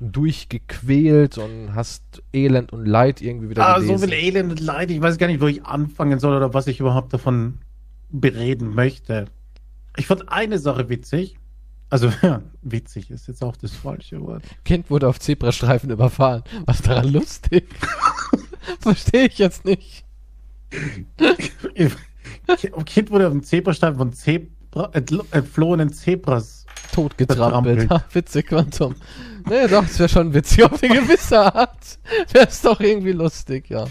durchgequält 0.00 1.38
und 1.38 1.74
hast 1.74 2.02
Elend 2.32 2.72
und 2.72 2.86
Leid 2.86 3.20
irgendwie 3.20 3.50
wieder 3.50 3.66
Ah, 3.66 3.74
gelesen. 3.78 3.98
so 3.98 4.06
viel 4.06 4.14
Elend 4.14 4.50
und 4.50 4.60
Leid. 4.60 4.90
Ich 4.90 5.00
weiß 5.00 5.18
gar 5.18 5.26
nicht, 5.26 5.40
wo 5.40 5.46
ich 5.46 5.64
anfangen 5.64 6.18
soll 6.18 6.34
oder 6.36 6.52
was 6.54 6.66
ich 6.66 6.80
überhaupt 6.80 7.12
davon 7.12 7.58
bereden 8.10 8.74
möchte. 8.74 9.26
Ich 9.96 10.06
fand 10.06 10.28
eine 10.30 10.58
Sache 10.58 10.88
witzig. 10.88 11.36
Also, 11.90 12.10
ja, 12.22 12.42
witzig 12.62 13.10
ist 13.10 13.28
jetzt 13.28 13.42
auch 13.44 13.56
das 13.56 13.72
falsche 13.72 14.20
Wort. 14.22 14.42
Kind 14.64 14.90
wurde 14.90 15.06
auf 15.08 15.20
Zebrastreifen 15.20 15.90
überfahren. 15.90 16.42
Was 16.66 16.82
daran 16.82 17.12
lustig? 17.12 17.68
Verstehe 18.80 19.26
ich 19.26 19.38
jetzt 19.38 19.64
nicht. 19.64 20.04
Ein 22.46 22.84
Kind 22.84 23.10
wurde 23.10 23.26
auf 23.26 23.32
dem 23.32 23.42
Zebrastreifen 23.42 23.98
von 23.98 24.12
Zebra, 24.12 24.90
entflohenen 25.30 25.92
Zebras. 25.92 26.66
Totgetrampelt. 26.92 27.88
Witzig, 28.12 28.46
Quantum. 28.48 28.94
Nee, 29.48 29.68
doch, 29.68 29.82
das 29.82 29.98
wäre 29.98 30.08
schon 30.08 30.34
witzig 30.34 30.64
auf 30.64 30.82
eine 30.82 31.00
gewisse 31.00 31.38
Art. 31.54 31.98
Wäre 32.32 32.48
es 32.48 32.62
doch 32.62 32.80
irgendwie 32.80 33.12
lustig, 33.12 33.70
ja. 33.70 33.86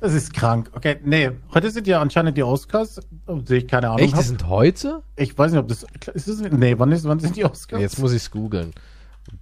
Das 0.00 0.12
ist 0.12 0.34
krank. 0.34 0.70
Okay, 0.74 0.98
nee, 1.04 1.30
heute 1.54 1.70
sind 1.70 1.86
ja 1.86 2.00
anscheinend 2.00 2.36
die 2.36 2.42
Oscars. 2.42 3.00
Ob 3.26 3.48
ich 3.50 3.66
keine 3.66 3.88
Ahnung 3.88 4.00
Echt, 4.00 4.16
die 4.16 4.22
sind 4.22 4.46
heute? 4.46 5.02
Ich 5.16 5.36
weiß 5.36 5.52
nicht, 5.52 5.60
ob 5.60 5.68
das. 5.68 5.86
Ist 6.14 6.28
das 6.28 6.40
nee, 6.40 6.78
wann, 6.78 6.92
ist, 6.92 7.04
wann 7.04 7.18
sind 7.18 7.36
die 7.36 7.44
Oscars? 7.44 7.80
Jetzt 7.80 7.98
muss 7.98 8.12
ich 8.12 8.22
es 8.22 8.30
googeln. 8.30 8.72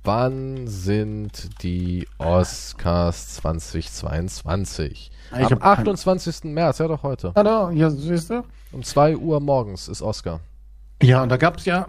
Wann 0.03 0.67
sind 0.67 1.63
die 1.63 2.07
Oscars 2.19 3.35
2022? 3.37 5.11
Ich 5.33 5.37
Am 5.37 5.43
hab 5.43 5.49
kein- 5.61 5.63
28. 5.63 6.45
März, 6.45 6.79
ja 6.79 6.89
doch 6.89 7.03
heute. 7.03 7.33
Ah, 7.35 7.43
da, 7.43 7.71
ja, 7.71 7.91
siehst 7.91 8.31
du? 8.31 8.43
Um 8.73 8.83
2 8.83 9.17
Uhr 9.17 9.41
morgens 9.41 9.89
ist 9.89 10.03
Oscar. 10.03 10.41
Ja, 11.03 11.23
und 11.23 11.29
da 11.29 11.37
gab 11.37 11.59
es 11.59 11.65
ja. 11.65 11.87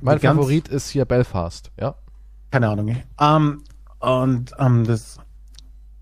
Mein 0.00 0.18
Favorit 0.20 0.68
ist 0.68 0.88
hier 0.90 1.04
Belfast, 1.04 1.70
ja. 1.80 1.94
Keine 2.50 2.68
Ahnung. 2.68 2.96
Ähm, 3.20 3.62
und 3.98 4.52
ähm, 4.58 4.84
das 4.84 5.18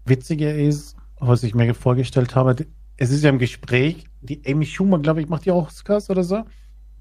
Witzige 0.04 0.50
ist, 0.50 0.96
was 1.18 1.42
ich 1.42 1.54
mir 1.54 1.74
vorgestellt 1.74 2.34
habe, 2.34 2.66
es 2.96 3.10
ist 3.10 3.22
ja 3.22 3.30
im 3.30 3.38
Gespräch, 3.38 4.04
die 4.20 4.42
Amy 4.46 4.66
Schumer, 4.66 4.98
glaube 4.98 5.22
ich, 5.22 5.28
macht 5.28 5.44
die 5.46 5.50
Oscars 5.52 6.10
oder 6.10 6.24
so. 6.24 6.44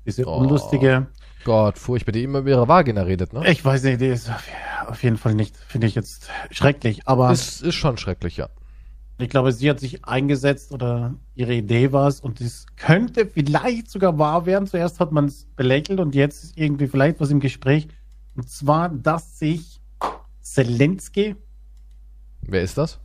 Diese 0.05 0.25
Oh. 0.25 0.37
unlustige. 0.37 1.07
Gott, 1.43 1.77
furchtbar, 1.77 2.11
die 2.11 2.23
immer 2.23 2.39
über 2.39 2.49
ihre 2.49 2.67
Vagina 2.67 3.03
redet, 3.03 3.33
ne? 3.33 3.49
Ich 3.49 3.63
weiß 3.63 3.83
nicht, 3.83 4.01
die 4.01 4.07
ist 4.07 4.29
auf, 4.87 5.03
jeden 5.03 5.17
Fall 5.17 5.35
nicht, 5.35 5.55
finde 5.55 5.87
ich 5.87 5.95
jetzt 5.95 6.29
schrecklich. 6.51 7.07
Aber 7.07 7.31
Ist, 7.31 7.61
ist 7.61 7.75
schon 7.75 7.97
schrecklich, 7.97 8.37
ja. 8.37 8.49
ich 9.17 9.29
glaube, 9.29 9.51
sie 9.51 9.69
hat 9.69 9.79
sich 9.79 10.05
eingesetzt 10.05 10.71
oder 10.71 11.15
ihre 11.35 11.53
Idee 11.53 11.91
war 11.91 12.07
es 12.07 12.19
und 12.19 12.41
das 12.41 12.65
könnte 12.75 13.25
vielleicht 13.25 13.89
sogar 13.89 14.17
wahr 14.19 14.45
werden. 14.45 14.67
Zuerst 14.67 14.99
hat 14.99 15.11
man 15.11 15.25
es 15.25 15.45
belächelt 15.55 15.99
und 15.99 16.15
jetzt 16.15 16.43
ist 16.43 16.57
irgendwie 16.57 16.87
vielleicht 16.87 17.19
was 17.19 17.29
im 17.29 17.39
Gespräch. 17.39 17.87
Und 18.35 18.49
zwar, 18.49 18.89
dass 18.89 19.39
sich 19.39 19.79
Zelensky, 20.41 21.35
Wer 22.41 22.63
ist 22.63 22.77
das? 22.77 22.99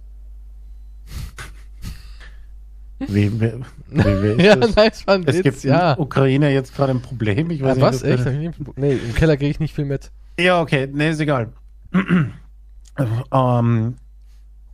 wie, 3.14 3.40
wie, 3.40 3.52
wie, 3.90 4.42
Ja, 4.44 4.54
es 4.60 5.06
war 5.06 5.14
ein 5.14 5.24
Es 5.26 5.36
Witz, 5.36 5.42
gibt 5.42 5.64
ja. 5.64 5.92
in 5.94 6.00
Ukraine 6.00 6.52
jetzt 6.52 6.74
gerade 6.74 6.92
ein 6.92 7.02
Problem. 7.02 7.50
Ich 7.50 7.62
weiß 7.62 7.78
ja. 7.78 7.90
nicht, 7.90 8.02
Was? 8.02 8.04
ob 8.04 8.08
Echt? 8.10 8.26
nicht- 8.58 8.78
Nee, 8.78 8.94
im 8.94 9.14
Keller 9.14 9.36
kriege 9.36 9.50
ich 9.50 9.60
nicht 9.60 9.74
viel 9.74 9.84
mit. 9.84 10.10
Ja, 10.38 10.60
okay, 10.60 10.88
nee, 10.92 11.10
ist 11.10 11.20
egal. 11.20 11.52
ähm, 13.32 13.94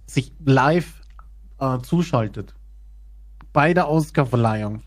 sich 0.06 0.32
live 0.44 1.00
äh, 1.58 1.78
zuschaltet. 1.80 2.54
Bei 3.52 3.74
der 3.74 3.88
Oscarverleihung. 3.88 4.82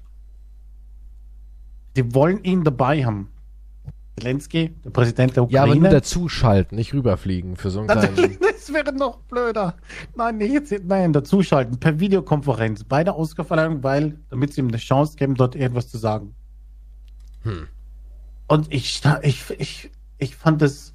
Die 1.96 2.14
wollen 2.16 2.44
ihn 2.44 2.64
dabei 2.64 3.06
haben. 3.06 3.30
Zelensky, 4.20 4.76
der 4.84 4.89
Präsident 4.91 5.36
der 5.36 5.47
Ja, 5.49 5.64
aber 5.64 5.72
Ukraine. 5.72 5.89
nur 5.89 5.99
dazuschalten, 5.99 6.78
nicht 6.78 6.93
rüberfliegen 6.93 7.55
für 7.55 7.70
so 7.70 7.80
einen 7.80 7.88
kleinen. 7.88 8.16
Natürlich, 8.16 8.39
das 8.41 8.74
wäre 8.74 8.93
noch 8.93 9.18
blöder. 9.22 9.76
Nein, 10.16 10.38
nicht 10.38 10.53
jetzt, 10.53 10.74
nein, 10.86 11.14
dazuschalten, 11.14 11.80
per 11.80 11.99
Videokonferenz 11.99 12.84
bei 12.84 13.03
der 13.03 13.18
Oscarverleihung, 13.18 13.84
weil, 13.84 14.20
damit 14.30 14.53
sie 14.53 14.61
ihm 14.61 14.68
eine 14.68 14.78
Chance 14.78 15.16
geben, 15.18 15.36
dort 15.36 15.55
irgendwas 15.55 15.89
zu 15.89 15.97
sagen. 15.97 16.36
Hm. 17.41 17.68
Und 18.47 18.72
ich, 18.72 19.01
ich, 19.24 19.49
ich, 19.57 19.91
ich 20.18 20.36
fand 20.36 20.61
das 20.61 20.93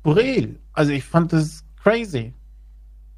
skurril. 0.00 0.58
Also 0.72 0.92
ich 0.92 1.04
fand 1.04 1.32
das 1.32 1.64
crazy. 1.82 2.34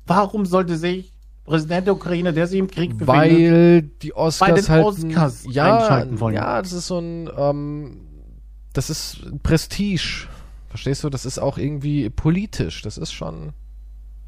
Warum 0.07 0.47
sollte 0.47 0.77
sich 0.77 1.13
Präsident 1.45 1.87
der 1.87 1.95
Ukraine, 1.95 2.33
der 2.33 2.47
sich 2.47 2.59
im 2.59 2.69
Krieg 2.69 2.97
befindet, 2.97 3.09
Weil 3.09 3.83
die 3.83 4.15
Oscars 4.15 4.67
den 4.67 4.69
halt. 4.69 4.85
Oscars 4.85 5.45
ja, 5.49 5.79
einschalten 5.79 6.21
wollen. 6.21 6.35
Ja, 6.37 6.63
das 6.63 6.73
ist 6.73 6.87
so 6.87 6.99
ein. 6.99 7.29
Ähm, 7.37 8.07
das 8.73 8.91
ist 8.91 9.43
Prestige. 9.43 10.29
Verstehst 10.69 11.03
du? 11.03 11.11
Das 11.11 11.27
ist 11.27 11.39
auch 11.39 11.59
irgendwie 11.59 12.11
politisch. 12.11 12.83
Das 12.83 12.97
ist 12.97 13.13
schon. 13.13 13.53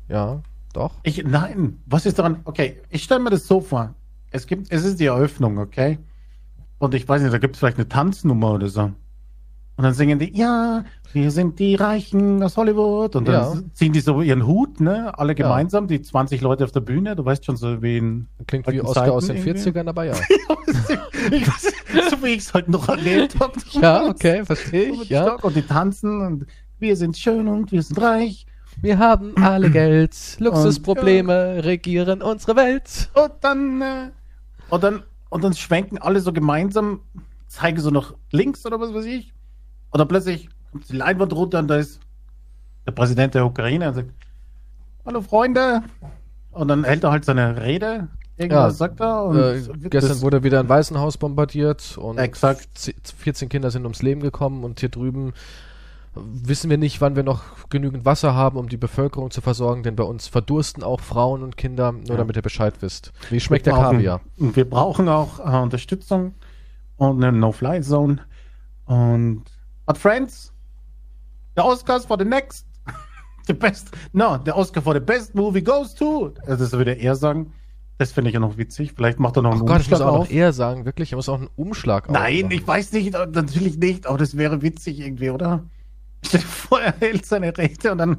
Ja, 0.08 0.42
doch. 0.72 0.94
Ich, 1.02 1.22
nein, 1.24 1.80
was 1.86 2.06
ist 2.06 2.18
daran? 2.18 2.40
Okay, 2.44 2.80
ich 2.90 3.04
stelle 3.04 3.20
mir 3.20 3.30
das 3.30 3.46
so 3.46 3.60
vor. 3.60 3.94
Es 4.30 4.46
gibt, 4.46 4.72
es 4.72 4.84
ist 4.84 4.98
die 4.98 5.06
Eröffnung, 5.06 5.58
okay? 5.58 5.98
Und 6.78 6.94
ich 6.94 7.08
weiß 7.08 7.22
nicht, 7.22 7.32
da 7.32 7.38
gibt 7.38 7.54
es 7.54 7.60
vielleicht 7.60 7.76
eine 7.76 7.88
Tanznummer 7.88 8.52
oder 8.52 8.68
so. 8.68 8.92
Und 9.82 9.86
dann 9.86 9.94
singen 9.94 10.20
die, 10.20 10.32
ja, 10.38 10.84
wir 11.12 11.32
sind 11.32 11.58
die 11.58 11.74
Reichen 11.74 12.40
aus 12.40 12.56
Hollywood. 12.56 13.16
Und 13.16 13.26
dann 13.26 13.34
Ja. 13.34 13.62
ziehen 13.72 13.92
die 13.92 13.98
so 13.98 14.22
ihren 14.22 14.46
Hut, 14.46 14.78
ne? 14.78 15.18
Alle 15.18 15.34
gemeinsam, 15.34 15.88
die 15.88 16.00
20 16.00 16.40
Leute 16.40 16.62
auf 16.62 16.70
der 16.70 16.82
Bühne. 16.82 17.16
Du 17.16 17.24
weißt 17.24 17.44
schon, 17.44 17.56
so 17.56 17.82
wie 17.82 17.98
in. 17.98 18.28
Klingt 18.46 18.64
wie 18.68 18.80
Oscar 18.80 19.10
aus 19.10 19.26
den 19.26 19.38
Zeiten 19.38 19.48
irgendwie. 19.48 19.70
40ern, 19.70 19.88
aber 19.88 20.04
ja. 20.04 20.12
ich 21.32 21.48
weiß, 21.48 21.72
so 22.10 22.22
wie 22.22 22.28
ich 22.28 22.38
es 22.42 22.54
heute 22.54 22.70
noch 22.70 22.88
erlebt 22.88 23.34
habe. 23.40 23.54
ja, 23.72 24.06
okay, 24.06 24.44
verstehe 24.44 24.90
ich, 24.92 25.08
ja. 25.08 25.34
Und 25.34 25.56
die 25.56 25.62
tanzen 25.62 26.20
und 26.20 26.46
wir 26.78 26.96
sind 26.96 27.16
schön 27.18 27.48
und 27.48 27.72
wir 27.72 27.82
sind 27.82 28.00
reich. 28.00 28.46
Wir 28.80 29.00
haben 29.00 29.36
alle 29.36 29.68
Geld. 29.68 30.14
Luxusprobleme 30.38 31.64
regieren 31.64 32.22
unsere 32.22 32.54
Welt. 32.54 33.10
Und 33.14 33.32
dann, 33.40 33.82
äh, 33.82 34.10
und 34.70 34.84
dann, 34.84 35.02
und 35.28 35.42
dann 35.42 35.54
schwenken 35.54 35.98
alle 35.98 36.20
so 36.20 36.32
gemeinsam, 36.32 37.00
zeigen 37.48 37.80
so 37.80 37.90
nach 37.90 38.14
links 38.30 38.64
oder 38.64 38.78
was 38.78 38.94
weiß 38.94 39.06
ich. 39.06 39.32
Und 39.92 39.98
dann 39.98 40.08
plötzlich 40.08 40.48
kommt 40.72 40.88
die 40.90 40.96
Leinwand 40.96 41.32
runter 41.32 41.60
und 41.60 41.68
da 41.68 41.76
ist 41.76 42.00
der 42.86 42.92
Präsident 42.92 43.34
der 43.34 43.46
Ukraine 43.46 43.88
und 43.88 43.94
sagt, 43.94 44.10
hallo 45.06 45.20
Freunde. 45.22 45.82
Und 46.50 46.68
dann 46.68 46.84
hält 46.84 47.04
er 47.04 47.10
halt 47.12 47.24
seine 47.24 47.60
Rede. 47.62 48.08
Irgendwas 48.36 48.58
Ja, 48.64 48.70
sagt 48.70 49.00
er. 49.00 49.54
Äh, 49.54 49.88
gestern 49.88 50.20
wurde 50.22 50.42
wieder 50.42 50.58
ein 50.60 50.68
Waisenhaus 50.68 51.16
bombardiert 51.18 51.96
und 51.98 52.18
Exakt. 52.18 52.66
z- 52.74 52.94
14 53.18 53.48
Kinder 53.48 53.70
sind 53.70 53.84
ums 53.84 54.02
Leben 54.02 54.20
gekommen 54.22 54.64
und 54.64 54.80
hier 54.80 54.88
drüben 54.88 55.32
wissen 56.14 56.68
wir 56.68 56.76
nicht, 56.76 57.00
wann 57.00 57.16
wir 57.16 57.22
noch 57.22 57.42
genügend 57.70 58.04
Wasser 58.04 58.34
haben, 58.34 58.58
um 58.58 58.68
die 58.68 58.76
Bevölkerung 58.76 59.30
zu 59.30 59.40
versorgen, 59.40 59.82
denn 59.82 59.96
bei 59.96 60.02
uns 60.04 60.28
verdursten 60.28 60.82
auch 60.82 61.00
Frauen 61.00 61.42
und 61.42 61.56
Kinder, 61.56 61.92
nur 61.92 62.04
Ja. 62.04 62.16
damit 62.16 62.36
ihr 62.36 62.42
Bescheid 62.42 62.74
wisst. 62.80 63.12
Wie 63.30 63.40
schmeckt 63.40 63.64
wir 63.64 63.72
der 63.72 63.80
brauchen- 63.80 63.96
Kaviar? 63.96 64.20
Wir 64.36 64.68
brauchen 64.68 65.08
auch 65.08 65.38
äh, 65.40 65.56
Unterstützung 65.62 66.34
und 66.98 67.22
eine 67.24 67.32
No-Fly-Zone. 67.38 68.18
Und 68.84 69.44
but 69.92 69.98
friends, 70.00 70.52
the 71.56 71.62
Oscars 71.62 72.06
for 72.06 72.16
the 72.18 72.24
next, 72.24 72.66
the 73.46 73.54
best, 73.54 73.94
no, 74.12 74.38
the 74.44 74.52
Oscar 74.52 74.80
for 74.82 74.94
the 74.94 75.00
best 75.00 75.34
movie 75.34 75.62
goes 75.62 75.94
to. 75.94 76.32
Also 76.46 76.64
das 76.64 76.72
würde 76.72 76.92
er 76.92 77.14
sagen. 77.14 77.52
Das 77.98 78.10
finde 78.10 78.30
ich 78.30 78.34
ja 78.34 78.40
noch 78.40 78.56
witzig. 78.56 78.94
Vielleicht 78.96 79.20
macht 79.20 79.36
er 79.36 79.42
noch 79.42 79.52
einen 79.52 79.62
Oh 79.62 79.64
Gott, 79.66 79.80
ich 79.82 79.90
muss 79.90 80.00
Umschlag 80.00 80.14
auch 80.14 80.20
auf. 80.20 80.30
eher 80.30 80.52
sagen, 80.52 80.84
wirklich, 80.86 81.10
ich 81.12 81.16
muss 81.16 81.28
auch 81.28 81.38
einen 81.38 81.50
Umschlag 81.56 82.10
Nein, 82.10 82.36
aufmachen. 82.46 82.50
ich 82.50 82.66
weiß 82.66 82.92
nicht, 82.92 83.14
äh, 83.14 83.26
natürlich 83.26 83.78
nicht, 83.78 84.06
aber 84.06 84.18
das 84.18 84.36
wäre 84.36 84.62
witzig 84.62 84.98
irgendwie, 84.98 85.30
oder? 85.30 85.62
Stell 86.24 86.40
dir 86.40 86.46
vor, 86.46 86.80
er 86.80 86.94
hält 86.98 87.26
seine 87.26 87.56
Rede 87.56 87.92
und 87.92 87.98
dann 87.98 88.16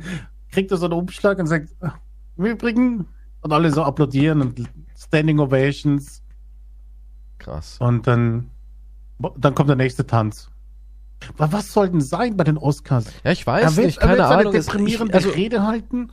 kriegt 0.51 0.71
er 0.71 0.77
so 0.77 0.85
einen 0.85 0.93
Umschlag 0.93 1.39
und 1.39 1.47
sagt, 1.47 1.69
"Ah, 1.81 1.93
im 2.37 2.45
Übrigen, 2.45 3.07
und 3.41 3.51
alle 3.51 3.71
so 3.71 3.83
applaudieren 3.83 4.41
und 4.41 4.69
Standing 4.95 5.39
Ovations. 5.39 6.21
Krass. 7.39 7.77
Und 7.79 8.07
dann, 8.07 8.49
dann 9.37 9.53
kommt 9.53 9.67
der 9.69 9.75
nächste 9.75 10.07
Tanz. 10.07 10.49
Aber 11.37 11.53
was 11.53 11.73
soll 11.73 11.89
denn 11.89 12.01
sein 12.01 12.37
bei 12.37 12.43
den 12.43 12.57
Oscars? 12.57 13.05
Ja, 13.23 13.31
ich 13.31 13.45
weiß 13.45 13.75
wird, 13.75 13.87
nicht, 13.87 13.99
keine 13.99 14.25
Ahnung. 14.25 14.53
Deprimierende 14.53 15.17
ich, 15.17 15.25
also, 15.25 15.29
Rede 15.29 15.63
halten. 15.63 16.11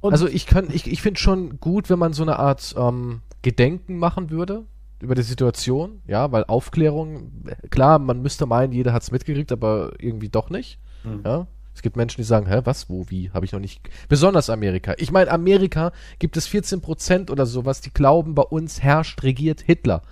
Also 0.00 0.26
ich 0.26 0.46
kann, 0.46 0.68
ich, 0.72 0.90
ich 0.90 1.00
finde 1.00 1.20
schon 1.20 1.60
gut, 1.60 1.88
wenn 1.88 1.98
man 1.98 2.12
so 2.12 2.22
eine 2.22 2.38
Art 2.38 2.74
ähm, 2.76 3.22
Gedenken 3.42 3.98
machen 3.98 4.30
würde. 4.30 4.64
über 5.00 5.14
die 5.14 5.22
Situation, 5.22 6.00
ja, 6.06 6.30
weil 6.32 6.44
Aufklärung, 6.44 7.32
klar, 7.70 7.98
man 7.98 8.22
müsste 8.22 8.46
meinen, 8.46 8.72
jeder 8.72 8.92
hat 8.92 9.02
es 9.02 9.10
mitgekriegt, 9.10 9.52
aber 9.52 9.92
irgendwie 9.98 10.28
doch 10.28 10.50
nicht. 10.50 10.78
Mhm. 11.04 11.22
Ja. 11.24 11.46
Es 11.74 11.82
gibt 11.82 11.96
Menschen, 11.96 12.18
die 12.18 12.24
sagen, 12.24 12.46
hä, 12.46 12.60
was, 12.64 12.90
wo, 12.90 13.06
wie, 13.08 13.30
habe 13.30 13.46
ich 13.46 13.52
noch 13.52 13.60
nicht. 13.60 13.88
Besonders 14.08 14.50
Amerika. 14.50 14.94
Ich 14.98 15.10
meine, 15.10 15.30
Amerika 15.30 15.92
gibt 16.18 16.36
es 16.36 16.46
14 16.46 16.82
Prozent 16.82 17.30
oder 17.30 17.46
sowas, 17.46 17.80
die 17.80 17.92
glauben, 17.92 18.34
bei 18.34 18.42
uns 18.42 18.82
herrscht, 18.82 19.22
regiert 19.22 19.60
Hitler. 19.60 20.02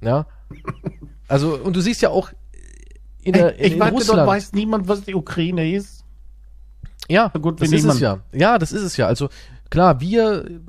Ja. 0.00 0.26
Also, 1.28 1.56
und 1.56 1.76
du 1.76 1.80
siehst 1.80 2.02
ja 2.02 2.10
auch 2.10 2.32
in, 3.24 3.32
der, 3.32 3.58
in, 3.58 3.64
ich 3.66 3.72
in 3.74 3.80
warte, 3.80 3.94
Russland. 3.94 4.26
weiß 4.28 4.52
niemand, 4.52 4.88
was 4.88 5.02
die 5.02 5.14
Ukraine 5.14 5.72
ist. 5.74 6.04
ja, 7.08 7.28
gut 7.28 7.60
das 7.60 7.72
ist 7.72 7.84
es 7.84 8.00
ja. 8.00 8.20
Ja, 8.32 8.58
das 8.58 8.72
ist 8.72 8.82
es 8.82 8.96
ja. 8.96 9.06
Also, 9.06 9.28
klar, 9.70 10.00
wir, 10.00 10.60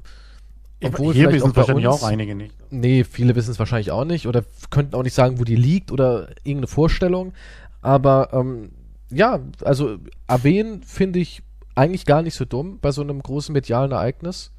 Obwohl 0.84 1.14
Hier 1.14 1.32
wissen 1.32 1.52
bei 1.52 1.58
wahrscheinlich 1.58 1.88
uns- 1.88 2.02
auch 2.04 2.08
einige 2.08 2.36
nicht. 2.36 2.54
Nee, 2.70 3.04
viele 3.04 3.36
wissen 3.36 3.52
es 3.52 3.60
wahrscheinlich 3.60 3.92
auch 3.92 4.06
nicht 4.06 4.28
oder 4.28 4.44
könnten 4.70 4.96
auch 4.96 5.04
nicht 5.04 5.14
sagen, 5.14 5.40
wo 5.40 5.44
die 5.44 5.56
liegt 5.56 5.92
oder 5.92 6.30
irgendeine 6.44 6.68
Vorstellung. 6.68 7.34
Aber 7.82 8.30
ähm, 8.34 8.72
ja, 9.10 9.40
also 9.64 9.98
erwähnen 10.28 10.82
finde 10.84 11.20
ich 11.20 11.42
eigentlich 11.76 12.06
gar 12.06 12.22
nicht 12.22 12.36
so 12.36 12.44
dumm 12.46 12.80
bei 12.82 12.92
so 12.92 13.02
einem 13.02 13.22
großen 13.22 13.54
medialen 13.54 13.92
Ereignis, 13.92 14.52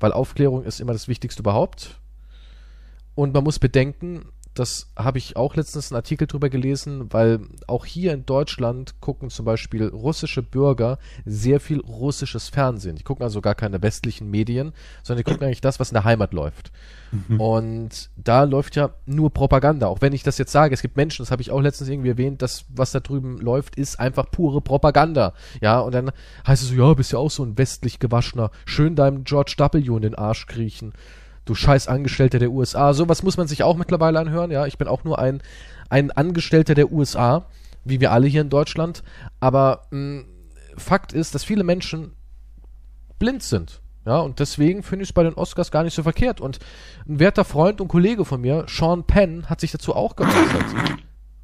weil 0.00 0.12
Aufklärung 0.12 0.64
ist 0.64 0.80
immer 0.80 0.92
das 0.92 1.08
Wichtigste 1.08 1.40
überhaupt. 1.42 1.98
Und 3.14 3.32
man 3.34 3.42
muss 3.44 3.58
bedenken, 3.58 4.26
das 4.58 4.90
habe 4.96 5.18
ich 5.18 5.36
auch 5.36 5.54
letztens 5.56 5.90
einen 5.90 5.96
Artikel 5.96 6.26
drüber 6.26 6.48
gelesen, 6.48 7.12
weil 7.12 7.40
auch 7.66 7.84
hier 7.84 8.12
in 8.12 8.26
Deutschland 8.26 9.00
gucken 9.00 9.30
zum 9.30 9.44
Beispiel 9.44 9.86
russische 9.88 10.42
Bürger 10.42 10.98
sehr 11.24 11.60
viel 11.60 11.80
russisches 11.80 12.48
Fernsehen. 12.48 12.96
Die 12.96 13.04
gucken 13.04 13.22
also 13.22 13.40
gar 13.40 13.54
keine 13.54 13.82
westlichen 13.82 14.30
Medien, 14.30 14.72
sondern 15.02 15.24
die 15.24 15.30
gucken 15.30 15.46
eigentlich 15.46 15.60
das, 15.60 15.78
was 15.80 15.90
in 15.90 15.94
der 15.94 16.04
Heimat 16.04 16.32
läuft. 16.32 16.72
Und 17.38 18.10
da 18.16 18.44
läuft 18.44 18.76
ja 18.76 18.90
nur 19.06 19.30
Propaganda. 19.30 19.86
Auch 19.86 20.00
wenn 20.00 20.12
ich 20.12 20.22
das 20.22 20.38
jetzt 20.38 20.52
sage, 20.52 20.74
es 20.74 20.82
gibt 20.82 20.96
Menschen, 20.96 21.22
das 21.22 21.30
habe 21.30 21.42
ich 21.42 21.50
auch 21.50 21.60
letztens 21.60 21.88
irgendwie 21.88 22.10
erwähnt, 22.10 22.42
das, 22.42 22.64
was 22.68 22.92
da 22.92 23.00
drüben 23.00 23.38
läuft, 23.38 23.76
ist 23.76 24.00
einfach 24.00 24.30
pure 24.30 24.60
Propaganda. 24.60 25.32
Ja, 25.60 25.80
und 25.80 25.94
dann 25.94 26.10
heißt 26.46 26.62
es 26.62 26.70
so, 26.70 26.74
ja, 26.74 26.94
bist 26.94 27.12
ja 27.12 27.18
auch 27.18 27.30
so 27.30 27.44
ein 27.44 27.56
westlich 27.58 27.98
gewaschener, 27.98 28.50
schön 28.64 28.96
deinem 28.96 29.24
George 29.24 29.54
W. 29.58 29.78
in 29.78 30.02
den 30.02 30.14
Arsch 30.14 30.46
kriechen. 30.46 30.92
Du 31.46 31.54
scheiß 31.54 31.88
Angestellter 31.88 32.38
der 32.38 32.50
USA. 32.50 32.92
Sowas 32.92 33.22
muss 33.22 33.38
man 33.38 33.46
sich 33.46 33.62
auch 33.62 33.76
mittlerweile 33.76 34.18
anhören, 34.18 34.50
ja. 34.50 34.66
Ich 34.66 34.76
bin 34.76 34.88
auch 34.88 35.04
nur 35.04 35.18
ein, 35.18 35.40
ein 35.88 36.10
Angestellter 36.10 36.74
der 36.74 36.92
USA, 36.92 37.46
wie 37.84 38.00
wir 38.00 38.12
alle 38.12 38.26
hier 38.26 38.42
in 38.42 38.50
Deutschland. 38.50 39.02
Aber 39.40 39.82
mh, 39.90 40.24
Fakt 40.76 41.12
ist, 41.14 41.34
dass 41.34 41.44
viele 41.44 41.64
Menschen 41.64 42.12
blind 43.18 43.42
sind. 43.42 43.80
Ja, 44.04 44.18
und 44.18 44.38
deswegen 44.38 44.82
finde 44.84 45.02
ich 45.02 45.08
es 45.08 45.12
bei 45.12 45.24
den 45.24 45.34
Oscars 45.34 45.70
gar 45.72 45.82
nicht 45.82 45.94
so 45.94 46.02
verkehrt. 46.02 46.40
Und 46.40 46.60
ein 47.08 47.18
werter 47.18 47.44
Freund 47.44 47.80
und 47.80 47.88
Kollege 47.88 48.24
von 48.24 48.40
mir, 48.40 48.66
Sean 48.68 49.04
Penn, 49.04 49.48
hat 49.48 49.60
sich 49.60 49.72
dazu 49.72 49.96
auch 49.96 50.14
geäußert. 50.14 50.64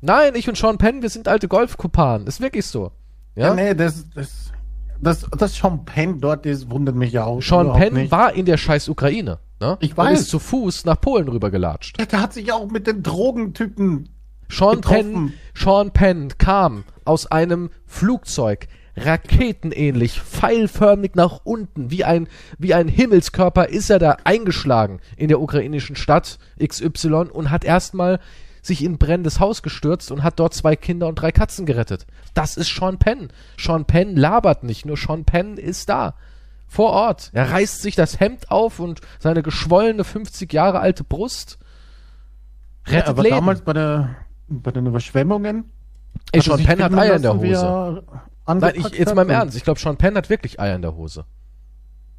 Nein, 0.00 0.34
ich 0.34 0.48
und 0.48 0.57
Sean 0.57 0.78
Penn, 0.78 1.03
wir 1.03 1.11
sind 1.11 1.26
alte 1.26 1.48
Golfkumpanen. 1.48 2.26
Ist 2.26 2.40
wirklich 2.40 2.66
so. 2.66 2.92
Ja? 3.34 3.48
Ja, 3.48 3.55
nee, 3.55 3.74
das, 3.74 4.09
das, 4.11 4.53
das, 5.00 5.26
das 5.36 5.57
Sean 5.57 5.84
Penn 5.84 6.20
dort 6.20 6.46
ist, 6.46 6.70
wundert 6.70 6.94
mich 6.94 7.12
ja 7.12 7.24
auch. 7.24 7.40
Sean 7.40 7.72
Penn 7.72 7.94
nicht. 7.94 8.12
war 8.12 8.32
in 8.32 8.46
der 8.46 8.57
scheiß 8.57 8.88
Ukraine. 8.88 9.38
Ne? 9.62 9.78
Ich 9.80 9.92
Und 9.92 9.98
weiß. 9.98 10.22
ist 10.22 10.30
zu 10.30 10.40
Fuß 10.40 10.84
nach 10.86 11.00
Polen 11.00 11.28
rübergelatscht. 11.28 11.96
Ja, 12.00 12.04
der 12.04 12.20
hat 12.20 12.32
sich 12.32 12.52
auch 12.52 12.68
mit 12.68 12.88
den 12.88 13.04
Drogentypen. 13.04 14.08
Sean 14.50 14.80
Penn, 14.80 15.06
getroffen. 15.06 15.32
Sean 15.54 15.90
Penn 15.92 16.28
kam 16.36 16.82
aus 17.04 17.26
einem 17.30 17.70
Flugzeug, 17.86 18.66
raketenähnlich, 18.96 20.20
pfeilförmig 20.20 21.14
nach 21.14 21.42
unten, 21.44 21.92
wie 21.92 22.04
ein, 22.04 22.26
wie 22.58 22.74
ein 22.74 22.88
Himmelskörper 22.88 23.68
ist 23.68 23.88
er 23.88 24.00
da 24.00 24.16
eingeschlagen 24.24 25.00
in 25.16 25.28
der 25.28 25.40
ukrainischen 25.40 25.94
Stadt 25.94 26.40
XY 26.60 27.28
und 27.32 27.50
hat 27.52 27.64
erstmal 27.64 28.18
sich 28.62 28.82
in 28.82 28.98
brennendes 28.98 29.38
Haus 29.38 29.62
gestürzt 29.62 30.10
und 30.10 30.24
hat 30.24 30.40
dort 30.40 30.54
zwei 30.54 30.74
Kinder 30.74 31.06
und 31.06 31.14
drei 31.14 31.30
Katzen 31.30 31.66
gerettet. 31.66 32.06
Das 32.34 32.56
ist 32.56 32.74
Sean 32.74 32.98
Penn. 32.98 33.28
Sean 33.56 33.84
Penn 33.84 34.16
labert 34.16 34.64
nicht, 34.64 34.86
nur 34.86 34.96
Sean 34.96 35.24
Penn 35.24 35.56
ist 35.56 35.88
da. 35.88 36.16
Vor 36.72 36.88
Ort. 36.92 37.28
Er 37.34 37.50
reißt 37.50 37.82
sich 37.82 37.96
das 37.96 38.18
Hemd 38.18 38.50
auf 38.50 38.80
und 38.80 39.02
seine 39.18 39.42
geschwollene 39.42 40.04
50 40.04 40.50
Jahre 40.54 40.80
alte 40.80 41.04
Brust 41.04 41.58
Ja, 42.86 42.94
rettet 42.94 43.08
aber 43.10 43.22
Leben. 43.24 43.34
damals 43.34 43.60
bei, 43.60 43.74
der, 43.74 44.16
bei 44.48 44.70
den 44.70 44.86
Überschwemmungen. 44.86 45.64
Ey, 46.32 46.40
er 46.40 46.42
Sean 46.42 46.64
Penn 46.64 46.82
hat 46.82 46.94
Eier 46.94 47.16
in 47.16 47.22
der 47.22 47.34
Hose. 47.36 48.04
Nein, 48.46 48.72
ich, 48.74 48.88
jetzt 48.88 49.14
mal 49.14 49.20
im 49.20 49.28
Ernst. 49.28 49.54
Ich 49.54 49.64
glaube, 49.64 49.80
Sean 49.80 49.98
Penn 49.98 50.16
hat 50.16 50.30
wirklich 50.30 50.60
Eier 50.60 50.74
in 50.74 50.80
der 50.80 50.96
Hose. 50.96 51.26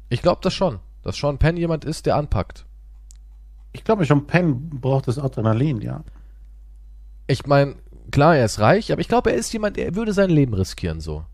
Ich 0.08 0.22
glaube 0.22 0.38
das 0.44 0.54
schon. 0.54 0.78
Dass 1.02 1.16
Sean 1.16 1.38
Penn 1.38 1.56
jemand 1.56 1.84
ist, 1.84 2.06
der 2.06 2.14
anpackt. 2.14 2.64
Ich 3.72 3.82
glaube, 3.82 4.04
Sean 4.04 4.24
Penn 4.28 4.70
braucht 4.70 5.08
das 5.08 5.18
Adrenalin, 5.18 5.80
ja. 5.80 6.04
Ich 7.26 7.44
meine, 7.44 7.74
klar, 8.12 8.36
er 8.36 8.44
ist 8.44 8.60
reich, 8.60 8.92
aber 8.92 9.00
ich 9.00 9.08
glaube, 9.08 9.32
er 9.32 9.36
ist 9.36 9.52
jemand, 9.52 9.78
der 9.78 9.96
würde 9.96 10.12
sein 10.12 10.30
Leben 10.30 10.54
riskieren 10.54 11.00
so. 11.00 11.24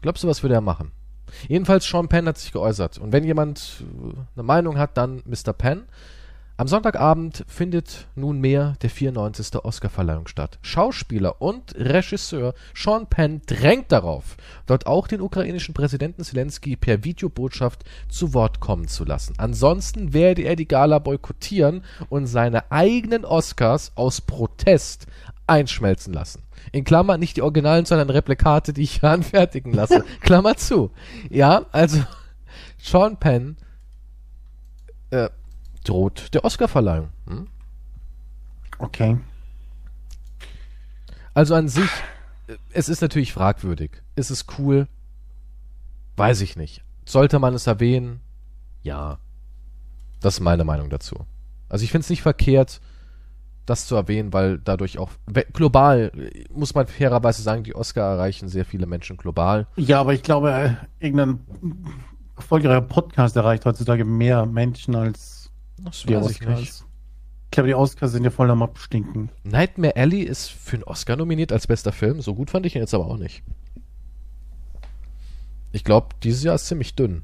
Glaubst 0.00 0.24
du, 0.24 0.28
was 0.28 0.42
würde 0.42 0.56
er 0.56 0.60
machen? 0.60 0.90
Jedenfalls, 1.48 1.86
Sean 1.86 2.08
Penn 2.08 2.26
hat 2.26 2.38
sich 2.38 2.52
geäußert. 2.52 2.98
Und 2.98 3.12
wenn 3.12 3.24
jemand 3.24 3.82
äh, 3.82 4.14
eine 4.34 4.42
Meinung 4.42 4.78
hat, 4.78 4.96
dann 4.96 5.22
Mr. 5.26 5.52
Penn. 5.52 5.84
Am 6.58 6.68
Sonntagabend 6.68 7.44
findet 7.48 8.06
nunmehr 8.14 8.74
der 8.82 8.90
94. 8.90 9.64
Oscarverleihung 9.64 10.28
statt. 10.28 10.58
Schauspieler 10.60 11.40
und 11.40 11.74
Regisseur 11.76 12.54
Sean 12.74 13.06
Penn 13.06 13.40
drängt 13.46 13.90
darauf, 13.90 14.36
dort 14.66 14.86
auch 14.86 15.08
den 15.08 15.22
ukrainischen 15.22 15.74
Präsidenten 15.74 16.22
Zelensky 16.22 16.76
per 16.76 17.04
Videobotschaft 17.04 17.84
zu 18.08 18.34
Wort 18.34 18.60
kommen 18.60 18.86
zu 18.86 19.04
lassen. 19.04 19.34
Ansonsten 19.38 20.12
werde 20.12 20.42
er 20.42 20.54
die 20.54 20.68
Gala 20.68 20.98
boykottieren 20.98 21.82
und 22.10 22.26
seine 22.26 22.70
eigenen 22.70 23.24
Oscars 23.24 23.90
aus 23.96 24.20
Protest 24.20 25.06
einschmelzen 25.52 26.12
lassen. 26.12 26.42
In 26.72 26.84
Klammer 26.84 27.18
nicht 27.18 27.36
die 27.36 27.42
Originalen, 27.42 27.84
sondern 27.84 28.10
Replikate, 28.10 28.72
die 28.72 28.82
ich 28.82 29.00
hier 29.00 29.10
anfertigen 29.10 29.72
lasse. 29.72 30.04
Klammer 30.20 30.56
zu. 30.56 30.90
Ja, 31.30 31.66
also 31.72 32.02
Sean 32.78 33.16
Penn 33.18 33.56
äh, 35.10 35.28
droht 35.84 36.34
der 36.34 36.44
Oscarverleihung. 36.44 37.10
Hm? 37.26 37.48
Okay. 38.78 39.18
Also 41.34 41.54
an 41.54 41.68
sich, 41.68 41.90
äh, 42.48 42.56
es 42.72 42.88
ist 42.88 43.02
natürlich 43.02 43.32
fragwürdig. 43.32 44.02
Ist 44.16 44.30
es 44.30 44.46
cool? 44.58 44.88
Weiß 46.16 46.40
ich 46.40 46.56
nicht. 46.56 46.82
Sollte 47.04 47.38
man 47.38 47.54
es 47.54 47.66
erwähnen? 47.66 48.20
Ja. 48.82 49.18
Das 50.20 50.34
ist 50.34 50.40
meine 50.40 50.64
Meinung 50.64 50.88
dazu. 50.90 51.26
Also 51.68 51.84
ich 51.84 51.90
finde 51.90 52.04
es 52.04 52.10
nicht 52.10 52.22
verkehrt, 52.22 52.80
das 53.66 53.86
zu 53.86 53.94
erwähnen, 53.94 54.32
weil 54.32 54.58
dadurch 54.58 54.98
auch 54.98 55.10
global, 55.52 56.12
muss 56.52 56.74
man 56.74 56.86
fairerweise 56.86 57.42
sagen, 57.42 57.64
die 57.64 57.74
Oscar 57.74 58.12
erreichen 58.14 58.48
sehr 58.48 58.64
viele 58.64 58.86
Menschen 58.86 59.16
global. 59.16 59.66
Ja, 59.76 60.00
aber 60.00 60.14
ich 60.14 60.22
glaube, 60.22 60.52
äh, 60.52 61.04
irgendein 61.04 61.40
erfolgreicher 62.36 62.80
Podcast 62.80 63.36
erreicht 63.36 63.64
heutzutage 63.64 64.04
mehr 64.04 64.46
Menschen 64.46 64.94
als 64.96 65.50
Das 65.78 66.02
die 66.02 66.16
Oscars. 66.16 66.84
Ich 67.44 67.54
glaube, 67.54 67.68
die 67.68 67.74
Oscars 67.74 68.12
sind 68.12 68.24
ja 68.24 68.30
voll 68.30 68.50
am 68.50 68.62
Abstinken. 68.62 69.30
Nightmare 69.44 69.94
Alley 69.96 70.22
ist 70.22 70.48
für 70.48 70.76
einen 70.76 70.84
Oscar 70.84 71.16
nominiert 71.16 71.52
als 71.52 71.66
bester 71.66 71.92
Film. 71.92 72.20
So 72.22 72.34
gut 72.34 72.50
fand 72.50 72.64
ich 72.64 72.74
ihn 72.74 72.80
jetzt 72.80 72.94
aber 72.94 73.06
auch 73.06 73.18
nicht. 73.18 73.42
Ich 75.70 75.84
glaube, 75.84 76.08
dieses 76.22 76.42
Jahr 76.42 76.54
ist 76.54 76.66
ziemlich 76.66 76.94
dünn. 76.94 77.22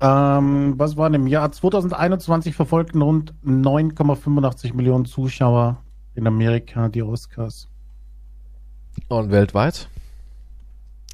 Ähm, 0.00 0.74
was 0.78 0.96
war 0.96 1.10
denn 1.10 1.22
im 1.22 1.26
Jahr 1.26 1.52
2021 1.52 2.54
verfolgten 2.54 3.02
rund 3.02 3.34
9,85 3.44 4.72
Millionen 4.74 5.04
Zuschauer 5.04 5.76
in 6.14 6.26
Amerika 6.26 6.88
die 6.88 7.02
Oscars. 7.02 7.68
Und 9.08 9.30
weltweit? 9.30 9.88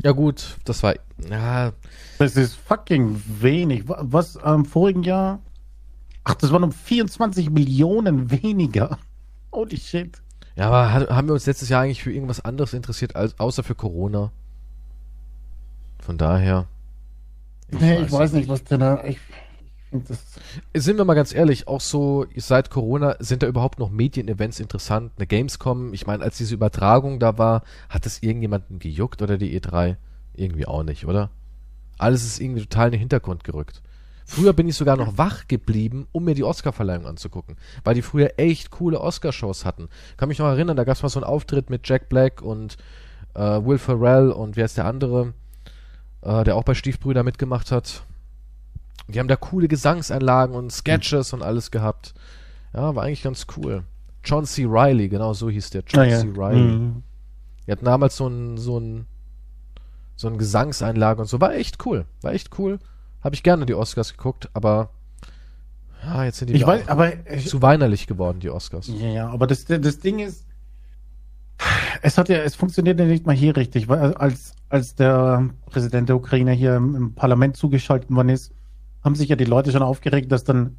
Ja 0.02 0.12
gut, 0.12 0.58
das 0.64 0.82
war 0.82 0.94
ja, 1.30 1.72
Das 2.18 2.36
ist 2.36 2.54
fucking 2.54 3.20
wenig. 3.40 3.88
Wa- 3.88 4.00
Was 4.02 4.36
am 4.36 4.64
vorigen 4.64 5.02
Jahr? 5.02 5.40
Ach, 6.24 6.34
das 6.34 6.52
waren 6.52 6.64
um 6.64 6.72
24 6.72 7.50
Millionen 7.50 8.30
weniger. 8.30 8.98
Holy 9.52 9.76
shit. 9.78 10.20
ja, 10.54 10.68
aber 10.68 10.92
haben 10.92 11.28
wir 11.28 11.34
uns 11.34 11.46
letztes 11.46 11.68
Jahr 11.70 11.82
eigentlich 11.82 12.02
für 12.02 12.12
irgendwas 12.12 12.44
anderes 12.44 12.72
interessiert 12.74 13.16
als 13.16 13.38
außer 13.40 13.62
für 13.62 13.74
Corona? 13.74 14.30
Von 16.00 16.18
daher. 16.18 16.66
Nee, 17.70 18.02
ich 18.02 18.12
weiß 18.12 18.32
nicht, 18.32 18.48
was 18.48 18.64
denn 18.64 18.80
da. 18.80 19.04
Ich, 19.04 19.18
ich. 20.72 20.82
Sind 20.82 20.98
wir 20.98 21.04
mal 21.04 21.14
ganz 21.14 21.34
ehrlich, 21.34 21.68
auch 21.68 21.80
so 21.80 22.26
seit 22.36 22.70
Corona 22.70 23.16
sind 23.20 23.42
da 23.42 23.46
überhaupt 23.46 23.78
noch 23.78 23.90
Medienevents 23.90 24.60
interessant? 24.60 25.12
Eine 25.16 25.26
Gamescom, 25.26 25.94
ich 25.94 26.06
meine, 26.06 26.22
als 26.22 26.36
diese 26.36 26.54
Übertragung 26.54 27.18
da 27.18 27.38
war, 27.38 27.62
hat 27.88 28.04
es 28.04 28.22
irgendjemanden 28.22 28.78
gejuckt 28.78 29.22
oder 29.22 29.38
die 29.38 29.58
E3? 29.58 29.96
Irgendwie 30.34 30.66
auch 30.66 30.82
nicht, 30.82 31.06
oder? 31.06 31.30
Alles 31.98 32.24
ist 32.24 32.40
irgendwie 32.40 32.62
total 32.62 32.86
in 32.86 32.92
den 32.92 33.00
Hintergrund 33.00 33.44
gerückt. 33.44 33.82
Früher 34.28 34.52
bin 34.52 34.68
ich 34.68 34.74
sogar 34.74 34.96
noch 34.96 35.18
wach 35.18 35.46
geblieben, 35.46 36.08
um 36.10 36.24
mir 36.24 36.34
die 36.34 36.42
Oscarverleihung 36.42 37.06
anzugucken, 37.06 37.56
weil 37.84 37.94
die 37.94 38.02
früher 38.02 38.32
echt 38.38 38.72
coole 38.72 39.00
Oscarshows 39.00 39.64
hatten. 39.64 39.88
Kann 40.16 40.28
mich 40.28 40.40
noch 40.40 40.46
erinnern, 40.46 40.76
da 40.76 40.82
gab 40.82 40.96
es 40.96 41.02
mal 41.02 41.08
so 41.08 41.20
einen 41.20 41.30
Auftritt 41.30 41.70
mit 41.70 41.88
Jack 41.88 42.08
Black 42.08 42.42
und 42.42 42.76
äh, 43.34 43.40
Will 43.40 43.78
Ferrell 43.78 44.32
und 44.32 44.56
wer 44.56 44.64
ist 44.64 44.76
der 44.76 44.84
andere, 44.84 45.32
äh, 46.26 46.44
der 46.44 46.56
auch 46.56 46.64
bei 46.64 46.74
Stiefbrüder 46.74 47.22
mitgemacht 47.22 47.70
hat. 47.70 48.02
Die 49.08 49.18
haben 49.20 49.28
da 49.28 49.36
coole 49.36 49.68
Gesangseinlagen 49.68 50.54
und 50.56 50.72
Sketches 50.72 51.32
und 51.32 51.42
alles 51.42 51.70
gehabt. 51.70 52.14
Ja, 52.74 52.94
war 52.94 53.04
eigentlich 53.04 53.22
ganz 53.22 53.46
cool. 53.56 53.84
John 54.24 54.44
C. 54.44 54.64
Riley, 54.64 55.08
genau 55.08 55.32
so 55.32 55.48
hieß 55.48 55.70
der. 55.70 55.84
John 55.86 56.00
Ah, 56.02 56.04
ja. 56.06 56.20
C. 56.20 56.26
Riley. 56.36 56.60
Mhm. 56.60 57.02
Die 57.66 57.72
hatten 57.72 57.84
damals 57.84 58.16
so 58.16 58.26
ein, 58.26 58.58
so 58.58 58.78
ein, 58.78 59.06
so 60.16 60.28
ein 60.28 60.38
Gesangseinlage 60.38 61.20
und 61.20 61.28
so. 61.28 61.40
War 61.40 61.54
echt 61.54 61.84
cool. 61.86 62.06
War 62.22 62.32
echt 62.32 62.58
cool. 62.58 62.78
Habe 63.22 63.34
ich 63.34 63.42
gerne 63.42 63.66
die 63.66 63.74
Oscars 63.74 64.16
geguckt, 64.16 64.48
aber 64.52 64.90
ja, 66.04 66.24
jetzt 66.24 66.38
sind 66.38 66.48
die 66.50 66.54
Ich 66.54 66.66
weiß, 66.66 66.88
aber 66.88 67.12
ich, 67.28 67.48
zu 67.48 67.62
weinerlich 67.62 68.06
geworden, 68.06 68.40
die 68.40 68.50
Oscars. 68.50 68.88
Ja, 68.88 69.08
ja, 69.08 69.28
aber 69.28 69.46
das, 69.46 69.64
das 69.64 69.98
Ding 70.00 70.18
ist, 70.20 70.45
es 72.02 72.18
hat 72.18 72.28
ja, 72.28 72.38
es 72.38 72.54
funktioniert 72.54 72.98
ja 72.98 73.06
nicht 73.06 73.26
mal 73.26 73.34
hier 73.34 73.56
richtig, 73.56 73.88
weil 73.88 74.14
als, 74.14 74.54
als 74.68 74.94
der 74.94 75.48
Präsident 75.66 76.08
der 76.08 76.16
Ukraine 76.16 76.52
hier 76.52 76.76
im, 76.76 76.94
im 76.94 77.14
Parlament 77.14 77.56
zugeschaltet 77.56 78.10
worden 78.10 78.30
ist, 78.30 78.52
haben 79.02 79.14
sich 79.14 79.28
ja 79.28 79.36
die 79.36 79.44
Leute 79.44 79.72
schon 79.72 79.82
aufgeregt, 79.82 80.32
dass 80.32 80.44
dann 80.44 80.76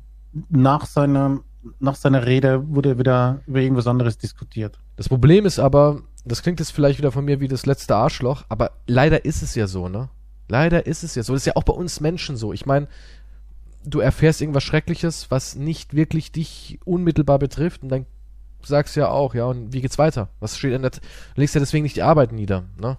nach 0.49 0.85
seiner, 0.85 1.39
nach 1.79 1.95
seiner 1.95 2.25
Rede 2.25 2.67
wurde 2.67 2.97
wieder 2.97 3.41
über 3.47 3.59
irgendwas 3.59 3.87
anderes 3.87 4.17
diskutiert. 4.17 4.79
Das 4.95 5.09
Problem 5.09 5.45
ist 5.45 5.59
aber, 5.59 6.01
das 6.25 6.41
klingt 6.41 6.59
jetzt 6.59 6.71
vielleicht 6.71 6.99
wieder 6.99 7.11
von 7.11 7.25
mir 7.25 7.39
wie 7.39 7.47
das 7.47 7.65
letzte 7.65 7.95
Arschloch, 7.95 8.43
aber 8.49 8.71
leider 8.85 9.25
ist 9.25 9.41
es 9.41 9.55
ja 9.55 9.67
so, 9.67 9.87
ne? 9.87 10.09
Leider 10.49 10.85
ist 10.85 11.03
es 11.03 11.15
ja 11.15 11.23
so. 11.23 11.33
Das 11.33 11.41
ist 11.41 11.45
ja 11.45 11.55
auch 11.55 11.63
bei 11.63 11.73
uns 11.73 11.99
Menschen 11.99 12.37
so. 12.37 12.53
Ich 12.53 12.65
meine, 12.65 12.87
du 13.85 13.99
erfährst 13.99 14.41
irgendwas 14.41 14.63
Schreckliches, 14.63 15.29
was 15.29 15.55
nicht 15.55 15.93
wirklich 15.93 16.31
dich 16.31 16.79
unmittelbar 16.85 17.39
betrifft 17.39 17.83
und 17.83 17.89
dann 17.89 18.05
sagst 18.67 18.95
du 18.95 19.01
ja 19.01 19.09
auch, 19.09 19.33
ja, 19.35 19.45
und 19.45 19.73
wie 19.73 19.81
geht's 19.81 19.97
weiter? 19.97 20.29
Was 20.39 20.57
steht 20.57 20.73
in 20.73 20.81
der, 20.81 20.91
du 20.91 20.99
legst 21.35 21.55
ja 21.55 21.59
deswegen 21.59 21.83
nicht 21.83 21.95
die 21.95 22.03
Arbeit 22.03 22.31
nieder, 22.31 22.63
ne? 22.79 22.97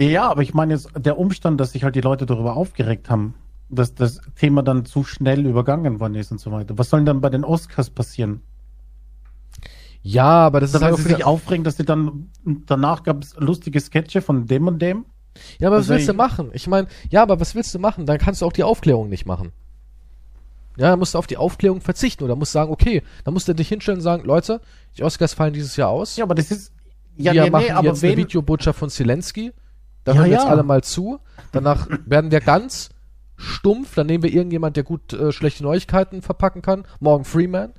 Ja, 0.00 0.28
aber 0.30 0.42
ich 0.42 0.52
meine 0.52 0.74
jetzt 0.74 0.90
der 0.96 1.18
Umstand, 1.18 1.58
dass 1.60 1.72
sich 1.72 1.82
halt 1.84 1.94
die 1.94 2.00
Leute 2.02 2.26
darüber 2.26 2.54
aufgeregt 2.56 3.08
haben, 3.08 3.34
dass 3.70 3.94
das 3.94 4.20
Thema 4.36 4.62
dann 4.62 4.84
zu 4.84 5.04
schnell 5.04 5.46
übergangen 5.46 6.00
worden 6.00 6.14
ist 6.16 6.30
und 6.32 6.38
so 6.40 6.52
weiter. 6.52 6.76
Was 6.78 6.90
soll 6.90 7.00
denn 7.00 7.06
dann 7.06 7.20
bei 7.22 7.30
den 7.30 7.44
Oscars 7.44 7.88
passieren? 7.90 8.42
Ja, 10.02 10.24
aber 10.46 10.60
das 10.60 10.72
ist 10.74 10.80
Weil 10.80 10.90
halt 10.92 10.96
sich 10.98 11.16
wieder, 11.16 11.26
aufregen, 11.26 11.64
dass 11.64 11.76
sie 11.78 11.84
dann 11.84 12.30
danach 12.44 13.02
gab 13.02 13.22
es 13.22 13.34
lustige 13.38 13.80
Sketche 13.80 14.20
von 14.20 14.46
dem 14.46 14.68
und 14.68 14.80
dem. 14.80 15.06
Ja, 15.58 15.68
aber 15.68 15.76
was 15.78 15.84
Also 15.84 15.94
willst 15.94 16.08
du 16.08 16.12
ich- 16.12 16.16
machen? 16.18 16.50
Ich 16.52 16.66
meine, 16.68 16.88
ja, 17.10 17.22
aber 17.22 17.40
was 17.40 17.54
willst 17.54 17.74
du 17.74 17.78
machen? 17.78 18.06
Dann 18.06 18.18
kannst 18.18 18.40
du 18.42 18.46
auch 18.46 18.52
die 18.52 18.62
Aufklärung 18.64 19.08
nicht 19.08 19.26
machen. 19.26 19.52
Ja, 20.76 20.90
dann 20.90 20.98
musst 20.98 21.14
du 21.14 21.18
auf 21.18 21.26
die 21.26 21.36
Aufklärung 21.36 21.80
verzichten 21.80 22.24
oder 22.24 22.36
musst 22.36 22.52
sagen, 22.52 22.70
okay, 22.70 23.02
dann 23.24 23.34
musst 23.34 23.48
du 23.48 23.54
dich 23.54 23.68
hinstellen 23.68 23.98
und 23.98 24.02
sagen, 24.02 24.24
Leute, 24.24 24.60
die 24.96 25.02
Oscars 25.04 25.34
fallen 25.34 25.52
dieses 25.54 25.76
Jahr 25.76 25.88
aus. 25.88 26.16
Ja, 26.16 26.24
aber 26.24 26.34
das 26.34 26.50
ist 26.50 26.72
ja 27.16 27.32
wir 27.32 27.44
nee, 27.44 27.50
machen 27.50 27.64
nee, 27.64 27.70
aber 27.70 27.88
jetzt 27.88 28.04
eine 28.04 28.12
wen, 28.12 28.18
Videobotschaft 28.18 28.78
von 28.78 28.90
Zelensky. 28.90 29.52
Da 30.04 30.12
Ja, 30.12 30.18
hören 30.18 30.26
wir 30.26 30.32
jetzt 30.36 30.44
ja. 30.44 30.50
alle 30.50 30.62
mal 30.62 30.82
zu. 30.84 31.18
Danach 31.52 31.88
werden 32.04 32.30
wir 32.30 32.40
ganz 32.40 32.90
stumpf. 33.36 33.94
Dann 33.94 34.06
nehmen 34.06 34.22
wir 34.22 34.32
irgendjemand, 34.32 34.76
der 34.76 34.84
gut 34.84 35.12
äh, 35.14 35.32
schlechte 35.32 35.62
Neuigkeiten 35.62 36.22
verpacken 36.22 36.62
kann. 36.62 36.84
Morgan 37.00 37.24
Freeman. 37.24 37.72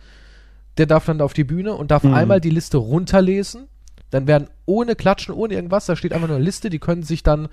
Der 0.78 0.86
darf 0.88 1.06
dann 1.06 1.22
auf 1.22 1.34
die 1.34 1.44
Bühne 1.44 1.74
und 1.74 1.91
darf 1.91 2.03
Mhm. 2.03 2.14
einmal 2.14 2.41
die 2.41 2.49
Liste 2.49 2.78
runterlesen. 2.78 3.68
Dann 4.10 4.26
werden 4.28 4.48
ohne 4.65 4.95
Klatschen, 4.95 5.34
ohne 5.34 5.53
irgendwas, 5.53 5.86
da 5.86 5.95
steht 5.95 6.14
einfach 6.14 6.28
nur 6.28 6.38
eine 6.38 6.45
Liste, 6.45 6.69
die 6.69 6.80
können 6.80 7.03
sich 7.03 7.24
dann 7.24 7.49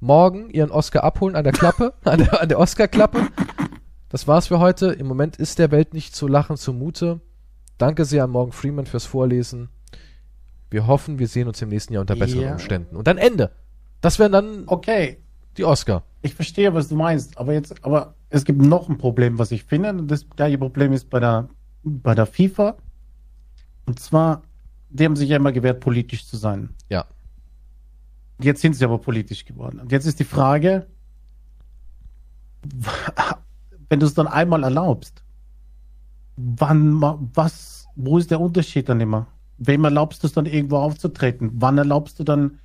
morgen 0.00 0.50
ihren 0.50 0.70
Oscar 0.70 1.02
abholen 1.02 1.34
an 1.34 1.44
der 1.44 1.52
Klappe, 1.52 1.94
an 2.04 2.18
der, 2.18 2.42
an 2.42 2.48
der 2.48 2.58
Oscar-Klappe. 2.58 3.26
Das 4.14 4.28
war's 4.28 4.46
für 4.46 4.60
heute. 4.60 4.92
Im 4.92 5.08
Moment 5.08 5.38
ist 5.38 5.58
der 5.58 5.72
Welt 5.72 5.92
nicht 5.92 6.14
zu 6.14 6.28
lachen 6.28 6.56
zumute. 6.56 7.20
Danke 7.78 8.04
sehr 8.04 8.22
an 8.22 8.30
Morgan 8.30 8.52
Freeman 8.52 8.86
fürs 8.86 9.06
Vorlesen. 9.06 9.70
Wir 10.70 10.86
hoffen, 10.86 11.18
wir 11.18 11.26
sehen 11.26 11.48
uns 11.48 11.60
im 11.62 11.68
nächsten 11.68 11.94
Jahr 11.94 12.02
unter 12.02 12.14
besseren 12.14 12.42
Ja. 12.42 12.52
Umständen. 12.52 12.94
Und 12.94 13.08
dann 13.08 13.18
Ende. 13.18 13.50
Das 14.00 14.20
wären 14.20 14.30
dann 14.30 14.62
okay, 14.68 15.18
die 15.56 15.64
Oscar. 15.64 16.04
ich 16.22 16.32
verstehe, 16.32 16.72
was 16.74 16.86
du 16.86 16.94
meinst, 16.94 17.38
aber 17.38 17.54
jetzt, 17.54 17.84
aber 17.84 18.14
es 18.28 18.44
gibt 18.44 18.62
noch 18.62 18.88
ein 18.88 18.98
Problem, 18.98 19.40
was 19.40 19.50
ich 19.50 19.64
finde. 19.64 19.88
und 19.88 20.08
Das 20.08 20.30
gleiche 20.30 20.58
Problem 20.58 20.92
ist 20.92 21.10
bei 21.10 21.18
der, 21.18 21.48
bei 21.82 22.14
der 22.14 22.26
FIFA. 22.26 22.76
Und 23.86 23.98
zwar, 23.98 24.42
die 24.90 25.06
haben 25.06 25.16
sich 25.16 25.30
ja 25.30 25.38
immer 25.38 25.50
gewehrt, 25.50 25.80
politisch 25.80 26.24
zu 26.24 26.36
sein. 26.36 26.72
Ja. 26.88 27.06
Jetzt 28.40 28.60
sind 28.60 28.74
sie 28.76 28.84
aber 28.84 28.98
politisch 28.98 29.44
geworden. 29.44 29.80
Und 29.80 29.90
jetzt 29.90 30.06
ist 30.06 30.20
die 30.20 30.24
Frage, 30.24 30.86
wenn 33.88 34.00
du 34.00 34.06
es 34.06 34.14
dann 34.14 34.26
einmal 34.26 34.62
erlaubst, 34.64 35.22
wann, 36.36 37.00
was, 37.34 37.86
wo 37.96 38.18
ist 38.18 38.30
der 38.30 38.40
Unterschied 38.40 38.88
dann 38.88 39.00
immer? 39.00 39.26
Wem 39.58 39.84
erlaubst 39.84 40.22
du 40.22 40.26
es 40.26 40.32
dann 40.32 40.46
irgendwo 40.46 40.76
aufzutreten? 40.78 41.50
Wann 41.54 41.78
erlaubst 41.78 42.18
du 42.18 42.24
dann 42.24 42.58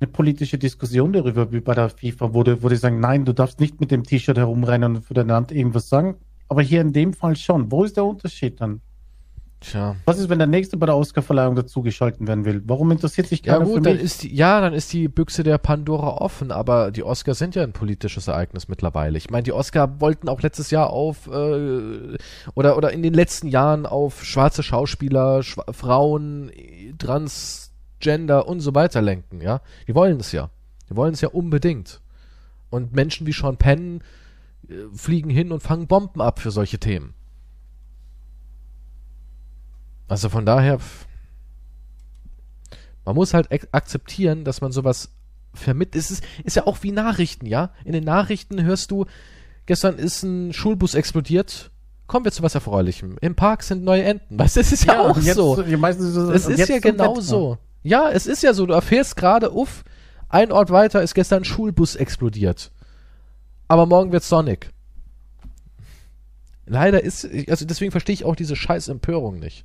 eine 0.00 0.08
politische 0.08 0.58
Diskussion 0.58 1.12
darüber, 1.12 1.52
wie 1.52 1.60
bei 1.60 1.74
der 1.74 1.90
FIFA, 1.90 2.32
wo 2.32 2.42
die, 2.42 2.62
wo 2.62 2.68
die 2.68 2.76
sagen, 2.76 3.00
nein, 3.00 3.24
du 3.24 3.34
darfst 3.34 3.60
nicht 3.60 3.80
mit 3.80 3.90
dem 3.90 4.04
T-Shirt 4.04 4.38
herumrennen 4.38 4.96
und 4.96 5.02
für 5.02 5.14
dein 5.14 5.28
Land 5.28 5.52
irgendwas 5.52 5.88
sagen. 5.88 6.16
Aber 6.48 6.62
hier 6.62 6.80
in 6.80 6.92
dem 6.92 7.12
Fall 7.12 7.36
schon. 7.36 7.70
Wo 7.70 7.84
ist 7.84 7.96
der 7.96 8.04
Unterschied 8.04 8.60
dann? 8.60 8.80
Tja. 9.60 9.96
Was 10.06 10.18
ist, 10.18 10.30
wenn 10.30 10.38
der 10.38 10.46
Nächste 10.46 10.78
bei 10.78 10.86
der 10.86 10.96
Oscarverleihung 10.96 11.54
dazugeschalten 11.54 12.26
werden 12.26 12.46
will? 12.46 12.62
Warum 12.64 12.90
interessiert 12.90 13.26
sich 13.26 13.44
Ja 13.44 13.54
keiner 13.54 13.66
für 13.66 13.72
gut, 13.74 13.86
dann 13.86 13.94
mich? 13.94 14.02
ist 14.02 14.22
die, 14.22 14.34
ja, 14.34 14.58
dann 14.60 14.72
ist 14.72 14.90
die 14.92 15.06
Büchse 15.06 15.42
der 15.42 15.58
Pandora 15.58 16.16
offen, 16.16 16.50
aber 16.50 16.90
die 16.90 17.04
Oscars 17.04 17.38
sind 17.38 17.54
ja 17.54 17.62
ein 17.62 17.72
politisches 17.74 18.26
Ereignis 18.26 18.68
mittlerweile. 18.68 19.18
Ich 19.18 19.28
meine, 19.28 19.42
die 19.42 19.52
Oscar 19.52 20.00
wollten 20.00 20.30
auch 20.30 20.40
letztes 20.40 20.70
Jahr 20.70 20.90
auf 20.90 21.26
äh, 21.26 22.16
oder 22.54 22.78
oder 22.78 22.90
in 22.92 23.02
den 23.02 23.12
letzten 23.12 23.48
Jahren 23.48 23.84
auf 23.84 24.24
schwarze 24.24 24.62
Schauspieler, 24.62 25.42
Schwa 25.42 25.70
Frauen, 25.72 26.50
Transgender 26.96 28.48
und 28.48 28.60
so 28.60 28.74
weiter 28.74 29.02
lenken, 29.02 29.42
ja. 29.42 29.60
Die 29.86 29.94
wollen 29.94 30.20
es 30.20 30.32
ja. 30.32 30.48
Die 30.88 30.96
wollen 30.96 31.12
es 31.12 31.20
ja 31.20 31.28
unbedingt. 31.28 32.00
Und 32.70 32.94
Menschen 32.94 33.26
wie 33.26 33.32
Sean 33.32 33.58
Penn 33.58 34.00
äh, 34.68 34.74
fliegen 34.94 35.28
hin 35.28 35.52
und 35.52 35.62
fangen 35.62 35.86
Bomben 35.86 36.22
ab 36.22 36.38
für 36.38 36.50
solche 36.50 36.78
Themen. 36.78 37.12
Also 40.10 40.28
von 40.28 40.44
daher, 40.44 40.78
man 43.04 43.14
muss 43.14 43.32
halt 43.32 43.52
ak- 43.52 43.68
akzeptieren, 43.70 44.44
dass 44.44 44.60
man 44.60 44.72
sowas 44.72 45.10
vermittelt. 45.54 46.02
Es 46.02 46.10
ist, 46.10 46.24
ist 46.42 46.56
ja 46.56 46.66
auch 46.66 46.82
wie 46.82 46.90
Nachrichten, 46.90 47.46
ja? 47.46 47.70
In 47.84 47.92
den 47.92 48.02
Nachrichten 48.04 48.60
hörst 48.62 48.90
du, 48.90 49.06
gestern 49.66 49.98
ist 49.98 50.24
ein 50.24 50.52
Schulbus 50.52 50.94
explodiert. 50.94 51.70
Kommen 52.08 52.24
wir 52.24 52.32
zu 52.32 52.42
was 52.42 52.56
Erfreulichem. 52.56 53.18
Im 53.20 53.36
Park 53.36 53.62
sind 53.62 53.84
neue 53.84 54.02
Enten. 54.02 54.36
Weißt 54.36 54.56
du, 54.56 54.60
es 54.60 54.72
ist 54.72 54.84
ja, 54.84 55.00
auch 55.00 55.14
und 55.16 55.24
jetzt, 55.24 55.36
so. 55.36 55.60
Es 55.62 56.46
ist 56.48 56.68
ja 56.68 56.80
genau 56.80 57.12
Wetter. 57.12 57.22
so. 57.22 57.58
Ja, 57.84 58.10
es 58.10 58.26
ist 58.26 58.42
ja 58.42 58.52
so. 58.52 58.66
Du 58.66 58.72
erfährst 58.74 59.14
gerade, 59.14 59.54
uff, 59.54 59.84
ein 60.28 60.50
Ort 60.50 60.70
weiter 60.70 61.02
ist 61.02 61.14
gestern 61.14 61.42
ein 61.42 61.44
Schulbus 61.44 61.94
explodiert. 61.94 62.72
Aber 63.68 63.86
morgen 63.86 64.10
wird 64.10 64.24
Sonic. 64.24 64.70
Leider 66.66 67.02
ist, 67.02 67.28
also 67.48 67.64
deswegen 67.64 67.92
verstehe 67.92 68.14
ich 68.14 68.24
auch 68.24 68.34
diese 68.34 68.56
scheiß 68.56 68.88
Empörung 68.88 69.38
nicht. 69.38 69.64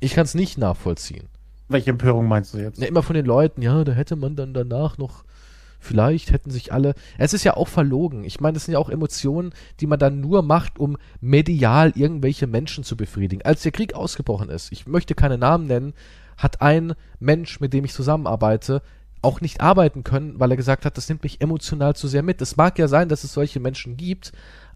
Ich 0.00 0.12
kann 0.14 0.24
es 0.24 0.34
nicht 0.34 0.58
nachvollziehen. 0.58 1.28
Welche 1.68 1.90
Empörung 1.90 2.28
meinst 2.28 2.54
du 2.54 2.58
jetzt? 2.58 2.78
Ja, 2.80 2.86
immer 2.86 3.02
von 3.02 3.14
den 3.14 3.26
Leuten, 3.26 3.62
ja, 3.62 3.82
da 3.84 3.92
hätte 3.92 4.14
man 4.14 4.36
dann 4.36 4.54
danach 4.54 4.98
noch, 4.98 5.24
vielleicht 5.80 6.30
hätten 6.32 6.50
sich 6.50 6.72
alle. 6.72 6.94
Es 7.18 7.32
ist 7.34 7.44
ja 7.44 7.56
auch 7.56 7.68
verlogen. 7.68 8.22
Ich 8.24 8.40
meine, 8.40 8.54
das 8.54 8.66
sind 8.66 8.72
ja 8.74 8.78
auch 8.78 8.90
Emotionen, 8.90 9.52
die 9.80 9.86
man 9.86 9.98
dann 9.98 10.20
nur 10.20 10.42
macht, 10.42 10.78
um 10.78 10.96
medial 11.20 11.92
irgendwelche 11.96 12.46
Menschen 12.46 12.84
zu 12.84 12.96
befriedigen. 12.96 13.42
Als 13.44 13.62
der 13.62 13.72
Krieg 13.72 13.94
ausgebrochen 13.94 14.48
ist, 14.48 14.70
ich 14.70 14.86
möchte 14.86 15.14
keine 15.14 15.38
Namen 15.38 15.66
nennen, 15.66 15.94
hat 16.36 16.60
ein 16.60 16.92
Mensch, 17.18 17.60
mit 17.60 17.72
dem 17.72 17.84
ich 17.84 17.92
zusammenarbeite, 17.92 18.82
auch 19.22 19.40
nicht 19.40 19.60
arbeiten 19.60 20.04
können, 20.04 20.38
weil 20.38 20.50
er 20.52 20.56
gesagt 20.56 20.84
hat, 20.84 20.96
das 20.96 21.08
nimmt 21.08 21.22
mich 21.24 21.40
emotional 21.40 21.96
zu 21.96 22.06
sehr 22.06 22.22
mit. 22.22 22.40
Es 22.42 22.56
mag 22.56 22.78
ja 22.78 22.86
sein, 22.86 23.08
dass 23.08 23.24
es 23.24 23.32
solche 23.32 23.58
Menschen 23.58 23.96
gibt, 23.96 24.32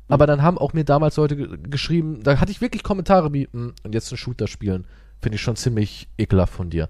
aber 0.08 0.26
dann 0.26 0.42
haben 0.42 0.58
auch 0.58 0.72
mir 0.72 0.84
damals 0.84 1.16
Leute 1.16 1.36
ge- 1.36 1.58
geschrieben, 1.68 2.20
da 2.24 2.40
hatte 2.40 2.50
ich 2.50 2.60
wirklich 2.60 2.82
Kommentare 2.82 3.32
wie, 3.32 3.48
"Hm, 3.52 3.74
und 3.84 3.94
jetzt 3.94 4.10
einen 4.10 4.18
Shooter 4.18 4.48
spielen. 4.48 4.86
Finde 5.20 5.36
ich 5.36 5.42
schon 5.42 5.56
ziemlich 5.56 6.08
ekelhaft 6.18 6.54
von 6.54 6.70
dir. 6.70 6.88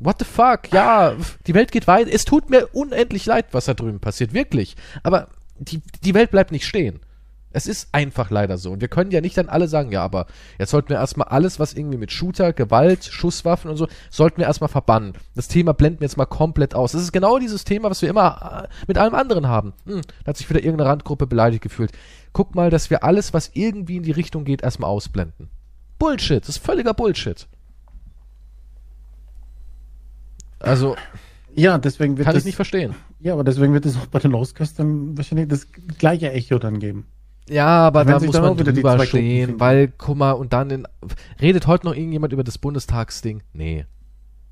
What 0.00 0.18
the 0.18 0.24
fuck? 0.24 0.72
Ja, 0.72 1.14
die 1.46 1.54
Welt 1.54 1.72
geht 1.72 1.86
weiter. 1.86 2.10
Es 2.12 2.24
tut 2.24 2.48
mir 2.48 2.68
unendlich 2.72 3.26
leid, 3.26 3.46
was 3.52 3.66
da 3.66 3.74
drüben 3.74 4.00
passiert. 4.00 4.32
Wirklich. 4.32 4.76
Aber 5.02 5.28
die, 5.58 5.82
die 6.02 6.14
Welt 6.14 6.30
bleibt 6.30 6.52
nicht 6.52 6.66
stehen. 6.66 7.00
Es 7.52 7.66
ist 7.66 7.88
einfach 7.92 8.30
leider 8.30 8.58
so. 8.58 8.70
Und 8.70 8.80
wir 8.80 8.88
können 8.88 9.10
ja 9.10 9.20
nicht 9.20 9.36
dann 9.36 9.48
alle 9.48 9.66
sagen, 9.66 9.90
ja, 9.90 10.02
aber 10.02 10.26
jetzt 10.58 10.70
sollten 10.70 10.90
wir 10.90 10.96
erstmal 10.96 11.28
alles, 11.28 11.58
was 11.58 11.74
irgendwie 11.74 11.98
mit 11.98 12.12
Shooter, 12.12 12.52
Gewalt, 12.52 13.04
Schusswaffen 13.04 13.70
und 13.70 13.76
so, 13.76 13.88
sollten 14.08 14.38
wir 14.38 14.46
erstmal 14.46 14.68
verbannen. 14.68 15.14
Das 15.34 15.48
Thema 15.48 15.74
blenden 15.74 16.00
wir 16.00 16.06
jetzt 16.06 16.16
mal 16.16 16.26
komplett 16.26 16.74
aus. 16.74 16.92
Das 16.92 17.02
ist 17.02 17.12
genau 17.12 17.38
dieses 17.38 17.64
Thema, 17.64 17.90
was 17.90 18.02
wir 18.02 18.08
immer 18.08 18.68
äh, 18.70 18.74
mit 18.86 18.98
allem 18.98 19.14
anderen 19.14 19.48
haben. 19.48 19.74
Hm, 19.84 20.02
da 20.24 20.28
hat 20.28 20.36
sich 20.36 20.48
wieder 20.48 20.62
irgendeine 20.62 20.88
Randgruppe 20.88 21.26
beleidigt 21.26 21.62
gefühlt. 21.62 21.90
Guck 22.32 22.54
mal, 22.54 22.70
dass 22.70 22.88
wir 22.88 23.02
alles, 23.02 23.34
was 23.34 23.50
irgendwie 23.52 23.96
in 23.96 24.04
die 24.04 24.12
Richtung 24.12 24.44
geht, 24.44 24.62
erstmal 24.62 24.90
ausblenden. 24.90 25.50
Bullshit. 26.00 26.42
Das 26.42 26.56
ist 26.56 26.64
völliger 26.64 26.94
Bullshit. 26.94 27.46
Also, 30.58 30.96
Ja, 31.54 31.78
deswegen 31.78 32.16
wird 32.16 32.24
kann 32.26 32.34
das, 32.34 32.42
ich 32.42 32.46
nicht 32.46 32.56
verstehen. 32.56 32.94
Ja, 33.20 33.34
aber 33.34 33.44
deswegen 33.44 33.72
wird 33.72 33.86
es 33.86 33.96
auch 33.96 34.06
bei 34.06 34.18
den 34.18 34.34
Oscars 34.34 34.74
dann 34.74 35.16
wahrscheinlich 35.16 35.48
das 35.48 35.68
gleiche 35.98 36.32
Echo 36.32 36.58
dann 36.58 36.80
geben. 36.80 37.06
Ja, 37.48 37.66
aber 37.66 38.04
da 38.04 38.20
muss 38.20 38.32
man 38.32 38.56
drüber 38.56 39.04
stehen, 39.04 39.58
weil, 39.58 39.88
guck 39.88 40.16
mal, 40.16 40.32
und 40.32 40.52
dann 40.52 40.70
in, 40.70 40.88
redet 41.40 41.66
heute 41.66 41.86
noch 41.86 41.94
irgendjemand 41.94 42.32
über 42.32 42.44
das 42.44 42.58
Bundestagsding? 42.58 43.42
Nee. 43.52 43.86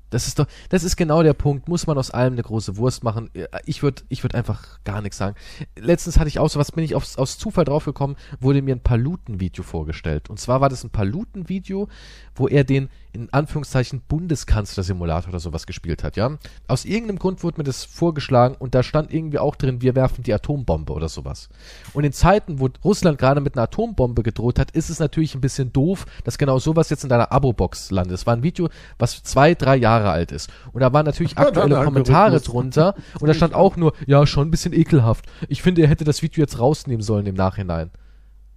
Das 0.09 0.27
ist 0.27 0.39
doch, 0.39 0.47
das 0.69 0.83
ist 0.83 0.95
genau 0.95 1.23
der 1.23 1.33
Punkt. 1.33 1.67
Muss 1.67 1.87
man 1.87 1.97
aus 1.97 2.11
allem 2.11 2.33
eine 2.33 2.43
große 2.43 2.77
Wurst 2.77 3.03
machen? 3.03 3.29
Ich 3.65 3.83
würde, 3.83 4.03
ich 4.09 4.23
würde 4.23 4.37
einfach 4.37 4.79
gar 4.83 5.01
nichts 5.01 5.17
sagen. 5.17 5.35
Letztens 5.77 6.17
hatte 6.17 6.27
ich 6.27 6.39
auch 6.39 6.49
so 6.49 6.59
was, 6.59 6.71
bin 6.71 6.83
ich 6.83 6.95
aufs, 6.95 7.17
aus 7.17 7.37
Zufall 7.37 7.65
draufgekommen, 7.65 8.15
wurde 8.39 8.61
mir 8.61 8.75
ein 8.75 8.83
Paluten-Video 8.83 9.63
vorgestellt. 9.63 10.29
Und 10.29 10.39
zwar 10.39 10.61
war 10.61 10.69
das 10.69 10.83
ein 10.83 10.89
Paluten-Video, 10.89 11.87
wo 12.35 12.47
er 12.47 12.63
den, 12.63 12.89
in 13.19 13.33
Anführungszeichen, 13.33 14.01
Bundeskanzler-Simulator 14.07 15.29
oder 15.29 15.39
sowas 15.39 15.65
gespielt 15.65 16.03
hat, 16.03 16.15
ja. 16.15 16.37
Aus 16.67 16.85
irgendeinem 16.85 17.19
Grund 17.19 17.43
wurde 17.43 17.57
mir 17.57 17.63
das 17.63 17.83
vorgeschlagen 17.83 18.55
und 18.57 18.75
da 18.75 18.83
stand 18.83 19.13
irgendwie 19.13 19.39
auch 19.39 19.55
drin, 19.55 19.81
wir 19.81 19.95
werfen 19.95 20.23
die 20.23 20.33
Atombombe 20.33 20.93
oder 20.93 21.09
sowas. 21.09 21.49
Und 21.93 22.03
in 22.03 22.13
Zeiten, 22.13 22.59
wo 22.59 22.69
Russland 22.83 23.17
gerade 23.17 23.41
mit 23.41 23.55
einer 23.55 23.63
Atombombe 23.63 24.23
gedroht 24.23 24.59
hat, 24.59 24.71
ist 24.71 24.89
es 24.89 24.99
natürlich 24.99 25.35
ein 25.35 25.41
bisschen 25.41 25.73
doof, 25.73 26.05
dass 26.23 26.37
genau 26.37 26.59
sowas 26.59 26.89
jetzt 26.89 27.03
in 27.03 27.09
deiner 27.09 27.31
Abo-Box 27.31 27.91
landet. 27.91 28.15
Es 28.15 28.25
war 28.25 28.35
ein 28.35 28.43
Video, 28.43 28.69
was 28.97 29.23
zwei, 29.23 29.55
drei 29.55 29.75
Jahre 29.75 30.09
alt 30.09 30.31
ist. 30.31 30.49
Und 30.71 30.81
da 30.81 30.93
waren 30.93 31.05
natürlich 31.05 31.37
aktuelle 31.37 31.83
Kommentare 31.83 32.39
drunter 32.39 32.95
und 33.19 33.27
da 33.27 33.33
stand 33.33 33.53
auch 33.53 33.75
nur, 33.75 33.93
ja, 34.05 34.25
schon 34.25 34.47
ein 34.47 34.51
bisschen 34.51 34.73
ekelhaft. 34.73 35.25
Ich 35.47 35.61
finde, 35.61 35.81
er 35.81 35.87
hätte 35.87 36.03
das 36.03 36.21
Video 36.21 36.41
jetzt 36.41 36.59
rausnehmen 36.59 37.01
sollen 37.01 37.25
im 37.25 37.35
Nachhinein. 37.35 37.91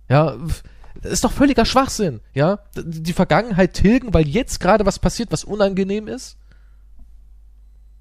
Ja, 0.08 0.36
das 1.00 1.12
ist 1.12 1.24
doch 1.24 1.32
völliger 1.32 1.64
Schwachsinn, 1.64 2.20
ja? 2.34 2.60
Die 2.76 3.12
Vergangenheit 3.12 3.74
tilgen, 3.74 4.12
weil 4.12 4.28
jetzt 4.28 4.60
gerade 4.60 4.86
was 4.86 4.98
passiert, 4.98 5.32
was 5.32 5.44
unangenehm 5.44 6.08
ist? 6.08 6.36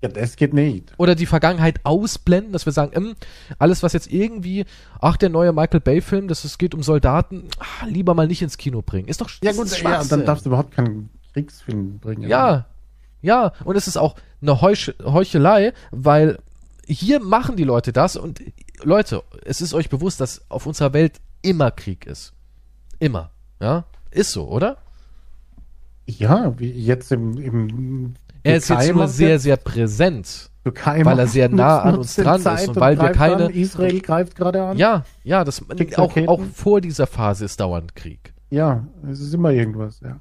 Ja, 0.02 0.10
das 0.10 0.36
geht 0.36 0.54
nicht. 0.54 0.92
Oder 0.98 1.14
die 1.14 1.28
Vergangenheit 1.28 1.80
ausblenden, 1.84 2.54
dass 2.54 2.66
wir 2.66 2.74
sagen, 2.74 2.92
ähm, 2.96 3.16
alles, 3.60 3.84
was 3.84 3.94
jetzt 3.94 4.12
irgendwie, 4.12 4.66
ach, 5.00 5.16
der 5.16 5.30
neue 5.30 5.54
Michael 5.54 5.80
Bay-Film, 5.80 6.28
dass 6.28 6.44
es 6.44 6.58
geht 6.58 6.74
um 6.74 6.82
Soldaten, 6.82 7.50
ach, 7.60 7.86
lieber 7.86 8.16
mal 8.16 8.28
nicht 8.28 8.42
ins 8.42 8.58
Kino 8.58 8.82
bringen. 8.82 9.08
Ist 9.08 9.22
doch 9.22 9.30
Ja, 9.44 9.52
gut, 9.52 9.80
ja, 9.80 10.04
dann 10.04 10.26
darfst 10.26 10.46
du 10.46 10.50
überhaupt 10.50 10.72
keinen 10.72 11.12
Kriegsfilm 11.34 12.00
bringen. 12.00 12.28
Ja, 12.28 12.66
ja, 13.22 13.54
und 13.64 13.76
es 13.76 13.88
ist 13.88 13.98
auch 13.98 14.16
eine 14.42 14.62
Heuch 14.62 14.96
Heuchelei, 15.04 15.74
weil 15.92 16.40
hier 16.88 17.20
machen 17.20 17.56
die 17.56 17.64
Leute 17.64 17.94
das 17.94 18.16
und 18.16 18.42
Leute, 18.84 19.24
es 19.46 19.62
ist 19.62 19.76
euch 19.76 19.90
bewusst, 19.90 20.20
dass 20.20 20.50
auf 20.50 20.66
unserer 20.66 20.94
Welt 20.94 21.22
immer 21.44 21.70
Krieg 21.70 22.08
ist. 22.08 22.34
Immer. 23.02 23.32
Ja? 23.60 23.86
Ist 24.12 24.32
so, 24.32 24.48
oder? 24.48 24.78
Ja, 26.06 26.54
jetzt 26.60 27.12
im, 27.12 27.38
im 27.38 28.14
er 28.44 28.58
ist 28.58 28.70
jetzt 28.70 28.94
nur 28.94 29.08
sehr, 29.08 29.40
sehr 29.40 29.58
präsent. 29.58 30.50
weil 30.64 31.20
er 31.20 31.28
sehr 31.28 31.50
nah 31.50 31.82
an 31.82 31.98
uns 31.98 32.16
dran 32.16 32.42
ist 32.42 32.68
und 32.70 32.76
weil 32.76 33.00
wir 33.00 33.10
keine. 33.10 33.46
An. 33.46 33.52
Israel 33.52 34.00
greift 34.02 34.36
gerade 34.36 34.62
an. 34.64 34.78
Ja, 34.78 35.04
ja, 35.24 35.44
das 35.44 35.64
auch, 35.98 36.16
auch 36.28 36.42
vor 36.54 36.80
dieser 36.82 37.08
Phase 37.08 37.46
ist 37.46 37.60
dauernd 37.60 37.96
Krieg. 37.96 38.34
Ja, 38.52 38.86
es 39.10 39.20
ist 39.20 39.34
immer 39.34 39.52
irgendwas, 39.52 40.00
ja. 40.02 40.20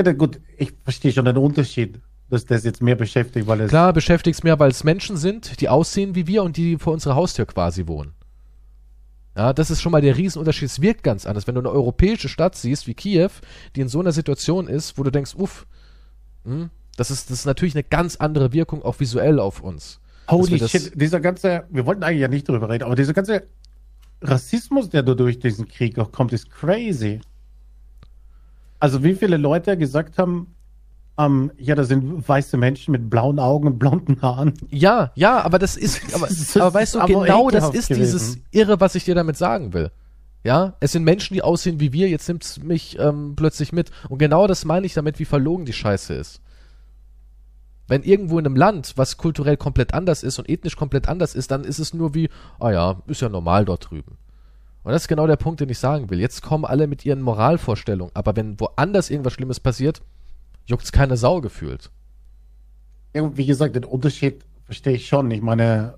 Ja, 0.00 0.12
gut, 0.12 0.40
ich 0.56 0.72
verstehe 0.84 1.12
schon 1.12 1.24
den 1.24 1.36
Unterschied, 1.36 2.00
dass 2.30 2.44
das 2.44 2.62
jetzt 2.62 2.80
mehr 2.80 2.94
beschäftigt, 2.94 3.48
weil 3.48 3.62
es. 3.62 3.70
Klar, 3.70 3.92
beschäftigt 3.92 4.36
es 4.36 4.44
mehr, 4.44 4.58
weil 4.60 4.70
es 4.70 4.84
Menschen 4.84 5.16
sind, 5.16 5.60
die 5.60 5.68
aussehen 5.68 6.14
wie 6.14 6.28
wir 6.28 6.44
und 6.44 6.56
die 6.56 6.76
vor 6.76 6.92
unserer 6.92 7.16
Haustür 7.16 7.46
quasi 7.46 7.88
wohnen. 7.88 8.12
Ja, 9.38 9.52
das 9.52 9.70
ist 9.70 9.80
schon 9.80 9.92
mal 9.92 10.00
der 10.00 10.16
Riesenunterschied. 10.16 10.68
Es 10.68 10.82
wirkt 10.82 11.04
ganz 11.04 11.24
anders. 11.24 11.46
Wenn 11.46 11.54
du 11.54 11.60
eine 11.60 11.70
europäische 11.70 12.28
Stadt 12.28 12.56
siehst, 12.56 12.88
wie 12.88 12.94
Kiew, 12.94 13.30
die 13.76 13.82
in 13.82 13.88
so 13.88 14.00
einer 14.00 14.10
Situation 14.10 14.66
ist, 14.66 14.98
wo 14.98 15.04
du 15.04 15.12
denkst, 15.12 15.36
uff, 15.36 15.64
hm, 16.44 16.70
das 16.96 17.12
ist, 17.12 17.30
das 17.30 17.38
ist 17.40 17.46
natürlich 17.46 17.76
eine 17.76 17.84
ganz 17.84 18.16
andere 18.16 18.52
Wirkung 18.52 18.82
auch 18.82 18.98
visuell 18.98 19.38
auf 19.38 19.60
uns. 19.60 20.00
Holy 20.28 20.58
shit, 20.66 21.00
dieser 21.00 21.20
ganze, 21.20 21.64
wir 21.70 21.86
wollten 21.86 22.02
eigentlich 22.02 22.22
ja 22.22 22.26
nicht 22.26 22.48
darüber 22.48 22.68
reden, 22.68 22.82
aber 22.82 22.96
dieser 22.96 23.14
ganze 23.14 23.44
Rassismus, 24.20 24.90
der 24.90 25.04
durch 25.04 25.38
diesen 25.38 25.68
Krieg 25.68 26.00
auch 26.00 26.10
kommt, 26.10 26.32
ist 26.32 26.50
crazy. 26.50 27.20
Also 28.80 29.04
wie 29.04 29.14
viele 29.14 29.36
Leute 29.36 29.78
gesagt 29.78 30.18
haben, 30.18 30.52
ähm, 31.18 31.50
ja, 31.58 31.74
da 31.74 31.84
sind 31.84 32.28
weiße 32.28 32.56
Menschen 32.56 32.92
mit 32.92 33.10
blauen 33.10 33.38
Augen 33.40 33.66
und 33.66 33.78
blonden 33.78 34.22
Haaren. 34.22 34.54
Ja, 34.70 35.10
ja, 35.16 35.40
aber 35.42 35.58
das 35.58 35.76
ist, 35.76 36.00
aber, 36.14 36.28
das 36.28 36.56
aber 36.56 36.72
weißt 36.72 36.94
du, 36.94 37.00
genau 37.06 37.50
das 37.50 37.70
ist 37.70 37.88
gewesen. 37.88 38.00
dieses 38.00 38.38
Irre, 38.52 38.80
was 38.80 38.94
ich 38.94 39.04
dir 39.04 39.16
damit 39.16 39.36
sagen 39.36 39.72
will. 39.72 39.90
Ja, 40.44 40.76
es 40.78 40.92
sind 40.92 41.02
Menschen, 41.02 41.34
die 41.34 41.42
aussehen 41.42 41.80
wie 41.80 41.92
wir, 41.92 42.08
jetzt 42.08 42.28
nimmt's 42.28 42.62
mich 42.62 42.98
ähm, 43.00 43.34
plötzlich 43.34 43.72
mit. 43.72 43.90
Und 44.08 44.18
genau 44.18 44.46
das 44.46 44.64
meine 44.64 44.86
ich 44.86 44.94
damit, 44.94 45.18
wie 45.18 45.24
verlogen 45.24 45.66
die 45.66 45.72
Scheiße 45.72 46.14
ist. 46.14 46.40
Wenn 47.88 48.02
irgendwo 48.04 48.38
in 48.38 48.46
einem 48.46 48.54
Land, 48.54 48.92
was 48.96 49.16
kulturell 49.16 49.56
komplett 49.56 49.94
anders 49.94 50.22
ist 50.22 50.38
und 50.38 50.48
ethnisch 50.48 50.76
komplett 50.76 51.08
anders 51.08 51.34
ist, 51.34 51.50
dann 51.50 51.64
ist 51.64 51.80
es 51.80 51.92
nur 51.92 52.14
wie, 52.14 52.28
ah 52.60 52.70
ja, 52.70 53.02
ist 53.06 53.22
ja 53.22 53.28
normal 53.28 53.64
dort 53.64 53.90
drüben. 53.90 54.18
Und 54.84 54.92
das 54.92 55.02
ist 55.02 55.08
genau 55.08 55.26
der 55.26 55.36
Punkt, 55.36 55.60
den 55.60 55.68
ich 55.70 55.78
sagen 55.78 56.08
will. 56.10 56.20
Jetzt 56.20 56.42
kommen 56.42 56.64
alle 56.64 56.86
mit 56.86 57.04
ihren 57.04 57.22
Moralvorstellungen, 57.22 58.14
aber 58.14 58.36
wenn 58.36 58.60
woanders 58.60 59.10
irgendwas 59.10 59.32
Schlimmes 59.32 59.58
passiert, 59.58 60.02
juckt's 60.68 60.92
keine 60.92 61.16
Sau 61.16 61.40
gefühlt. 61.40 61.90
Ja, 63.14 63.36
wie 63.36 63.46
gesagt, 63.46 63.74
den 63.74 63.84
Unterschied 63.84 64.44
verstehe 64.64 64.92
ich 64.92 65.08
schon. 65.08 65.30
Ich 65.30 65.40
meine, 65.40 65.94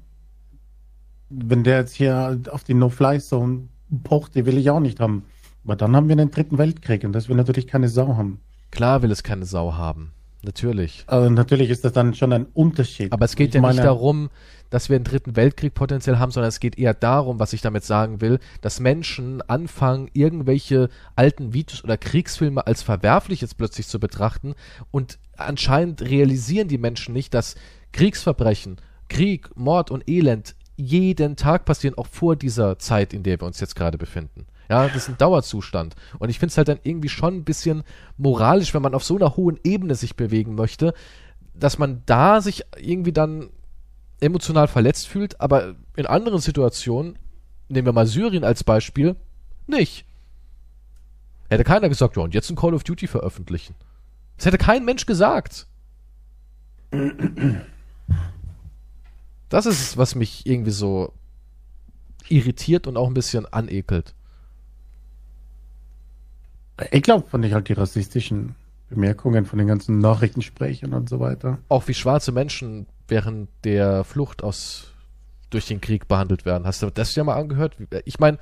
wenn 1.28 1.64
der 1.64 1.78
jetzt 1.78 1.94
hier 1.94 2.40
auf 2.50 2.64
die 2.64 2.74
No-Fly-Zone 2.74 3.68
pocht, 4.04 4.34
die 4.34 4.46
will 4.46 4.56
ich 4.56 4.70
auch 4.70 4.80
nicht 4.80 5.00
haben. 5.00 5.24
Aber 5.64 5.76
dann 5.76 5.94
haben 5.94 6.08
wir 6.08 6.12
einen 6.14 6.30
dritten 6.30 6.56
Weltkrieg 6.56 7.04
und 7.04 7.12
das 7.12 7.28
will 7.28 7.36
natürlich 7.36 7.66
keine 7.66 7.88
Sau 7.88 8.16
haben. 8.16 8.40
Klar 8.70 9.02
will 9.02 9.10
es 9.10 9.22
keine 9.22 9.44
Sau 9.44 9.74
haben. 9.74 10.12
Natürlich. 10.42 11.04
Also 11.06 11.28
natürlich 11.28 11.68
ist 11.68 11.84
das 11.84 11.92
dann 11.92 12.14
schon 12.14 12.32
ein 12.32 12.46
Unterschied. 12.54 13.12
Aber 13.12 13.24
es 13.24 13.36
geht 13.36 13.48
ich 13.48 13.56
ja 13.56 13.60
meine, 13.60 13.74
nicht 13.74 13.84
darum, 13.84 14.30
dass 14.70 14.88
wir 14.88 14.96
einen 14.96 15.04
dritten 15.04 15.36
Weltkrieg 15.36 15.74
potenziell 15.74 16.18
haben, 16.18 16.30
sondern 16.30 16.48
es 16.48 16.60
geht 16.60 16.78
eher 16.78 16.94
darum, 16.94 17.38
was 17.38 17.52
ich 17.52 17.60
damit 17.60 17.84
sagen 17.84 18.20
will, 18.20 18.38
dass 18.60 18.80
Menschen 18.80 19.42
anfangen, 19.42 20.08
irgendwelche 20.12 20.88
alten 21.16 21.52
Videos 21.52 21.84
oder 21.84 21.98
Kriegsfilme 21.98 22.66
als 22.66 22.82
verwerflich 22.82 23.40
jetzt 23.40 23.58
plötzlich 23.58 23.86
zu 23.88 24.00
betrachten 24.00 24.54
und 24.90 25.18
anscheinend 25.36 26.02
realisieren 26.02 26.68
die 26.68 26.78
Menschen 26.78 27.12
nicht, 27.12 27.34
dass 27.34 27.56
Kriegsverbrechen, 27.92 28.76
Krieg, 29.08 29.50
Mord 29.56 29.90
und 29.90 30.08
Elend 30.08 30.54
jeden 30.76 31.36
Tag 31.36 31.64
passieren, 31.64 31.98
auch 31.98 32.06
vor 32.06 32.36
dieser 32.36 32.78
Zeit, 32.78 33.12
in 33.12 33.22
der 33.22 33.40
wir 33.40 33.46
uns 33.46 33.60
jetzt 33.60 33.76
gerade 33.76 33.98
befinden. 33.98 34.46
Ja, 34.70 34.86
das 34.86 34.96
ist 34.96 35.08
ein 35.08 35.18
Dauerzustand. 35.18 35.96
Und 36.18 36.30
ich 36.30 36.38
finde 36.38 36.52
es 36.52 36.56
halt 36.56 36.68
dann 36.68 36.78
irgendwie 36.84 37.08
schon 37.08 37.38
ein 37.38 37.44
bisschen 37.44 37.82
moralisch, 38.16 38.72
wenn 38.72 38.82
man 38.82 38.94
auf 38.94 39.04
so 39.04 39.16
einer 39.16 39.36
hohen 39.36 39.58
Ebene 39.64 39.96
sich 39.96 40.14
bewegen 40.14 40.54
möchte, 40.54 40.94
dass 41.54 41.78
man 41.78 42.02
da 42.06 42.40
sich 42.40 42.62
irgendwie 42.78 43.12
dann 43.12 43.50
emotional 44.20 44.68
verletzt 44.68 45.08
fühlt, 45.08 45.40
aber 45.40 45.74
in 45.96 46.06
anderen 46.06 46.40
Situationen, 46.40 47.18
nehmen 47.68 47.86
wir 47.86 47.92
mal 47.92 48.06
Syrien 48.06 48.44
als 48.44 48.64
Beispiel, 48.64 49.16
nicht. 49.66 50.04
Hätte 51.48 51.64
keiner 51.64 51.88
gesagt, 51.88 52.16
ja, 52.16 52.22
und 52.22 52.34
jetzt 52.34 52.50
ein 52.50 52.56
Call 52.56 52.74
of 52.74 52.84
Duty 52.84 53.06
veröffentlichen. 53.06 53.74
Das 54.36 54.46
hätte 54.46 54.58
kein 54.58 54.84
Mensch 54.84 55.06
gesagt. 55.06 55.66
Das 59.48 59.66
ist 59.66 59.80
es, 59.80 59.96
was 59.96 60.14
mich 60.14 60.46
irgendwie 60.46 60.70
so 60.70 61.12
irritiert 62.28 62.86
und 62.86 62.96
auch 62.96 63.08
ein 63.08 63.14
bisschen 63.14 63.46
anekelt. 63.46 64.14
Ich 66.90 67.02
glaube, 67.02 67.28
fand 67.28 67.44
ich 67.44 67.52
halt 67.52 67.68
die 67.68 67.74
rassistischen 67.74 68.54
Bemerkungen 68.88 69.44
von 69.44 69.58
den 69.58 69.68
ganzen 69.68 69.98
Nachrichtensprechern 69.98 70.94
und 70.94 71.08
so 71.08 71.20
weiter. 71.20 71.58
Auch 71.68 71.86
wie 71.88 71.94
schwarze 71.94 72.32
Menschen 72.32 72.86
während 73.10 73.48
der 73.64 74.04
Flucht 74.04 74.42
aus 74.42 74.92
durch 75.50 75.66
den 75.66 75.80
Krieg 75.80 76.08
behandelt 76.08 76.44
werden. 76.44 76.66
Hast 76.66 76.82
du 76.82 76.90
das 76.90 77.14
ja 77.14 77.24
mal 77.24 77.34
angehört? 77.34 77.76
Ich 78.04 78.18
meine. 78.18 78.38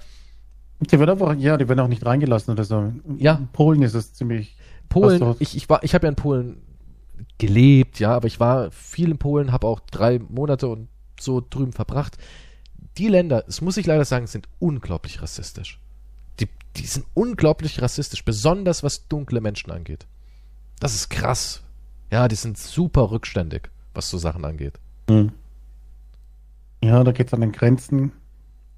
Die 0.80 0.98
werden 0.98 1.10
einfach, 1.10 1.34
ja, 1.34 1.56
die 1.56 1.68
werden 1.68 1.80
auch 1.80 1.88
nicht 1.88 2.06
reingelassen 2.06 2.52
oder 2.52 2.62
so. 2.62 2.92
Ja. 3.16 3.34
In 3.34 3.48
Polen 3.48 3.82
ist 3.82 3.94
es 3.94 4.12
ziemlich. 4.12 4.56
Polen, 4.88 5.34
ich, 5.40 5.56
ich 5.56 5.68
war, 5.68 5.82
ich 5.82 5.94
habe 5.94 6.06
ja 6.06 6.10
in 6.10 6.16
Polen 6.16 6.62
gelebt, 7.38 7.98
ja, 7.98 8.14
aber 8.14 8.26
ich 8.26 8.40
war 8.40 8.70
viel 8.70 9.10
in 9.10 9.18
Polen, 9.18 9.52
habe 9.52 9.66
auch 9.66 9.80
drei 9.80 10.18
Monate 10.18 10.68
und 10.68 10.88
so 11.20 11.40
drüben 11.40 11.72
verbracht. 11.72 12.16
Die 12.96 13.08
Länder, 13.08 13.42
das 13.46 13.60
muss 13.60 13.76
ich 13.76 13.86
leider 13.86 14.04
sagen, 14.04 14.26
sind 14.26 14.48
unglaublich 14.58 15.20
rassistisch. 15.20 15.80
Die, 16.40 16.48
die 16.76 16.86
sind 16.86 17.06
unglaublich 17.14 17.82
rassistisch, 17.82 18.24
besonders 18.24 18.82
was 18.82 19.08
dunkle 19.08 19.40
Menschen 19.40 19.70
angeht. 19.70 20.06
Das 20.80 20.94
ist 20.94 21.10
krass. 21.10 21.62
Ja, 22.10 22.28
die 22.28 22.36
sind 22.36 22.56
super 22.56 23.10
rückständig, 23.10 23.70
was 23.98 24.08
so 24.08 24.16
Sachen 24.16 24.44
angeht. 24.44 24.78
Hm. 25.10 25.32
Ja, 26.82 27.04
da 27.04 27.12
geht 27.12 27.26
es 27.26 27.34
an 27.34 27.42
den 27.42 27.52
Grenzen 27.52 28.12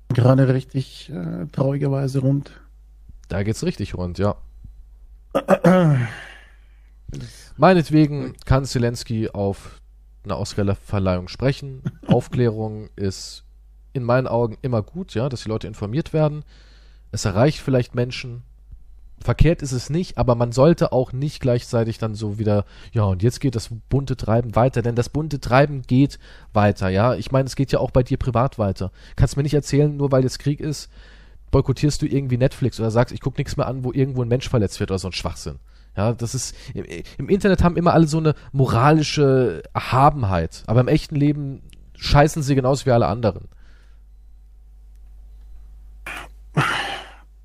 gerade 0.08 0.52
richtig 0.52 1.10
äh, 1.10 1.46
traurigerweise 1.46 2.20
rund. 2.20 2.60
Da 3.28 3.42
geht's 3.42 3.64
richtig 3.64 3.94
rund, 3.94 4.18
ja. 4.18 4.36
Meinetwegen 7.56 8.34
kann 8.44 8.64
Zelensky 8.64 9.30
auf 9.30 9.80
einer 10.24 10.38
Oscar-Verleihung 10.38 11.28
sprechen. 11.28 11.82
Aufklärung 12.06 12.90
ist 12.96 13.44
in 13.92 14.02
meinen 14.02 14.26
Augen 14.26 14.58
immer 14.62 14.82
gut, 14.82 15.14
ja, 15.14 15.28
dass 15.28 15.42
die 15.42 15.48
Leute 15.48 15.68
informiert 15.68 16.12
werden. 16.12 16.44
Es 17.12 17.24
erreicht 17.24 17.60
vielleicht 17.60 17.94
Menschen, 17.94 18.42
verkehrt 19.22 19.62
ist 19.62 19.72
es 19.72 19.90
nicht, 19.90 20.18
aber 20.18 20.34
man 20.34 20.52
sollte 20.52 20.92
auch 20.92 21.12
nicht 21.12 21.40
gleichzeitig 21.40 21.98
dann 21.98 22.14
so 22.14 22.38
wieder, 22.38 22.64
ja, 22.92 23.04
und 23.04 23.22
jetzt 23.22 23.40
geht 23.40 23.54
das 23.54 23.70
bunte 23.88 24.16
Treiben 24.16 24.54
weiter, 24.56 24.82
denn 24.82 24.94
das 24.94 25.08
bunte 25.08 25.40
Treiben 25.40 25.82
geht 25.82 26.18
weiter, 26.52 26.88
ja. 26.88 27.14
Ich 27.14 27.30
meine, 27.30 27.46
es 27.46 27.56
geht 27.56 27.72
ja 27.72 27.80
auch 27.80 27.90
bei 27.90 28.02
dir 28.02 28.16
privat 28.16 28.58
weiter. 28.58 28.90
Kannst 29.16 29.36
mir 29.36 29.42
nicht 29.42 29.54
erzählen, 29.54 29.94
nur 29.96 30.10
weil 30.10 30.22
jetzt 30.22 30.38
Krieg 30.38 30.60
ist, 30.60 30.90
boykottierst 31.50 32.00
du 32.02 32.06
irgendwie 32.06 32.38
Netflix 32.38 32.80
oder 32.80 32.90
sagst, 32.90 33.14
ich 33.14 33.20
gucke 33.20 33.40
nichts 33.40 33.56
mehr 33.56 33.66
an, 33.66 33.84
wo 33.84 33.92
irgendwo 33.92 34.22
ein 34.22 34.28
Mensch 34.28 34.48
verletzt 34.48 34.80
wird 34.80 34.90
oder 34.90 34.98
so 34.98 35.08
ein 35.08 35.12
Schwachsinn. 35.12 35.58
Ja, 35.96 36.12
das 36.12 36.34
ist, 36.34 36.54
im, 36.72 36.84
im 37.18 37.28
Internet 37.28 37.62
haben 37.62 37.76
immer 37.76 37.92
alle 37.92 38.06
so 38.06 38.18
eine 38.18 38.34
moralische 38.52 39.62
Erhabenheit, 39.74 40.62
aber 40.66 40.80
im 40.80 40.88
echten 40.88 41.16
Leben 41.16 41.62
scheißen 41.96 42.42
sie 42.42 42.54
genauso 42.54 42.86
wie 42.86 42.92
alle 42.92 43.06
anderen. 43.06 43.48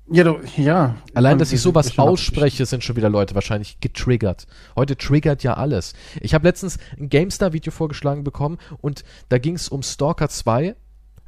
Ja, 0.08 0.22
du, 0.22 0.38
ja. 0.56 0.96
Allein, 1.14 1.38
dass 1.38 1.52
ich 1.52 1.60
sowas 1.60 1.98
ausspreche, 1.98 2.64
sind 2.64 2.84
schon 2.84 2.96
wieder 2.96 3.10
Leute 3.10 3.34
wahrscheinlich 3.34 3.80
getriggert. 3.80 4.46
Heute 4.76 4.96
triggert 4.96 5.42
ja 5.42 5.54
alles. 5.54 5.94
Ich 6.20 6.32
habe 6.32 6.46
letztens 6.46 6.78
ein 6.98 7.08
GameStar-Video 7.08 7.72
vorgeschlagen 7.72 8.22
bekommen 8.22 8.58
und 8.80 9.04
da 9.28 9.38
ging 9.38 9.56
es 9.56 9.68
um 9.68 9.82
Stalker 9.82 10.28
2, 10.28 10.76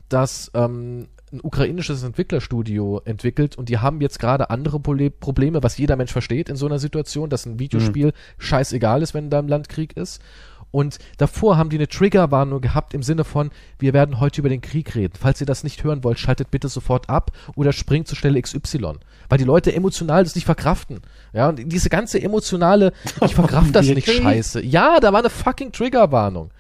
das 0.09 0.51
ähm, 0.55 1.09
ein 1.33 1.41
ukrainisches 1.43 2.03
Entwicklerstudio 2.03 3.03
entwickelt 3.05 3.57
und 3.59 3.69
die 3.69 3.79
haben 3.79 4.01
jetzt 4.01 4.19
gerade 4.19 4.51
andere 4.51 4.81
Probleme, 4.81 5.63
was 5.63 5.77
jeder 5.77 5.97
Mensch 5.97 6.13
versteht 6.13 6.49
in 6.49 6.57
so 6.57 6.67
einer 6.67 6.79
Situation, 6.79 7.31
dass 7.31 7.47
ein 7.47 7.59
Videospiel 7.59 8.07
mhm. 8.07 8.13
scheißegal 8.39 9.03
ist, 9.03 9.13
wenn 9.13 9.25
in 9.25 9.31
deinem 9.31 9.49
Land 9.49 9.69
Krieg 9.69 9.97
ist. 9.97 10.23
Und 10.71 10.99
davor 11.17 11.57
haben 11.57 11.71
die 11.71 11.77
eine 11.77 11.89
Triggerwarnung 11.89 12.61
gehabt 12.61 12.95
im 12.95 13.03
Sinne 13.03 13.25
von, 13.25 13.51
wir 13.79 13.93
werden 13.93 14.21
heute 14.21 14.41
über 14.41 14.49
den 14.49 14.61
Krieg 14.61 14.95
reden. 14.95 15.15
Falls 15.19 15.41
ihr 15.41 15.47
das 15.47 15.65
nicht 15.65 15.85
hören 15.85 16.05
wollt, 16.05 16.19
schaltet 16.19 16.51
bitte 16.51 16.69
sofort 16.69 17.09
ab 17.09 17.33
oder 17.57 17.73
springt 17.73 18.09
zur 18.09 18.17
Stelle 18.19 18.41
XY. 18.41 18.95
Weil 19.29 19.39
die 19.39 19.45
Leute 19.45 19.75
emotional 19.75 20.25
das 20.25 20.35
nicht 20.35 20.45
verkraften. 20.45 21.01
Ja, 21.33 21.49
und 21.49 21.73
diese 21.73 21.89
ganze 21.89 22.21
emotionale, 22.21 22.93
ich 23.25 23.35
verkraft 23.35 23.75
das 23.75 23.87
nicht 23.87 24.11
scheiße. 24.11 24.63
Ja, 24.63 25.01
da 25.01 25.13
war 25.13 25.21
eine 25.21 25.31
fucking 25.31 25.73
Triggerwarnung. 25.73 26.51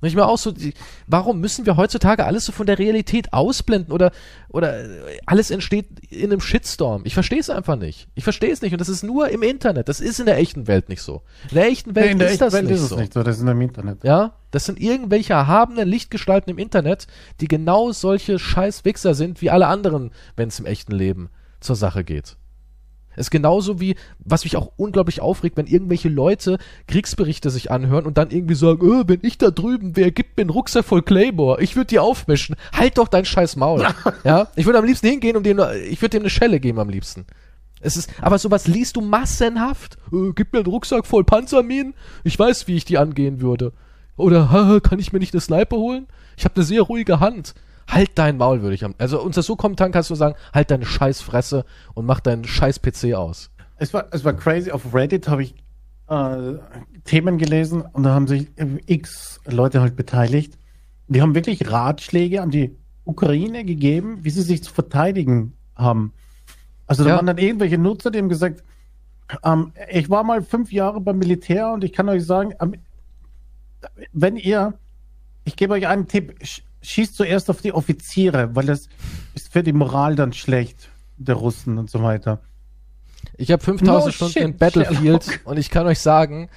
Nicht 0.00 0.14
mehr 0.14 0.28
auch 0.28 0.38
so, 0.38 0.52
die, 0.52 0.74
warum 1.06 1.40
müssen 1.40 1.66
wir 1.66 1.76
heutzutage 1.76 2.24
alles 2.24 2.44
so 2.44 2.52
von 2.52 2.66
der 2.66 2.78
Realität 2.78 3.32
ausblenden 3.32 3.92
oder, 3.92 4.12
oder 4.48 4.84
alles 5.26 5.50
entsteht 5.50 5.86
in 6.08 6.30
einem 6.30 6.40
Shitstorm? 6.40 7.02
Ich 7.04 7.14
verstehe 7.14 7.40
es 7.40 7.50
einfach 7.50 7.76
nicht. 7.76 8.06
Ich 8.14 8.22
verstehe 8.22 8.52
es 8.52 8.62
nicht 8.62 8.72
und 8.72 8.80
das 8.80 8.88
ist 8.88 9.02
nur 9.02 9.28
im 9.28 9.42
Internet. 9.42 9.88
Das 9.88 10.00
ist 10.00 10.20
in 10.20 10.26
der 10.26 10.38
echten 10.38 10.68
Welt 10.68 10.88
nicht 10.88 11.02
so. 11.02 11.22
In 11.50 11.56
der 11.56 11.66
echten 11.66 11.94
Welt 11.96 12.06
nee, 12.06 12.12
in 12.12 12.18
der 12.18 12.28
ist 12.28 12.34
echten 12.34 12.44
das 12.44 12.52
Welt 12.54 12.64
nicht 12.66 12.74
ist 12.74 12.82
es 12.82 12.88
so. 12.90 12.96
nicht 12.96 13.12
so. 13.12 13.22
Das 13.24 13.36
ist 13.36 13.42
im 13.42 13.60
Internet. 13.60 14.04
Ja, 14.04 14.34
das 14.52 14.66
sind 14.66 14.80
irgendwelche 14.80 15.32
erhabenen 15.32 15.88
Lichtgestalten 15.88 16.50
im 16.50 16.58
Internet, 16.58 17.08
die 17.40 17.48
genau 17.48 17.90
solche 17.90 18.38
scheiß 18.38 18.84
Wichser 18.84 19.14
sind 19.14 19.42
wie 19.42 19.50
alle 19.50 19.66
anderen, 19.66 20.12
wenn 20.36 20.48
es 20.48 20.60
im 20.60 20.66
echten 20.66 20.92
Leben 20.92 21.28
zur 21.60 21.74
Sache 21.74 22.04
geht. 22.04 22.36
Ist 23.18 23.30
genauso 23.30 23.80
wie, 23.80 23.96
was 24.18 24.44
mich 24.44 24.56
auch 24.56 24.70
unglaublich 24.76 25.20
aufregt, 25.20 25.56
wenn 25.56 25.66
irgendwelche 25.66 26.08
Leute 26.08 26.58
Kriegsberichte 26.86 27.50
sich 27.50 27.70
anhören 27.70 28.06
und 28.06 28.16
dann 28.16 28.30
irgendwie 28.30 28.54
sagen, 28.54 28.80
oh, 28.82 29.02
wenn 29.06 29.20
ich 29.22 29.38
da 29.38 29.50
drüben 29.50 29.96
wäre, 29.96 30.12
gib 30.12 30.36
mir 30.36 30.42
einen 30.42 30.50
Rucksack 30.50 30.84
voll 30.84 31.02
Claymore, 31.02 31.60
ich 31.60 31.76
würde 31.76 31.88
die 31.88 31.98
aufmischen. 31.98 32.56
Halt 32.72 32.98
doch 32.98 33.08
dein 33.08 33.24
scheiß 33.24 33.56
Maul. 33.56 33.86
ja, 34.24 34.48
ich 34.56 34.66
würde 34.66 34.78
am 34.78 34.84
liebsten 34.84 35.08
hingehen 35.08 35.36
und 35.36 35.44
dir, 35.44 35.54
nur, 35.54 35.74
ich 35.74 36.00
würde 36.00 36.16
dir 36.16 36.20
eine 36.20 36.30
Schelle 36.30 36.60
geben 36.60 36.78
am 36.78 36.88
liebsten. 36.88 37.26
Es 37.80 37.96
ist, 37.96 38.10
aber 38.20 38.38
sowas 38.38 38.66
liest 38.66 38.96
du 38.96 39.00
massenhaft. 39.00 39.98
Äh, 40.12 40.32
gib 40.34 40.52
mir 40.52 40.60
einen 40.60 40.66
Rucksack 40.66 41.06
voll 41.06 41.24
Panzerminen. 41.24 41.94
Ich 42.24 42.38
weiß, 42.38 42.66
wie 42.66 42.76
ich 42.76 42.84
die 42.84 42.98
angehen 42.98 43.40
würde. 43.40 43.72
Oder, 44.16 44.80
kann 44.82 44.98
ich 44.98 45.12
mir 45.12 45.18
nicht 45.18 45.34
eine 45.34 45.40
Sniper 45.40 45.76
holen? 45.76 46.06
Ich 46.36 46.44
habe 46.44 46.56
eine 46.56 46.64
sehr 46.64 46.82
ruhige 46.82 47.20
Hand 47.20 47.54
halt 47.88 48.10
dein 48.14 48.36
Maul, 48.36 48.62
würde 48.62 48.74
ich 48.74 48.84
am. 48.84 48.94
Also 48.98 49.20
unter 49.20 49.42
so 49.42 49.56
Kommentaren 49.56 49.92
kannst 49.92 50.10
du 50.10 50.14
sagen, 50.14 50.36
halt 50.54 50.70
deine 50.70 50.84
scheiß 50.86 51.20
Fresse 51.20 51.64
und 51.94 52.06
mach 52.06 52.20
deinen 52.20 52.44
scheiß 52.44 52.80
PC 52.80 53.14
aus. 53.14 53.50
Es 53.76 53.92
war, 53.94 54.06
es 54.12 54.24
war 54.24 54.34
crazy. 54.34 54.70
Auf 54.70 54.94
Reddit 54.94 55.28
habe 55.28 55.42
ich 55.42 55.54
äh, 56.08 56.54
Themen 57.04 57.38
gelesen 57.38 57.82
und 57.82 58.02
da 58.02 58.14
haben 58.14 58.26
sich 58.26 58.48
x 58.86 59.40
Leute 59.46 59.80
halt 59.80 59.96
beteiligt. 59.96 60.58
Die 61.08 61.22
haben 61.22 61.34
wirklich 61.34 61.70
Ratschläge 61.70 62.42
an 62.42 62.50
die 62.50 62.76
Ukraine 63.04 63.64
gegeben, 63.64 64.18
wie 64.22 64.30
sie 64.30 64.42
sich 64.42 64.62
zu 64.62 64.72
verteidigen 64.72 65.54
haben. 65.74 66.12
Also 66.86 67.04
da 67.04 67.10
ja. 67.10 67.16
waren 67.16 67.26
dann 67.26 67.38
irgendwelche 67.38 67.78
Nutzer, 67.78 68.10
die 68.10 68.18
haben 68.18 68.28
gesagt, 68.28 68.62
ähm, 69.44 69.72
ich 69.90 70.10
war 70.10 70.24
mal 70.24 70.42
fünf 70.42 70.72
Jahre 70.72 71.00
beim 71.00 71.18
Militär 71.18 71.70
und 71.72 71.84
ich 71.84 71.92
kann 71.92 72.08
euch 72.08 72.24
sagen, 72.24 72.54
ähm, 72.60 72.74
wenn 74.12 74.36
ihr, 74.36 74.74
ich 75.44 75.56
gebe 75.56 75.74
euch 75.74 75.86
einen 75.86 76.08
Tipp, 76.08 76.34
schießt 76.82 77.14
zuerst 77.14 77.50
auf 77.50 77.60
die 77.60 77.72
Offiziere, 77.72 78.54
weil 78.54 78.66
das 78.66 78.88
ist 79.34 79.52
für 79.52 79.62
die 79.62 79.72
Moral 79.72 80.14
dann 80.16 80.32
schlecht, 80.32 80.88
der 81.16 81.34
Russen 81.34 81.78
und 81.78 81.90
so 81.90 82.02
weiter. 82.02 82.40
Ich 83.36 83.50
habe 83.50 83.62
5000 83.62 84.06
no 84.06 84.12
Stunden 84.12 84.32
shit, 84.32 84.42
in 84.42 84.56
Battlefield 84.56 85.24
Sherlock. 85.24 85.40
und 85.44 85.58
ich 85.58 85.70
kann 85.70 85.86
euch 85.86 85.98
sagen, 86.00 86.48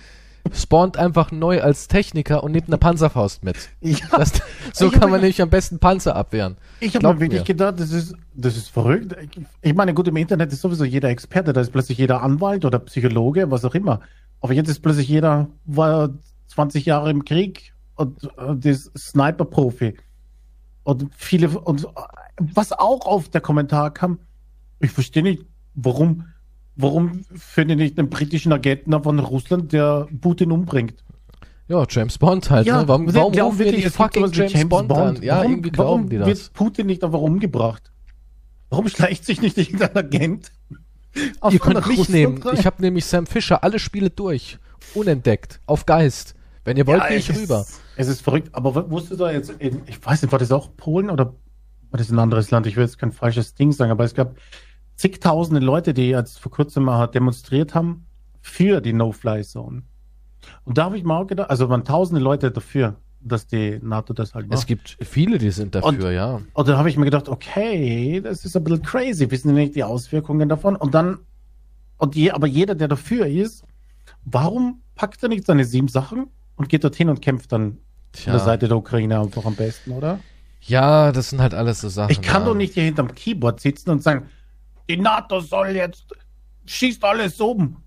spawnt 0.53 0.97
einfach 0.97 1.31
neu 1.31 1.61
als 1.61 1.87
Techniker 1.87 2.43
und 2.43 2.51
nehmt 2.51 2.67
eine 2.67 2.77
Panzerfaust 2.77 3.43
mit. 3.43 3.69
Ja, 3.81 4.17
das, 4.17 4.33
so 4.73 4.89
kann 4.89 5.09
man 5.09 5.21
nämlich 5.21 5.41
am 5.41 5.49
besten 5.49 5.79
Panzer 5.79 6.15
abwehren. 6.15 6.57
Ich 6.79 6.95
habe 6.95 7.13
mir 7.13 7.19
wirklich 7.19 7.43
gedacht, 7.43 7.79
das 7.79 7.91
ist, 7.91 8.15
das 8.33 8.57
ist 8.57 8.69
verrückt. 8.69 9.15
Ich 9.61 9.75
meine, 9.75 9.93
gut, 9.93 10.07
im 10.07 10.17
Internet 10.17 10.51
ist 10.51 10.61
sowieso 10.61 10.83
jeder 10.83 11.09
Experte, 11.09 11.53
da 11.53 11.61
ist 11.61 11.71
plötzlich 11.71 11.97
jeder 11.97 12.21
Anwalt 12.21 12.65
oder 12.65 12.79
Psychologe, 12.79 13.51
was 13.51 13.65
auch 13.65 13.75
immer. 13.75 14.01
Aber 14.39 14.53
jetzt 14.53 14.69
ist 14.69 14.81
plötzlich 14.81 15.07
jeder, 15.07 15.49
war 15.65 16.09
20 16.47 16.85
Jahre 16.85 17.11
im 17.11 17.23
Krieg 17.25 17.73
und, 17.95 18.25
und 18.37 18.65
ist 18.65 18.91
Sniper-Profi. 18.97 19.95
Und 20.83 21.07
viele, 21.15 21.49
und 21.49 21.87
was 22.37 22.71
auch 22.71 23.05
auf 23.05 23.29
der 23.29 23.41
Kommentar 23.41 23.93
kam, 23.93 24.19
ich 24.79 24.91
verstehe 24.91 25.23
nicht, 25.23 25.45
warum, 25.75 26.25
warum 26.75 27.23
finde 27.35 27.75
nicht 27.75 27.99
einen 27.99 28.09
britischen 28.09 28.51
Agenten 28.51 29.01
von 29.03 29.19
Russland, 29.19 29.73
der 29.73 30.07
Putin 30.21 30.51
umbringt? 30.51 31.03
Ja, 31.67 31.85
James 31.87 32.17
Bond 32.17 32.49
halt. 32.49 32.67
Ja, 32.67 32.81
ne? 32.81 32.87
Warum, 32.87 33.13
warum 33.13 33.33
rufen 33.33 33.59
wir 33.59 33.71
nicht 33.71 33.87
fucking 33.89 34.29
James, 34.33 34.51
James 34.51 34.69
Bond, 34.69 34.87
Bond 34.89 35.19
an? 35.19 35.23
Ja, 35.23 35.37
warum, 35.37 35.51
irgendwie 35.51 35.69
glauben 35.69 35.89
warum 35.89 36.09
die 36.09 36.17
das. 36.17 36.27
wird 36.27 36.53
Putin 36.53 36.87
nicht 36.87 37.03
einfach 37.03 37.21
umgebracht? 37.21 37.91
Warum 38.69 38.89
schleicht 38.89 39.25
sich 39.25 39.41
nicht 39.41 39.57
irgendein 39.57 39.95
Agent? 39.95 40.51
Ihr 41.15 41.59
könnt 41.59 41.85
mich 41.87 42.09
nehmen. 42.09 42.41
Rein? 42.41 42.57
Ich 42.57 42.65
habe 42.65 42.81
nämlich 42.81 43.05
Sam 43.05 43.25
Fisher 43.25 43.63
alle 43.63 43.79
Spiele 43.79 44.09
durch. 44.09 44.57
Unentdeckt. 44.93 45.59
Auf 45.65 45.85
Geist. 45.85 46.35
Wenn 46.63 46.77
ihr 46.77 46.87
wollt, 46.87 47.01
ja, 47.01 47.07
gehe 47.07 47.17
ich 47.17 47.35
rüber. 47.35 47.65
Es 48.01 48.07
ist 48.07 48.21
verrückt, 48.21 48.49
aber 48.53 48.89
wusstest 48.89 49.19
du 49.19 49.25
da 49.25 49.31
jetzt, 49.31 49.51
in, 49.59 49.83
ich 49.85 50.03
weiß 50.03 50.23
nicht, 50.23 50.31
war 50.31 50.39
das 50.39 50.51
auch 50.51 50.75
Polen 50.75 51.11
oder 51.11 51.35
war 51.91 51.97
das 51.99 52.09
ein 52.09 52.17
anderes 52.17 52.49
Land? 52.49 52.65
Ich 52.65 52.75
will 52.75 52.83
jetzt 52.83 52.97
kein 52.97 53.11
falsches 53.11 53.53
Ding 53.53 53.71
sagen, 53.71 53.91
aber 53.91 54.03
es 54.03 54.15
gab 54.15 54.37
zigtausende 54.95 55.63
Leute, 55.63 55.93
die 55.93 56.09
jetzt 56.09 56.39
vor 56.39 56.51
kurzem 56.51 56.85
mal 56.85 57.05
demonstriert 57.05 57.75
haben 57.75 58.07
für 58.41 58.81
die 58.81 58.93
No-Fly-Zone. 58.93 59.83
Und 60.63 60.77
da 60.79 60.85
habe 60.85 60.97
ich 60.97 61.03
mal 61.03 61.21
auch 61.21 61.27
gedacht, 61.27 61.51
also 61.51 61.69
waren 61.69 61.83
tausende 61.83 62.19
Leute 62.19 62.49
dafür, 62.49 62.95
dass 63.19 63.45
die 63.45 63.79
NATO 63.83 64.13
das 64.13 64.33
halt 64.33 64.47
macht. 64.47 64.57
Es 64.57 64.65
gibt 64.65 64.97
viele, 64.99 65.37
die 65.37 65.51
sind 65.51 65.75
dafür, 65.75 65.89
und, 65.89 66.01
ja. 66.01 66.41
Und 66.53 66.67
da 66.67 66.79
habe 66.79 66.89
ich 66.89 66.97
mir 66.97 67.05
gedacht, 67.05 67.29
okay, 67.29 68.19
das 68.19 68.45
ist 68.45 68.57
ein 68.57 68.63
bisschen 68.63 68.81
crazy, 68.81 69.29
wissen 69.29 69.53
nicht 69.53 69.75
die 69.75 69.83
Auswirkungen 69.83 70.49
davon. 70.49 70.75
Und 70.75 70.95
dann, 70.95 71.19
und 71.97 72.15
je, 72.15 72.31
aber 72.31 72.47
jeder, 72.47 72.73
der 72.73 72.87
dafür 72.87 73.27
ist, 73.27 73.63
warum 74.25 74.81
packt 74.95 75.21
er 75.21 75.29
nicht 75.29 75.45
seine 75.45 75.65
sieben 75.65 75.87
Sachen 75.87 76.31
und 76.55 76.67
geht 76.67 76.83
dorthin 76.83 77.09
und 77.09 77.21
kämpft 77.21 77.51
dann 77.51 77.77
Tja. 78.13 78.33
an 78.33 78.39
der 78.39 78.45
Seite 78.45 78.67
der 78.67 78.77
Ukraine 78.77 79.19
einfach 79.19 79.45
am 79.45 79.55
besten, 79.55 79.91
oder? 79.91 80.19
Ja, 80.61 81.11
das 81.11 81.29
sind 81.29 81.41
halt 81.41 81.53
alles 81.53 81.81
so 81.81 81.89
Sachen. 81.89 82.11
Ich 82.11 82.21
kann 82.21 82.43
ja. 82.43 82.49
doch 82.49 82.55
nicht 82.55 82.73
hier 82.73 82.83
hinterm 82.83 83.13
Keyboard 83.13 83.59
sitzen 83.59 83.89
und 83.89 84.03
sagen, 84.03 84.29
die 84.89 84.97
NATO 84.97 85.39
soll 85.39 85.69
jetzt, 85.69 86.05
schießt 86.65 87.03
alles 87.03 87.39
um. 87.39 87.77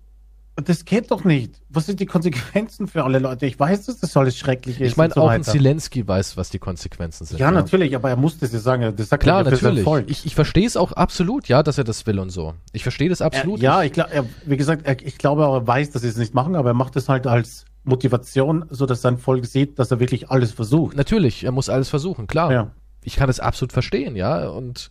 Das 0.63 0.85
geht 0.85 1.11
doch 1.11 1.25
nicht. 1.25 1.61
Was 1.67 1.85
sind 1.85 1.99
die 1.99 2.05
Konsequenzen 2.05 2.87
für 2.87 3.03
alle 3.03 3.19
Leute? 3.19 3.45
Ich 3.45 3.59
weiß, 3.59 3.87
dass 3.87 3.99
das 3.99 4.15
alles 4.15 4.37
schrecklich 4.37 4.79
ist. 4.79 4.91
Ich 4.91 4.97
meine, 4.97 5.13
so 5.13 5.21
auch 5.21 5.29
ein 5.29 5.43
Zelensky 5.43 6.07
weiß, 6.07 6.37
was 6.37 6.49
die 6.49 6.59
Konsequenzen 6.59 7.25
sind. 7.25 7.39
Ja, 7.39 7.47
ja. 7.47 7.51
natürlich, 7.51 7.93
aber 7.93 8.09
er 8.09 8.15
muss 8.15 8.37
das 8.37 8.53
ja 8.53 8.59
sagen. 8.59 8.95
Das 8.95 9.09
sagt 9.09 9.23
Klar, 9.23 9.43
natürlich. 9.43 9.85
Ich, 10.07 10.25
ich 10.25 10.33
verstehe 10.33 10.65
es 10.65 10.77
auch 10.77 10.93
absolut, 10.93 11.49
ja, 11.49 11.61
dass 11.61 11.77
er 11.77 11.83
das 11.83 12.05
will 12.07 12.19
und 12.19 12.29
so. 12.29 12.53
Ich 12.71 12.83
verstehe 12.83 13.09
das 13.09 13.21
absolut. 13.21 13.59
Er, 13.59 13.63
ja, 13.63 13.83
ich 13.83 13.91
glaube, 13.91 14.27
wie 14.45 14.55
gesagt, 14.55 14.85
er, 14.85 15.05
ich 15.05 15.17
glaube, 15.17 15.43
er 15.43 15.67
weiß, 15.67 15.91
dass 15.91 16.03
sie 16.03 16.07
es 16.07 16.15
nicht 16.15 16.33
machen, 16.33 16.55
aber 16.55 16.69
er 16.69 16.73
macht 16.73 16.95
es 16.95 17.09
halt 17.09 17.27
als 17.27 17.65
Motivation, 17.85 18.65
so 18.69 18.85
dass 18.85 19.01
sein 19.01 19.17
Volk 19.17 19.45
sieht, 19.45 19.79
dass 19.79 19.91
er 19.91 19.99
wirklich 19.99 20.29
alles 20.29 20.51
versucht. 20.51 20.95
Natürlich, 20.95 21.43
er 21.43 21.51
muss 21.51 21.69
alles 21.69 21.89
versuchen, 21.89 22.27
klar. 22.27 22.51
Ja. 22.51 22.71
Ich 23.03 23.15
kann 23.15 23.27
das 23.27 23.39
absolut 23.39 23.71
verstehen, 23.71 24.15
ja. 24.15 24.47
Und 24.49 24.89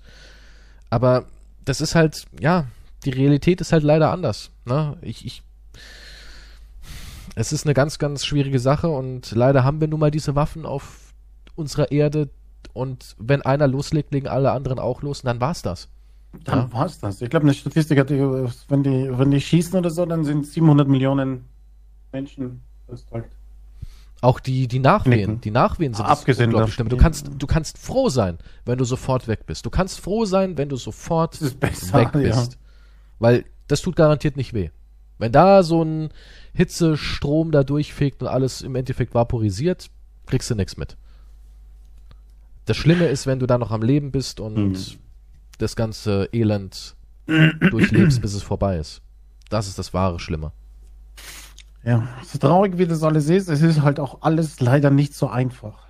aber 0.90 1.24
das 1.64 1.80
ist 1.80 1.94
halt, 1.94 2.26
ja, 2.40 2.66
die 3.04 3.10
Realität 3.10 3.60
ist 3.60 3.72
halt 3.72 3.82
leider 3.82 4.12
anders. 4.12 4.50
Ne? 4.64 4.96
Ich, 5.02 5.26
ich, 5.26 5.42
es 7.34 7.52
ist 7.52 7.66
eine 7.66 7.74
ganz, 7.74 7.98
ganz 7.98 8.24
schwierige 8.24 8.60
Sache 8.60 8.88
und 8.88 9.32
leider 9.32 9.64
haben 9.64 9.80
wir 9.80 9.88
nun 9.88 10.00
mal 10.00 10.10
diese 10.10 10.36
Waffen 10.36 10.66
auf 10.66 11.12
unserer 11.56 11.90
Erde 11.90 12.30
und 12.72 13.16
wenn 13.18 13.42
einer 13.42 13.66
loslegt, 13.66 14.12
legen 14.12 14.28
alle 14.28 14.52
anderen 14.52 14.78
auch 14.78 15.02
los 15.02 15.20
und 15.20 15.26
dann 15.26 15.40
war's 15.40 15.62
das. 15.62 15.88
Dann 16.44 16.58
ja? 16.58 16.72
war's 16.72 16.98
das. 16.98 17.20
Ich 17.22 17.30
glaube, 17.30 17.44
eine 17.44 17.54
Statistik 17.54 17.98
hat, 17.98 18.10
wenn 18.10 18.82
die, 18.82 19.18
wenn 19.18 19.30
die 19.30 19.40
schießen 19.40 19.78
oder 19.78 19.90
so, 19.90 20.04
dann 20.06 20.24
sind 20.24 20.46
700 20.46 20.88
Millionen 20.88 21.44
Menschen 22.12 22.62
ist 22.88 23.10
halt 23.10 23.26
auch 24.24 24.40
die, 24.40 24.68
die 24.68 24.78
Nachwehen, 24.78 25.18
Nicken. 25.18 25.40
die 25.42 25.50
Nachwehen 25.50 25.92
sind 25.92 26.06
Abgesehen 26.06 26.46
unglaublich 26.46 26.74
schlimm. 26.74 26.88
Du 26.88 26.96
kannst, 26.96 27.30
du 27.36 27.46
kannst 27.46 27.76
froh 27.76 28.08
sein, 28.08 28.38
wenn 28.64 28.78
du 28.78 28.84
sofort 28.84 29.28
weg 29.28 29.44
bist. 29.44 29.66
Du 29.66 29.70
kannst 29.70 30.00
froh 30.00 30.24
sein, 30.24 30.56
wenn 30.56 30.70
du 30.70 30.76
sofort 30.76 31.38
besser, 31.60 31.98
weg 31.98 32.12
bist. 32.12 32.52
Ja. 32.52 32.58
Weil 33.18 33.44
das 33.68 33.82
tut 33.82 33.96
garantiert 33.96 34.38
nicht 34.38 34.54
weh. 34.54 34.70
Wenn 35.18 35.30
da 35.30 35.62
so 35.62 35.82
ein 35.82 36.08
Hitzestrom 36.54 37.52
da 37.52 37.64
durchfegt 37.64 38.22
und 38.22 38.28
alles 38.28 38.62
im 38.62 38.74
Endeffekt 38.76 39.14
vaporisiert, 39.14 39.90
kriegst 40.26 40.50
du 40.50 40.54
nichts 40.54 40.78
mit. 40.78 40.96
Das 42.64 42.78
Schlimme 42.78 43.08
ist, 43.08 43.26
wenn 43.26 43.38
du 43.38 43.46
da 43.46 43.58
noch 43.58 43.72
am 43.72 43.82
Leben 43.82 44.10
bist 44.10 44.40
und 44.40 44.70
mhm. 44.70 44.98
das 45.58 45.76
ganze 45.76 46.30
Elend 46.32 46.96
durchlebst, 47.26 48.22
bis 48.22 48.32
es 48.32 48.42
vorbei 48.42 48.78
ist. 48.78 49.02
das 49.50 49.68
ist 49.68 49.78
das 49.78 49.92
wahre 49.92 50.18
Schlimme. 50.18 50.52
Ja, 51.84 52.08
so 52.24 52.38
traurig 52.38 52.78
wie 52.78 52.86
das 52.86 53.02
alles 53.02 53.28
ist, 53.28 53.48
es 53.48 53.60
ist 53.60 53.82
halt 53.82 54.00
auch 54.00 54.22
alles 54.22 54.60
leider 54.60 54.90
nicht 54.90 55.14
so 55.14 55.28
einfach. 55.28 55.86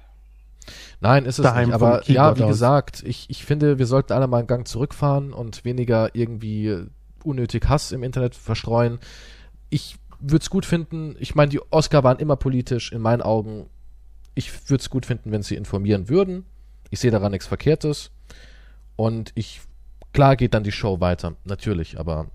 Nein, 1.01 1.25
ist 1.25 1.39
es 1.39 1.43
Daheim 1.43 1.67
nicht. 1.67 1.75
Aber 1.75 2.03
ja, 2.11 2.37
wie 2.37 2.43
aus. 2.43 2.49
gesagt, 2.49 3.03
ich, 3.07 3.29
ich 3.29 3.45
finde, 3.45 3.79
wir 3.79 3.87
sollten 3.87 4.13
alle 4.13 4.27
mal 4.27 4.39
einen 4.39 4.47
Gang 4.47 4.67
zurückfahren 4.67 5.33
und 5.33 5.65
weniger 5.65 6.15
irgendwie 6.15 6.87
unnötig 7.23 7.69
Hass 7.69 7.93
im 7.93 8.03
Internet 8.03 8.35
verstreuen. 8.35 8.99
Ich 9.71 9.97
würde 10.19 10.43
es 10.43 10.51
gut 10.51 10.65
finden, 10.65 11.17
ich 11.19 11.35
meine, 11.35 11.51
die 11.51 11.61
Oscar 11.71 12.03
waren 12.03 12.19
immer 12.19 12.37
politisch, 12.37 12.93
in 12.93 13.01
meinen 13.01 13.23
Augen. 13.23 13.67
Ich 14.35 14.71
würde 14.71 14.81
es 14.81 14.91
gut 14.91 15.07
finden, 15.07 15.31
wenn 15.31 15.43
sie 15.43 15.55
informieren 15.55 16.09
würden. 16.09 16.45
Ich 16.91 17.01
sehe 17.01 17.11
daran 17.11 17.33
nichts 17.33 17.47
Verkehrtes. 17.47 18.11
Und 18.97 19.33
ich, 19.35 19.61
klar 20.13 20.37
geht 20.37 20.55
dann 20.55 20.65
die 20.65 20.73
Show 20.73 21.01
weiter, 21.01 21.35
natürlich, 21.45 21.99
aber 21.99 22.27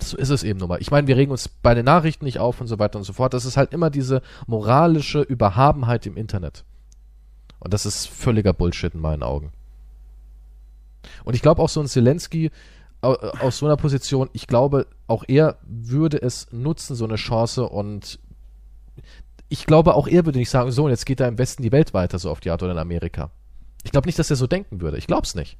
so 0.00 0.16
ist 0.16 0.30
es 0.30 0.42
eben 0.42 0.58
nun 0.58 0.68
mal. 0.68 0.80
Ich 0.80 0.90
meine, 0.90 1.06
wir 1.06 1.16
regen 1.16 1.30
uns 1.30 1.48
bei 1.48 1.74
den 1.74 1.84
Nachrichten 1.84 2.24
nicht 2.24 2.38
auf 2.38 2.60
und 2.60 2.66
so 2.66 2.78
weiter 2.78 2.98
und 2.98 3.04
so 3.04 3.12
fort. 3.12 3.34
Das 3.34 3.44
ist 3.44 3.56
halt 3.56 3.72
immer 3.72 3.90
diese 3.90 4.22
moralische 4.46 5.20
Überhabenheit 5.20 6.06
im 6.06 6.16
Internet. 6.16 6.64
Und 7.58 7.72
das 7.74 7.86
ist 7.86 8.06
völliger 8.08 8.52
Bullshit 8.52 8.94
in 8.94 9.00
meinen 9.00 9.22
Augen. 9.22 9.52
Und 11.24 11.34
ich 11.34 11.42
glaube 11.42 11.62
auch 11.62 11.68
so 11.68 11.80
ein 11.80 11.86
Zelensky 11.88 12.50
au- 13.00 13.14
aus 13.14 13.58
so 13.58 13.66
einer 13.66 13.76
Position, 13.76 14.28
ich 14.32 14.46
glaube, 14.46 14.86
auch 15.06 15.24
er 15.28 15.58
würde 15.62 16.20
es 16.20 16.48
nutzen, 16.52 16.94
so 16.96 17.04
eine 17.04 17.16
Chance 17.16 17.68
und 17.68 18.18
ich 19.48 19.66
glaube, 19.66 19.94
auch 19.94 20.08
er 20.08 20.24
würde 20.26 20.38
nicht 20.38 20.50
sagen, 20.50 20.72
so, 20.72 20.84
und 20.84 20.90
jetzt 20.90 21.06
geht 21.06 21.20
da 21.20 21.28
im 21.28 21.38
Westen 21.38 21.62
die 21.62 21.70
Welt 21.72 21.94
weiter, 21.94 22.18
so 22.18 22.30
auf 22.30 22.40
die 22.40 22.50
Art 22.50 22.62
oder 22.62 22.72
in 22.72 22.78
Amerika. 22.78 23.30
Ich 23.84 23.92
glaube 23.92 24.08
nicht, 24.08 24.18
dass 24.18 24.30
er 24.30 24.36
so 24.36 24.48
denken 24.48 24.80
würde. 24.80 24.98
Ich 24.98 25.06
glaube 25.06 25.22
es 25.22 25.36
nicht. 25.36 25.56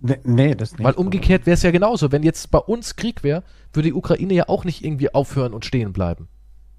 Nee, 0.00 0.18
nee 0.24 0.54
das 0.54 0.72
nicht. 0.72 0.82
Weil 0.84 0.94
umgekehrt 0.94 1.46
wäre 1.46 1.54
es 1.54 1.62
ja 1.62 1.70
genauso. 1.70 2.10
Wenn 2.12 2.22
jetzt 2.22 2.50
bei 2.50 2.58
uns 2.58 2.96
Krieg 2.96 3.22
wäre, 3.22 3.42
würde 3.72 3.88
die 3.88 3.94
Ukraine 3.94 4.32
ja 4.34 4.48
auch 4.48 4.64
nicht 4.64 4.84
irgendwie 4.84 5.12
aufhören 5.14 5.52
und 5.52 5.64
stehen 5.64 5.92
bleiben. 5.92 6.28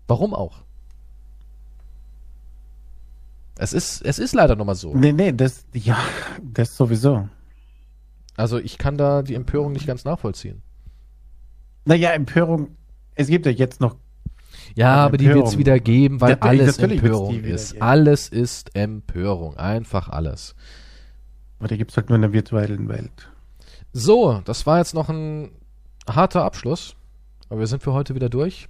Warum 0.07 0.33
auch? 0.33 0.63
Es 3.57 3.73
ist, 3.73 4.01
es 4.01 4.17
ist 4.17 4.33
leider 4.33 4.55
nochmal 4.55 4.75
so. 4.75 4.95
Nee, 4.95 5.11
nee, 5.11 5.31
das, 5.31 5.65
ja, 5.73 5.97
das 6.41 6.75
sowieso. 6.75 7.27
Also 8.35 8.57
ich 8.57 8.77
kann 8.77 8.97
da 8.97 9.21
die 9.21 9.35
Empörung 9.35 9.71
nicht 9.71 9.85
ganz 9.85 10.03
nachvollziehen. 10.03 10.63
Naja, 11.85 12.11
Empörung, 12.11 12.75
es 13.13 13.27
gibt 13.27 13.45
ja 13.45 13.51
jetzt 13.51 13.81
noch, 13.81 13.97
Ja, 14.75 14.95
aber 15.05 15.17
die 15.17 15.25
wird 15.25 15.35
es 15.35 15.39
Empörung. 15.53 15.59
wieder 15.59 15.79
geben, 15.79 16.21
weil 16.21 16.31
Natürlich- 16.31 16.61
alles 16.61 16.77
Empörung 16.79 17.43
ist. 17.43 17.73
geben. 17.73 17.81
Alles 17.83 18.29
ist 18.29 18.75
Empörung. 18.75 19.57
Einfach 19.57 20.09
alles. 20.09 20.55
Aber 21.61 21.67
die 21.67 21.77
gibt's 21.77 21.95
halt 21.95 22.09
nur 22.09 22.15
in 22.15 22.23
der 22.23 22.33
virtuellen 22.33 22.89
Welt. 22.89 23.29
So, 23.93 24.41
das 24.45 24.65
war 24.65 24.79
jetzt 24.79 24.95
noch 24.95 25.09
ein 25.09 25.51
harter 26.07 26.43
Abschluss. 26.43 26.95
Aber 27.49 27.59
wir 27.59 27.67
sind 27.67 27.83
für 27.83 27.93
heute 27.93 28.15
wieder 28.15 28.29
durch. 28.29 28.67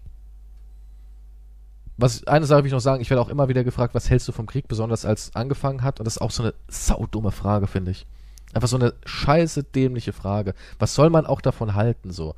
Was, 1.95 2.27
eine 2.27 2.45
Sache 2.45 2.59
will 2.59 2.67
ich 2.67 2.73
noch 2.73 2.81
sagen, 2.81 3.01
ich 3.01 3.09
werde 3.09 3.21
auch 3.21 3.29
immer 3.29 3.47
wieder 3.47 3.63
gefragt, 3.63 3.95
was 3.95 4.09
hältst 4.09 4.27
du 4.27 4.33
vom 4.33 4.45
Krieg, 4.45 4.67
besonders 4.67 5.05
als 5.05 5.33
angefangen 5.37 5.83
hat? 5.83 6.01
Und 6.01 6.05
das 6.05 6.17
ist 6.17 6.21
auch 6.21 6.31
so 6.31 6.43
eine 6.43 6.53
saudumme 6.67 7.31
Frage, 7.31 7.67
finde 7.67 7.91
ich. 7.91 8.05
Einfach 8.51 8.67
so 8.67 8.75
eine 8.75 8.93
scheiße 9.05 9.63
dämliche 9.63 10.11
Frage. 10.11 10.53
Was 10.77 10.93
soll 10.93 11.09
man 11.09 11.25
auch 11.25 11.39
davon 11.39 11.75
halten, 11.75 12.11
so? 12.11 12.35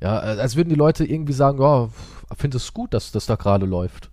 Ja, 0.00 0.22
äh, 0.22 0.40
als 0.40 0.56
würden 0.56 0.70
die 0.70 0.74
Leute 0.74 1.04
irgendwie 1.04 1.34
sagen, 1.34 1.60
ja, 1.60 1.90
finde 2.34 2.56
es 2.56 2.72
gut, 2.72 2.94
dass 2.94 3.12
das 3.12 3.26
da 3.26 3.34
gerade 3.34 3.66
läuft. 3.66 4.08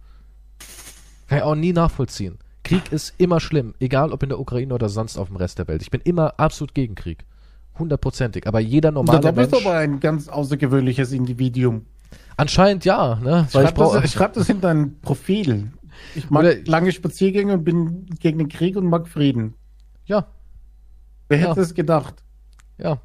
Kann 1.29 1.37
ich 1.37 1.43
auch 1.45 1.55
nie 1.55 1.71
nachvollziehen. 1.71 2.37
Krieg 2.63 2.91
ist 2.91 3.13
immer 3.17 3.39
schlimm, 3.39 3.73
egal 3.79 4.11
ob 4.13 4.23
in 4.23 4.29
der 4.29 4.39
Ukraine 4.39 4.73
oder 4.73 4.89
sonst 4.89 5.17
auf 5.17 5.27
dem 5.27 5.35
Rest 5.37 5.59
der 5.59 5.67
Welt. 5.67 5.81
Ich 5.81 5.91
bin 5.91 6.01
immer 6.01 6.33
absolut 6.39 6.73
gegen 6.73 6.95
Krieg. 6.95 7.25
Hundertprozentig. 7.77 8.47
Aber 8.47 8.59
jeder 8.59 8.91
normale 8.91 9.19
da 9.19 9.31
bist 9.31 9.51
du 9.51 9.55
Mensch. 9.57 9.65
aber 9.67 9.77
ein 9.77 9.99
ganz 9.99 10.27
außergewöhnliches 10.29 11.11
Individuum. 11.11 11.85
Anscheinend 12.37 12.85
ja, 12.85 13.15
ne? 13.15 13.25
Weil 13.25 13.43
ich 13.43 13.51
Schreib 13.51 13.63
das, 13.65 13.73
brauche. 13.73 14.07
schreib 14.07 14.33
das 14.33 14.49
in 14.49 14.61
dein 14.61 14.99
Profil. 15.01 15.71
Ich 16.15 16.29
mag 16.29 16.41
Oder- 16.43 16.55
lange 16.65 16.91
Spaziergänge 16.91 17.53
und 17.53 17.63
bin 17.63 18.05
gegen 18.19 18.39
den 18.39 18.49
Krieg 18.49 18.75
und 18.75 18.85
mag 18.87 19.07
Frieden. 19.07 19.53
Ja, 20.05 20.27
Wer 21.29 21.39
Ja. 21.39 21.49
hätte 21.49 21.61
es 21.61 21.73
gedacht? 21.73 22.15
ja. 22.77 22.99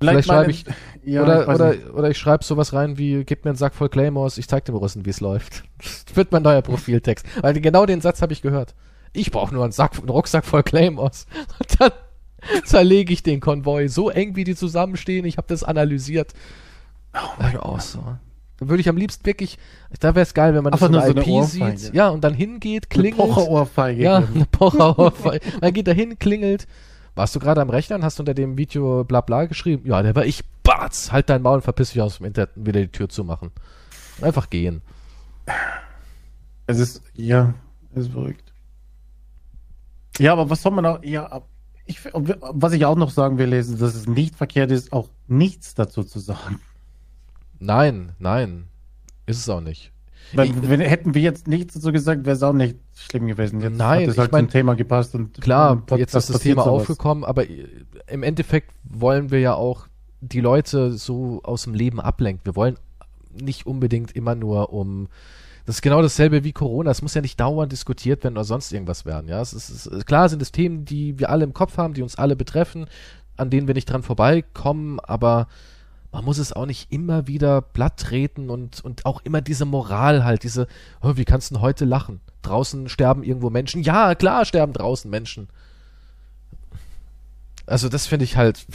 Vielleicht 0.00 0.28
meine- 0.28 0.40
schreibe 0.44 0.50
ich- 0.50 0.64
ja, 1.04 1.22
oder, 1.22 1.42
ich 1.42 1.48
oder, 1.48 1.68
nicht. 1.70 1.90
oder 1.90 2.10
ich 2.10 2.18
schreibe 2.18 2.44
sowas 2.44 2.72
rein 2.72 2.98
wie, 2.98 3.24
gib 3.24 3.44
mir 3.44 3.50
einen 3.50 3.56
Sack 3.58 3.74
voll 3.74 3.88
Claymores, 3.88 4.38
ich 4.38 4.48
zeig 4.48 4.64
dem 4.64 4.74
Russen, 4.74 5.04
wie 5.06 5.10
es 5.10 5.20
läuft. 5.20 5.62
Das 5.78 6.04
wird 6.16 6.32
mein 6.32 6.42
neuer 6.42 6.62
Profiltext. 6.62 7.26
Weil 7.42 7.54
genau 7.60 7.86
den 7.86 8.00
Satz 8.00 8.20
habe 8.22 8.32
ich 8.32 8.42
gehört. 8.42 8.74
Ich 9.12 9.30
brauche 9.30 9.52
nur 9.54 9.64
einen, 9.64 9.72
Sack, 9.72 9.98
einen 9.98 10.08
Rucksack 10.08 10.44
voll 10.44 10.62
Claymores. 10.62 11.26
Und 11.58 11.80
dann 11.80 11.90
zerlege 12.64 13.12
ich 13.12 13.22
den 13.22 13.40
Konvoi 13.40 13.88
so 13.88 14.08
eng, 14.10 14.36
wie 14.36 14.44
die 14.44 14.54
zusammenstehen. 14.54 15.24
Ich 15.26 15.36
habe 15.36 15.48
das 15.48 15.64
analysiert. 15.64 16.32
Oh 17.14 17.18
mein 17.38 17.56
Gott. 17.56 17.82
So. 17.82 18.02
Dann 18.58 18.68
würde 18.68 18.80
ich 18.80 18.88
am 18.88 18.96
liebsten 18.96 19.24
wirklich, 19.26 19.58
da 20.00 20.14
wäre 20.14 20.22
es 20.22 20.32
geil, 20.34 20.54
wenn 20.54 20.62
man 20.62 20.72
Einfach 20.74 20.90
so 20.90 20.96
eine 20.98 21.04
so 21.06 21.10
eine 21.12 21.20
IP 21.22 21.28
Ohrfeige. 21.28 21.78
sieht. 21.78 21.94
Ja, 21.94 22.08
und 22.10 22.22
dann 22.22 22.34
hingeht, 22.34 22.84
Eine 22.90 23.02
klingelt. 23.02 23.16
Pocherohrfeige. 23.28 24.02
Ja, 24.02 24.16
eine 24.18 24.46
Pocherohrfeige. 24.50 25.44
Man 25.60 25.72
geht 25.72 25.88
da 25.88 25.92
hin, 25.92 26.18
klingelt. 26.18 26.66
Warst 27.20 27.34
du 27.34 27.38
gerade 27.38 27.60
am 27.60 27.68
Rechner 27.68 27.96
und 27.96 28.02
hast 28.02 28.18
unter 28.18 28.32
dem 28.32 28.56
Video 28.56 29.04
bla 29.04 29.20
bla 29.20 29.44
geschrieben? 29.44 29.86
Ja, 29.86 30.02
der 30.02 30.14
war 30.14 30.24
ich. 30.24 30.42
Batz! 30.62 31.12
Halt 31.12 31.28
dein 31.28 31.42
Maul 31.42 31.56
und 31.56 31.62
verpiss 31.62 31.90
dich 31.90 32.00
aus 32.00 32.16
dem 32.16 32.24
Internet 32.24 32.56
und 32.56 32.64
wieder 32.66 32.80
die 32.80 32.88
Tür 32.88 33.10
zumachen. 33.10 33.50
Einfach 34.22 34.48
gehen. 34.48 34.80
Es 36.66 36.78
ist, 36.78 37.02
ja, 37.12 37.52
es 37.94 38.06
ist 38.06 38.12
verrückt. 38.12 38.54
Ja, 40.18 40.32
aber 40.32 40.48
was 40.48 40.62
soll 40.62 40.72
man 40.72 40.86
auch, 40.86 41.02
ja, 41.04 41.42
ich, 41.84 41.98
was 42.14 42.72
ich 42.72 42.86
auch 42.86 42.96
noch 42.96 43.10
sagen 43.10 43.36
will, 43.36 43.52
ist, 43.52 43.82
dass 43.82 43.94
es 43.94 44.06
nicht 44.06 44.34
verkehrt 44.36 44.70
ist, 44.70 44.90
auch 44.90 45.10
nichts 45.26 45.74
dazu 45.74 46.04
zu 46.04 46.20
sagen. 46.20 46.58
Nein, 47.58 48.12
nein. 48.18 48.68
Ist 49.26 49.40
es 49.40 49.48
auch 49.50 49.60
nicht. 49.60 49.92
Weil, 50.32 50.48
Ich- 50.48 50.68
wenn, 50.70 50.80
hätten 50.80 51.12
wir 51.12 51.20
jetzt 51.20 51.48
nichts 51.48 51.74
dazu 51.74 51.92
gesagt, 51.92 52.24
wäre 52.24 52.36
es 52.36 52.42
auch 52.42 52.54
nicht 52.54 52.76
schlimm 53.02 53.26
gewesen. 53.26 53.60
Jetzt 53.60 53.76
Nein, 53.76 54.02
hat 54.02 54.08
es 54.08 54.18
halt 54.18 54.32
mein- 54.32 54.44
zum 54.46 54.50
Thema 54.52 54.74
gepasst 54.74 55.14
und 55.14 55.40
Klar, 55.40 55.82
jetzt 55.96 56.14
ist 56.14 56.30
das 56.30 56.40
Thema 56.40 56.64
sowas. 56.64 56.82
aufgekommen, 56.82 57.24
aber 57.24 57.44
im 58.08 58.22
Endeffekt 58.22 58.70
wollen 58.84 59.30
wir 59.30 59.40
ja 59.40 59.54
auch 59.54 59.86
die 60.20 60.40
Leute 60.40 60.92
so 60.92 61.40
aus 61.42 61.64
dem 61.64 61.74
Leben 61.74 62.00
ablenken. 62.00 62.44
Wir 62.44 62.56
wollen 62.56 62.76
nicht 63.32 63.66
unbedingt 63.66 64.12
immer 64.14 64.34
nur 64.34 64.72
um. 64.72 65.08
Das 65.66 65.76
ist 65.76 65.82
genau 65.82 66.02
dasselbe 66.02 66.42
wie 66.42 66.52
Corona. 66.52 66.90
Es 66.90 67.00
muss 67.02 67.14
ja 67.14 67.20
nicht 67.20 67.38
dauernd 67.38 67.70
diskutiert 67.70 68.24
werden 68.24 68.34
oder 68.34 68.44
sonst 68.44 68.72
irgendwas 68.72 69.04
werden. 69.06 69.28
Ja, 69.28 69.40
es 69.40 69.52
ist, 69.52 69.70
es 69.70 69.86
ist 69.86 70.06
klar 70.06 70.28
sind 70.28 70.42
es 70.42 70.52
Themen, 70.52 70.84
die 70.84 71.18
wir 71.18 71.30
alle 71.30 71.44
im 71.44 71.54
Kopf 71.54 71.76
haben, 71.76 71.94
die 71.94 72.02
uns 72.02 72.16
alle 72.16 72.34
betreffen, 72.34 72.86
an 73.36 73.50
denen 73.50 73.66
wir 73.66 73.74
nicht 73.74 73.88
dran 73.90 74.02
vorbeikommen, 74.02 74.98
aber 75.00 75.46
man 76.12 76.24
muss 76.24 76.38
es 76.38 76.52
auch 76.52 76.66
nicht 76.66 76.90
immer 76.92 77.28
wieder 77.28 77.60
platt 77.62 77.98
treten 77.98 78.50
und, 78.50 78.84
und 78.84 79.06
auch 79.06 79.20
immer 79.22 79.40
diese 79.42 79.64
Moral 79.64 80.24
halt, 80.24 80.42
diese, 80.42 80.66
oh, 81.02 81.12
wie 81.14 81.24
kannst 81.24 81.50
du 81.50 81.54
denn 81.54 81.62
heute 81.62 81.84
lachen? 81.84 82.20
Draußen 82.42 82.88
sterben 82.88 83.22
irgendwo 83.22 83.50
Menschen. 83.50 83.82
Ja, 83.82 84.14
klar 84.14 84.44
sterben 84.44 84.72
draußen 84.72 85.10
Menschen. 85.10 85.48
Also 87.66 87.88
das 87.88 88.06
finde 88.06 88.24
ich 88.24 88.36
halt, 88.36 88.66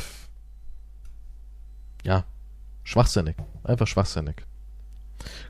ja, 2.03 2.23
schwachsinnig. 2.83 3.35
Einfach 3.63 3.87
schwachsinnig. 3.87 4.35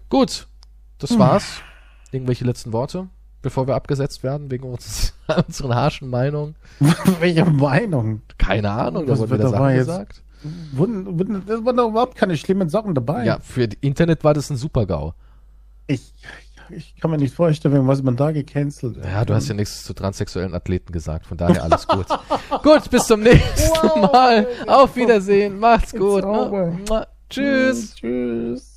Gut, 0.10 0.48
das 0.98 1.18
war's. 1.20 1.62
Irgendwelche 2.12 2.46
letzten 2.46 2.72
Worte, 2.72 3.10
bevor 3.42 3.68
wir 3.68 3.76
abgesetzt 3.76 4.24
werden, 4.24 4.50
wegen 4.50 4.64
uns, 4.64 5.14
unseren 5.48 5.76
harschen 5.76 6.10
Meinungen? 6.10 6.56
Welche 7.20 7.46
Meinung? 7.46 8.22
Keine 8.38 8.72
Ahnung, 8.72 9.06
da 9.06 9.14
Was 9.14 9.30
wird 9.30 9.44
dabei 9.44 9.52
Sachen 9.52 9.76
gesagt. 9.76 10.22
Wurden, 10.72 11.20
wurden, 11.20 11.46
das 11.46 11.66
waren 11.66 11.76
doch 11.76 11.90
überhaupt 11.90 12.16
keine 12.16 12.38
schlimmen 12.38 12.70
Sachen 12.70 12.94
dabei. 12.94 13.26
Ja, 13.26 13.40
für 13.40 13.68
Internet 13.82 14.24
war 14.24 14.34
das 14.34 14.50
ein 14.50 14.58
Super-GAU. 14.58 15.14
Ich, 15.88 16.14
ich 16.70 16.96
kann 16.98 17.12
mir 17.12 17.18
nicht 17.18 17.34
vorstellen, 17.34 17.88
was 17.88 18.02
man 18.04 18.16
da 18.16 18.32
gecancelt 18.32 18.98
hat. 18.98 19.06
Ja, 19.06 19.26
du 19.26 19.34
hast 19.34 19.48
ja 19.48 19.54
nichts 19.54 19.84
zu 19.84 19.94
transsexuellen 19.94 20.54
Athleten 20.54 20.92
gesagt, 20.92 21.26
von 21.26 21.38
daher 21.38 21.64
alles 21.64 21.88
gut. 21.88 22.08
gut, 22.64 22.90
bis 22.90 23.08
zum 23.08 23.22
nächsten 23.22 23.70
Wow. 23.70 24.12
Mal. 24.12 24.48
Auf 24.68 24.96
Wiedersehen, 24.96 25.60
macht's 25.60 25.94
It's 25.94 26.02
gut. 26.02 26.24
Mua. 26.24 27.08
Tschüss. 27.30 27.96
Tschüss. 27.96 28.75